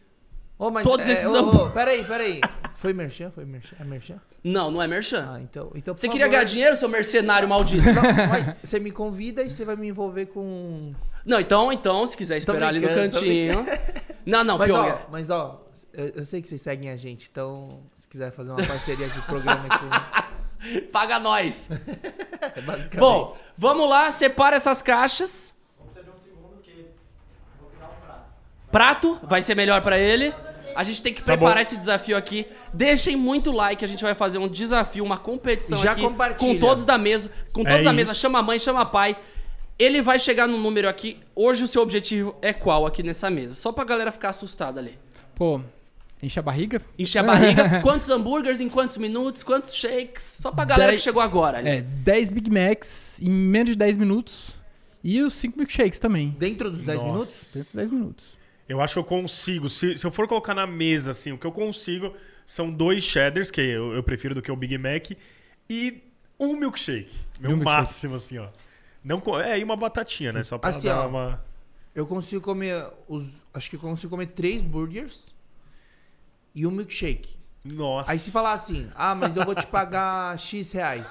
Ô, 0.59 0.71
mas 0.71 0.87
Todos 0.87 1.09
é, 1.09 1.13
esses 1.13 1.27
ô, 1.27 1.67
ô, 1.67 1.71
Peraí, 1.71 2.05
peraí. 2.05 2.41
Foi 2.75 2.93
merchan? 2.93 3.31
Foi 3.31 3.45
merchan? 3.45 3.77
É 3.79 3.85
merchan? 3.85 4.21
Não, 4.43 4.71
não 4.71 4.81
é 4.81 4.87
merchan. 4.87 5.29
Ah, 5.29 5.41
então, 5.41 5.71
então 5.75 5.95
por 5.95 6.01
você 6.01 6.07
favor. 6.07 6.13
queria 6.19 6.29
ganhar 6.29 6.45
dinheiro, 6.45 6.77
seu 6.77 6.89
mercenário 6.89 7.49
maldito? 7.49 7.85
Não, 7.85 8.03
mas 8.03 8.57
você 8.63 8.79
me 8.79 8.91
convida 8.91 9.43
e 9.43 9.51
você 9.51 9.65
vai 9.65 9.77
me 9.77 9.89
envolver 9.89 10.27
com... 10.27 10.95
não, 11.25 11.41
então, 11.41 11.73
então, 11.73 12.07
se 12.07 12.17
quiser 12.17 12.39
esperar 12.39 12.69
ali 12.69 12.81
no 12.81 12.87
brincando, 12.87 13.11
tô 13.11 13.19
cantinho. 13.19 13.67
Não, 14.25 14.43
não, 14.43 14.59
Mas 14.59 14.71
ó, 14.71 15.07
mas 15.11 15.31
ó, 15.31 15.65
eu, 15.93 16.07
eu 16.09 16.25
sei 16.25 16.43
que 16.43 16.49
vocês 16.49 16.61
seguem 16.61 16.91
a 16.91 16.97
gente, 16.97 17.29
então 17.31 17.81
se 17.95 18.09
quiser 18.09 18.33
fazer 18.33 18.51
uma 18.51 18.65
parceria 18.65 19.09
de 19.09 19.21
programa 19.23 19.69
com... 19.69 20.87
Paga 20.91 21.19
nós. 21.19 21.69
É 22.55 22.61
basicamente. 22.61 22.99
Bom, 22.99 23.37
vamos 23.57 23.89
lá, 23.89 24.11
separa 24.11 24.57
essas 24.57 24.81
caixas. 24.81 25.53
Prato, 28.71 29.19
vai 29.23 29.41
ser 29.43 29.55
melhor 29.55 29.81
pra 29.83 29.99
ele. 29.99 30.33
A 30.75 30.83
gente 30.83 31.03
tem 31.03 31.13
que 31.15 31.21
Tá 31.21 31.27
preparar 31.27 31.55
bom. 31.57 31.61
esse 31.63 31.77
desafio 31.77 32.17
aqui. 32.17 32.47
Deixem 32.73 33.17
muito 33.17 33.51
like, 33.51 33.83
a 33.85 33.89
gente 33.89 34.03
vai 34.03 34.13
fazer 34.15 34.37
um 34.39 34.47
desafio, 34.49 35.03
uma 35.05 35.17
competição 35.17 35.79
Já 35.79 35.93
aqui 35.93 36.03
compartilha. 36.03 36.53
com 36.55 36.59
todos 36.61 36.85
da 36.85 36.99
mesa, 36.99 37.31
com 37.53 37.63
todos 37.65 37.81
É 37.81 37.85
da 37.85 37.93
mesa. 37.93 38.13
isso. 38.13 38.21
Chama 38.21 38.41
a 38.41 38.43
mãe, 38.43 38.59
chama 38.59 38.85
pai. 38.85 39.17
Ele 39.79 40.03
vai 40.03 40.19
chegar 40.19 40.47
no 40.47 40.59
número 40.59 40.89
aqui. 40.89 41.19
Hoje 41.35 41.63
o 41.65 41.67
seu 41.67 41.81
objetivo 41.83 42.35
é 42.43 42.53
qual 42.53 42.85
aqui 42.87 43.03
nessa 43.03 43.31
mesa? 43.31 43.55
Só 43.55 43.73
pra 43.73 43.85
galera 43.85 44.13
ficar 44.13 44.31
assustada 44.31 44.79
ali. 44.81 44.99
Pô, 45.35 45.61
enche 46.23 46.39
a 46.39 46.43
barriga? 46.43 46.83
Encher 46.99 47.21
a 47.21 47.23
barriga. 47.23 47.81
quantos 47.83 48.11
hambúrgueres 48.11 48.61
em 48.61 48.69
quantos 48.69 48.99
minutos? 48.99 49.43
Quantos 49.43 49.75
shakes? 49.75 50.37
Só 50.41 50.51
pra 50.51 50.65
galera 50.67 50.91
Dez- 50.93 51.01
que 51.01 51.05
chegou 51.05 51.23
agora 51.23 51.59
ali. 51.59 51.69
É, 51.69 51.81
10 51.81 52.31
Big 52.31 52.51
Macs 52.51 53.19
em 53.23 53.31
menos 53.31 53.71
de 53.71 53.77
10 53.77 53.97
minutos. 53.97 54.57
E 55.03 55.23
os 55.23 55.35
5 55.35 55.57
milkshakes 55.57 55.99
também. 55.99 56.35
Dentro 56.39 56.71
dos 56.71 56.85
10 56.85 56.99
Nossa. 57.01 57.05
minutos? 57.13 57.51
Dentro 57.55 57.71
de 57.71 57.77
10 57.77 57.91
minutos. 57.91 58.36
Eu 58.69 58.81
acho 58.81 58.95
que 58.95 58.99
eu 58.99 59.05
consigo. 59.05 59.69
Se, 59.69 59.97
se 59.97 60.07
eu 60.07 60.11
for 60.11 60.27
colocar 60.27 60.55
na 60.55 60.67
mesa, 60.67 61.13
assim, 61.13 61.33
o 61.33 61.39
que 61.39 61.47
eu 61.47 61.53
consigo 61.53 62.13
são 62.45 62.71
dois 62.71 63.05
cheddars, 63.05 63.51
que 63.51 63.61
eu, 63.61 63.93
eu 63.93 64.03
prefiro 64.03 64.35
do 64.35 64.43
que 64.43 64.51
o 64.51 64.57
Big 64.57 64.77
Mac, 64.79 65.11
e 65.71 66.03
um 66.39 66.57
milkshake. 66.57 67.17
Meu 67.39 67.53
um 67.53 67.57
milkshake. 67.57 67.65
máximo, 67.65 68.15
assim, 68.17 68.39
ó. 68.39 68.49
Não, 69.05 69.23
é, 69.41 69.59
e 69.59 69.63
uma 69.65 69.77
batatinha, 69.77 70.33
né? 70.33 70.43
Só 70.43 70.59
pra 70.59 70.71
Assim, 70.71 70.89
dar 70.89 71.01
ó. 71.05 71.09
uma. 71.09 71.45
Eu 71.95 72.07
consigo 72.07 72.43
comer 72.43 72.89
os. 73.09 73.29
Acho 73.55 73.71
que 73.71 73.77
eu 73.77 73.81
consigo 73.81 74.11
comer 74.11 74.27
três 74.29 74.61
burgers 74.63 75.35
e 76.55 76.67
um 76.67 76.71
milkshake. 76.71 77.37
Nossa. 77.65 78.11
Aí 78.11 78.19
se 78.19 78.31
falar 78.31 78.53
assim, 78.53 78.89
ah, 78.95 79.15
mas 79.15 79.37
eu 79.37 79.45
vou 79.45 79.55
te 79.55 79.67
pagar 79.67 80.39
X 80.39 80.73
reais. 80.73 81.11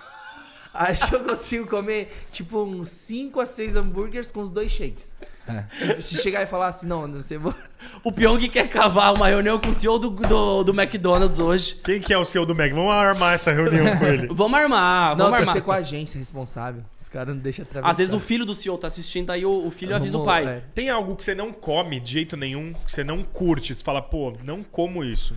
Acho 0.76 1.08
que 1.08 1.16
eu 1.16 1.24
consigo 1.24 1.68
comer, 1.68 2.12
tipo, 2.32 2.62
uns 2.64 2.90
5 2.90 3.40
a 3.40 3.46
6 3.46 3.76
hambúrgueres 3.76 4.32
com 4.32 4.42
os 4.42 4.52
dois 4.52 4.72
shakes. 4.72 5.16
É. 5.48 5.64
Se, 5.74 6.02
se 6.02 6.22
chegar 6.24 6.42
e 6.42 6.48
falar 6.48 6.68
assim, 6.68 6.88
não, 6.88 7.08
você 7.12 7.38
vou. 7.38 7.54
O 8.04 8.12
Pyong 8.12 8.40
quer 8.50 8.68
cavar 8.68 9.14
uma 9.16 9.28
reunião 9.28 9.60
com 9.60 9.70
o 9.70 9.74
CEO 9.74 10.00
do, 10.00 10.10
do, 10.10 10.64
do 10.64 10.72
McDonald's 10.82 11.40
hoje. 11.40 11.76
Quem 11.84 12.00
que 12.00 12.12
é 12.12 12.18
o 12.18 12.26
CEO 12.26 12.46
do 12.48 12.56
Mac? 12.56 12.72
Vamos 12.72 12.92
armar 12.92 13.36
essa 13.36 13.52
reunião 13.52 13.96
com 13.98 14.06
ele. 14.06 14.28
Vamos 14.34 14.60
armar, 14.60 15.12
Não, 15.16 15.26
vamos 15.26 15.32
que 15.38 15.42
armar. 15.42 15.54
ser 15.54 15.62
com 15.62 15.72
a 15.72 15.76
agência 15.76 16.18
responsável. 16.18 16.84
Os 16.98 17.08
caras 17.08 17.36
não 17.36 17.42
deixam 17.42 17.64
atravessar. 17.64 17.92
Às 17.92 17.98
vezes 18.00 18.14
o 18.16 18.20
filho 18.20 18.44
do 18.44 18.56
CEO 18.56 18.76
tá 18.78 18.88
assistindo, 18.88 19.30
aí 19.30 19.46
o, 19.46 19.68
o 19.68 19.70
filho 19.70 19.96
avisa 19.96 20.18
o 20.18 20.24
pai. 20.24 20.46
é. 20.48 20.64
Tem 20.74 20.90
algo 20.90 21.16
que 21.16 21.24
você 21.24 21.36
não 21.36 21.54
come 21.54 22.00
de 22.00 22.12
jeito 22.14 22.36
nenhum, 22.36 22.74
que 22.74 22.92
você 22.92 23.04
não 23.04 23.22
curte. 23.22 23.74
Você 23.76 23.84
fala, 23.84 24.02
pô, 24.02 24.34
não 24.44 24.64
como 24.64 25.04
isso. 25.04 25.36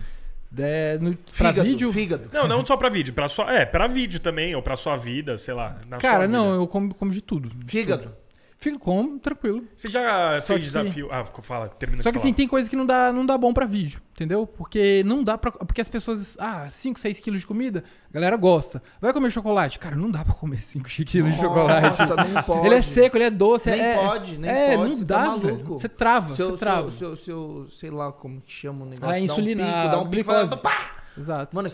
É, 0.57 0.97
no, 0.99 1.15
pra 1.15 1.49
Fígado, 1.49 1.63
vídeo. 1.63 1.91
Fígado. 1.93 2.29
Não, 2.33 2.47
não 2.47 2.65
só 2.65 2.75
pra 2.75 2.89
vídeo. 2.89 3.13
Pra 3.13 3.27
sua, 3.27 3.53
é, 3.53 3.65
pra 3.65 3.87
vídeo 3.87 4.19
também, 4.19 4.55
ou 4.55 4.61
pra 4.61 4.75
sua 4.75 4.97
vida, 4.97 5.37
sei 5.37 5.53
lá. 5.53 5.77
na 5.87 5.97
Cara, 5.97 6.19
sua 6.23 6.27
não, 6.27 6.43
vida. 6.45 6.55
eu 6.57 6.67
como, 6.67 6.93
como 6.95 7.11
de 7.11 7.21
tudo. 7.21 7.49
de 7.49 7.71
Fígado. 7.71 8.03
tudo. 8.03 8.15
Fico 8.61 8.77
como, 8.77 9.17
tranquilo. 9.19 9.63
Você 9.73 9.87
já 9.89 10.41
Só 10.41 10.47
fez 10.47 10.59
que- 10.59 10.65
desafio. 10.65 11.07
Ah, 11.09 11.23
fala, 11.41 11.69
termina 11.69 12.03
Só 12.03 12.11
que 12.11 12.17
assim, 12.17 12.33
tem 12.33 12.45
coisa 12.45 12.69
que 12.69 12.75
não 12.75 12.85
dá, 12.85 13.09
não 13.13 13.25
dá 13.25 13.37
bom 13.37 13.53
pra 13.53 13.65
vídeo, 13.65 14.01
entendeu? 14.13 14.45
Porque 14.45 15.01
não 15.05 15.23
dá 15.23 15.37
pra. 15.37 15.49
Porque 15.49 15.79
as 15.79 15.87
pessoas. 15.87 16.35
Ah, 16.37 16.67
5, 16.69 16.99
6 16.99 17.21
quilos 17.21 17.39
de 17.39 17.47
comida, 17.47 17.85
a 18.09 18.13
galera 18.13 18.35
gosta. 18.35 18.83
Vai 18.99 19.13
comer 19.13 19.31
chocolate? 19.31 19.79
Cara, 19.79 19.95
não 19.95 20.11
dá 20.11 20.25
pra 20.25 20.33
comer 20.33 20.57
5 20.59 20.89
quilos 21.05 21.33
de 21.35 21.39
chocolate. 21.39 21.99
Nossa, 21.99 22.15
não 22.17 22.43
pode. 22.43 22.65
Ele 22.65 22.75
é 22.75 22.81
seco, 22.81 23.15
ele 23.15 23.23
é 23.23 23.29
doce. 23.29 23.71
Nem 23.71 23.79
é, 23.79 23.95
pode, 23.95 24.37
nem 24.37 24.51
é, 24.51 24.75
pode, 24.75 24.89
não 24.89 24.95
você 24.97 25.05
dá, 25.05 25.23
tá 25.23 25.35
velho. 25.37 25.63
Você 25.65 25.87
trava, 25.87 26.35
Seu, 26.35 26.49
você 26.51 26.57
trava. 26.57 26.91
seu, 26.91 27.15
seu, 27.15 27.15
seu, 27.15 27.67
sei 27.71 27.89
lá 27.89 28.11
como 28.11 28.41
que 28.41 28.51
chama 28.51 28.83
o 28.83 28.89
negócio. 28.89 29.07
a 29.07 29.13
dá 29.13 29.19
um 29.21 29.23
insulina, 29.23 29.63
pico, 29.63 29.77
a 29.77 29.87
dá 29.87 30.01
um 30.01 30.09
pico, 30.09 30.57
pá! 30.57 30.95
Exato. 31.17 31.55
Mano, 31.55 31.69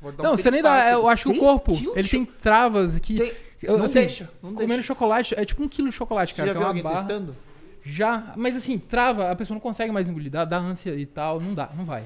pode 0.00 0.16
dar 0.16 0.22
um 0.22 0.26
não, 0.26 0.36
você 0.38 0.50
nem 0.50 0.62
dá. 0.62 0.90
Eu 0.90 1.06
acho 1.06 1.30
que 1.30 1.36
o 1.38 1.38
corpo, 1.38 1.76
quilos 1.76 1.96
ele 1.98 2.08
tem 2.08 2.24
travas 2.24 2.98
que. 2.98 3.18
Tem- 3.18 3.47
eu, 3.62 3.78
não 3.78 3.84
assim, 3.84 4.00
deixa, 4.00 4.30
não 4.42 4.52
comendo 4.52 4.74
deixa. 4.74 4.86
chocolate, 4.86 5.34
é 5.36 5.44
tipo 5.44 5.62
um 5.62 5.68
quilo 5.68 5.88
de 5.88 5.94
chocolate, 5.94 6.34
Você 6.34 6.36
cara. 6.36 6.48
já 6.48 6.52
que 6.52 6.58
é 6.58 6.60
viu 6.60 6.68
alguém 6.68 6.82
barra. 6.82 6.96
testando? 6.96 7.36
Já, 7.82 8.34
mas 8.36 8.56
assim, 8.56 8.78
trava, 8.78 9.30
a 9.30 9.36
pessoa 9.36 9.54
não 9.54 9.60
consegue 9.60 9.92
mais 9.92 10.08
engolir, 10.08 10.30
dá, 10.30 10.44
dá 10.44 10.58
ânsia 10.58 10.94
e 10.94 11.06
tal, 11.06 11.40
não 11.40 11.54
dá, 11.54 11.70
não 11.76 11.84
vai. 11.84 12.04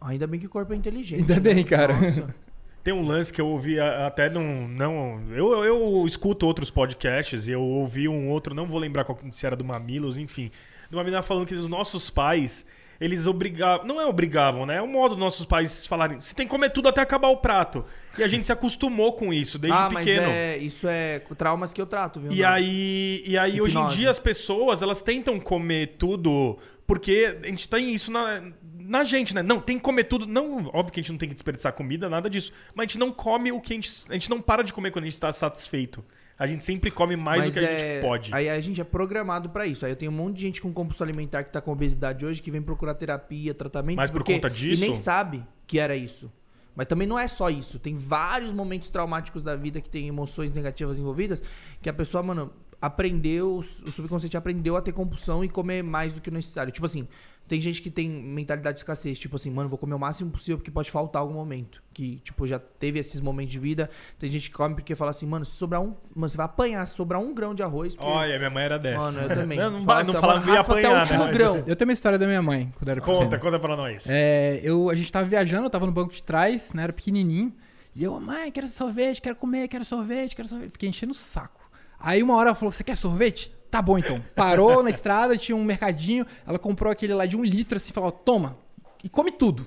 Ainda 0.00 0.26
bem 0.26 0.40
que 0.40 0.46
o 0.46 0.50
corpo 0.50 0.72
é 0.72 0.76
inteligente. 0.76 1.20
Ainda 1.20 1.34
né? 1.34 1.40
bem, 1.40 1.64
cara. 1.64 1.94
Nossa. 1.94 2.34
Tem 2.82 2.94
um 2.94 3.02
lance 3.02 3.30
que 3.30 3.40
eu 3.40 3.46
ouvi 3.46 3.78
até 3.78 4.30
não. 4.30 4.66
não 4.66 5.22
eu, 5.30 5.52
eu, 5.52 5.64
eu 5.64 6.06
escuto 6.06 6.46
outros 6.46 6.70
podcasts 6.70 7.46
e 7.46 7.52
eu 7.52 7.60
ouvi 7.60 8.08
um 8.08 8.30
outro, 8.30 8.54
não 8.54 8.66
vou 8.66 8.78
lembrar 8.78 9.04
qual, 9.04 9.18
se 9.30 9.46
era 9.46 9.54
do 9.54 9.62
Mamilos, 9.62 10.16
enfim. 10.16 10.50
De 10.88 10.96
uma 10.96 11.04
menina 11.04 11.22
falando 11.22 11.46
que 11.46 11.54
os 11.54 11.68
nossos 11.68 12.08
pais, 12.08 12.66
eles 13.00 13.26
obrigavam. 13.26 13.86
Não 13.86 14.00
é 14.00 14.06
obrigavam, 14.06 14.66
né? 14.66 14.76
É 14.76 14.82
o 14.82 14.86
modo 14.86 15.14
dos 15.14 15.18
nossos 15.18 15.46
pais 15.46 15.86
falarem. 15.86 16.20
Você 16.20 16.34
tem 16.34 16.46
que 16.46 16.50
comer 16.50 16.70
tudo 16.70 16.88
até 16.88 17.00
acabar 17.00 17.28
o 17.28 17.38
prato. 17.38 17.84
E 18.18 18.22
a 18.22 18.28
gente 18.28 18.46
se 18.46 18.52
acostumou 18.52 19.14
com 19.14 19.32
isso 19.32 19.58
desde 19.58 19.78
ah, 19.78 19.88
mas 19.90 20.04
pequeno. 20.04 20.28
é, 20.28 20.58
isso 20.58 20.86
é 20.86 21.20
traumas 21.38 21.72
que 21.72 21.80
eu 21.80 21.86
trato, 21.86 22.20
viu? 22.20 22.30
E 22.30 22.42
mano? 22.42 22.54
aí, 22.54 23.22
e 23.26 23.38
aí 23.38 23.60
hoje 23.60 23.78
em 23.78 23.86
dia 23.86 24.10
as 24.10 24.18
pessoas, 24.18 24.82
elas 24.82 25.00
tentam 25.00 25.40
comer 25.40 25.96
tudo 25.98 26.58
porque 26.86 27.38
a 27.42 27.46
gente 27.46 27.68
tem 27.68 27.94
isso 27.94 28.10
na, 28.10 28.42
na 28.80 29.04
gente, 29.04 29.32
né? 29.32 29.44
Não, 29.44 29.60
tem 29.60 29.76
que 29.76 29.82
comer 29.82 30.04
tudo. 30.04 30.26
Não, 30.26 30.66
óbvio 30.66 30.92
que 30.92 30.98
a 30.98 31.02
gente 31.02 31.12
não 31.12 31.18
tem 31.18 31.28
que 31.28 31.34
desperdiçar 31.36 31.72
comida, 31.72 32.08
nada 32.08 32.28
disso. 32.28 32.52
Mas 32.74 32.82
a 32.82 32.86
gente 32.88 32.98
não 32.98 33.12
come 33.12 33.52
o 33.52 33.60
que 33.60 33.72
a 33.72 33.76
gente... 33.76 33.90
A 34.08 34.12
gente 34.12 34.28
não 34.28 34.42
para 34.42 34.64
de 34.64 34.72
comer 34.72 34.90
quando 34.90 35.04
a 35.04 35.06
gente 35.06 35.14
está 35.14 35.30
satisfeito. 35.30 36.04
A 36.40 36.46
gente 36.46 36.64
sempre 36.64 36.90
come 36.90 37.16
mais 37.16 37.42
Mas 37.44 37.54
do 37.54 37.60
que 37.60 37.66
a 37.66 37.70
é- 37.70 37.78
gente 37.78 38.00
pode. 38.00 38.34
Aí 38.34 38.48
a 38.48 38.58
gente 38.60 38.80
é 38.80 38.84
programado 38.84 39.50
pra 39.50 39.66
isso. 39.66 39.84
Aí 39.84 39.92
eu 39.92 39.96
tenho 39.96 40.10
um 40.10 40.14
monte 40.14 40.36
de 40.36 40.42
gente 40.42 40.62
com 40.62 40.72
compulsão 40.72 41.06
alimentar 41.06 41.44
que 41.44 41.52
tá 41.52 41.60
com 41.60 41.70
obesidade 41.70 42.24
hoje 42.24 42.40
que 42.40 42.50
vem 42.50 42.62
procurar 42.62 42.94
terapia, 42.94 43.52
tratamento. 43.52 43.98
Mas 43.98 44.10
por 44.10 44.24
conta 44.24 44.48
disso? 44.48 44.82
E 44.82 44.86
nem 44.86 44.94
sabe 44.94 45.44
que 45.66 45.78
era 45.78 45.94
isso. 45.94 46.32
Mas 46.74 46.86
também 46.86 47.06
não 47.06 47.18
é 47.18 47.28
só 47.28 47.50
isso. 47.50 47.78
Tem 47.78 47.94
vários 47.94 48.54
momentos 48.54 48.88
traumáticos 48.88 49.42
da 49.42 49.54
vida 49.54 49.82
que 49.82 49.90
tem 49.90 50.08
emoções 50.08 50.50
negativas 50.54 50.98
envolvidas 50.98 51.42
que 51.82 51.90
a 51.90 51.92
pessoa, 51.92 52.22
mano, 52.22 52.50
aprendeu, 52.80 53.56
o 53.58 53.62
subconsciente 53.62 54.34
aprendeu 54.34 54.76
a 54.76 54.80
ter 54.80 54.92
compulsão 54.92 55.44
e 55.44 55.48
comer 55.48 55.82
mais 55.82 56.14
do 56.14 56.22
que 56.22 56.30
o 56.30 56.32
necessário. 56.32 56.72
Tipo 56.72 56.86
assim, 56.86 57.06
tem 57.50 57.60
gente 57.60 57.82
que 57.82 57.90
tem 57.90 58.08
mentalidade 58.08 58.74
de 58.76 58.78
escassez, 58.82 59.18
tipo 59.18 59.34
assim, 59.34 59.50
mano, 59.50 59.68
vou 59.68 59.76
comer 59.76 59.92
o 59.92 59.98
máximo 59.98 60.30
possível 60.30 60.56
porque 60.56 60.70
pode 60.70 60.88
faltar 60.88 61.20
algum 61.20 61.34
momento. 61.34 61.82
Que, 61.92 62.20
tipo, 62.20 62.46
já 62.46 62.60
teve 62.60 63.00
esses 63.00 63.20
momentos 63.20 63.50
de 63.50 63.58
vida. 63.58 63.90
Tem 64.20 64.30
gente 64.30 64.48
que 64.48 64.54
come 64.54 64.76
porque 64.76 64.94
fala 64.94 65.10
assim, 65.10 65.26
mano, 65.26 65.44
se 65.44 65.56
sobrar 65.56 65.82
um. 65.82 65.96
Mano, 66.14 66.28
você 66.28 66.36
vai 66.36 66.46
apanhar, 66.46 66.86
se 66.86 66.94
sobrar 66.94 67.20
um 67.20 67.34
grão 67.34 67.52
de 67.52 67.60
arroz. 67.60 67.96
Porque... 67.96 68.08
Olha, 68.08 68.38
minha 68.38 68.50
mãe 68.50 68.62
era 68.62 68.78
dessa. 68.78 69.02
Mano, 69.02 69.18
eu 69.22 69.28
também. 69.28 69.58
Não, 69.60 69.68
não, 69.68 69.84
Fala 69.84 70.04
não 70.04 70.10
assim, 70.12 70.20
falava 70.20 70.38
mano, 70.38 70.44
que 70.44 70.50
ia 70.52 70.56
raspa 70.58 70.72
até 70.78 70.82
o 70.82 70.90
apanhar, 70.90 71.00
último 71.02 71.24
né? 71.24 71.32
Grão. 71.32 71.56
Eu 71.66 71.74
tenho 71.74 71.88
uma 71.88 71.92
história 71.92 72.18
da 72.20 72.26
minha 72.26 72.40
mãe, 72.40 72.72
quando 72.78 72.88
era 72.88 73.00
Conta, 73.00 73.24
pequeno. 73.24 73.42
conta 73.42 73.58
pra 73.58 73.76
nós. 73.76 74.06
É, 74.08 74.60
eu, 74.62 74.88
a 74.88 74.94
gente 74.94 75.10
tava 75.10 75.26
viajando, 75.26 75.64
eu 75.66 75.70
tava 75.70 75.86
no 75.86 75.92
banco 75.92 76.12
de 76.12 76.22
trás, 76.22 76.72
né? 76.72 76.84
Era 76.84 76.92
pequenininho. 76.92 77.52
E 77.96 78.04
eu, 78.04 78.20
mãe, 78.20 78.52
quero 78.52 78.68
sorvete, 78.68 79.20
quero 79.20 79.34
comer, 79.34 79.66
quero 79.66 79.84
sorvete, 79.84 80.36
quero 80.36 80.46
sorvete. 80.46 80.70
Fiquei 80.70 80.88
enchendo 80.88 81.10
o 81.10 81.16
saco. 81.16 81.68
Aí 81.98 82.22
uma 82.22 82.36
hora 82.36 82.50
ela 82.50 82.54
falou: 82.54 82.70
Você 82.70 82.84
quer 82.84 82.96
sorvete? 82.96 83.52
Tá 83.70 83.80
bom 83.80 83.96
então. 83.96 84.20
Parou 84.34 84.82
na 84.82 84.90
estrada, 84.90 85.36
tinha 85.36 85.54
um 85.54 85.64
mercadinho. 85.64 86.26
Ela 86.46 86.58
comprou 86.58 86.90
aquele 86.90 87.14
lá 87.14 87.24
de 87.24 87.36
um 87.36 87.44
litro 87.44 87.76
assim, 87.76 87.92
falou: 87.92 88.10
Toma. 88.10 88.58
E 89.02 89.08
come 89.08 89.30
tudo. 89.32 89.66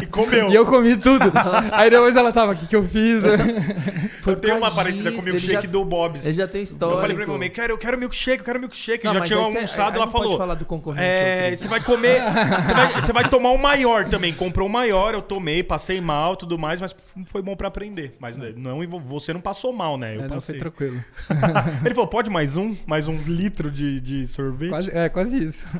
E 0.00 0.06
comeu. 0.06 0.48
E 0.50 0.54
eu 0.54 0.64
comi 0.64 0.96
tudo. 0.96 1.30
Aí 1.72 1.90
depois 1.90 2.14
ela 2.16 2.32
tava, 2.32 2.52
o 2.52 2.54
que, 2.56 2.66
que 2.66 2.76
eu 2.76 2.86
fiz? 2.86 3.22
eu 4.26 4.36
tenho 4.36 4.56
uma 4.56 4.70
parecida 4.70 5.10
com 5.10 5.20
o 5.20 5.24
milkshake 5.24 5.52
ele 5.54 5.62
já- 5.66 5.68
do 5.68 5.84
Bob's. 5.84 6.24
Ele 6.24 6.34
já 6.36 6.46
tem 6.46 6.62
história. 6.62 6.94
Eu 6.94 7.00
falei 7.00 7.16
pra 7.16 7.26
minha 7.26 7.38
mãe, 7.38 7.50
quero, 7.50 7.72
eu 7.72 7.78
quero 7.78 7.98
milkshake, 7.98 8.38
eu 8.38 8.44
quero 8.44 8.60
milkshake. 8.60 9.04
Não, 9.04 9.14
já 9.14 9.18
mas 9.20 9.28
tinha 9.28 9.40
você- 9.40 9.56
almoçado, 9.56 9.96
ela 9.96 10.06
pode 10.06 10.24
falou. 10.24 10.38
falar 10.38 10.54
do 10.54 10.64
concorrente, 10.64 11.04
É, 11.04 11.54
você 11.56 11.66
vai 11.68 11.80
comer. 11.80 12.20
Você 12.64 12.72
vai, 12.74 12.92
você 13.00 13.12
vai 13.12 13.28
tomar 13.28 13.50
o 13.50 13.58
maior 13.58 14.04
também. 14.08 14.32
Comprou 14.32 14.68
o 14.68 14.70
maior, 14.70 15.12
eu 15.12 15.22
tomei, 15.22 15.62
passei 15.62 16.00
mal 16.00 16.36
tudo 16.36 16.56
mais, 16.56 16.80
mas 16.80 16.94
foi 17.26 17.42
bom 17.42 17.56
pra 17.56 17.66
aprender. 17.68 18.16
Mas 18.20 18.36
não, 18.36 18.78
você 19.00 19.32
não 19.32 19.40
passou 19.40 19.72
mal, 19.72 19.98
né? 19.98 20.14
Eu 20.16 20.20
É, 20.20 20.22
não, 20.28 20.36
passei. 20.36 20.54
foi 20.54 20.60
tranquilo. 20.60 21.04
Ele 21.84 21.94
falou: 21.94 22.08
pode 22.08 22.30
mais 22.30 22.56
um? 22.56 22.76
Mais 22.86 23.08
um 23.08 23.16
litro 23.26 23.70
de, 23.70 24.00
de 24.00 24.26
sorvete? 24.28 24.70
Quase, 24.70 24.96
é, 24.96 25.08
quase 25.08 25.36
isso. 25.44 25.66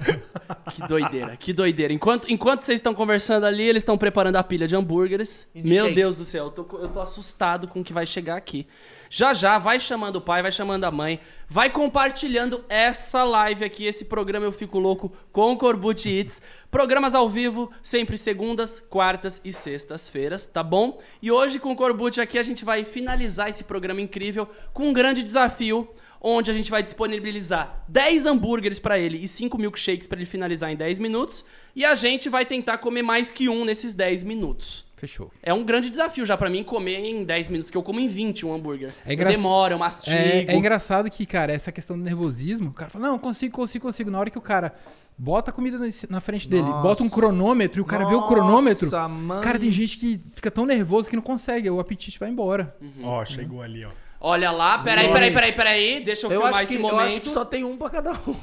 Que 0.72 0.86
doideira, 0.88 1.36
que 1.36 1.52
doideira. 1.52 1.92
Enquanto, 1.92 2.30
enquanto 2.32 2.62
vocês 2.72 2.80
estão 2.80 2.94
conversando 2.94 3.44
ali, 3.44 3.64
eles 3.64 3.82
estão 3.82 3.98
preparando 3.98 4.36
a 4.36 4.42
pilha 4.42 4.66
de 4.66 4.74
hambúrgueres. 4.74 5.46
Meu. 5.54 5.92
Deus 5.92 6.16
do 6.16 6.24
céu, 6.24 6.46
eu 6.46 6.50
tô, 6.50 6.78
eu 6.78 6.88
tô 6.88 7.00
assustado 7.00 7.68
com 7.68 7.80
o 7.80 7.84
que 7.84 7.92
vai 7.92 8.06
chegar 8.06 8.36
aqui. 8.36 8.66
Já 9.10 9.34
já, 9.34 9.58
vai 9.58 9.78
chamando 9.78 10.16
o 10.16 10.20
pai, 10.22 10.40
vai 10.40 10.50
chamando 10.50 10.84
a 10.84 10.90
mãe, 10.90 11.20
vai 11.46 11.68
compartilhando 11.68 12.64
essa 12.70 13.24
live 13.24 13.62
aqui, 13.62 13.84
esse 13.84 14.06
programa 14.06 14.46
Eu 14.46 14.52
Fico 14.52 14.78
Louco 14.78 15.12
com 15.30 15.52
o 15.52 15.58
Corbucci 15.58 16.08
Eats. 16.08 16.40
Programas 16.70 17.14
ao 17.14 17.28
vivo, 17.28 17.70
sempre 17.82 18.16
segundas, 18.16 18.80
quartas 18.80 19.38
e 19.44 19.52
sextas-feiras, 19.52 20.46
tá 20.46 20.62
bom? 20.62 20.98
E 21.20 21.30
hoje 21.30 21.58
com 21.58 21.72
o 21.72 21.76
Corbucci 21.76 22.22
aqui 22.22 22.38
a 22.38 22.42
gente 22.42 22.64
vai 22.64 22.86
finalizar 22.86 23.50
esse 23.50 23.64
programa 23.64 24.00
incrível 24.00 24.48
com 24.72 24.88
um 24.88 24.92
grande 24.94 25.22
desafio 25.22 25.86
onde 26.24 26.50
a 26.50 26.54
gente 26.54 26.70
vai 26.70 26.82
disponibilizar 26.82 27.84
10 27.88 28.26
hambúrgueres 28.26 28.78
pra 28.78 28.98
ele 28.98 29.18
e 29.18 29.26
5 29.26 29.58
milkshakes 29.58 30.06
pra 30.06 30.16
ele 30.16 30.24
finalizar 30.26 30.70
em 30.70 30.76
10 30.76 30.98
minutos, 31.00 31.44
e 31.74 31.84
a 31.84 31.94
gente 31.96 32.28
vai 32.28 32.46
tentar 32.46 32.78
comer 32.78 33.02
mais 33.02 33.30
que 33.32 33.48
um 33.48 33.64
nesses 33.64 33.92
10 33.92 34.22
minutos. 34.22 34.84
Fechou. 34.96 35.32
É 35.42 35.52
um 35.52 35.64
grande 35.64 35.90
desafio 35.90 36.24
já 36.24 36.36
pra 36.36 36.48
mim 36.48 36.62
comer 36.62 36.98
em 37.04 37.24
10 37.24 37.48
minutos, 37.48 37.70
que 37.72 37.76
eu 37.76 37.82
como 37.82 37.98
em 37.98 38.06
20 38.06 38.46
um 38.46 38.54
hambúrguer. 38.54 38.94
É 39.04 39.10
eu 39.10 39.14
engra- 39.14 39.30
demoro, 39.30 39.74
eu 39.74 39.78
mastigo. 39.78 40.14
É, 40.16 40.44
é 40.44 40.54
engraçado 40.54 41.10
que, 41.10 41.26
cara, 41.26 41.52
essa 41.52 41.72
questão 41.72 41.98
do 41.98 42.04
nervosismo, 42.04 42.70
o 42.70 42.72
cara 42.72 42.88
fala, 42.88 43.08
não, 43.08 43.18
consigo, 43.18 43.52
consigo, 43.52 43.84
consigo. 43.86 44.10
Na 44.12 44.20
hora 44.20 44.30
que 44.30 44.38
o 44.38 44.42
cara 44.42 44.72
bota 45.18 45.50
a 45.50 45.52
comida 45.54 45.76
na 46.08 46.20
frente 46.20 46.48
dele, 46.48 46.62
Nossa. 46.62 46.82
bota 46.82 47.02
um 47.02 47.08
cronômetro 47.10 47.80
e 47.80 47.82
o 47.82 47.84
cara 47.84 48.04
vê 48.06 48.14
o 48.14 48.22
cronômetro. 48.28 48.84
Nossa, 48.86 49.08
mano. 49.08 49.42
Cara, 49.42 49.58
tem 49.58 49.72
gente 49.72 49.98
que 49.98 50.20
fica 50.36 50.52
tão 50.52 50.64
nervoso 50.64 51.10
que 51.10 51.16
não 51.16 51.22
consegue, 51.22 51.68
o 51.68 51.80
apetite 51.80 52.18
vai 52.20 52.30
embora. 52.30 52.72
Ó, 53.02 53.24
chegou 53.24 53.60
ali, 53.60 53.84
ó. 53.84 53.90
Olha 54.24 54.52
lá, 54.52 54.78
peraí, 54.78 55.08
Nossa. 55.08 55.14
peraí, 55.18 55.32
peraí, 55.34 55.52
peraí, 55.52 56.00
deixa 56.04 56.26
eu, 56.26 56.30
Eu 56.30 56.40
filmar 56.40 56.54
acho, 56.54 56.62
esse 56.64 56.76
que, 56.76 56.78
momento. 56.78 57.00
eu 57.00 57.06
acho 57.06 57.20
que 57.22 57.28
só 57.28 57.44
tem 57.44 57.64
um 57.64 57.76
pra 57.76 57.90
cada 57.90 58.12
um. 58.12 58.36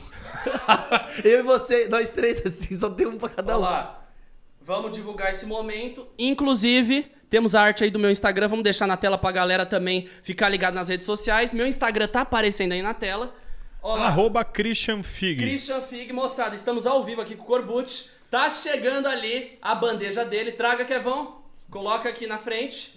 eu 1.23 1.39
e 1.39 1.41
você, 1.41 1.88
nós 1.88 2.09
três 2.09 2.45
assim, 2.45 2.75
só 2.75 2.89
tem 2.89 3.07
um 3.07 3.17
pra 3.17 3.30
cada 3.30 3.53
Olha 3.57 3.59
um. 3.59 3.61
lá. 3.71 4.05
Vamos 4.61 4.91
divulgar 4.91 5.32
esse 5.32 5.45
momento. 5.45 6.05
Inclusive, 6.19 7.09
temos 7.30 7.55
a 7.55 7.61
arte 7.61 7.86
aí 7.86 7.89
do 7.89 7.97
meu 7.97 8.11
Instagram. 8.11 8.49
Vamos 8.49 8.63
deixar 8.63 8.86
na 8.88 8.97
tela 8.97 9.17
pra 9.17 9.32
galera 9.32 9.65
também 9.65 10.09
ficar 10.21 10.49
ligado 10.49 10.73
nas 10.73 10.89
redes 10.89 11.05
sociais. 11.05 11.53
Meu 11.53 11.65
Instagram 11.65 12.07
tá 12.09 12.21
aparecendo 12.21 12.73
aí 12.73 12.82
na 12.82 12.93
tela. 12.93 13.34
Ó 13.82 13.95
lá. 13.95 14.07
Arroba 14.07 14.43
Christian 14.43 15.01
Fig. 15.01 15.41
Christian 15.41 15.82
Fig, 15.82 16.11
moçada, 16.11 16.55
estamos 16.55 16.86
ao 16.86 17.03
vivo 17.05 17.21
aqui 17.21 17.36
com 17.36 17.43
o 17.43 17.45
Corbucci. 17.45 18.09
Tá 18.30 18.49
chegando 18.49 19.07
ali 19.07 19.57
a 19.61 19.73
bandeja 19.73 20.25
dele. 20.25 20.51
Traga, 20.51 20.84
Kevão. 20.84 21.41
Coloca 21.70 22.09
aqui 22.09 22.26
na 22.26 22.38
frente. 22.39 22.93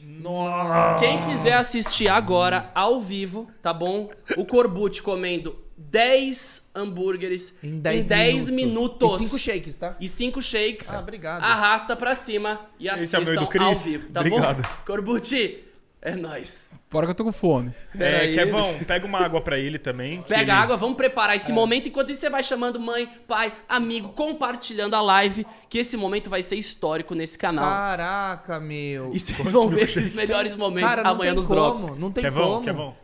Quem 0.98 1.22
quiser 1.28 1.54
assistir 1.54 2.08
agora, 2.08 2.70
ao 2.74 3.00
vivo, 3.00 3.48
tá 3.60 3.72
bom? 3.72 4.10
O 4.36 4.46
Corbucci 4.46 5.02
comendo 5.02 5.56
10 5.76 6.70
hambúrgueres 6.74 7.58
Em 7.62 7.78
10, 7.80 8.08
10 8.08 8.48
minutos. 8.50 9.20
E 9.20 9.24
5 9.28 9.38
shakes, 9.38 9.76
tá? 9.76 9.96
E 10.00 10.08
5 10.08 10.40
shakes. 10.40 10.90
Ah, 10.94 11.00
obrigado. 11.00 11.42
Arrasta 11.42 11.94
pra 11.94 12.14
cima 12.14 12.60
e 12.78 12.88
Esse 12.88 13.14
é 13.14 13.18
o 13.18 13.22
assistam 13.22 13.34
meu 13.34 13.42
e 13.42 13.44
do 13.44 13.48
Chris. 13.48 13.62
ao 13.66 13.74
vivo, 13.74 14.10
tá 14.10 14.20
Obrigado. 14.20 14.62
bom? 14.62 14.68
Corbucci, 14.86 15.64
é 16.00 16.16
nóis. 16.16 16.70
Bora 16.92 17.06
que 17.06 17.10
eu 17.10 17.14
tô 17.14 17.24
com 17.24 17.32
fome. 17.32 17.74
É, 17.94 17.98
Peraí, 17.98 18.34
Kevão, 18.34 18.78
pega 18.86 19.06
uma 19.06 19.18
água 19.18 19.40
pra 19.40 19.58
ele 19.58 19.78
também. 19.78 20.20
Pega 20.22 20.42
ele- 20.42 20.50
água, 20.50 20.76
vamos 20.76 20.96
preparar 20.96 21.34
esse 21.34 21.50
momento. 21.50 21.88
Enquanto 21.88 22.10
isso, 22.10 22.20
você 22.20 22.28
vai 22.30 22.42
chamando 22.42 22.78
mãe, 22.78 23.08
pai, 23.26 23.52
amigo, 23.68 24.10
compartilhando 24.10 24.94
a 24.94 25.00
live, 25.00 25.46
que 25.70 25.78
esse 25.78 25.96
momento 25.96 26.28
vai 26.28 26.42
ser 26.42 26.56
histórico 26.56 27.14
nesse 27.14 27.38
canal. 27.38 27.64
Caraca, 27.64 28.60
meu. 28.60 29.10
E 29.14 29.18
vocês 29.18 29.50
vão 29.50 29.68
ver 29.68 29.82
esses 29.84 30.12
melhores 30.12 30.54
momentos 30.54 30.90
Cara, 30.90 31.02
não 31.02 31.10
amanhã 31.12 31.30
tem 31.30 31.36
nos 31.36 31.46
como, 31.46 31.60
drops. 31.60 31.98
não 31.98 32.12
tem 32.12 32.22
Kevão, 32.24 32.50
como. 32.52 32.62
Kevão. 32.64 33.02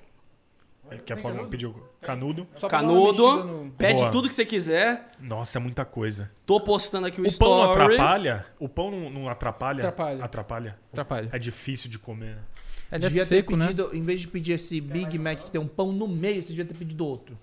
Ele 0.91 1.03
quer 1.03 1.19
falar, 1.19 1.45
pediu 1.49 1.75
canudo. 2.01 2.47
Só 2.57 2.67
Canudo, 2.67 3.45
no- 3.45 3.71
pede 3.73 4.01
Boa. 4.01 4.11
tudo 4.11 4.27
que 4.27 4.35
você 4.35 4.45
quiser. 4.47 5.11
Nossa, 5.21 5.59
é 5.59 5.61
muita 5.61 5.85
coisa. 5.85 6.31
Tô 6.47 6.59
postando 6.61 7.07
aqui 7.07 7.21
o, 7.21 7.27
O 7.27 7.39
pão 7.39 7.49
não 7.59 7.71
story. 7.73 7.95
atrapalha? 7.95 8.47
O 8.59 8.69
pão 8.71 8.91
não, 8.91 9.11
não 9.11 9.29
atrapalha? 9.29 9.81
Atrapalha. 9.81 10.25
Atrapalha? 10.25 10.79
Atrapalha. 10.91 11.29
É 11.31 11.39
difícil 11.39 11.91
de 11.91 11.99
comer. 11.99 12.37
né? 12.37 12.43
Ele 12.91 13.05
é 13.05 13.09
devia 13.09 13.27
seco, 13.27 13.53
ter 13.53 13.57
né? 13.59 13.67
pedido, 13.67 13.91
em 13.93 14.01
vez 14.03 14.21
de 14.21 14.29
pedir 14.29 14.53
esse 14.53 14.81
Big 14.81 15.19
Mac 15.19 15.39
que 15.41 15.51
tem 15.51 15.61
um 15.61 15.67
pão 15.69 15.93
no 15.93 16.09
meio, 16.09 16.43
você 16.43 16.49
devia 16.49 16.65
ter 16.65 16.75
pedido 16.75 17.05
outro. 17.07 17.37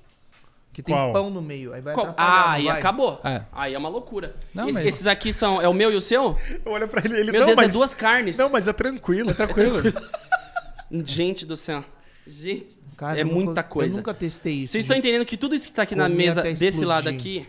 Que 0.74 0.82
tem 0.84 0.94
Qual? 0.94 1.14
pão 1.14 1.30
no 1.30 1.42
meio. 1.42 1.72
Aí 1.74 1.80
vai 1.82 1.94
Qual- 1.94 2.14
Ah, 2.18 2.52
aí 2.54 2.66
vai? 2.66 2.80
acabou. 2.80 3.22
É. 3.24 3.44
Aí 3.54 3.74
é 3.74 3.78
uma 3.78 3.88
loucura. 3.88 4.36
Não, 4.54 4.68
Esse- 4.68 4.86
Esses 4.88 5.08
aqui 5.08 5.32
são. 5.32 5.62
É 5.62 5.70
o 5.70 5.74
meu 5.74 5.90
e 5.92 5.96
o 5.96 6.02
seu? 6.02 6.38
Olha 6.66 6.86
pra 6.88 7.02
ele, 7.06 7.18
ele 7.18 7.32
Meu 7.32 7.42
não, 7.42 7.48
Deus, 7.48 7.58
mas... 7.58 7.70
é 7.72 7.78
duas 7.78 7.94
carnes. 7.94 8.38
Não, 8.38 8.50
mas 8.50 8.68
é 8.68 8.74
tranquilo. 8.74 9.34
Tranquilo. 9.34 9.82
Gente 11.04 11.46
do 11.46 11.56
céu. 11.56 11.84
Gente, 12.28 12.78
Cara, 12.98 13.18
é 13.18 13.22
eu 13.22 13.26
nunca- 13.26 13.40
muita 13.46 13.64
coisa. 13.64 13.94
Eu 13.94 13.98
nunca 13.98 14.14
testei 14.14 14.64
isso. 14.64 14.72
Vocês 14.74 14.84
estão 14.84 14.98
entendendo 14.98 15.26
que 15.26 15.38
tudo 15.38 15.54
isso 15.56 15.68
que 15.68 15.74
tá 15.74 15.84
aqui 15.84 15.96
na 15.96 16.06
Comi 16.06 16.16
mesa 16.18 16.40
até 16.40 16.50
desse 16.50 16.66
explodir. 16.66 16.88
lado 16.88 17.10
aqui, 17.10 17.48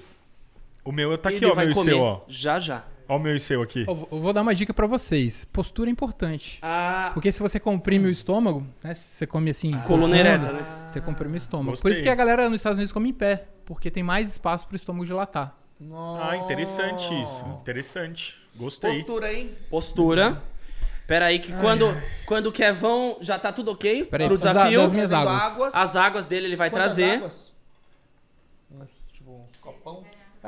O 0.85 0.93
meu 0.93 1.17
tá 1.19 1.29
aqui, 1.31 1.39
ele 1.39 1.47
ó, 1.47 1.53
o 1.53 1.55
vai 1.55 1.65
meu 1.65 1.73
e 1.73 1.75
comer 1.75 1.91
seu, 1.93 2.01
ó. 2.03 2.21
já 2.29 2.61
já. 2.61 2.85
Ó 3.09 3.17
o 3.17 3.19
meu 3.21 3.37
e 3.37 3.41
seu 3.41 3.63
aqui. 3.63 3.85
Eu 3.87 3.95
vou- 3.95 4.09
eu 4.11 4.19
vou 4.19 4.33
dar 4.33 4.43
uma 4.43 4.55
dica 4.55 4.75
pra 4.75 4.87
vocês. 4.87 5.45
Postura 5.47 5.89
é 5.89 5.93
importante. 5.93 6.59
Ah, 6.63 7.11
Porque 7.15 7.31
se 7.31 7.39
você 7.41 7.61
comprime 7.61 8.09
o 8.09 8.11
estômago, 8.11 8.67
né? 8.83 8.95
Se 8.95 9.17
você 9.17 9.27
come 9.27 9.51
assim. 9.51 9.71
coluna 9.81 10.17
cortando, 10.17 10.45
ereta, 10.45 10.53
né? 10.53 10.85
Você 10.87 11.01
comprime 11.01 11.35
o 11.35 11.37
estômago. 11.37 11.71
Gostei. 11.71 11.91
Por 11.91 11.93
isso 11.95 12.03
que 12.03 12.09
a 12.09 12.15
galera 12.15 12.49
nos 12.49 12.57
Estados 12.61 12.79
Unidos 12.79 12.93
come 12.93 13.11
em 13.11 13.13
pé. 13.13 13.47
Porque 13.65 13.91
tem 13.91 14.03
mais 14.03 14.31
espaço 14.33 14.67
pro 14.67 14.75
estômago 14.77 15.05
dilatar. 15.07 15.57
Ah, 16.21 16.37
interessante 16.37 17.05
isso. 17.21 17.45
Interessante. 17.61 18.37
Gostei. 18.57 18.99
Postura, 19.03 19.33
hein? 19.33 19.55
postura. 19.71 20.43
Pera 21.07 21.27
aí 21.27 21.39
que 21.39 21.53
quando, 21.61 21.95
quando 22.27 22.47
o 22.49 22.53
Kevão 22.53 23.19
já 23.21 23.39
tá 23.39 23.53
tudo 23.53 23.71
ok 23.71 24.05
Pera 24.07 24.25
aí, 24.25 24.29
pro 24.29 24.37
dar- 24.39 24.53
desafio, 24.55 24.81
das 24.83 24.93
minhas 24.93 25.13
águas. 25.13 25.73
as 25.75 25.95
águas 25.95 26.27
dele 26.27 26.47
ele 26.47 26.57
vai 26.57 26.69
Quantas 26.71 26.95
trazer. 26.97 27.19
águas? 27.19 27.53
Uns, 28.71 28.91
tipo, 29.13 29.31
uns 29.31 29.57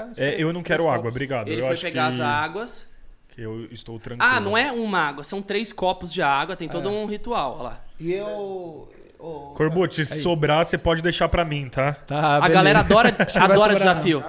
copão. 0.06 0.12
É, 0.16 0.40
eu 0.42 0.52
não 0.52 0.62
quero 0.62 0.88
água, 0.88 1.08
obrigado. 1.10 1.48
Ele 1.48 1.60
eu 1.60 1.64
foi 1.66 1.72
acho 1.72 1.82
pegar 1.82 2.08
que, 2.08 2.14
as 2.14 2.20
águas. 2.20 2.90
que 3.28 3.40
eu 3.42 3.64
estou 3.70 3.98
tranquilo. 3.98 4.32
Ah, 4.32 4.40
não 4.40 4.56
é 4.56 4.70
uma 4.72 5.00
água, 5.00 5.24
são 5.24 5.40
três 5.42 5.72
copos 5.72 6.12
de 6.12 6.22
água, 6.22 6.56
tem 6.56 6.68
É. 6.68 6.70
todo 6.70 6.88
um 6.90 7.06
ritual, 7.06 7.54
olha 7.54 7.62
lá. 7.62 7.84
E 8.00 8.12
eu... 8.12 8.88
ô, 9.18 9.52
Corbucci, 9.56 10.04
se 10.04 10.20
sobrar, 10.22 10.64
você 10.64 10.78
pode 10.78 11.02
deixar 11.02 11.28
pra 11.28 11.44
mim, 11.44 11.68
tá? 11.68 11.92
Tá, 11.92 12.36
A 12.36 12.40
beleza. 12.40 12.54
galera 12.54 12.78
adora, 12.80 13.16
adora 13.34 13.74
desafio. 13.76 14.24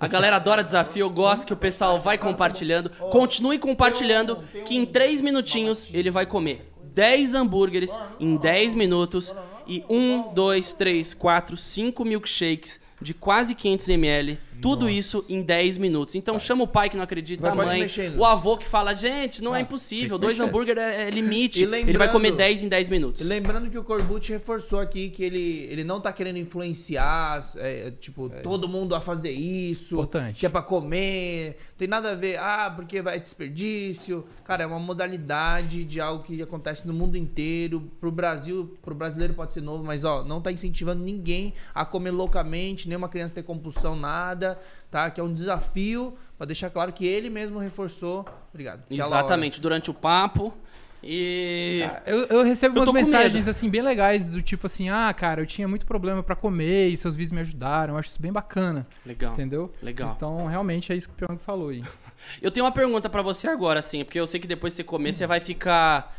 A 0.00 0.06
galera 0.06 0.36
adora 0.36 0.62
desafio, 0.62 1.06
eu 1.06 1.10
gosto 1.10 1.44
que 1.44 1.52
o 1.52 1.56
pessoal 1.56 1.98
vai 1.98 2.16
compartilhando. 2.16 2.88
Continue 3.10 3.58
compartilhando, 3.58 4.38
que 4.64 4.76
em 4.76 4.86
3 4.86 5.20
minutinhos 5.20 5.88
ele 5.92 6.08
vai 6.10 6.24
comer 6.24 6.70
10 6.94 7.34
hambúrgueres 7.34 7.98
em 8.20 8.36
10 8.36 8.74
minutos 8.74 9.34
e 9.66 9.84
1, 9.90 10.32
2, 10.34 10.72
3, 10.72 11.14
4, 11.14 11.56
5 11.56 12.04
milkshakes 12.04 12.80
de 13.00 13.12
quase 13.12 13.54
500 13.56 13.88
ml. 13.88 14.38
Tudo 14.60 14.88
isso 14.88 15.24
em 15.28 15.42
10 15.42 15.78
minutos. 15.78 16.14
Então 16.14 16.38
chama 16.38 16.64
o 16.64 16.66
pai 16.66 16.88
que 16.88 16.96
não 16.96 17.04
acredita, 17.04 17.42
Vai, 17.42 17.50
a 17.50 17.54
mãe, 17.54 17.86
o 18.16 18.24
avô 18.24 18.56
que 18.56 18.66
fala, 18.66 18.94
gente, 18.94 19.42
não 19.42 19.54
é 19.54 19.58
Ah, 19.58 19.62
impossível, 19.62 20.18
tem 20.18 20.28
que 20.28 20.36
dois 20.36 20.40
hambúrguer 20.40 20.78
é, 20.78 21.08
é 21.08 21.10
limite. 21.10 21.64
Ele 21.64 21.98
vai 21.98 22.10
comer 22.10 22.32
10 22.32 22.62
em 22.62 22.68
10 22.68 22.88
minutos. 22.88 23.20
E 23.22 23.24
lembrando 23.24 23.70
que 23.70 23.78
o 23.78 23.84
Corbucci 23.84 24.32
reforçou 24.32 24.80
aqui 24.80 25.10
que 25.10 25.22
ele, 25.22 25.66
ele 25.70 25.84
não 25.84 26.00
tá 26.00 26.12
querendo 26.12 26.38
influenciar, 26.38 27.40
é, 27.56 27.92
tipo, 28.00 28.30
todo 28.42 28.68
mundo 28.68 28.94
a 28.94 29.00
fazer 29.00 29.30
isso. 29.30 29.96
Importante. 29.96 30.38
Que 30.40 30.46
é 30.46 30.48
pra 30.48 30.62
comer. 30.62 31.58
Tem 31.76 31.88
nada 31.88 32.12
a 32.12 32.14
ver, 32.14 32.38
ah, 32.38 32.72
porque 32.74 33.02
vai 33.02 33.18
desperdício. 33.20 34.24
Cara, 34.44 34.64
é 34.64 34.66
uma 34.66 34.78
modalidade 34.78 35.84
de 35.84 36.00
algo 36.00 36.24
que 36.24 36.40
acontece 36.40 36.86
no 36.86 36.92
mundo 36.94 37.16
inteiro. 37.16 37.90
Pro 38.00 38.10
Brasil, 38.10 38.76
pro 38.82 38.94
brasileiro 38.94 39.34
pode 39.34 39.52
ser 39.52 39.60
novo, 39.60 39.84
mas 39.84 40.04
ó, 40.04 40.24
não 40.24 40.40
tá 40.40 40.50
incentivando 40.50 41.02
ninguém 41.02 41.54
a 41.74 41.84
comer 41.84 42.10
loucamente, 42.10 42.88
nenhuma 42.88 43.08
criança 43.08 43.34
ter 43.34 43.42
compulsão, 43.42 43.94
nada, 43.96 44.47
tá? 44.90 45.10
Que 45.10 45.20
é 45.20 45.24
um 45.24 45.32
desafio, 45.32 46.16
pra 46.36 46.46
deixar 46.46 46.70
claro 46.70 46.92
que 46.92 47.06
ele 47.06 47.28
mesmo 47.28 47.58
reforçou. 47.58 48.24
Obrigado. 48.52 48.82
Aquela 48.84 49.06
hora. 49.08 49.18
Exatamente, 49.18 49.60
durante 49.60 49.90
o 49.90 49.94
papo. 49.94 50.54
E. 51.02 51.88
Eu, 52.04 52.24
eu 52.26 52.42
recebo 52.44 52.78
Eu 52.78 52.82
umas 52.82 52.92
mensagens 52.92 53.34
medo. 53.34 53.50
assim 53.50 53.68
bem 53.70 53.82
legais 53.82 54.28
do 54.28 54.42
tipo 54.42 54.66
assim, 54.66 54.88
ah, 54.88 55.14
cara, 55.14 55.40
eu 55.40 55.46
tinha 55.46 55.68
muito 55.68 55.86
problema 55.86 56.22
pra 56.22 56.34
comer 56.34 56.88
e 56.88 56.96
seus 56.96 57.14
vídeos 57.14 57.32
me 57.32 57.40
ajudaram. 57.40 57.94
Eu 57.94 57.98
acho 57.98 58.08
isso 58.10 58.20
bem 58.20 58.32
bacana, 58.32 58.86
Legal. 59.06 59.32
entendeu? 59.32 59.72
Legal. 59.80 60.14
Então, 60.16 60.46
realmente 60.46 60.92
é 60.92 60.96
isso 60.96 61.08
que 61.08 61.14
o 61.14 61.26
Pyong 61.26 61.38
falou 61.38 61.68
aí. 61.68 61.84
Eu 62.42 62.50
tenho 62.50 62.66
uma 62.66 62.72
pergunta 62.72 63.08
pra 63.08 63.22
você 63.22 63.46
agora, 63.46 63.78
assim, 63.78 64.04
porque 64.04 64.18
eu 64.18 64.26
sei 64.26 64.40
que 64.40 64.46
depois 64.48 64.72
que 64.72 64.78
você 64.78 64.84
comer, 64.84 65.12
você 65.12 65.24
vai 65.24 65.38
ficar. 65.40 66.16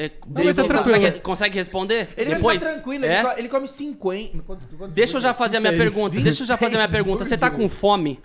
É, 0.00 0.12
mas 0.26 0.54
tá 0.56 0.62
você 0.62 0.68
tranquilo. 0.68 0.96
consegue, 0.98 1.20
consegue 1.20 1.54
responder? 1.58 2.08
Ele 2.16 2.34
depois? 2.36 2.62
ficar 2.62 2.74
tranquilo, 2.74 3.04
É? 3.04 3.18
ele, 3.20 3.22
co- 3.28 3.38
ele 3.38 3.48
come 3.48 3.66
50. 3.68 4.42
Quanto- 4.44 4.66
quanto- 4.76 4.92
Deixa 4.92 5.16
eu 5.16 5.20
já 5.20 5.34
fazer 5.34 5.56
a 5.56 5.60
minha 5.60 5.72
26, 5.72 5.92
pergunta. 5.94 6.20
Deixa 6.22 6.42
eu 6.42 6.46
já 6.46 6.56
fazer 6.56 6.76
a 6.76 6.78
minha 6.78 6.88
pergunta. 6.88 7.24
Você 7.24 7.36
tá 7.36 7.50
com 7.50 7.68
fome? 7.68 8.20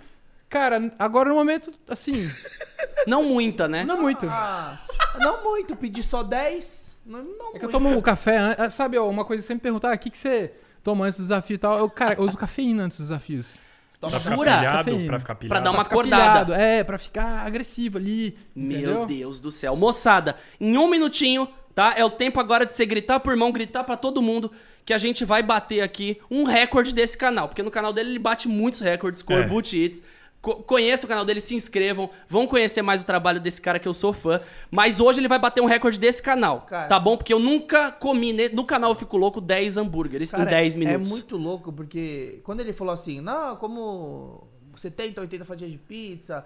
Cara, 0.48 0.92
agora 0.98 1.28
no 1.30 1.34
momento, 1.34 1.72
assim, 1.88 2.30
Não 3.08 3.24
muita, 3.24 3.66
né? 3.66 3.82
não 3.84 4.00
muito. 4.00 4.24
Ah, 4.28 4.78
não 5.18 5.42
muito, 5.42 5.74
pedi 5.74 6.02
só 6.02 6.22
10. 6.22 6.96
Não, 7.04 7.18
não 7.22 7.32
É 7.32 7.34
que 7.34 7.42
muito. 7.50 7.62
eu 7.64 7.68
tomo 7.70 7.88
um 7.88 8.00
café, 8.00 8.54
ah, 8.56 8.70
sabe, 8.70 8.96
ó, 8.96 9.08
uma 9.10 9.24
coisa 9.24 9.42
que 9.42 9.46
sempre 9.48 9.62
perguntar, 9.62 9.90
ah, 9.90 9.94
o 9.94 9.98
que, 9.98 10.10
que 10.10 10.16
você 10.18 10.52
toma 10.82 11.06
antes 11.06 11.18
do 11.18 11.22
desafio 11.24 11.54
e 11.54 11.58
tal? 11.58 11.76
Eu, 11.78 11.90
cara, 11.90 12.14
eu 12.14 12.22
uso 12.24 12.36
cafeína 12.36 12.84
antes 12.84 12.98
dos 12.98 13.08
desafios. 13.08 13.56
Pra 14.00 14.10
ficar 14.10 14.34
Jura? 14.36 14.58
pilhado, 14.58 14.76
Cafeína. 14.78 15.06
pra 15.06 15.18
ficar 15.18 15.34
Pra 15.34 15.40
pilhado. 15.48 15.64
dar 15.64 15.70
uma 15.70 15.76
Pra 15.76 15.84
ficar 15.84 15.94
acordada. 15.94 16.44
pilhado, 16.44 16.54
É, 16.54 16.84
pra 16.84 16.98
ficar 16.98 17.46
agressivo 17.46 17.96
ali. 17.98 18.36
Meu 18.54 18.78
entendeu? 18.78 19.06
Deus 19.06 19.40
do 19.40 19.50
céu. 19.50 19.74
Moçada, 19.76 20.36
em 20.60 20.76
um 20.76 20.88
minutinho, 20.88 21.48
tá? 21.74 21.94
É 21.96 22.04
o 22.04 22.10
tempo 22.10 22.38
agora 22.40 22.64
de 22.66 22.74
você 22.74 22.86
gritar 22.86 23.20
por 23.20 23.34
mão, 23.36 23.50
gritar 23.52 23.84
pra 23.84 23.96
todo 23.96 24.22
mundo 24.22 24.50
que 24.84 24.92
a 24.92 24.98
gente 24.98 25.24
vai 25.24 25.42
bater 25.42 25.80
aqui 25.80 26.18
um 26.30 26.44
recorde 26.44 26.94
desse 26.94 27.16
canal. 27.16 27.48
Porque 27.48 27.62
no 27.62 27.70
canal 27.70 27.92
dele 27.92 28.10
ele 28.10 28.18
bate 28.18 28.48
muitos 28.48 28.80
recordes, 28.80 29.22
Corbucci 29.22 29.82
Eats. 29.82 30.02
Co 30.42 30.56
conheça 30.56 31.06
o 31.06 31.08
canal 31.08 31.24
dele, 31.24 31.40
se 31.40 31.54
inscrevam. 31.54 32.10
Vão 32.28 32.46
conhecer 32.46 32.82
mais 32.82 33.02
o 33.02 33.06
trabalho 33.06 33.40
desse 33.40 33.62
cara 33.62 33.78
que 33.78 33.88
eu 33.88 33.94
sou 33.94 34.12
fã. 34.12 34.42
Mas 34.70 35.00
hoje 35.00 35.18
ele 35.18 35.26
vai 35.26 35.38
bater 35.38 35.62
um 35.62 35.64
recorde 35.66 35.98
desse 35.98 36.22
canal, 36.22 36.66
Cara. 36.68 36.86
tá 36.86 37.00
bom? 37.00 37.16
Porque 37.16 37.32
eu 37.32 37.38
nunca 37.38 37.90
comi, 37.90 38.34
ne- 38.34 38.50
no 38.50 38.62
canal 38.62 38.90
eu 38.90 38.94
Fico 38.94 39.16
Louco, 39.16 39.40
10 39.40 39.78
hambúrgueres 39.78 40.34
em 40.34 40.36
Cara, 40.36 40.50
10 40.50 40.74
É 40.74 40.78
minutos. 40.78 41.10
muito 41.10 41.38
louco, 41.38 41.72
porque 41.72 42.40
quando 42.44 42.60
ele 42.60 42.74
falou 42.74 42.92
assim, 42.92 43.22
não, 43.22 43.56
como 43.56 44.46
70, 44.76 45.20
80 45.20 45.44
fatias 45.44 45.70
de 45.70 45.78
pizza, 45.78 46.44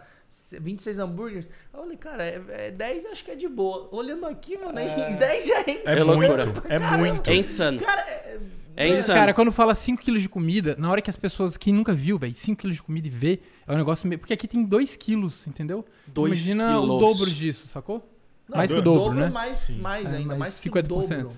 26 0.61 0.99
hambúrgueres, 0.99 1.49
eu 1.72 1.81
falei, 1.81 1.97
cara, 1.97 2.24
é, 2.24 2.43
é 2.49 2.70
10 2.70 3.07
acho 3.07 3.24
que 3.24 3.31
é 3.31 3.35
de 3.35 3.49
boa. 3.49 3.89
Olhando 3.93 4.26
aqui, 4.26 4.57
mano, 4.59 4.79
é... 4.79 5.14
10 5.14 5.47
já 5.47 5.61
é 5.61 5.70
É 5.85 5.99
É 5.99 6.03
loucura. 6.05 6.47
muito, 6.47 6.62
é 6.68 6.79
muito. 6.79 7.31
É 7.31 7.37
insano. 7.37 7.81
Cara, 7.81 8.03
é... 8.03 8.39
É 8.76 8.89
insano. 8.89 9.18
cara, 9.18 9.35
quando 9.35 9.51
fala 9.51 9.72
5kg 9.72 10.18
de 10.20 10.29
comida, 10.29 10.76
na 10.79 10.89
hora 10.89 11.03
que 11.03 11.11
as 11.11 11.16
pessoas 11.16 11.57
que 11.57 11.72
nunca 11.72 11.93
viu, 11.93 12.16
velho, 12.16 12.33
5kg 12.33 12.70
de 12.70 12.83
comida 12.83 13.09
e 13.09 13.11
vê, 13.11 13.41
é 13.66 13.72
um 13.72 13.76
negócio 13.76 14.07
meio. 14.07 14.20
Porque 14.20 14.33
aqui 14.33 14.47
tem 14.47 14.64
2kg, 14.64 15.49
entendeu? 15.49 15.85
Você 16.07 16.12
Dois 16.12 16.49
Imagina 16.49 16.81
o 16.81 16.87
dobro 16.99 17.29
disso, 17.29 17.66
sacou? 17.66 18.09
Não, 18.49 18.57
mais 18.57 18.70
que 18.70 18.76
o 18.76 18.81
o 18.81 18.83
dobro, 18.83 19.18
né? 19.18 19.29
mais, 19.31 19.68
mais 19.70 20.07
É, 20.12 20.16
ainda, 20.18 20.29
mais 20.29 20.39
mais 20.39 20.61
que 20.61 20.68
o 20.68 20.72
50%. 20.72 20.85
dobro. 20.87 21.33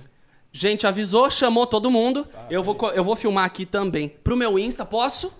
Gente, 0.52 0.86
avisou, 0.86 1.30
chamou 1.30 1.66
todo 1.66 1.90
mundo. 1.90 2.26
eu, 2.50 2.62
vou, 2.62 2.76
eu 2.92 3.02
vou 3.02 3.16
filmar 3.16 3.44
aqui 3.46 3.64
também. 3.64 4.08
Pro 4.22 4.36
meu 4.36 4.58
Insta, 4.58 4.84
posso? 4.84 5.32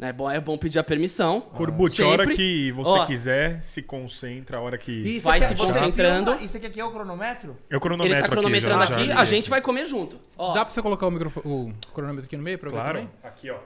É 0.00 0.12
bom, 0.12 0.30
é 0.30 0.38
bom 0.38 0.56
pedir 0.56 0.78
a 0.78 0.84
permissão. 0.84 1.40
Corbucci, 1.40 2.02
a 2.04 2.06
hora 2.08 2.24
que 2.26 2.70
você 2.70 2.90
Ó. 2.98 3.04
quiser, 3.04 3.62
se 3.64 3.82
concentra, 3.82 4.58
a 4.58 4.60
hora 4.60 4.78
que... 4.78 4.92
E 4.92 5.16
isso 5.16 5.24
Vai 5.24 5.38
aqui 5.38 5.48
se 5.48 5.54
você 5.54 5.66
concentrando. 5.66 6.30
filma? 6.30 6.44
Isso 6.44 6.56
aqui, 6.56 6.66
aqui 6.66 6.80
é 6.80 6.84
o 6.84 6.92
cronômetro? 6.92 7.56
Eu 7.68 7.80
cronometro 7.80 8.12
Ele 8.14 8.22
tá 8.22 8.28
cronometrando 8.28 8.82
aqui, 8.84 8.92
já- 8.92 8.98
aqui, 9.00 9.08
já 9.08 9.20
a 9.20 9.24
gente 9.24 9.50
vai 9.50 9.60
comer 9.60 9.86
junto. 9.86 10.20
Ó, 10.36 10.52
Dá 10.54 10.64
pra 10.64 10.72
você 10.72 10.80
colocar 10.80 11.04
o, 11.06 11.10
microfone, 11.10 11.44
o 11.52 11.72
cronômetro 11.92 12.26
aqui 12.26 12.36
no 12.36 12.44
meio 12.44 12.56
pra 12.58 12.68
eu 12.68 12.72
ver 12.72 12.78
Claro. 12.80 12.98
também? 12.98 13.10
Aqui, 13.24 13.50
ó. 13.50 13.58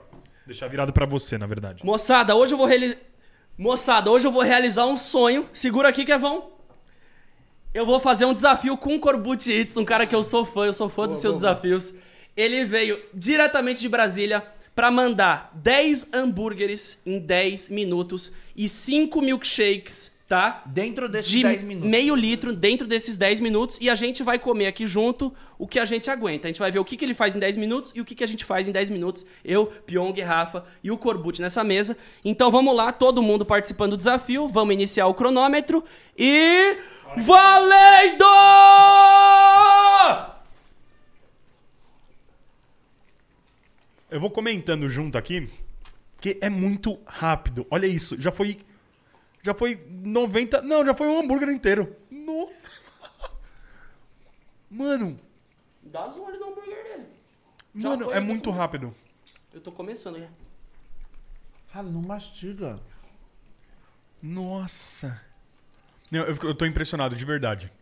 Deixar 0.47 0.69
virado 0.69 0.91
pra 0.91 1.05
você, 1.05 1.37
na 1.37 1.47
verdade. 1.47 1.85
Moçada, 1.85 2.35
hoje 2.35 2.55
eu 2.55 2.59
vou 2.59 2.67
realizar. 2.67 2.97
Moçada, 3.59 4.11
hoje 4.11 4.27
eu 4.27 4.33
vou 4.33 4.43
realizar 4.43 4.87
um 4.87 4.97
sonho. 4.97 5.47
Segura 5.53 5.91
aqui, 5.91 6.03
Kevão. 6.05 6.51
Eu 7.75 7.85
vou 7.85 8.01
fazer 8.01 8.25
um 8.25 8.33
desafio 8.35 8.77
com 8.79 8.95
o 8.97 9.01
Corbucci 9.01 9.53
Hits, 9.53 9.77
um 9.77 9.85
cara 9.85 10.07
que 10.07 10.15
eu 10.15 10.23
sou 10.23 10.45
fã, 10.47 10.65
eu 10.65 10.73
sou 10.73 10.89
fã 10.89 11.07
dos 11.07 11.19
seus 11.19 11.37
desafios. 11.37 11.95
Ele 12.35 12.65
veio 12.65 12.99
diretamente 13.13 13.81
de 13.81 13.89
Brasília 13.91 14.43
pra 14.75 14.91
mandar 14.91 15.51
10 15.55 16.09
hambúrgueres 16.13 16.99
em 17.05 17.19
10 17.19 17.69
minutos 17.69 18.33
e 18.57 18.69
5 18.69 19.21
milkshakes, 19.21 20.13
tá? 20.27 20.63
Dentro 20.67 21.09
desses 21.09 21.31
de 21.31 21.43
10 21.43 21.63
minutos. 21.63 21.91
meio 21.91 22.15
litro 22.15 22.55
dentro 22.55 22.87
desses 22.87 23.17
10 23.19 23.41
minutos 23.41 23.79
e 23.81 23.91
a 23.91 23.95
gente 23.95 24.23
vai 24.23 24.39
comer 24.39 24.67
aqui 24.67 24.87
junto 24.87 25.33
o 25.59 25.67
que 25.67 25.79
a 25.79 25.85
gente 25.85 26.11
aguenta. 26.11 26.47
A 26.47 26.51
gente 26.51 26.59
vai 26.59 26.71
ver 26.71 26.79
o 26.79 26.85
que, 26.85 26.97
que 26.97 27.05
ele 27.05 27.13
faz 27.15 27.37
em 27.37 27.39
10 27.39 27.57
minutos 27.59 27.93
e 27.95 28.01
o 28.01 28.05
que, 28.05 28.15
que 28.15 28.25
a 28.25 28.27
gente 28.27 28.45
faz 28.45 28.67
em 28.67 28.73
10 28.73 28.89
minutos. 28.91 29.27
Eu, 29.45 29.67
Pyong, 29.67 30.19
Rafa 30.23 30.65
e 30.83 30.91
o 30.91 30.97
Corbucci 30.97 31.43
nessa 31.43 31.63
mesa. 31.63 31.97
Então 32.25 32.51
vamos 32.51 32.75
lá, 32.75 32.91
todo 32.93 33.23
mundo 33.23 33.45
participando 33.45 33.91
do 33.91 33.97
desafio. 33.99 34.49
Vamos 34.49 34.73
iniciar 34.73 35.07
o 35.07 35.15
cronômetro 35.15 35.85
e. 36.17 36.79
Valendo! 37.19 38.25
Eu 44.13 44.21
vou 44.21 44.31
comentando 44.31 44.89
junto 44.89 45.17
aqui, 45.17 45.49
que 46.21 46.37
é 46.41 46.51
muito 46.51 47.01
rápido. 47.07 47.67
Olha 47.71 47.87
isso, 47.87 48.21
já 48.21 48.31
foi. 48.31 48.59
Já 49.43 49.55
foi 49.55 49.85
90. 49.89 50.61
Não, 50.63 50.85
já 50.85 50.95
foi 50.95 51.09
um 51.09 51.19
hambúrguer 51.21 51.49
inteiro. 51.49 51.97
Nossa! 52.11 52.67
Mano, 54.71 55.19
Dá 55.83 56.09
zoom 56.09 56.27
ali 56.29 56.39
no 56.39 56.51
hambúrguer 56.51 56.83
dele. 56.85 57.07
Já 57.75 57.89
mano, 57.89 58.05
foi, 58.05 58.15
é 58.15 58.21
muito 58.21 58.51
com- 58.51 58.57
rápido. 58.57 58.95
Eu 59.53 59.61
tô 59.61 59.73
começando 59.73 60.19
já. 60.19 60.29
Cara, 61.73 61.89
não 61.89 62.03
mastiga. 62.03 62.77
Nossa. 64.23 65.21
Não, 66.11 66.21
eu, 66.21 66.37
eu 66.43 66.55
tô 66.55 66.65
impressionado, 66.67 67.17
de 67.17 67.25
verdade. 67.25 67.73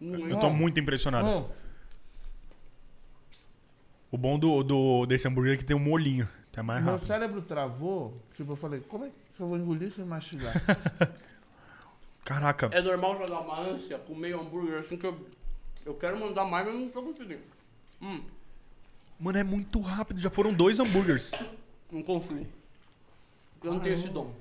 Eu 0.00 0.38
tô 0.38 0.48
muito 0.48 0.80
impressionado. 0.80 1.28
Hum, 1.28 1.48
O 4.12 4.18
bom 4.18 4.38
do, 4.38 4.62
do, 4.62 5.06
desse 5.06 5.26
hambúrguer 5.26 5.54
é 5.54 5.56
que 5.56 5.64
tem 5.64 5.74
um 5.74 5.80
molhinho. 5.80 6.28
Tá 6.52 6.62
mais 6.62 6.84
meu 6.84 6.92
rápido. 6.92 7.06
cérebro 7.06 7.42
travou. 7.42 8.20
Tipo, 8.36 8.52
eu 8.52 8.56
falei, 8.56 8.80
como 8.80 9.06
é 9.06 9.08
que 9.08 9.40
eu 9.42 9.48
vou 9.48 9.56
engolir 9.56 9.90
sem 9.90 10.04
mastigar? 10.04 10.52
Caraca. 12.24 12.68
É 12.72 12.80
normal 12.82 13.18
jogar 13.18 13.40
uma 13.40 13.58
ânsia 13.58 13.98
com 13.98 14.14
meio 14.14 14.38
hambúrguer 14.40 14.80
assim 14.80 14.96
que 14.96 15.06
eu. 15.06 15.18
Eu 15.84 15.94
quero 15.94 16.20
mandar 16.20 16.44
mais, 16.44 16.66
mas 16.66 16.74
não 16.76 16.88
tô 16.90 17.02
conseguindo. 17.02 17.40
Hum, 18.00 18.22
Mano, 19.18 19.38
é 19.38 19.42
muito 19.44 19.80
rápido. 19.80 20.20
Já 20.20 20.30
foram 20.30 20.52
dois 20.52 20.78
hambúrgueres. 20.78 21.32
não 21.90 22.02
consigo. 22.02 22.46
Eu 23.64 23.72
não 23.72 23.80
tenho 23.80 23.94
esse 23.94 24.08
dom. 24.08 24.32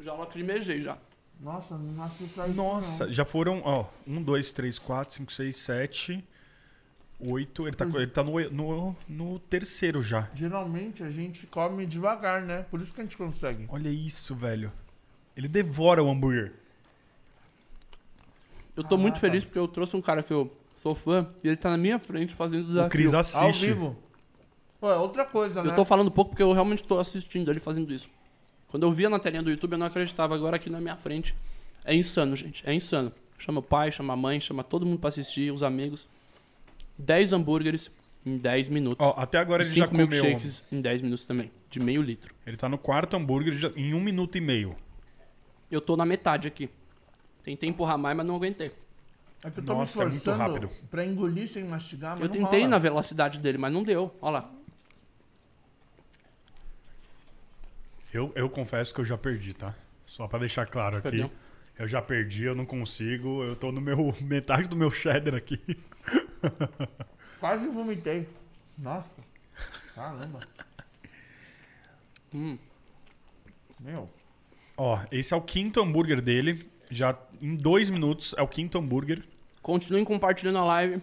Já 0.00 0.12
lacrimejei 0.12 0.82
já. 0.82 0.98
Nossa, 1.40 1.76
não 1.76 1.92
nasci 1.92 2.24
pra 2.28 2.46
isso. 2.48 2.56
Nossa, 2.56 3.12
já 3.12 3.24
foram, 3.24 3.62
ó, 3.64 3.86
um, 4.06 4.22
dois, 4.22 4.52
três, 4.52 4.78
quatro, 4.78 5.14
cinco, 5.14 5.32
seis, 5.32 5.56
sete, 5.56 6.24
oito. 7.18 7.66
Ele 7.66 7.76
tá, 7.76 7.86
co- 7.86 7.98
ele 7.98 8.10
tá 8.10 8.22
no, 8.22 8.38
no, 8.50 8.96
no 9.08 9.38
terceiro 9.38 10.02
já. 10.02 10.28
Geralmente 10.34 11.02
a 11.02 11.10
gente 11.10 11.46
come 11.46 11.86
devagar, 11.86 12.42
né? 12.42 12.64
Por 12.70 12.80
isso 12.80 12.92
que 12.92 13.00
a 13.00 13.04
gente 13.04 13.16
consegue. 13.16 13.66
Olha 13.68 13.88
isso, 13.88 14.34
velho. 14.34 14.72
Ele 15.36 15.48
devora 15.48 16.02
o 16.02 16.10
hambúrguer. 16.10 16.52
Eu 18.76 18.84
tô 18.84 18.96
muito 18.96 19.14
Caraca. 19.14 19.20
feliz 19.28 19.44
porque 19.44 19.58
eu 19.58 19.66
trouxe 19.68 19.96
um 19.96 20.02
cara 20.02 20.22
que 20.22 20.32
eu 20.32 20.54
sou 20.82 20.94
fã 20.94 21.26
e 21.42 21.48
ele 21.48 21.56
tá 21.56 21.70
na 21.70 21.76
minha 21.78 21.98
frente 21.98 22.34
fazendo 22.34 22.64
O 22.64 22.66
desafio. 22.68 22.90
Cris 22.90 23.14
Ao 23.14 23.20
assiste. 23.20 23.66
vivo. 23.66 23.96
Pô, 24.78 24.90
é 24.90 24.96
outra 24.96 25.24
coisa, 25.24 25.62
né? 25.62 25.70
Eu 25.70 25.74
tô 25.74 25.84
falando 25.84 26.10
pouco 26.10 26.30
porque 26.30 26.42
eu 26.42 26.52
realmente 26.52 26.82
tô 26.84 26.98
assistindo 26.98 27.50
ele 27.50 27.60
fazendo 27.60 27.92
isso. 27.92 28.10
Quando 28.68 28.82
eu 28.82 28.92
via 28.92 29.08
na 29.08 29.18
telinha 29.18 29.42
do 29.42 29.50
YouTube, 29.50 29.72
eu 29.72 29.78
não 29.78 29.86
acreditava. 29.86 30.34
Agora 30.34 30.56
aqui 30.56 30.68
na 30.68 30.80
minha 30.80 30.96
frente. 30.96 31.34
É 31.84 31.94
insano, 31.94 32.36
gente. 32.36 32.62
É 32.68 32.74
insano. 32.74 33.10
Chama 33.38 33.60
o 33.60 33.62
pai, 33.62 33.90
chama 33.90 34.12
a 34.12 34.16
mãe, 34.16 34.38
chama 34.40 34.62
todo 34.62 34.84
mundo 34.84 34.98
pra 34.98 35.08
assistir, 35.08 35.50
os 35.52 35.62
amigos. 35.62 36.06
10 36.98 37.32
hambúrgueres 37.32 37.90
em 38.24 38.36
10 38.38 38.68
minutos. 38.68 39.04
Ó, 39.06 39.14
até 39.16 39.38
agora 39.38 39.62
ele 39.62 39.70
já 39.70 39.86
5 39.86 39.90
comeu. 39.90 40.06
milkshakes 40.08 40.64
em 40.72 40.80
10 40.80 41.02
minutos 41.02 41.24
também. 41.24 41.50
De 41.70 41.78
meio 41.80 42.02
litro. 42.02 42.34
Ele 42.46 42.56
tá 42.56 42.68
no 42.68 42.78
quarto 42.78 43.16
hambúrguer 43.16 43.54
já- 43.56 43.70
em 43.76 43.92
um 43.94 44.00
minuto 44.00 44.36
e 44.36 44.40
meio. 44.40 44.74
Eu 45.70 45.80
tô 45.80 45.96
na 45.96 46.04
metade 46.06 46.48
aqui. 46.48 46.68
Tentei 47.42 47.68
empurrar 47.68 47.98
mais, 47.98 48.16
mas 48.16 48.26
não 48.26 48.36
aguentei. 48.36 48.72
É 49.44 49.50
que 49.50 49.60
eu 49.60 49.64
tô 49.64 49.74
Nossa, 49.74 50.02
é 50.02 50.04
me 50.06 50.10
muito 50.12 50.18
esforçando 50.22 50.52
rápido. 50.52 50.70
pra 50.90 51.04
engolir 51.04 51.48
sem 51.48 51.64
mastigar, 51.64 52.12
mas 52.12 52.20
eu 52.20 52.26
não 52.26 52.32
tentei 52.32 52.60
rola. 52.60 52.70
na 52.70 52.78
velocidade 52.78 53.38
dele, 53.38 53.58
mas 53.58 53.72
não 53.72 53.82
deu. 53.84 54.14
Olha 54.20 54.32
lá. 54.32 54.52
Eu, 58.12 58.32
eu 58.34 58.48
confesso 58.48 58.94
que 58.94 59.00
eu 59.00 59.04
já 59.04 59.18
perdi, 59.18 59.52
tá? 59.52 59.74
Só 60.06 60.26
pra 60.26 60.38
deixar 60.38 60.66
claro 60.66 60.96
aqui. 60.96 61.10
Perdeu? 61.10 61.30
Eu 61.78 61.86
já 61.86 62.00
perdi, 62.00 62.44
eu 62.44 62.54
não 62.54 62.64
consigo. 62.64 63.42
Eu 63.44 63.54
tô 63.54 63.70
no 63.70 63.80
meu 63.80 64.14
metade 64.22 64.68
do 64.68 64.76
meu 64.76 64.90
cheddar 64.90 65.34
aqui. 65.34 65.60
Quase 67.40 67.68
vomitei. 67.68 68.28
Nossa. 68.78 69.10
Caramba. 69.94 70.40
Hum. 72.34 72.58
Meu. 73.80 74.08
Ó, 74.76 74.98
esse 75.10 75.32
é 75.32 75.36
o 75.36 75.40
quinto 75.40 75.80
hambúrguer 75.80 76.20
dele. 76.20 76.68
Já 76.90 77.18
em 77.40 77.56
dois 77.56 77.90
minutos 77.90 78.34
é 78.36 78.42
o 78.42 78.48
quinto 78.48 78.78
hambúrguer. 78.78 79.24
Continuem 79.62 80.04
compartilhando 80.04 80.58
a 80.58 80.64
live. 80.64 81.02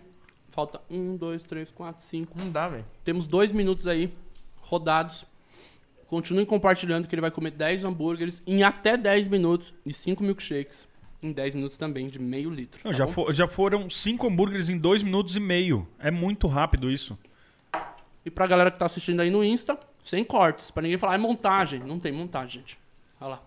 Falta 0.50 0.80
1, 0.90 1.18
2, 1.18 1.44
3, 1.44 1.72
4, 1.72 2.04
5. 2.04 2.38
Não 2.38 2.52
dá, 2.52 2.68
velho. 2.68 2.86
Temos 3.04 3.26
dois 3.26 3.52
minutos 3.52 3.88
aí 3.88 4.14
rodados. 4.62 5.26
Continuem 6.08 6.46
compartilhando 6.46 7.08
que 7.08 7.16
ele 7.16 7.22
vai 7.22 7.32
comer 7.32 7.52
10 7.52 7.84
hambúrgueres 7.84 8.42
em 8.46 8.64
até 8.64 8.96
10 8.96 9.28
minutos 9.28 9.74
e 9.86 9.94
5 9.94 10.24
milkshakes 10.24 10.88
em 11.26 11.32
10 11.32 11.56
minutos 11.56 11.78
também, 11.78 12.08
de 12.08 12.20
meio 12.20 12.50
litro. 12.50 12.82
Não, 12.84 12.92
tá 12.92 12.98
já, 12.98 13.06
bom? 13.06 13.12
fo- 13.12 13.34
já 13.34 13.48
foram 13.48 13.90
cinco 13.90 14.28
hambúrgueres 14.28 14.70
em 14.70 14.78
dois 14.78 15.02
minutos 15.04 15.36
e 15.36 15.40
meio. 15.40 15.88
É 16.00 16.12
muito 16.12 16.48
rápido 16.48 16.92
isso. 16.92 17.18
E 18.26 18.30
pra 18.32 18.48
galera 18.48 18.72
que 18.72 18.80
tá 18.80 18.86
assistindo 18.86 19.20
aí 19.22 19.30
no 19.30 19.44
Insta, 19.44 19.78
sem 20.04 20.24
cortes. 20.24 20.72
Pra 20.72 20.82
ninguém 20.82 20.98
falar, 20.98 21.16
é 21.16 21.18
montagem. 21.18 21.80
Não 21.82 22.00
tem 22.00 22.12
montagem, 22.12 22.62
gente. 22.62 22.78
Olha 23.20 23.32
lá. 23.32 23.44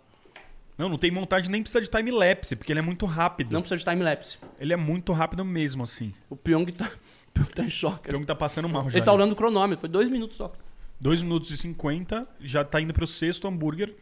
Não, 0.77 0.89
não 0.91 0.99
tem 0.99 1.11
montagem, 1.11 1.51
nem 1.51 1.63
precisa 1.63 1.81
de 1.81 1.89
time-lapse, 1.91 2.55
porque 2.55 2.71
ele 2.71 2.81
é 2.81 2.83
muito 2.83 3.07
rápido. 3.07 3.53
Não 3.53 3.63
precisa 3.63 3.79
de 3.79 3.85
time-lapse. 3.85 4.37
Ele 4.61 4.75
é 4.75 4.77
muito 4.77 5.13
rápido 5.15 5.43
mesmo, 5.45 5.83
assim. 5.85 6.13
O 6.29 6.37
Pyong 6.37 6.67
tá, 6.73 6.85
o 7.29 7.33
Pyong 7.33 7.47
tá 7.55 7.63
em 7.63 7.71
choque. 7.71 8.09
O 8.11 8.13
Pyong 8.13 8.25
tá 8.27 8.35
passando 8.35 8.69
mal 8.69 8.91
já. 8.91 8.99
Ele 8.99 9.05
tá 9.05 9.11
ali. 9.13 9.23
olhando 9.23 9.33
o 9.33 9.37
cronômetro. 9.37 9.81
Foi 9.81 9.89
dois 9.89 10.11
minutos 10.11 10.37
só. 10.37 10.53
2 10.99 11.21
minutos 11.21 11.51
e 11.51 11.59
50, 11.59 12.27
já 12.41 12.65
tá 12.65 12.81
indo 12.81 12.95
pro 12.95 13.07
sexto 13.07 13.47
hambúrguer. 13.47 13.95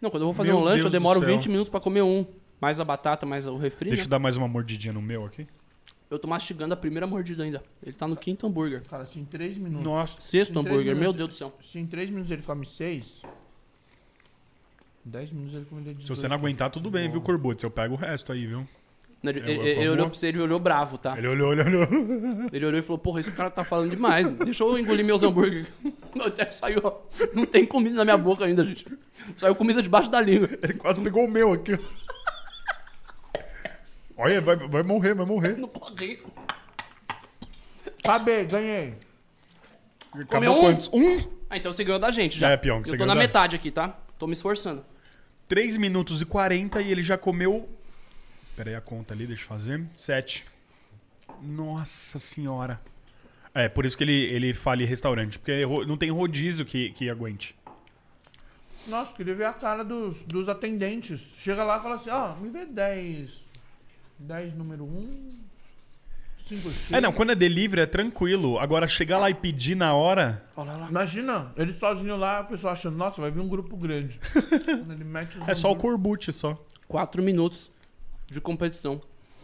Não, 0.00 0.10
quando 0.10 0.22
eu 0.22 0.26
vou 0.26 0.34
fazer 0.34 0.48
Meu 0.48 0.58
um 0.58 0.64
lanche, 0.64 0.78
Deus 0.78 0.86
eu 0.86 0.90
demoro 0.90 1.20
céu. 1.20 1.28
20 1.28 1.48
minutos 1.48 1.68
pra 1.70 1.78
comer 1.78 2.02
um. 2.02 2.26
Mais 2.60 2.80
a 2.80 2.84
batata, 2.84 3.24
mais 3.24 3.46
o 3.46 3.56
refri, 3.56 3.90
Deixa 3.90 4.02
né? 4.02 4.06
eu 4.06 4.10
dar 4.10 4.18
mais 4.18 4.36
uma 4.36 4.48
mordidinha 4.48 4.92
no 4.92 5.00
meu 5.02 5.24
aqui. 5.24 5.46
Eu 6.10 6.18
tô 6.18 6.26
mastigando 6.26 6.72
a 6.72 6.76
primeira 6.76 7.06
mordida 7.06 7.44
ainda. 7.44 7.62
Ele 7.82 7.92
tá 7.92 8.08
no 8.08 8.16
quinto 8.16 8.46
hambúrguer. 8.46 8.82
Cara, 8.88 9.04
se 9.06 9.18
em 9.18 9.24
3 9.24 9.58
minutos. 9.58 9.86
Nossa. 9.86 10.20
Sexto 10.20 10.52
três 10.52 10.66
hambúrguer, 10.66 10.86
meu 10.96 11.12
minutos- 11.12 11.16
Deus 11.18 11.28
do 11.30 11.34
céu. 11.34 11.52
Se 11.62 11.78
em 11.78 11.86
3 11.86 12.08
minutos 12.10 12.30
ele 12.30 12.42
come 12.42 12.64
6. 12.66 13.22
Em 15.06 15.10
10 15.10 15.32
minutos 15.32 15.54
ele 15.54 15.64
comeria 15.66 15.94
18. 15.94 16.14
Se 16.16 16.20
você 16.22 16.26
não 16.28 16.36
aguentar, 16.36 16.70
tudo 16.70 16.90
bem, 16.90 17.10
viu, 17.10 17.20
Corbucci? 17.20 17.64
Eu 17.64 17.70
pego 17.70 17.94
o 17.94 17.96
resto 17.96 18.32
aí, 18.32 18.46
viu? 18.46 18.66
Ele, 19.22 19.40
Eu- 19.40 19.44
ele- 19.44 19.52
ele 19.68 19.70
eu 19.80 19.92
olhou 19.92 19.96
vou- 19.96 20.10
pra 20.10 20.18
você, 20.18 20.26
ele 20.28 20.40
olhou 20.40 20.58
bravo, 20.60 20.96
tá? 20.96 21.18
Ele 21.18 21.26
olhou, 21.26 21.48
olhou, 21.50 21.66
olhou. 21.66 21.82
Ele 22.52 22.66
olhou 22.66 22.78
e 22.78 22.82
falou, 22.82 22.98
porra, 22.98 23.20
esse 23.20 23.32
cara 23.32 23.50
tá 23.50 23.64
falando 23.64 23.90
demais. 23.90 24.26
Deixa 24.38 24.62
eu 24.64 24.78
engolir 24.78 25.04
meus 25.04 25.22
hambúrgueres. 25.22 25.70
Até 26.24 26.50
saiu, 26.50 26.80
ó. 26.84 27.00
Não 27.34 27.44
tem 27.44 27.66
comida 27.66 27.96
na 27.96 28.04
minha 28.04 28.16
boca 28.16 28.44
ainda, 28.44 28.64
gente. 28.64 28.86
Saiu 29.36 29.54
comida 29.56 29.82
debaixo 29.82 30.08
da 30.08 30.20
língua. 30.20 30.48
Ele 30.62 30.74
quase 30.74 31.00
pegou 31.00 31.24
o 31.24 31.30
meu 31.30 31.52
aqui. 31.52 31.72
Olha, 34.18 34.40
vai, 34.40 34.56
vai 34.56 34.82
morrer, 34.82 35.14
vai 35.14 35.24
morrer. 35.24 35.56
Não 35.56 35.68
pode 35.68 36.04
ir. 36.04 36.22
Acabei, 38.04 38.44
ganhei. 38.46 38.94
Acabou 40.12 40.56
um? 40.58 40.60
quantos? 40.60 40.90
Um? 40.92 41.18
Ah, 41.48 41.56
então 41.56 41.72
você 41.72 41.84
ganhou 41.84 42.00
da 42.00 42.10
gente 42.10 42.38
já. 42.38 42.50
É, 42.50 42.56
Pyong, 42.56 42.80
você 42.82 42.90
Eu 42.94 42.98
tô 42.98 43.04
ganhou 43.04 43.06
na 43.06 43.14
da- 43.14 43.20
metade 43.20 43.54
aqui, 43.56 43.70
tá? 43.70 43.96
Tô 44.18 44.26
me 44.26 44.32
esforçando. 44.32 44.84
3 45.48 45.76
minutos 45.78 46.20
e 46.20 46.26
40 46.26 46.80
e 46.82 46.90
ele 46.90 47.02
já 47.02 47.16
comeu. 47.16 47.68
Pera 48.56 48.70
aí 48.70 48.76
a 48.76 48.80
conta 48.80 49.14
ali, 49.14 49.26
deixa 49.26 49.44
eu 49.44 49.48
fazer. 49.48 49.82
7. 49.94 50.44
Nossa 51.40 52.18
senhora. 52.18 52.80
É, 53.54 53.68
por 53.68 53.86
isso 53.86 53.96
que 53.96 54.04
ele, 54.04 54.24
ele 54.24 54.52
fala 54.52 54.82
em 54.82 54.86
restaurante. 54.86 55.38
Porque 55.38 55.62
ro- 55.62 55.86
não 55.86 55.96
tem 55.96 56.10
rodízio 56.10 56.66
que, 56.66 56.90
que 56.90 57.08
aguente. 57.08 57.54
Nossa, 58.86 59.12
queria 59.14 59.34
ver 59.34 59.44
a 59.44 59.52
cara 59.52 59.84
dos, 59.84 60.22
dos 60.24 60.48
atendentes. 60.48 61.20
Chega 61.38 61.62
lá 61.62 61.78
e 61.78 61.82
fala 61.82 61.94
assim, 61.94 62.10
ó, 62.10 62.34
me 62.34 62.48
vê 62.50 62.66
10. 62.66 63.44
10 64.18 64.54
número 64.54 64.84
1. 64.84 65.38
5 66.46 66.70
X. 66.70 66.92
É, 66.92 67.00
não, 67.00 67.12
quando 67.12 67.32
é 67.32 67.34
delivery 67.34 67.82
é 67.82 67.86
tranquilo. 67.86 68.58
Agora, 68.58 68.86
chegar 68.88 69.18
lá 69.18 69.28
e 69.28 69.34
pedir 69.34 69.74
na 69.74 69.94
hora. 69.94 70.42
Olha 70.56 70.72
lá. 70.72 70.88
Imagina, 70.88 71.52
ele 71.56 71.74
sozinho 71.74 72.16
lá, 72.16 72.38
a 72.40 72.44
pessoa 72.44 72.72
achando, 72.72 72.96
nossa, 72.96 73.20
vai 73.20 73.30
vir 73.30 73.40
um 73.40 73.48
grupo 73.48 73.76
grande. 73.76 74.18
Quando 74.64 74.92
ele 74.92 75.04
mete 75.04 75.38
os 75.38 75.46
É 75.48 75.54
só 75.54 75.68
o 75.68 75.72
hambúrguer- 75.72 75.92
corbucci 75.92 76.32
só. 76.32 76.58
Quatro 76.86 77.22
minutos 77.22 77.70
de 78.30 78.40
competição. 78.40 78.98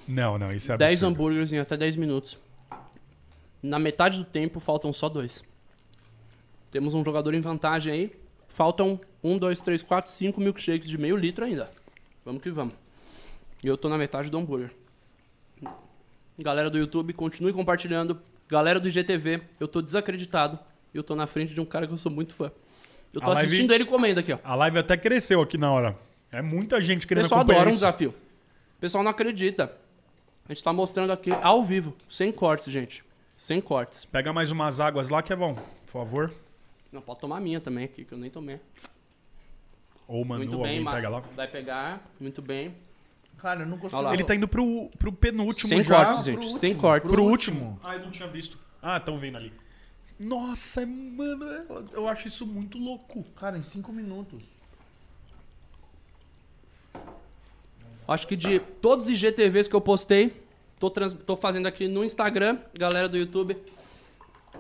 Não, 0.09 0.39
não, 0.39 0.51
isso 0.51 0.73
é 0.73 0.77
10 0.79 0.93
absurdo. 0.93 1.13
hambúrgueres 1.15 1.53
em 1.53 1.59
até 1.59 1.77
10 1.77 1.97
minutos. 1.97 2.39
Na 3.63 3.79
metade 3.79 4.19
do 4.19 4.25
tempo, 4.25 4.59
faltam 4.61 4.93
só 4.93 5.09
dois. 5.09 5.43
Temos 6.71 6.95
um 6.95 7.05
jogador 7.05 7.35
em 7.35 7.41
vantagem 7.41 7.93
aí. 7.93 8.13
Faltam 8.49 9.01
Um, 9.23 9.39
dois, 9.39 9.61
três, 9.63 9.83
quatro, 9.83 10.11
cinco 10.13 10.41
milkshakes 10.41 10.89
de 10.89 10.99
meio 10.99 11.17
litro 11.17 11.45
ainda. 11.45 11.71
Vamos 12.25 12.43
que 12.43 12.51
vamos. 12.51 12.75
E 13.65 13.67
eu 13.67 13.79
tô 13.79 13.89
na 13.89 13.97
metade 13.97 14.29
do 14.29 14.37
hambúrguer. 14.37 14.71
Galera 16.39 16.69
do 16.69 16.77
YouTube, 16.77 17.15
continue 17.15 17.51
compartilhando. 17.51 18.21
Galera 18.47 18.79
do 18.79 18.87
IGTV, 18.87 19.41
eu 19.59 19.67
tô 19.67 19.81
desacreditado. 19.81 20.59
Eu 20.93 21.03
tô 21.03 21.17
na 21.17 21.27
frente 21.27 21.55
de 21.55 21.61
um 21.63 21.65
cara 21.65 21.87
que 21.87 21.93
eu 21.95 21.97
sou 21.97 22.13
muito 22.13 22.35
fã. 22.35 22.53
Eu 23.11 23.23
tô 23.23 23.31
A 23.31 23.35
live- 23.35 23.47
assistindo 23.47 23.73
ele 23.73 23.87
comendo 23.87 24.21
aqui, 24.21 24.35
ó. 24.35 24.39
A 24.45 24.55
live 24.55 24.79
até 24.81 24.99
cresceu 24.99 25.41
aqui 25.41 25.57
na 25.57 25.73
hora. 25.73 25.97
É 26.31 26.43
muita 26.43 26.79
gente 26.79 27.07
O 27.07 27.09
querendo 27.09 27.23
pessoal 27.25 27.41
acompanhar 27.41 27.61
adora 27.61 27.71
um 27.71 27.73
isso. 27.73 27.79
desafio. 27.79 28.11
O 28.11 28.81
pessoal 28.81 29.03
não 29.03 29.11
acredita. 29.11 29.75
A 30.47 30.53
gente 30.53 30.63
tá 30.63 30.71
mostrando 30.71 31.11
aqui 31.11 31.31
ao 31.31 31.63
vivo, 31.63 31.97
sem 32.07 32.31
cortes, 32.31 32.71
gente. 32.71 33.03
Sem 33.35 33.63
cortes. 33.63 34.05
Pega 34.05 34.31
mais 34.31 34.51
umas 34.51 34.79
águas 34.79 35.09
lá 35.09 35.23
que 35.23 35.33
é 35.33 35.37
bom, 35.37 35.55
por 35.87 35.93
favor. 35.93 36.31
Não, 36.93 37.01
pode 37.01 37.19
tomar 37.21 37.39
a 37.39 37.41
minha 37.41 37.63
também 37.63 37.85
aqui, 37.87 38.05
que 38.05 38.13
eu 38.13 38.19
nem 38.19 38.29
tomei. 38.31 38.61
Ou 40.07 40.23
Manu, 40.23 40.45
muito 40.45 40.59
bem, 40.63 40.79
alguém 40.81 40.93
pega 40.93 41.09
lá. 41.09 41.21
Vai 41.35 41.49
pegar, 41.49 42.05
muito 42.21 42.43
bem. 42.43 42.75
Cara, 43.39 43.61
eu 43.63 43.67
não 43.67 43.77
consigo. 43.79 44.13
Ele 44.13 44.25
tá 44.25 44.35
indo 44.35 44.49
pro, 44.49 44.89
pro 44.99 45.13
penúltimo 45.13 45.69
sem 45.69 45.83
já. 45.83 46.05
cortes, 46.05 46.25
gente. 46.25 46.59
sem 46.59 46.75
cortes. 46.75 47.13
Pro 47.13 47.25
último. 47.25 47.79
Ah, 47.83 47.95
eu 47.97 48.01
não 48.01 48.11
tinha 48.11 48.29
visto. 48.29 48.59
Ah, 48.83 48.97
estão 48.97 49.19
vendo 49.19 49.37
ali. 49.37 49.53
Nossa, 50.19 50.87
mano, 50.87 51.45
eu- 51.93 52.09
acho 52.09 52.29
isso 52.29 52.47
muito 52.47 52.79
louco. 52.79 53.25
Cara, 53.37 53.59
em 53.59 53.63
cinco 53.63 53.93
minutos. 53.93 54.43
Acho 58.07 58.27
que 58.27 58.37
de 58.37 58.59
todos 58.61 59.07
os 59.07 59.13
IGTVs 59.13 59.67
que 59.67 59.75
eu 59.75 59.81
postei, 59.81 60.33
tô, 60.79 60.91
trans- 60.91 61.15
tô 61.15 61.37
fazendo 61.37 61.67
aqui 61.67 61.89
no 61.89 62.05
Instagram, 62.05 62.59
galera 62.79 63.09
do 63.09 63.17
YouTube. 63.17 63.57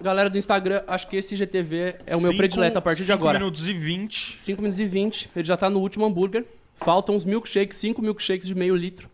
Galera 0.00 0.28
do 0.28 0.36
Instagram, 0.36 0.82
acho 0.88 1.06
que 1.08 1.16
esse 1.16 1.34
IGTV 1.34 1.96
é 2.06 2.16
o 2.16 2.20
meu 2.20 2.30
Cinco- 2.32 2.36
predileto 2.38 2.78
a 2.78 2.82
partir 2.82 3.02
de 3.02 3.06
cinco 3.06 3.18
agora. 3.18 3.38
minutos 3.38 3.68
e 3.68 3.72
20. 3.72 4.40
5 4.40 4.60
minutos 4.60 4.80
e 4.80 4.86
20, 4.86 5.30
ele 5.36 5.44
já 5.46 5.56
tá 5.56 5.70
no 5.70 5.78
último 5.78 6.04
hambúrguer. 6.04 6.44
Faltam 6.76 7.14
uns 7.14 7.24
milkshakes, 7.24 7.76
5 7.78 8.02
milkshakes 8.02 8.46
de 8.46 8.54
meio 8.54 8.74
litro. 8.74 9.08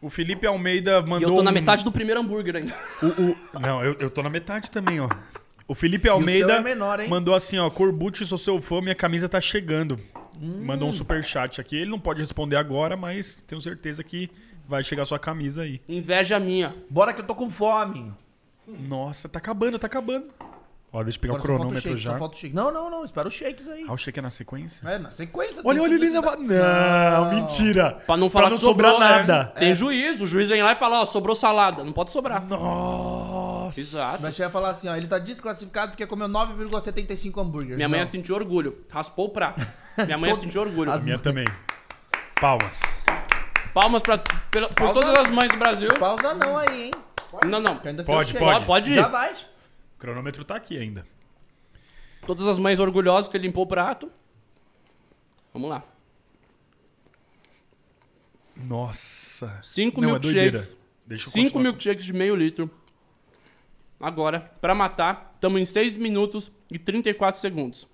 O 0.00 0.10
Felipe 0.10 0.46
Almeida 0.46 1.00
mandou. 1.02 1.20
E 1.20 1.32
eu 1.32 1.36
tô 1.36 1.42
na 1.42 1.50
um- 1.50 1.54
metade 1.54 1.84
do 1.84 1.90
primeiro 1.92 2.20
hambúrguer 2.20 2.56
ainda. 2.56 2.74
o- 3.02 3.06
o- 3.56 3.60
Não, 3.60 3.84
eu, 3.84 3.94
eu 3.98 4.10
tô 4.10 4.22
na 4.22 4.30
metade 4.30 4.70
também, 4.70 5.00
ó. 5.00 5.08
O 5.68 5.74
Felipe 5.74 6.04
seu 6.04 6.12
Almeida 6.14 6.52
é 6.54 6.60
menor, 6.62 7.00
hein? 7.00 7.08
mandou 7.08 7.34
assim, 7.34 7.58
ó. 7.58 7.68
Corbucci, 7.68 8.24
sou 8.26 8.38
seu 8.38 8.60
fã, 8.60 8.80
minha 8.80 8.94
camisa 8.94 9.28
tá 9.28 9.40
chegando. 9.40 9.98
Hum. 10.40 10.62
Mandou 10.64 10.88
um 10.88 10.92
super 10.92 11.24
chat 11.24 11.60
aqui. 11.60 11.76
Ele 11.76 11.90
não 11.90 11.98
pode 11.98 12.20
responder 12.20 12.56
agora, 12.56 12.96
mas 12.96 13.42
tenho 13.46 13.60
certeza 13.60 14.04
que 14.04 14.30
vai 14.68 14.82
chegar 14.84 15.04
sua 15.06 15.18
camisa 15.18 15.62
aí. 15.62 15.80
Inveja 15.88 16.38
minha. 16.38 16.74
Bora 16.90 17.12
que 17.12 17.20
eu 17.20 17.26
tô 17.26 17.34
com 17.34 17.48
fome. 17.50 18.12
Nossa, 18.66 19.28
tá 19.28 19.38
acabando, 19.38 19.78
tá 19.78 19.86
acabando. 19.86 20.26
Ó, 20.98 21.02
deixa 21.02 21.18
eu 21.18 21.20
pegar 21.20 21.34
Agora 21.34 21.42
o 21.42 21.46
só 21.46 21.46
falta 21.46 21.52
o 21.52 21.56
cronômetro 21.58 21.90
shake, 21.90 22.00
já. 22.02 22.12
só 22.12 22.18
falta 22.18 22.36
o 22.36 22.38
shake. 22.38 22.54
Não, 22.56 22.72
não, 22.72 22.90
não. 22.90 23.04
Espera 23.04 23.28
os 23.28 23.34
shakes 23.34 23.68
aí. 23.68 23.84
Ah, 23.86 23.92
o 23.92 23.98
shake 23.98 24.18
é 24.18 24.22
na 24.22 24.30
sequência? 24.30 24.88
É, 24.88 24.98
na 24.98 25.10
sequência. 25.10 25.60
Olha, 25.62 25.82
olha 25.82 25.94
ele 25.94 26.06
ainda. 26.06 26.20
isso 26.20 26.38
Não, 26.48 27.30
mentira. 27.34 27.98
Pra 28.06 28.16
não 28.16 28.30
falar 28.30 28.48
não 28.48 28.56
que 28.56 28.62
sobrou, 28.62 28.92
sobrar 28.92 29.10
né? 29.10 29.26
nada. 29.34 29.44
Tem 29.58 29.74
juiz, 29.74 30.18
o 30.22 30.26
juiz 30.26 30.48
vem 30.48 30.62
lá 30.62 30.72
e 30.72 30.76
fala, 30.76 31.02
ó, 31.02 31.04
sobrou 31.04 31.34
salada. 31.36 31.84
Não 31.84 31.92
pode 31.92 32.12
sobrar. 32.12 32.42
Nossa. 32.46 33.78
Exato. 33.78 34.22
Mas 34.22 34.38
vai 34.38 34.48
falar 34.48 34.70
assim, 34.70 34.88
ó, 34.88 34.96
ele 34.96 35.06
tá 35.06 35.18
desclassificado 35.18 35.92
porque 35.92 36.06
comeu 36.06 36.28
9,75 36.28 37.42
hambúrgueres. 37.42 37.76
Minha 37.76 37.88
mãe 37.90 38.00
Não. 38.00 38.06
sentiu 38.06 38.34
orgulho. 38.34 38.78
Raspou 38.90 39.26
o 39.26 39.28
prato. 39.28 39.60
Minha 40.02 40.16
mãe 40.16 40.34
sentiu 40.36 40.62
orgulho. 40.62 40.90
As- 40.90 41.04
Minha 41.04 41.18
também. 41.18 41.44
Palmas. 42.40 42.80
Palmas 43.74 44.00
pra, 44.00 44.18
pela- 44.50 44.68
por 44.70 44.92
todas 44.94 45.10
as 45.18 45.28
mães 45.28 45.50
do 45.50 45.58
Brasil. 45.58 45.88
Pausa 45.98 46.32
não 46.32 46.56
aí, 46.56 46.84
hein? 46.84 46.90
Não, 47.44 47.60
não. 47.60 47.76
Tem 47.76 47.94
Pode, 48.02 48.32
pode. 48.34 48.64
Pode 48.64 48.92
ir. 48.92 48.94
Já 48.94 49.08
vai. 49.08 49.32
O 49.96 49.98
cronômetro 49.98 50.44
tá 50.44 50.56
aqui 50.56 50.76
ainda. 50.76 51.06
Todas 52.26 52.46
as 52.46 52.58
mães 52.58 52.78
orgulhosas 52.78 53.28
que 53.30 53.36
ele 53.36 53.46
limpou 53.46 53.64
o 53.64 53.66
prato. 53.66 54.10
Vamos 55.52 55.70
lá. 55.70 55.82
Nossa. 58.54 59.58
Cinco 59.62 60.00
Não, 60.00 60.10
é 60.10 60.12
milkshakes. 60.12 60.76
5 61.08 61.30
continuar. 61.30 61.62
milkshakes 61.62 62.04
de 62.04 62.12
meio 62.12 62.34
litro. 62.34 62.70
Agora, 63.98 64.40
pra 64.60 64.74
matar, 64.74 65.32
estamos 65.34 65.60
em 65.60 65.64
6 65.64 65.96
minutos 65.96 66.50
e 66.70 66.78
34 66.78 67.40
segundos. 67.40 67.86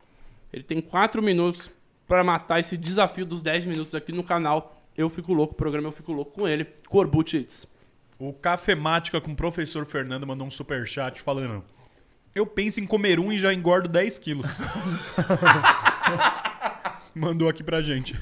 Ele 0.53 0.63
tem 0.65 0.81
4 0.81 1.23
minutos 1.23 1.71
pra 2.07 2.25
matar 2.25 2.59
esse 2.59 2.77
desafio 2.77 3.25
dos 3.25 3.43
10 3.43 3.67
minutos 3.67 3.95
aqui 3.95 4.13
no 4.13 4.25
canal. 4.25 4.83
Eu 4.97 5.09
fico 5.09 5.33
louco, 5.33 5.55
o 5.55 5.57
programa 5.57 5.89
Eu 5.89 5.93
Fico 5.93 6.13
Louco 6.13 6.33
com 6.33 6.49
ele. 6.49 6.65
Corbucci. 6.89 7.47
O 8.19 8.33
Cafemática 8.33 9.21
com 9.21 9.33
o 9.33 9.37
professor 9.37 9.87
Fernando 9.87 10.27
mandou 10.27 10.47
um 10.47 10.51
superchat 10.51 11.21
falando: 11.23 11.65
Eu 12.35 12.47
penso 12.47 12.81
em 12.81 12.87
comer 12.87 13.21
um 13.21 13.31
e 13.33 13.39
já 13.39 13.53
engordo 13.53 13.89
10 13.89 14.19
quilos. 14.19 14.51
mandou 17.15 17.49
aqui 17.49 17.63
pra 17.63 17.81
gente. 17.81 18.19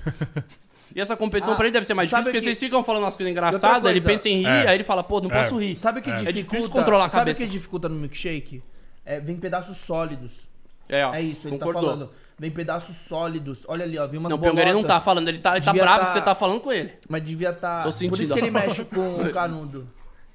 E 0.94 1.00
essa 1.00 1.16
competição 1.16 1.54
Ah, 1.54 1.56
pra 1.56 1.66
ele 1.66 1.72
deve 1.72 1.86
ser 1.86 1.94
mais 1.94 2.10
sabe 2.10 2.24
difícil, 2.24 2.32
porque 2.32 2.38
que- 2.50 2.56
vocês 2.56 2.58
ficam 2.58 2.82
falando 2.82 3.04
umas 3.04 3.14
coisas 3.14 3.30
engraçadas, 3.30 3.88
ele 3.90 4.00
coisa- 4.00 4.08
pensa 4.08 4.28
em 4.28 4.38
rir, 4.38 4.46
É. 4.46 4.68
aí 4.68 4.74
ele 4.76 4.84
fala, 4.84 5.04
pô, 5.04 5.20
não 5.20 5.30
É. 5.30 5.38
posso 5.38 5.56
rir. 5.58 5.76
Sabe 5.76 6.00
o 6.00 6.02
que 6.02 6.10
É. 6.10 6.14
dificulta? 6.14 6.38
É 6.38 6.42
difícil 6.42 6.70
controlar 6.70 7.04
a 7.04 7.08
Sabe 7.08 7.22
o 7.22 7.24
cabeça. 7.26 7.44
que 7.44 7.50
dificulta 7.50 7.88
no 7.88 7.94
milkshake? 7.94 8.60
É, 9.06 9.20
vem 9.20 9.36
pedaços 9.36 9.76
sólidos. 9.76 10.48
É, 10.88 11.06
ó, 11.06 11.14
É 11.14 11.22
isso, 11.22 11.46
ele 11.46 11.56
concordou. 11.58 11.82
tá 11.82 11.88
falando. 11.88 12.10
Vem 12.36 12.50
pedaços 12.50 12.96
sólidos. 12.96 13.64
Olha 13.68 13.84
ali, 13.84 13.96
ó. 13.98 14.06
Vem 14.08 14.18
umas 14.18 14.30
Não, 14.30 14.38
o 14.38 14.40
Piongeri 14.40 14.72
não 14.72 14.82
tá 14.82 14.98
falando, 14.98 15.28
ele 15.28 15.38
tá, 15.38 15.56
ele 15.56 15.64
tá 15.64 15.70
Devia 15.70 15.84
bravo 15.84 16.00
tá- 16.00 16.06
que 16.06 16.12
você 16.12 16.20
tá 16.20 16.34
falando 16.34 16.60
com 16.60 16.72
ele. 16.72 16.92
Mas 17.08 17.22
devia 17.22 17.52
tá. 17.52 17.78
Tô 17.82 17.84
Por 17.84 17.92
sentindo, 17.92 18.22
isso 18.24 18.34
que 18.34 18.40
ele 18.40 18.50
mexe 18.50 18.84
com 18.86 19.22
o 19.22 19.32
canudo. 19.32 19.86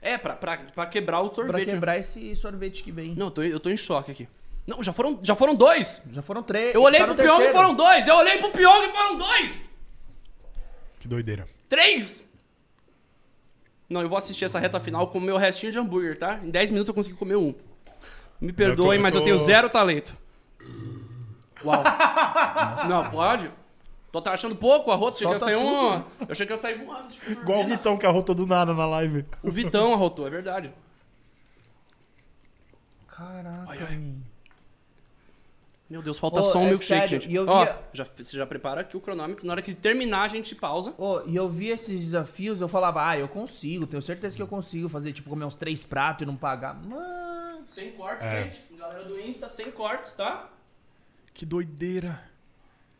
É, 0.05 0.17
pra, 0.17 0.35
pra, 0.35 0.57
pra 0.57 0.85
quebrar 0.85 1.21
o 1.21 1.29
Pra 1.29 1.35
sorvete. 1.35 1.69
quebrar 1.69 1.97
esse 1.97 2.35
sorvete 2.35 2.83
que 2.83 2.91
vem. 2.91 3.15
Não, 3.15 3.27
eu 3.27 3.31
tô, 3.31 3.41
eu 3.41 3.59
tô 3.59 3.69
em 3.69 3.77
choque 3.77 4.11
aqui. 4.11 4.27
Não, 4.67 4.81
já 4.83 4.93
foram, 4.93 5.19
já 5.23 5.35
foram 5.35 5.55
dois. 5.55 6.01
Já 6.11 6.21
foram 6.21 6.41
três. 6.43 6.73
Eu 6.75 6.81
olhei 6.83 6.99
tá 6.99 7.07
pro 7.07 7.15
Pyong 7.15 7.41
e 7.43 7.51
foram 7.51 7.73
dois. 7.75 8.07
Eu 8.07 8.15
olhei 8.15 8.37
pro 8.37 8.51
Pyong 8.51 8.83
e 8.85 8.91
foram 8.91 9.17
dois. 9.17 9.61
Que 10.99 11.07
doideira. 11.07 11.45
Três. 11.69 12.23
Não, 13.89 14.01
eu 14.01 14.09
vou 14.09 14.17
assistir 14.17 14.45
essa 14.45 14.57
reta 14.59 14.79
final 14.79 15.07
com 15.07 15.17
o 15.19 15.21
meu 15.21 15.37
restinho 15.37 15.71
de 15.71 15.77
hambúrguer, 15.79 16.17
tá? 16.17 16.39
Em 16.43 16.49
10 16.49 16.71
minutos 16.71 16.89
eu 16.89 16.95
consegui 16.95 17.15
comer 17.15 17.35
um. 17.35 17.53
Me 18.41 18.51
perdoem, 18.51 18.97
eu 18.97 19.01
mas 19.03 19.13
eu 19.15 19.21
tô- 19.21 19.25
tenho 19.25 19.37
zero 19.37 19.69
talento. 19.69 20.15
Uau. 21.63 21.83
Não, 22.89 23.09
pode? 23.11 23.49
Tô 24.15 24.21
tá 24.21 24.31
achando 24.31 24.55
pouco, 24.55 24.91
arroto. 24.91 25.15
Achei 25.15 25.27
que 25.27 25.33
ia 25.33 25.39
sair 25.39 25.55
um. 25.57 25.93
Eu 25.95 26.03
achei 26.29 26.45
que 26.45 26.53
ia 26.53 26.57
sair 26.57 26.75
voando. 26.75 27.07
tipo, 27.09 27.31
Igual 27.31 27.59
o 27.59 27.63
Vitão 27.65 27.97
que 27.97 28.05
arrotou 28.05 28.33
do 28.33 28.47
nada 28.47 28.73
na 28.73 28.85
live. 28.85 29.25
O 29.43 29.51
Vitão 29.51 29.91
arrotou, 29.93 30.25
é 30.25 30.29
verdade. 30.29 30.71
Caraca. 33.07 33.65
Ai, 33.67 33.77
ai. 33.89 34.13
Meu 35.89 36.01
Deus, 36.01 36.17
falta 36.17 36.39
Ô, 36.39 36.43
só 36.43 36.59
um 36.59 36.63
é 36.67 36.69
milkshake, 36.69 37.09
sério, 37.09 37.21
gente. 37.21 37.29
e 37.31 37.35
eu 37.35 37.45
Ó, 37.47 37.63
via- 37.63 37.79
já, 37.93 38.05
você 38.05 38.37
já 38.37 38.47
prepara 38.47 38.81
aqui 38.81 38.95
o 38.97 39.01
cronômetro. 39.01 39.45
Na 39.45 39.51
hora 39.53 39.61
que 39.61 39.71
ele 39.71 39.79
terminar, 39.79 40.23
a 40.23 40.27
gente 40.29 40.55
pausa. 40.55 40.93
Ô, 40.97 41.21
e 41.25 41.35
eu 41.35 41.47
vi 41.49 41.67
esses 41.67 41.99
desafios, 41.99 42.59
eu 42.61 42.67
falava, 42.69 43.05
ah, 43.07 43.17
eu 43.19 43.27
consigo, 43.27 43.85
tenho 43.85 44.01
certeza 44.01 44.35
que 44.35 44.41
eu 44.41 44.47
consigo 44.47 44.87
fazer, 44.89 45.11
tipo, 45.13 45.29
comer 45.29 45.43
uns 45.45 45.55
três 45.57 45.83
pratos 45.83 46.23
e 46.23 46.25
não 46.25 46.35
pagar. 46.37 46.73
Mano, 46.73 47.63
Sem 47.67 47.91
cortes, 47.91 48.25
É. 48.25 48.43
gente. 48.43 48.61
Galera 48.77 49.03
do 49.03 49.19
Insta, 49.19 49.49
sem 49.49 49.69
cortes, 49.71 50.13
tá? 50.13 50.49
Que 51.33 51.45
doideira. 51.45 52.19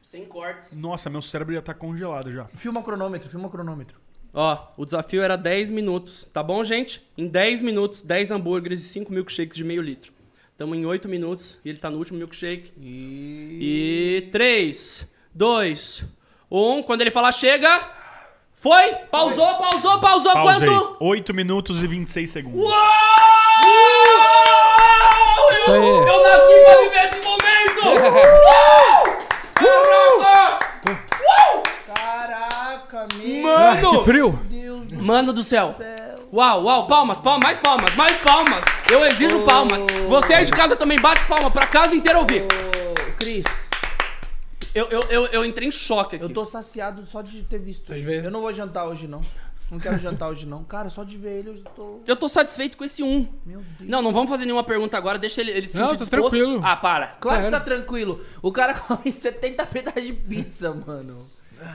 Sem 0.05 0.23
cortes. 0.23 0.77
Nossa, 0.77 1.09
meu 1.09 1.19
cérebro 1.19 1.55
já 1.55 1.63
tá 1.63 1.73
congelado 1.73 2.31
já. 2.31 2.45
filma 2.57 2.79
o 2.79 2.83
cronômetro, 2.83 3.27
filma 3.27 3.47
o 3.47 3.49
cronômetro. 3.49 3.97
Ó, 4.35 4.55
o 4.77 4.85
desafio 4.85 5.23
era 5.23 5.35
10 5.35 5.71
minutos, 5.71 6.29
tá 6.31 6.43
bom, 6.43 6.63
gente? 6.63 7.03
Em 7.17 7.27
10 7.27 7.61
minutos, 7.63 8.03
10 8.03 8.29
hambúrgueres 8.29 8.85
e 8.85 8.89
5 8.89 9.11
milkshakes 9.11 9.57
de 9.57 9.63
meio 9.63 9.81
litro. 9.81 10.13
Tamo 10.55 10.75
em 10.75 10.85
8 10.85 11.09
minutos 11.09 11.57
e 11.65 11.69
ele 11.69 11.79
tá 11.79 11.89
no 11.89 11.97
último 11.97 12.19
milkshake. 12.19 12.71
E... 12.79 14.19
E 14.21 14.29
3, 14.31 15.07
2, 15.33 16.05
1. 16.51 16.83
Quando 16.83 17.01
ele 17.01 17.09
falar 17.09 17.31
chega. 17.31 17.89
Foi! 18.53 18.93
Pausou, 19.09 19.55
pausou, 19.55 19.99
pausou. 19.99 20.33
Pausei. 20.33 20.67
Quanto? 20.67 20.97
8 20.99 21.33
minutos 21.33 21.81
e 21.81 21.87
26 21.87 22.29
segundos. 22.29 22.61
Uau! 22.61 22.75
Isso 25.51 25.71
Eu, 25.71 26.07
eu 26.07 26.23
nasci 26.23 26.63
pra 26.63 26.81
viver 26.83 27.03
esse 27.05 27.19
momento! 27.21 28.05
Uau! 28.05 28.75
Caraca! 29.65 30.65
Caraca, 31.87 33.07
meu 33.15 33.47
Ah, 33.57 33.75
que 33.75 33.81
Mano! 33.83 34.03
frio! 34.03 34.31
Deus 34.49 34.85
do 34.87 35.03
Mano 35.03 35.33
do 35.33 35.43
céu! 35.43 35.73
céu. 35.73 36.15
Uau, 36.33 36.63
uau, 36.63 36.87
palmas, 36.87 37.19
palmas, 37.19 37.43
mais 37.43 37.57
palmas, 37.57 37.95
mais 37.95 38.17
palmas! 38.17 38.63
Eu 38.91 39.05
exijo 39.05 39.41
palmas! 39.43 39.85
Você 40.09 40.33
aí 40.33 40.45
de 40.45 40.51
casa 40.51 40.75
também 40.75 40.99
bate 40.99 41.23
palma 41.25 41.49
pra 41.49 41.65
casa 41.67 41.95
inteira 41.95 42.19
ouvir! 42.19 42.43
Ô, 42.43 43.11
Cris, 43.17 43.45
Eu, 44.73 44.87
eu, 44.89 44.99
eu, 45.09 45.25
eu 45.27 45.45
entrei 45.45 45.67
em 45.67 45.71
choque 45.71 46.17
aqui. 46.17 46.25
eu 46.25 46.29
tô 46.29 46.43
saciado 46.45 47.05
só 47.05 47.21
de 47.21 47.43
ter 47.43 47.59
visto. 47.59 47.87
Pode 47.87 48.01
ver. 48.01 48.25
Eu 48.25 48.31
não 48.31 48.41
vou 48.41 48.51
jantar 48.53 48.85
hoje, 48.85 49.07
não. 49.07 49.21
Não 49.71 49.79
quero 49.79 49.97
jantar 49.97 50.29
hoje, 50.29 50.45
não. 50.45 50.63
Cara, 50.63 50.89
só 50.89 51.03
de 51.03 51.17
ver 51.17 51.39
ele 51.39 51.49
eu 51.49 51.57
já 51.57 51.69
tô... 51.71 51.99
Eu 52.05 52.15
tô 52.15 52.29
satisfeito 52.29 52.77
com 52.77 52.83
esse 52.83 53.01
um. 53.01 53.27
Meu 53.45 53.61
Deus. 53.79 53.89
Não, 53.89 54.01
não 54.01 54.11
vamos 54.13 54.29
fazer 54.29 54.45
nenhuma 54.45 54.63
pergunta 54.63 54.95
agora, 54.97 55.17
deixa 55.17 55.41
ele, 55.41 55.51
ele 55.51 55.67
se 55.67 55.77
Não, 55.77 55.85
sentir 55.89 55.97
tô 55.99 56.03
disposto. 56.05 56.37
tranquilo. 56.37 56.61
Ah, 56.63 56.75
para. 56.75 57.07
Claro 57.19 57.41
Sério? 57.41 57.51
que 57.51 57.57
tá 57.57 57.63
tranquilo. 57.65 58.21
O 58.41 58.51
cara 58.51 58.73
come 58.79 59.11
70 59.11 59.65
pedaços 59.65 60.03
de 60.03 60.13
pizza, 60.13 60.71
mano. 60.73 61.27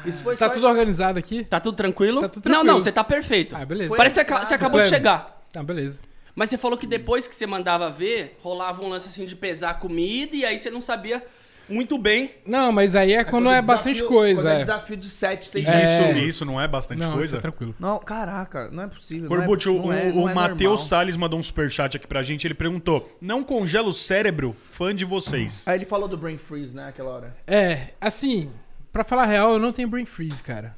Isso 0.05 0.23
foi 0.23 0.37
Tá 0.37 0.47
só... 0.49 0.55
tudo 0.55 0.69
organizado 0.69 1.19
aqui? 1.19 1.43
Tá 1.45 1.59
tudo 1.59 1.75
tranquilo? 1.77 2.21
Tá 2.21 2.29
tudo 2.29 2.45
Não, 2.45 2.53
tranquilo. 2.53 2.75
não, 2.75 2.81
você 2.81 2.93
tá 2.93 3.03
perfeito. 3.03 3.57
Ah, 3.57 3.65
beleza. 3.65 3.97
Parece 3.97 4.25
que 4.25 4.33
você 4.39 4.55
acabou 4.55 4.81
de 4.81 4.87
chegar. 4.87 5.43
Tá, 5.53 5.63
beleza. 5.63 6.01
Mas 6.35 6.49
você 6.49 6.57
falou 6.57 6.79
que 6.79 6.87
depois 6.87 7.27
que 7.27 7.35
você 7.35 7.45
mandava 7.47 7.91
ver, 7.91 8.39
rolava 8.41 8.83
um 8.85 8.89
lance 8.89 9.09
assim 9.09 9.27
de 9.27 9.35
pesar 9.35 9.71
a 9.71 9.75
comida 9.75 10.37
e 10.37 10.45
aí 10.45 10.59
você 10.59 10.71
não 10.71 10.81
sabia 10.81 11.23
Muito 11.71 11.97
bem. 11.97 12.33
Não, 12.47 12.73
mas 12.73 12.95
aí 12.97 13.13
é 13.13 13.25
quando 13.25 13.49
é, 13.49 13.63
bastante 13.63 13.95
desafio- 13.95 14.15
coisa. 14.15 14.43
Quando 14.43 14.53
é 14.53 14.57
é. 14.57 14.61
desafio 14.61 14.97
de 14.97 15.09
7, 15.09 15.49
6 15.49 15.67
É. 15.69 16.11
Isso, 16.11 16.19
isso 16.19 16.45
não 16.45 16.61
é 16.61 16.67
bastante 16.67 16.99
Não, 16.99 17.09
isso 17.09 17.17
coisa? 17.17 17.37
é 17.39 17.41
tranquilo. 17.41 17.75
Não, 17.79 17.99
caraca, 17.99 18.71
não 18.71 18.83
é 18.83 18.87
possível. 18.89 19.29
Corbucci, 19.29 19.69
não 19.69 19.93
é, 19.93 20.07
o, 20.07 20.09
é, 20.09 20.13
o 20.13 20.29
é 20.29 20.35
Matheus. 20.35 20.87
Salles 20.89 21.17
mandou 21.17 21.39
um 21.39 21.43
superchat 21.43 21.97
aqui 21.97 22.07
pra 22.07 22.23
gente. 22.23 22.47
Ele 22.47 22.55
perguntou: 22.55 23.17
Não 23.21 23.45
congela 23.45 23.89
o 23.89 23.93
cérebro? 23.93 24.57
Fã 24.73 24.95
de 24.95 25.05
vocês. 25.05 25.67
Aí 25.67 25.79
ele 25.79 25.85
falou 25.85 26.09
do 26.09 26.17
brain 26.17 26.37
freeze, 26.37 26.75
né, 26.75 26.89
aquela 26.89 27.11
hora. 27.11 27.37
É, 27.47 27.95
assim, 28.01 28.51
pra 28.93 29.05
falar 29.05 29.23
a 29.23 29.27
real, 29.27 29.53
eu 29.53 29.59
não 29.59 29.73
tenho 29.73 29.89
brain 29.89 30.05
freeze, 30.05 30.43
cara. 30.43 30.75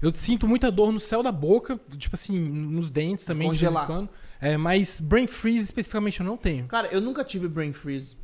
Eu 0.00 0.12
sinto 0.12 0.48
muita 0.48 0.70
dor 0.70 0.90
no 0.90 0.98
céu 0.98 1.22
da 1.22 1.30
boca, 1.30 1.78
tipo 1.96 2.16
assim, 2.16 2.36
nos 2.40 2.90
dentes 2.90 3.24
também, 3.24 3.52
de 3.52 3.58
vez 3.58 3.72
em 3.72 3.86
quando. 3.86 4.08
É, 4.40 4.56
mas 4.56 4.98
brain 4.98 5.28
freeze 5.28 5.66
especificamente 5.66 6.18
eu 6.18 6.26
não 6.26 6.36
tenho. 6.36 6.66
Cara, 6.66 6.88
eu 6.88 7.00
nunca 7.00 7.22
tive 7.22 7.46
brain 7.46 7.72
freeze. 7.72 8.16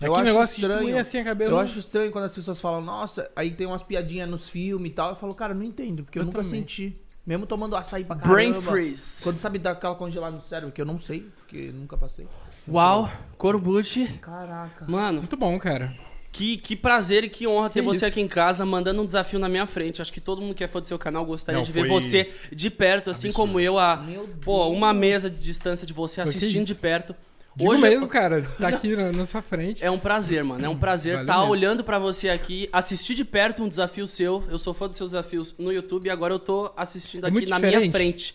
É 0.00 0.08
que 0.10 0.22
negócio 0.22 0.60
de 0.60 0.66
doer 0.66 0.98
assim 0.98 1.18
a 1.18 1.24
cabeça. 1.24 1.50
Eu 1.50 1.54
não- 1.56 1.60
acho 1.62 1.78
estranho 1.78 2.10
quando 2.10 2.24
as 2.24 2.34
pessoas 2.34 2.60
falam, 2.60 2.80
nossa, 2.80 3.30
aí 3.36 3.52
tem 3.52 3.66
umas 3.66 3.82
piadinhas 3.82 4.28
nos 4.28 4.48
filmes 4.48 4.90
e 4.90 4.94
tal. 4.94 5.10
Eu 5.10 5.16
falo, 5.16 5.34
cara, 5.34 5.52
eu 5.52 5.56
não 5.56 5.64
entendo, 5.64 6.02
porque 6.02 6.18
eu, 6.18 6.22
Eu 6.22 6.26
nunca 6.26 6.42
também. 6.42 6.60
senti. 6.60 6.96
Mesmo 7.24 7.46
tomando 7.46 7.76
açaí 7.76 8.04
pra 8.04 8.16
caramba. 8.16 8.34
Brain 8.34 8.52
freeze. 8.54 9.22
Quando 9.22 9.38
sabe 9.38 9.56
dar 9.60 9.72
aquela 9.72 9.94
congelada 9.94 10.34
no 10.34 10.42
cérebro, 10.42 10.72
que 10.74 10.80
eu 10.80 10.84
não 10.84 10.98
sei, 10.98 11.28
porque 11.36 11.70
nunca 11.70 11.96
passei. 11.96 12.26
Uau, 12.68 13.08
Corbucci. 13.38 14.06
Caraca. 14.20 14.84
Mano, 14.88 15.18
Muito 15.20 15.36
bom, 15.36 15.56
cara. 15.58 15.94
que, 16.32 16.56
que 16.56 16.74
prazer 16.74 17.22
e 17.22 17.28
que 17.28 17.46
honra 17.46 17.68
ter 17.68 17.74
Que 17.80 17.86
você 17.86 17.98
isso. 17.98 18.06
aqui 18.06 18.20
em 18.20 18.26
casa, 18.26 18.64
mandando 18.66 19.02
um 19.02 19.04
desafio 19.06 19.38
na 19.38 19.48
minha 19.48 19.66
frente. 19.66 20.02
Acho 20.02 20.12
que 20.12 20.20
todo 20.20 20.40
mundo 20.42 20.52
que 20.54 20.64
é 20.64 20.66
fã 20.68 20.80
do 20.80 20.86
seu 20.88 20.98
canal 20.98 21.24
gostaria 21.24 21.58
Não, 21.58 21.64
de 21.64 21.70
ver 21.70 21.86
você 21.86 22.28
de 22.50 22.70
perto, 22.70 23.10
assim 23.10 23.28
absurdo. 23.28 23.46
como 23.48 23.60
eu, 23.60 23.78
a 23.78 24.02
pô, 24.44 24.66
uma 24.70 24.92
mesa 24.92 25.30
de 25.30 25.38
distância 25.40 25.86
de 25.86 25.92
você, 25.92 26.20
assistindo 26.22 26.64
de 26.64 26.74
perto. 26.74 27.14
Digo 27.54 27.70
Hoje 27.70 27.82
mesmo, 27.82 28.08
cara, 28.08 28.40
de 28.40 28.48
estar 28.48 28.68
aqui 28.68 28.96
na, 28.96 29.12
na 29.12 29.26
sua 29.26 29.42
frente. 29.42 29.84
é 29.84 29.90
um 29.90 29.98
prazer, 29.98 30.42
mano. 30.42 30.64
É 30.64 30.68
um 30.68 30.76
prazer 30.78 31.20
estar 31.20 31.36
mesmo. 31.38 31.50
olhando 31.52 31.84
pra 31.84 31.98
você 31.98 32.30
aqui, 32.30 32.68
assistir 32.72 33.14
de 33.14 33.24
perto 33.24 33.62
um 33.62 33.68
desafio 33.68 34.06
seu. 34.06 34.42
Eu 34.50 34.58
sou 34.58 34.72
fã 34.72 34.88
dos 34.88 34.96
seus 34.96 35.10
desafios 35.10 35.54
no 35.58 35.70
YouTube 35.70 36.06
e 36.06 36.10
agora 36.10 36.32
eu 36.32 36.38
tô 36.38 36.72
assistindo 36.76 37.24
É 37.26 37.28
aqui 37.28 37.44
na 37.46 37.58
minha 37.58 37.72
diferente. 37.72 37.92
frente. 37.92 38.34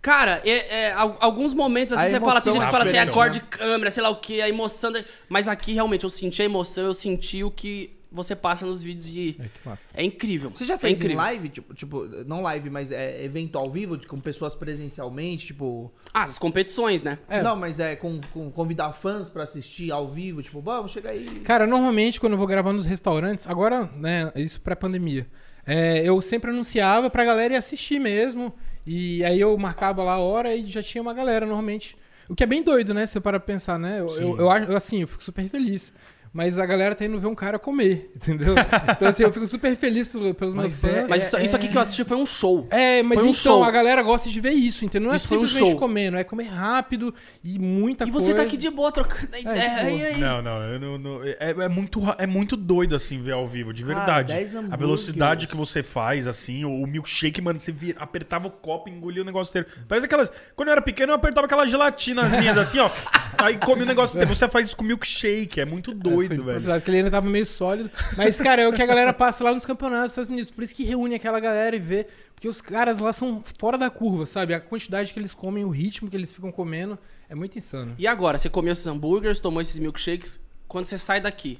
Cara, 0.00 0.40
é, 0.44 0.84
é, 0.86 0.92
al- 0.92 1.16
alguns 1.20 1.52
momentos 1.52 1.92
assim 1.92 2.06
A 2.06 2.08
você 2.10 2.20
fala, 2.20 2.40
tem 2.40 2.52
gente 2.52 2.62
que 2.62 2.68
é 2.68 2.70
fala 2.70 2.84
assim, 2.84 2.96
é 2.96 3.04
diferente, 3.04 3.14
cor 3.14 3.28
de 3.30 3.40
câmera, 3.40 3.90
sei 3.90 4.02
lá 4.02 4.08
o 4.10 4.16
que, 4.16 4.40
a 4.40 4.48
emoção. 4.48 4.92
da- 4.92 5.02
Mas 5.28 5.48
aqui 5.48 5.72
realmente 5.72 6.04
eu 6.04 6.10
senti 6.10 6.40
a 6.40 6.44
emoção, 6.44 6.84
eu 6.86 6.94
senti 6.94 7.42
o 7.44 7.50
que 7.50 7.97
você 8.10 8.34
passa 8.34 8.64
nos 8.64 8.82
vídeos 8.82 9.10
de. 9.10 9.36
É, 9.38 9.44
que 9.44 9.68
massa. 9.68 9.94
É 9.96 10.02
incrível. 10.02 10.50
Você 10.50 10.64
já 10.64 10.74
é 10.74 10.78
fez 10.78 10.92
em 10.92 11.02
incrível. 11.02 11.16
live, 11.18 11.48
tipo, 11.48 11.74
tipo, 11.74 12.06
não 12.26 12.42
live, 12.42 12.70
mas 12.70 12.90
é 12.90 13.24
evento 13.24 13.58
ao 13.58 13.70
vivo, 13.70 13.98
com 14.06 14.20
pessoas 14.20 14.54
presencialmente, 14.54 15.48
tipo. 15.48 15.92
Ah, 16.12 16.22
as 16.22 16.38
competições, 16.38 17.02
né? 17.02 17.18
É. 17.28 17.42
Não, 17.42 17.54
mas 17.54 17.78
é 17.80 17.96
com, 17.96 18.20
com 18.32 18.50
convidar 18.50 18.92
fãs 18.92 19.28
pra 19.28 19.42
assistir 19.42 19.90
ao 19.90 20.08
vivo, 20.08 20.42
tipo, 20.42 20.60
vamos, 20.60 20.92
chega 20.92 21.10
aí. 21.10 21.40
Cara, 21.40 21.66
normalmente 21.66 22.20
quando 22.20 22.32
eu 22.32 22.38
vou 22.38 22.46
gravar 22.46 22.72
nos 22.72 22.84
restaurantes, 22.84 23.46
agora, 23.46 23.90
né, 23.96 24.32
isso 24.36 24.60
pré-pandemia, 24.60 25.26
é, 25.66 26.02
eu 26.02 26.20
sempre 26.22 26.50
anunciava 26.50 27.10
pra 27.10 27.24
galera 27.24 27.54
ir 27.54 27.56
assistir 27.56 27.98
mesmo. 27.98 28.54
E 28.86 29.22
aí 29.22 29.38
eu 29.38 29.54
marcava 29.58 30.02
lá 30.02 30.14
a 30.14 30.18
hora 30.18 30.54
e 30.54 30.64
já 30.64 30.82
tinha 30.82 31.02
uma 31.02 31.12
galera 31.12 31.44
normalmente. 31.44 31.94
O 32.26 32.34
que 32.34 32.42
é 32.42 32.46
bem 32.46 32.62
doido, 32.62 32.94
né? 32.94 33.06
Você 33.06 33.20
para 33.20 33.38
pensar, 33.38 33.78
né? 33.78 34.00
Eu, 34.00 34.08
eu, 34.18 34.38
eu 34.38 34.50
acho, 34.50 34.72
assim, 34.74 35.02
eu 35.02 35.08
fico 35.08 35.22
super 35.22 35.46
feliz. 35.46 35.92
Mas 36.32 36.58
a 36.58 36.66
galera 36.66 36.94
tá 36.94 37.04
indo 37.04 37.18
ver 37.18 37.26
um 37.26 37.34
cara 37.34 37.58
comer, 37.58 38.10
entendeu? 38.16 38.54
Então, 38.90 39.08
assim, 39.08 39.22
eu 39.22 39.32
fico 39.32 39.46
super 39.46 39.74
feliz 39.76 40.08
pelo- 40.10 40.34
pelos 40.34 40.54
meus 40.54 40.72
Mas 40.72 40.80
fãs. 40.80 40.92
é- 40.92 41.06
Mas 41.08 41.26
isso, 41.26 41.38
isso 41.38 41.56
aqui 41.56 41.68
que 41.68 41.76
eu 41.76 41.80
assisti 41.80 42.04
foi 42.04 42.16
um 42.16 42.26
show. 42.26 42.66
É, 42.70 43.02
mas 43.02 43.14
Foi 43.18 43.24
um 43.24 43.30
então, 43.30 43.34
show. 43.40 43.64
a 43.64 43.70
galera 43.70 44.02
gosta 44.02 44.28
de 44.28 44.40
ver 44.40 44.50
isso, 44.52 44.84
entendeu? 44.84 45.08
Não 45.08 45.16
Isso 45.16 45.26
é 45.26 45.28
foi 45.28 45.38
um 45.38 45.46
simplesmente 45.46 45.70
show. 45.72 45.80
comer, 45.80 46.10
não 46.10 46.18
é 46.18 46.24
comer 46.24 46.44
rápido 46.44 47.14
e 47.42 47.58
muita 47.58 48.04
E 48.04 48.10
coisa. 48.10 48.26
você 48.26 48.34
tá 48.34 48.42
aqui 48.42 48.56
de 48.56 48.68
boa, 48.70 48.92
trocando 48.92 49.28
É, 49.34 49.40
ideia. 49.40 49.90
e 49.90 50.06
aí? 50.06 50.20
Não, 50.20 50.42
não, 50.42 50.62
eu 50.62 50.78
não, 50.80 50.98
não- 50.98 51.24
é, 51.24 51.36
é 51.40 51.68
muito, 51.68 52.00
é 52.18 52.26
muito 52.26 52.56
doido 52.56 52.94
assim 52.94 53.20
ver 53.20 53.32
ao 53.32 53.46
vivo, 53.46 53.72
de 53.72 53.82
Cara, 53.84 53.94
verdade. 53.96 54.32
10 54.34 54.56
a 54.70 54.76
velocidade 54.76 55.46
que 55.46 55.56
você 55.56 55.82
faz, 55.82 56.26
assim, 56.26 56.64
o, 56.64 56.82
o 56.82 56.86
milkshake, 56.86 57.40
mano, 57.40 57.58
você 57.58 57.72
vira- 57.72 57.98
apertava 58.00 58.46
o 58.46 58.50
copo 58.50 58.88
e 58.88 58.92
engolia 58.92 59.22
o 59.22 59.24
negócio 59.24 59.50
inteiro. 59.50 59.66
Parece 59.88 60.06
aquelas. 60.06 60.30
Quando 60.54 60.68
eu 60.68 60.72
era 60.72 60.82
pequeno, 60.82 61.12
eu 61.12 61.16
apertava 61.16 61.46
aquelas 61.46 61.70
gelatinazinhas 61.70 62.56
assim, 62.58 62.78
ó. 62.78 62.90
Aí 63.38 63.56
come 63.56 63.82
o 63.82 63.86
negócio 63.86 64.16
inteiro. 64.16 64.34
Você 64.34 64.48
faz 64.48 64.66
isso 64.66 64.76
com 64.76 64.84
milkshake, 64.84 65.60
é 65.60 65.64
muito 65.64 65.94
doido, 65.94 66.17
É, 66.26 66.36
foi 66.36 66.44
velho. 66.44 66.62
porque 66.80 66.90
ele 66.90 66.98
ainda 66.98 67.10
tava 67.10 67.28
meio 67.28 67.46
sólido. 67.46 67.90
Mas, 68.16 68.40
cara, 68.40 68.62
é 68.62 68.68
o 68.68 68.72
que 68.72 68.82
a 68.82 68.86
galera 68.86 69.12
passa 69.12 69.44
lá 69.44 69.52
nos 69.54 69.64
campeonatos 69.64 70.04
dos 70.06 70.12
Estados 70.12 70.30
Unidos. 70.30 70.50
Por 70.50 70.62
isso 70.64 70.74
que 70.74 70.84
reúne 70.84 71.14
aquela 71.14 71.40
galera 71.40 71.74
e 71.74 71.78
vê. 71.78 72.06
Porque 72.34 72.48
os 72.48 72.60
caras 72.60 72.98
lá 72.98 73.12
são 73.12 73.42
fora 73.58 73.76
da 73.76 73.90
curva, 73.90 74.26
sabe? 74.26 74.54
A 74.54 74.60
quantidade 74.60 75.12
que 75.12 75.18
eles 75.18 75.34
comem, 75.34 75.64
o 75.64 75.70
ritmo 75.70 76.08
que 76.08 76.16
eles 76.16 76.30
ficam 76.32 76.52
comendo 76.52 76.98
é 77.28 77.34
muito 77.34 77.56
insano. 77.58 77.94
E 77.98 78.06
agora, 78.06 78.38
você 78.38 78.48
comeu 78.48 78.72
esses 78.72 78.86
hambúrgueres, 78.86 79.40
tomou 79.40 79.60
esses 79.60 79.78
milkshakes. 79.78 80.40
Quando 80.68 80.84
você 80.84 80.98
sai 80.98 81.20
daqui, 81.20 81.58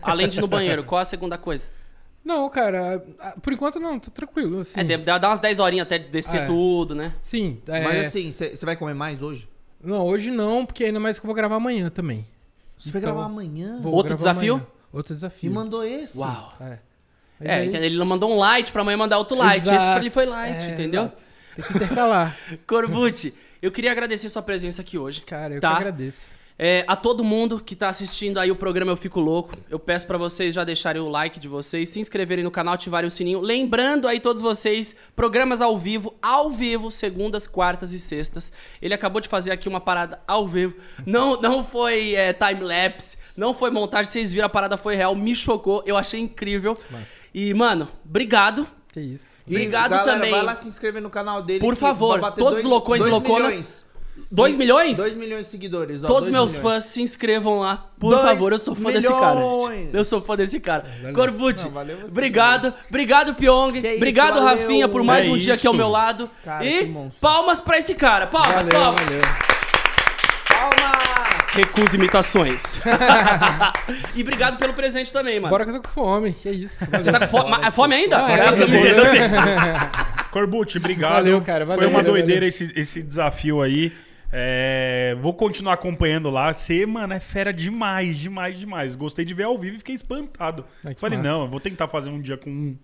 além 0.00 0.28
de 0.28 0.38
ir 0.38 0.40
no 0.40 0.46
banheiro, 0.46 0.84
qual 0.84 1.00
a 1.00 1.04
segunda 1.04 1.36
coisa? 1.38 1.66
Não, 2.24 2.48
cara, 2.48 3.04
por 3.42 3.52
enquanto 3.52 3.80
não, 3.80 3.98
tá 3.98 4.10
tranquilo. 4.10 4.60
Assim. 4.60 4.78
É, 4.78 4.84
deve 4.84 5.02
dar 5.02 5.20
umas 5.28 5.40
10 5.40 5.58
horinhas 5.58 5.86
até 5.86 5.98
descer 5.98 6.42
É. 6.42 6.46
tudo, 6.46 6.94
né? 6.94 7.14
Sim, 7.20 7.60
é... 7.66 7.82
Mas 7.82 8.06
assim, 8.06 8.30
você 8.30 8.54
vai 8.64 8.76
comer 8.76 8.94
mais 8.94 9.20
hoje? 9.20 9.48
Não, 9.82 10.06
hoje 10.06 10.30
não, 10.30 10.64
porque 10.64 10.84
ainda 10.84 11.00
mais 11.00 11.18
que 11.18 11.24
eu 11.24 11.26
vou 11.26 11.34
gravar 11.34 11.56
amanhã 11.56 11.90
também. 11.90 12.24
Você 12.82 12.90
vai 12.90 13.00
Então, 13.00 13.12
gravar 13.14 13.26
amanhã? 13.26 13.78
Vou 13.80 13.92
Outro 13.92 14.16
desafio? 14.16 14.54
amanhã. 14.54 14.68
Outro 14.92 15.12
Me 15.12 15.16
desafio. 15.16 15.52
mandou 15.52 15.84
esse. 15.84 16.18
Uau. 16.18 16.54
É. 16.60 16.78
Mas 17.40 17.48
É, 17.48 17.54
aí- 17.54 17.68
entendeu? 17.68 17.86
ele 17.86 18.04
mandou 18.04 18.30
um 18.32 18.36
light 18.38 18.70
pra 18.72 18.82
amanhã 18.82 18.96
mandar 18.96 19.18
outro 19.18 19.36
light. 19.36 19.58
Esse 19.62 19.66
pra 19.70 19.74
Exato. 19.82 20.00
ele 20.00 20.10
foi 20.10 20.26
light, 20.26 20.64
É, 20.64 20.70
entendeu? 20.72 21.02
exato. 21.04 21.22
Tem 21.56 21.64
que 21.64 21.72
intercalar. 21.76 22.36
Corbucci, 22.66 23.34
eu 23.60 23.70
queria 23.70 23.90
agradecer 23.92 24.28
sua 24.28 24.42
presença 24.42 24.80
aqui 24.82 24.96
hoje. 24.98 25.20
Cara, 25.22 25.54
eu 25.54 25.60
Tá. 25.60 25.70
que 25.70 25.76
agradeço. 25.76 26.26
É, 26.58 26.84
a 26.86 26.94
todo 26.94 27.24
mundo 27.24 27.58
que 27.58 27.74
tá 27.74 27.88
assistindo 27.88 28.38
aí 28.38 28.50
o 28.50 28.56
programa 28.56 28.92
Eu 28.92 28.96
Fico 28.96 29.18
Louco, 29.20 29.54
eu 29.70 29.78
peço 29.78 30.06
pra 30.06 30.18
vocês 30.18 30.54
já 30.54 30.62
deixarem 30.64 31.00
o 31.02 31.08
like 31.08 31.40
de 31.40 31.48
vocês, 31.48 31.88
se 31.88 31.98
inscreverem 31.98 32.44
no 32.44 32.50
canal, 32.50 32.74
ativarem 32.74 33.08
o 33.08 33.10
sininho. 33.10 33.40
Lembrando 33.40 34.06
aí 34.06 34.20
todos 34.20 34.42
vocês, 34.42 34.94
programas 35.16 35.60
ao 35.60 35.76
vivo, 35.76 36.14
ao 36.22 36.50
vivo, 36.50 36.90
segundas, 36.90 37.46
quartas 37.46 37.92
e 37.92 37.98
sextas. 37.98 38.52
Ele 38.80 38.94
acabou 38.94 39.20
de 39.20 39.28
fazer 39.28 39.50
aqui 39.50 39.68
uma 39.68 39.80
parada 39.80 40.20
ao 40.26 40.46
vivo. 40.46 40.74
Não, 41.06 41.40
não 41.40 41.64
foi 41.64 42.14
é, 42.14 42.32
time-lapse, 42.32 43.16
não 43.36 43.54
foi 43.54 43.70
montagem, 43.70 44.10
vocês 44.12 44.32
viram, 44.32 44.46
a 44.46 44.50
parada 44.50 44.76
foi 44.76 44.94
real, 44.94 45.14
me 45.16 45.34
chocou, 45.34 45.82
eu 45.86 45.96
achei 45.96 46.20
incrível. 46.20 46.76
E, 47.34 47.52
mano, 47.54 47.88
obrigado. 48.04 48.66
Que 48.92 49.00
isso. 49.00 49.32
E, 49.46 49.54
Obrigado 49.54 49.90
galera, 49.90 50.12
também. 50.12 50.30
Vai 50.30 50.42
lá 50.42 50.54
se 50.54 50.68
inscrever 50.68 51.00
no 51.00 51.08
canal 51.10 51.42
dele. 51.42 51.60
Por 51.60 51.74
favor, 51.74 52.20
todos 52.32 52.36
dois- 52.36 52.58
os 52.58 52.64
loucões 52.64 53.04
e 53.06 53.08
louconas. 53.08 53.84
Milhões. 54.32 54.54
2 54.54 54.56
milhões? 54.56 54.96
2 54.96 55.12
milhões 55.14 55.44
de 55.46 55.50
seguidores. 55.50 56.02
ó, 56.02 56.06
Todos 56.06 56.28
meus 56.30 56.52
milhões. 56.56 56.62
fãs 56.74 56.84
se 56.86 57.02
inscrevam 57.02 57.58
lá. 57.58 57.86
Por 58.00 58.10
Dois 58.10 58.22
favor, 58.22 58.52
eu 58.52 58.58
sou 58.58 58.74
fã 58.74 58.90
desse 58.90 59.08
cara. 59.08 59.34
milhões. 59.34 59.88
Eu 59.94 60.04
sou 60.04 60.20
fã 60.20 60.36
desse 60.36 60.58
cara. 60.58 60.84
Corbucci, 61.14 61.64
Não, 61.64 61.70
valeu 61.72 61.96
você, 61.98 62.06
obrigado. 62.06 62.74
Obrigado, 62.88 63.34
Pyong. 63.34 63.78
Obrigado, 63.96 64.42
valeu. 64.42 64.62
Rafinha, 64.62 64.88
por 64.88 65.02
mais 65.02 65.26
É 65.26 65.30
um 65.30 65.36
dia 65.36 65.54
aqui 65.54 65.66
ao 65.66 65.74
meu 65.74 65.88
lado. 65.88 66.30
Cara, 66.44 66.64
e 66.64 66.92
palmas 67.20 67.60
pra 67.60 67.78
esse 67.78 67.94
cara. 67.94 68.26
Palmas, 68.26 68.66
Valeu, 68.66 68.80
palmas. 68.80 69.04
valeu. 69.04 69.20
Palmas! 70.48 71.50
Recusa 71.52 71.96
imitações. 71.96 72.80
e 74.16 74.22
obrigado 74.22 74.56
pelo 74.56 74.72
presente 74.72 75.12
também, 75.12 75.38
mano. 75.38 75.50
Bora 75.50 75.64
que 75.64 75.70
eu 75.70 75.74
tô 75.74 75.82
com 75.82 75.88
fome, 75.90 76.32
que 76.32 76.48
isso. 76.50 76.86
Você 76.90 77.12
tá 77.12 77.20
com 77.20 77.26
fome, 77.26 77.50
Ma- 77.50 77.70
fome 77.70 77.94
ainda? 77.94 78.24
Ah, 78.24 78.30
é, 78.32 78.48
a 78.48 78.52
camiseta. 78.52 79.90
Corbucci, 80.32 80.78
obrigado. 80.78 81.12
Valeu, 81.12 81.42
cara, 81.42 81.66
valeu, 81.66 81.82
Foi 81.82 81.88
uma 81.88 81.98
valeu, 81.98 82.12
doideira 82.14 82.40
valeu. 82.40 82.48
Esse, 82.48 82.72
esse 82.74 83.02
desafio 83.02 83.60
aí. 83.60 83.92
É, 84.34 85.14
vou 85.20 85.34
continuar 85.34 85.74
acompanhando 85.74 86.30
lá. 86.30 86.52
Você, 86.52 86.86
mano, 86.86 87.12
é 87.12 87.20
fera 87.20 87.52
demais, 87.52 88.16
demais, 88.16 88.58
demais. 88.58 88.96
Gostei 88.96 89.24
de 89.24 89.34
ver 89.34 89.44
ao 89.44 89.58
vivo 89.58 89.74
e 89.76 89.78
fiquei 89.78 89.94
espantado. 89.94 90.64
Ai, 90.86 90.94
Falei, 90.94 91.18
massa. 91.18 91.30
não, 91.30 91.40
eu 91.42 91.48
vou 91.48 91.60
tentar 91.60 91.86
fazer 91.86 92.08
um 92.10 92.20
dia 92.20 92.36
com 92.38 92.48
um. 92.50 92.76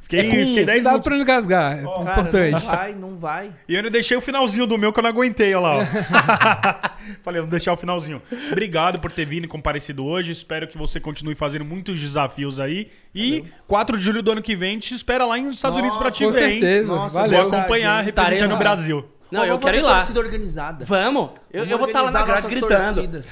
Fiquei, 0.00 0.20
É 0.20 0.22
com- 0.24 0.30
fiquei 0.30 0.64
10 0.66 0.66
Cuidado 0.66 0.84
minutos. 0.84 1.04
pra 1.08 1.16
não 1.16 1.22
engasgar, 1.22 1.72
é 1.78 1.82
Cara, 1.82 2.00
importante. 2.20 2.50
não 2.52 2.58
vai, 2.60 2.94
não 2.94 3.16
vai. 3.16 3.50
E 3.66 3.72
eu 3.72 3.78
ainda 3.78 3.90
deixei 3.90 4.14
o 4.14 4.20
finalzinho 4.20 4.66
do 4.66 4.76
meu 4.76 4.92
que 4.92 4.98
eu 4.98 5.02
não 5.02 5.08
aguentei, 5.08 5.54
olha 5.54 5.60
lá. 5.62 5.76
ó. 5.78 7.14
Falei, 7.24 7.40
vou 7.40 7.48
deixar 7.50 7.72
o 7.72 7.76
finalzinho. 7.76 8.20
Obrigado 8.52 8.98
por 8.98 9.10
ter 9.10 9.24
vindo 9.24 9.44
e 9.44 9.48
comparecido 9.48 10.04
hoje. 10.04 10.30
Espero 10.32 10.68
que 10.68 10.76
você 10.76 11.00
continue 11.00 11.34
fazendo 11.34 11.64
muitos 11.64 11.98
desafios 11.98 12.60
aí. 12.60 12.88
E 13.14 13.44
4 13.66 13.98
de 13.98 14.04
julho 14.04 14.22
do 14.22 14.32
ano 14.32 14.42
que 14.42 14.54
vem, 14.54 14.78
te 14.78 14.94
espera 14.94 15.24
lá 15.24 15.38
nos 15.38 15.56
Estados 15.56 15.78
Unidos 15.78 15.96
pra 15.96 16.10
te 16.10 16.22
Com 16.24 16.32
ver, 16.32 16.50
hein? 16.50 16.60
certeza, 16.60 16.94
Nossa, 16.94 17.18
Vou 17.20 17.28
valeu. 17.30 17.48
boa 17.48 17.58
acompanhar 17.60 18.04
representando 18.04 18.54
o 18.54 18.58
Brasil. 18.58 19.04
Não, 19.34 19.44
eu 19.44 19.58
quero 19.58 19.76
ir 19.76 19.82
lá. 19.82 19.96
torcida 19.96 20.20
organizada. 20.20 20.84
Vamos. 20.84 21.30
Eu, 21.52 21.64
eu 21.64 21.78
vou 21.78 21.86
estar 21.88 22.02
lá 22.02 22.10
na 22.10 22.22
grade 22.22 22.48
gritando. 22.48 23.22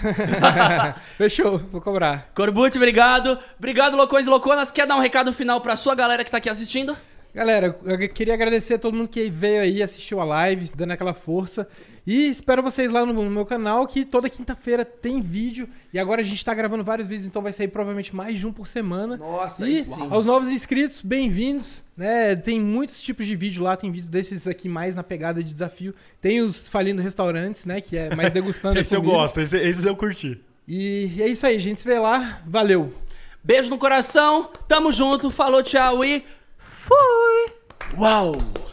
Fechou, 1.16 1.58
vou 1.70 1.80
cobrar. 1.80 2.30
Corbucci, 2.34 2.76
obrigado. 2.76 3.38
Obrigado, 3.58 3.96
loucões 3.96 4.26
e 4.26 4.30
louconas. 4.30 4.70
Quer 4.70 4.86
dar 4.86 4.96
um 4.96 5.00
recado 5.00 5.32
final 5.32 5.60
pra 5.60 5.76
sua 5.76 5.94
galera 5.94 6.24
que 6.24 6.30
tá 6.30 6.38
aqui 6.38 6.50
assistindo? 6.50 6.96
Galera, 7.34 7.74
eu 7.84 8.08
queria 8.10 8.34
agradecer 8.34 8.74
a 8.74 8.78
todo 8.78 8.94
mundo 8.94 9.08
que 9.08 9.30
veio 9.30 9.62
aí, 9.62 9.82
assistiu 9.82 10.20
a 10.20 10.24
live, 10.24 10.70
dando 10.74 10.90
aquela 10.90 11.14
força. 11.14 11.66
E 12.04 12.26
espero 12.26 12.62
vocês 12.62 12.90
lá 12.90 13.06
no, 13.06 13.12
no 13.12 13.30
meu 13.30 13.46
canal, 13.46 13.86
que 13.86 14.04
toda 14.04 14.28
quinta-feira 14.28 14.84
tem 14.84 15.20
vídeo. 15.20 15.68
E 15.92 15.98
agora 15.98 16.20
a 16.20 16.24
gente 16.24 16.44
tá 16.44 16.52
gravando 16.52 16.82
vários 16.82 17.06
vídeos, 17.06 17.26
então 17.26 17.40
vai 17.40 17.52
sair 17.52 17.68
provavelmente 17.68 18.14
mais 18.14 18.38
de 18.38 18.46
um 18.46 18.52
por 18.52 18.66
semana. 18.66 19.16
Nossa, 19.16 19.68
E 19.68 19.84
sim. 19.84 20.08
aos 20.10 20.26
novos 20.26 20.48
inscritos, 20.48 21.00
bem-vindos. 21.00 21.84
Né? 21.96 22.34
Tem 22.34 22.58
muitos 22.58 23.00
tipos 23.00 23.24
de 23.24 23.36
vídeo 23.36 23.62
lá, 23.62 23.76
tem 23.76 23.90
vídeos 23.90 24.08
desses 24.08 24.48
aqui 24.48 24.68
mais 24.68 24.96
na 24.96 25.04
pegada 25.04 25.42
de 25.44 25.52
desafio. 25.52 25.94
Tem 26.20 26.40
os 26.40 26.66
falindo 26.66 27.00
restaurantes, 27.00 27.64
né? 27.64 27.80
Que 27.80 27.96
é 27.96 28.14
mais 28.16 28.32
degustando 28.34 28.80
Esse 28.80 28.96
eu 28.96 29.02
gosto, 29.02 29.40
esse, 29.40 29.56
esses 29.56 29.84
eu 29.84 29.94
curti. 29.94 30.40
E 30.66 31.08
é 31.20 31.28
isso 31.28 31.46
aí, 31.46 31.56
a 31.56 31.60
gente 31.60 31.80
se 31.80 31.86
vê 31.86 31.98
lá. 32.00 32.42
Valeu! 32.46 32.92
Beijo 33.44 33.70
no 33.70 33.78
coração, 33.78 34.50
tamo 34.66 34.90
junto, 34.90 35.30
falou, 35.30 35.62
tchau 35.62 36.04
e 36.04 36.24
fui! 36.58 37.52
Uau! 37.98 38.71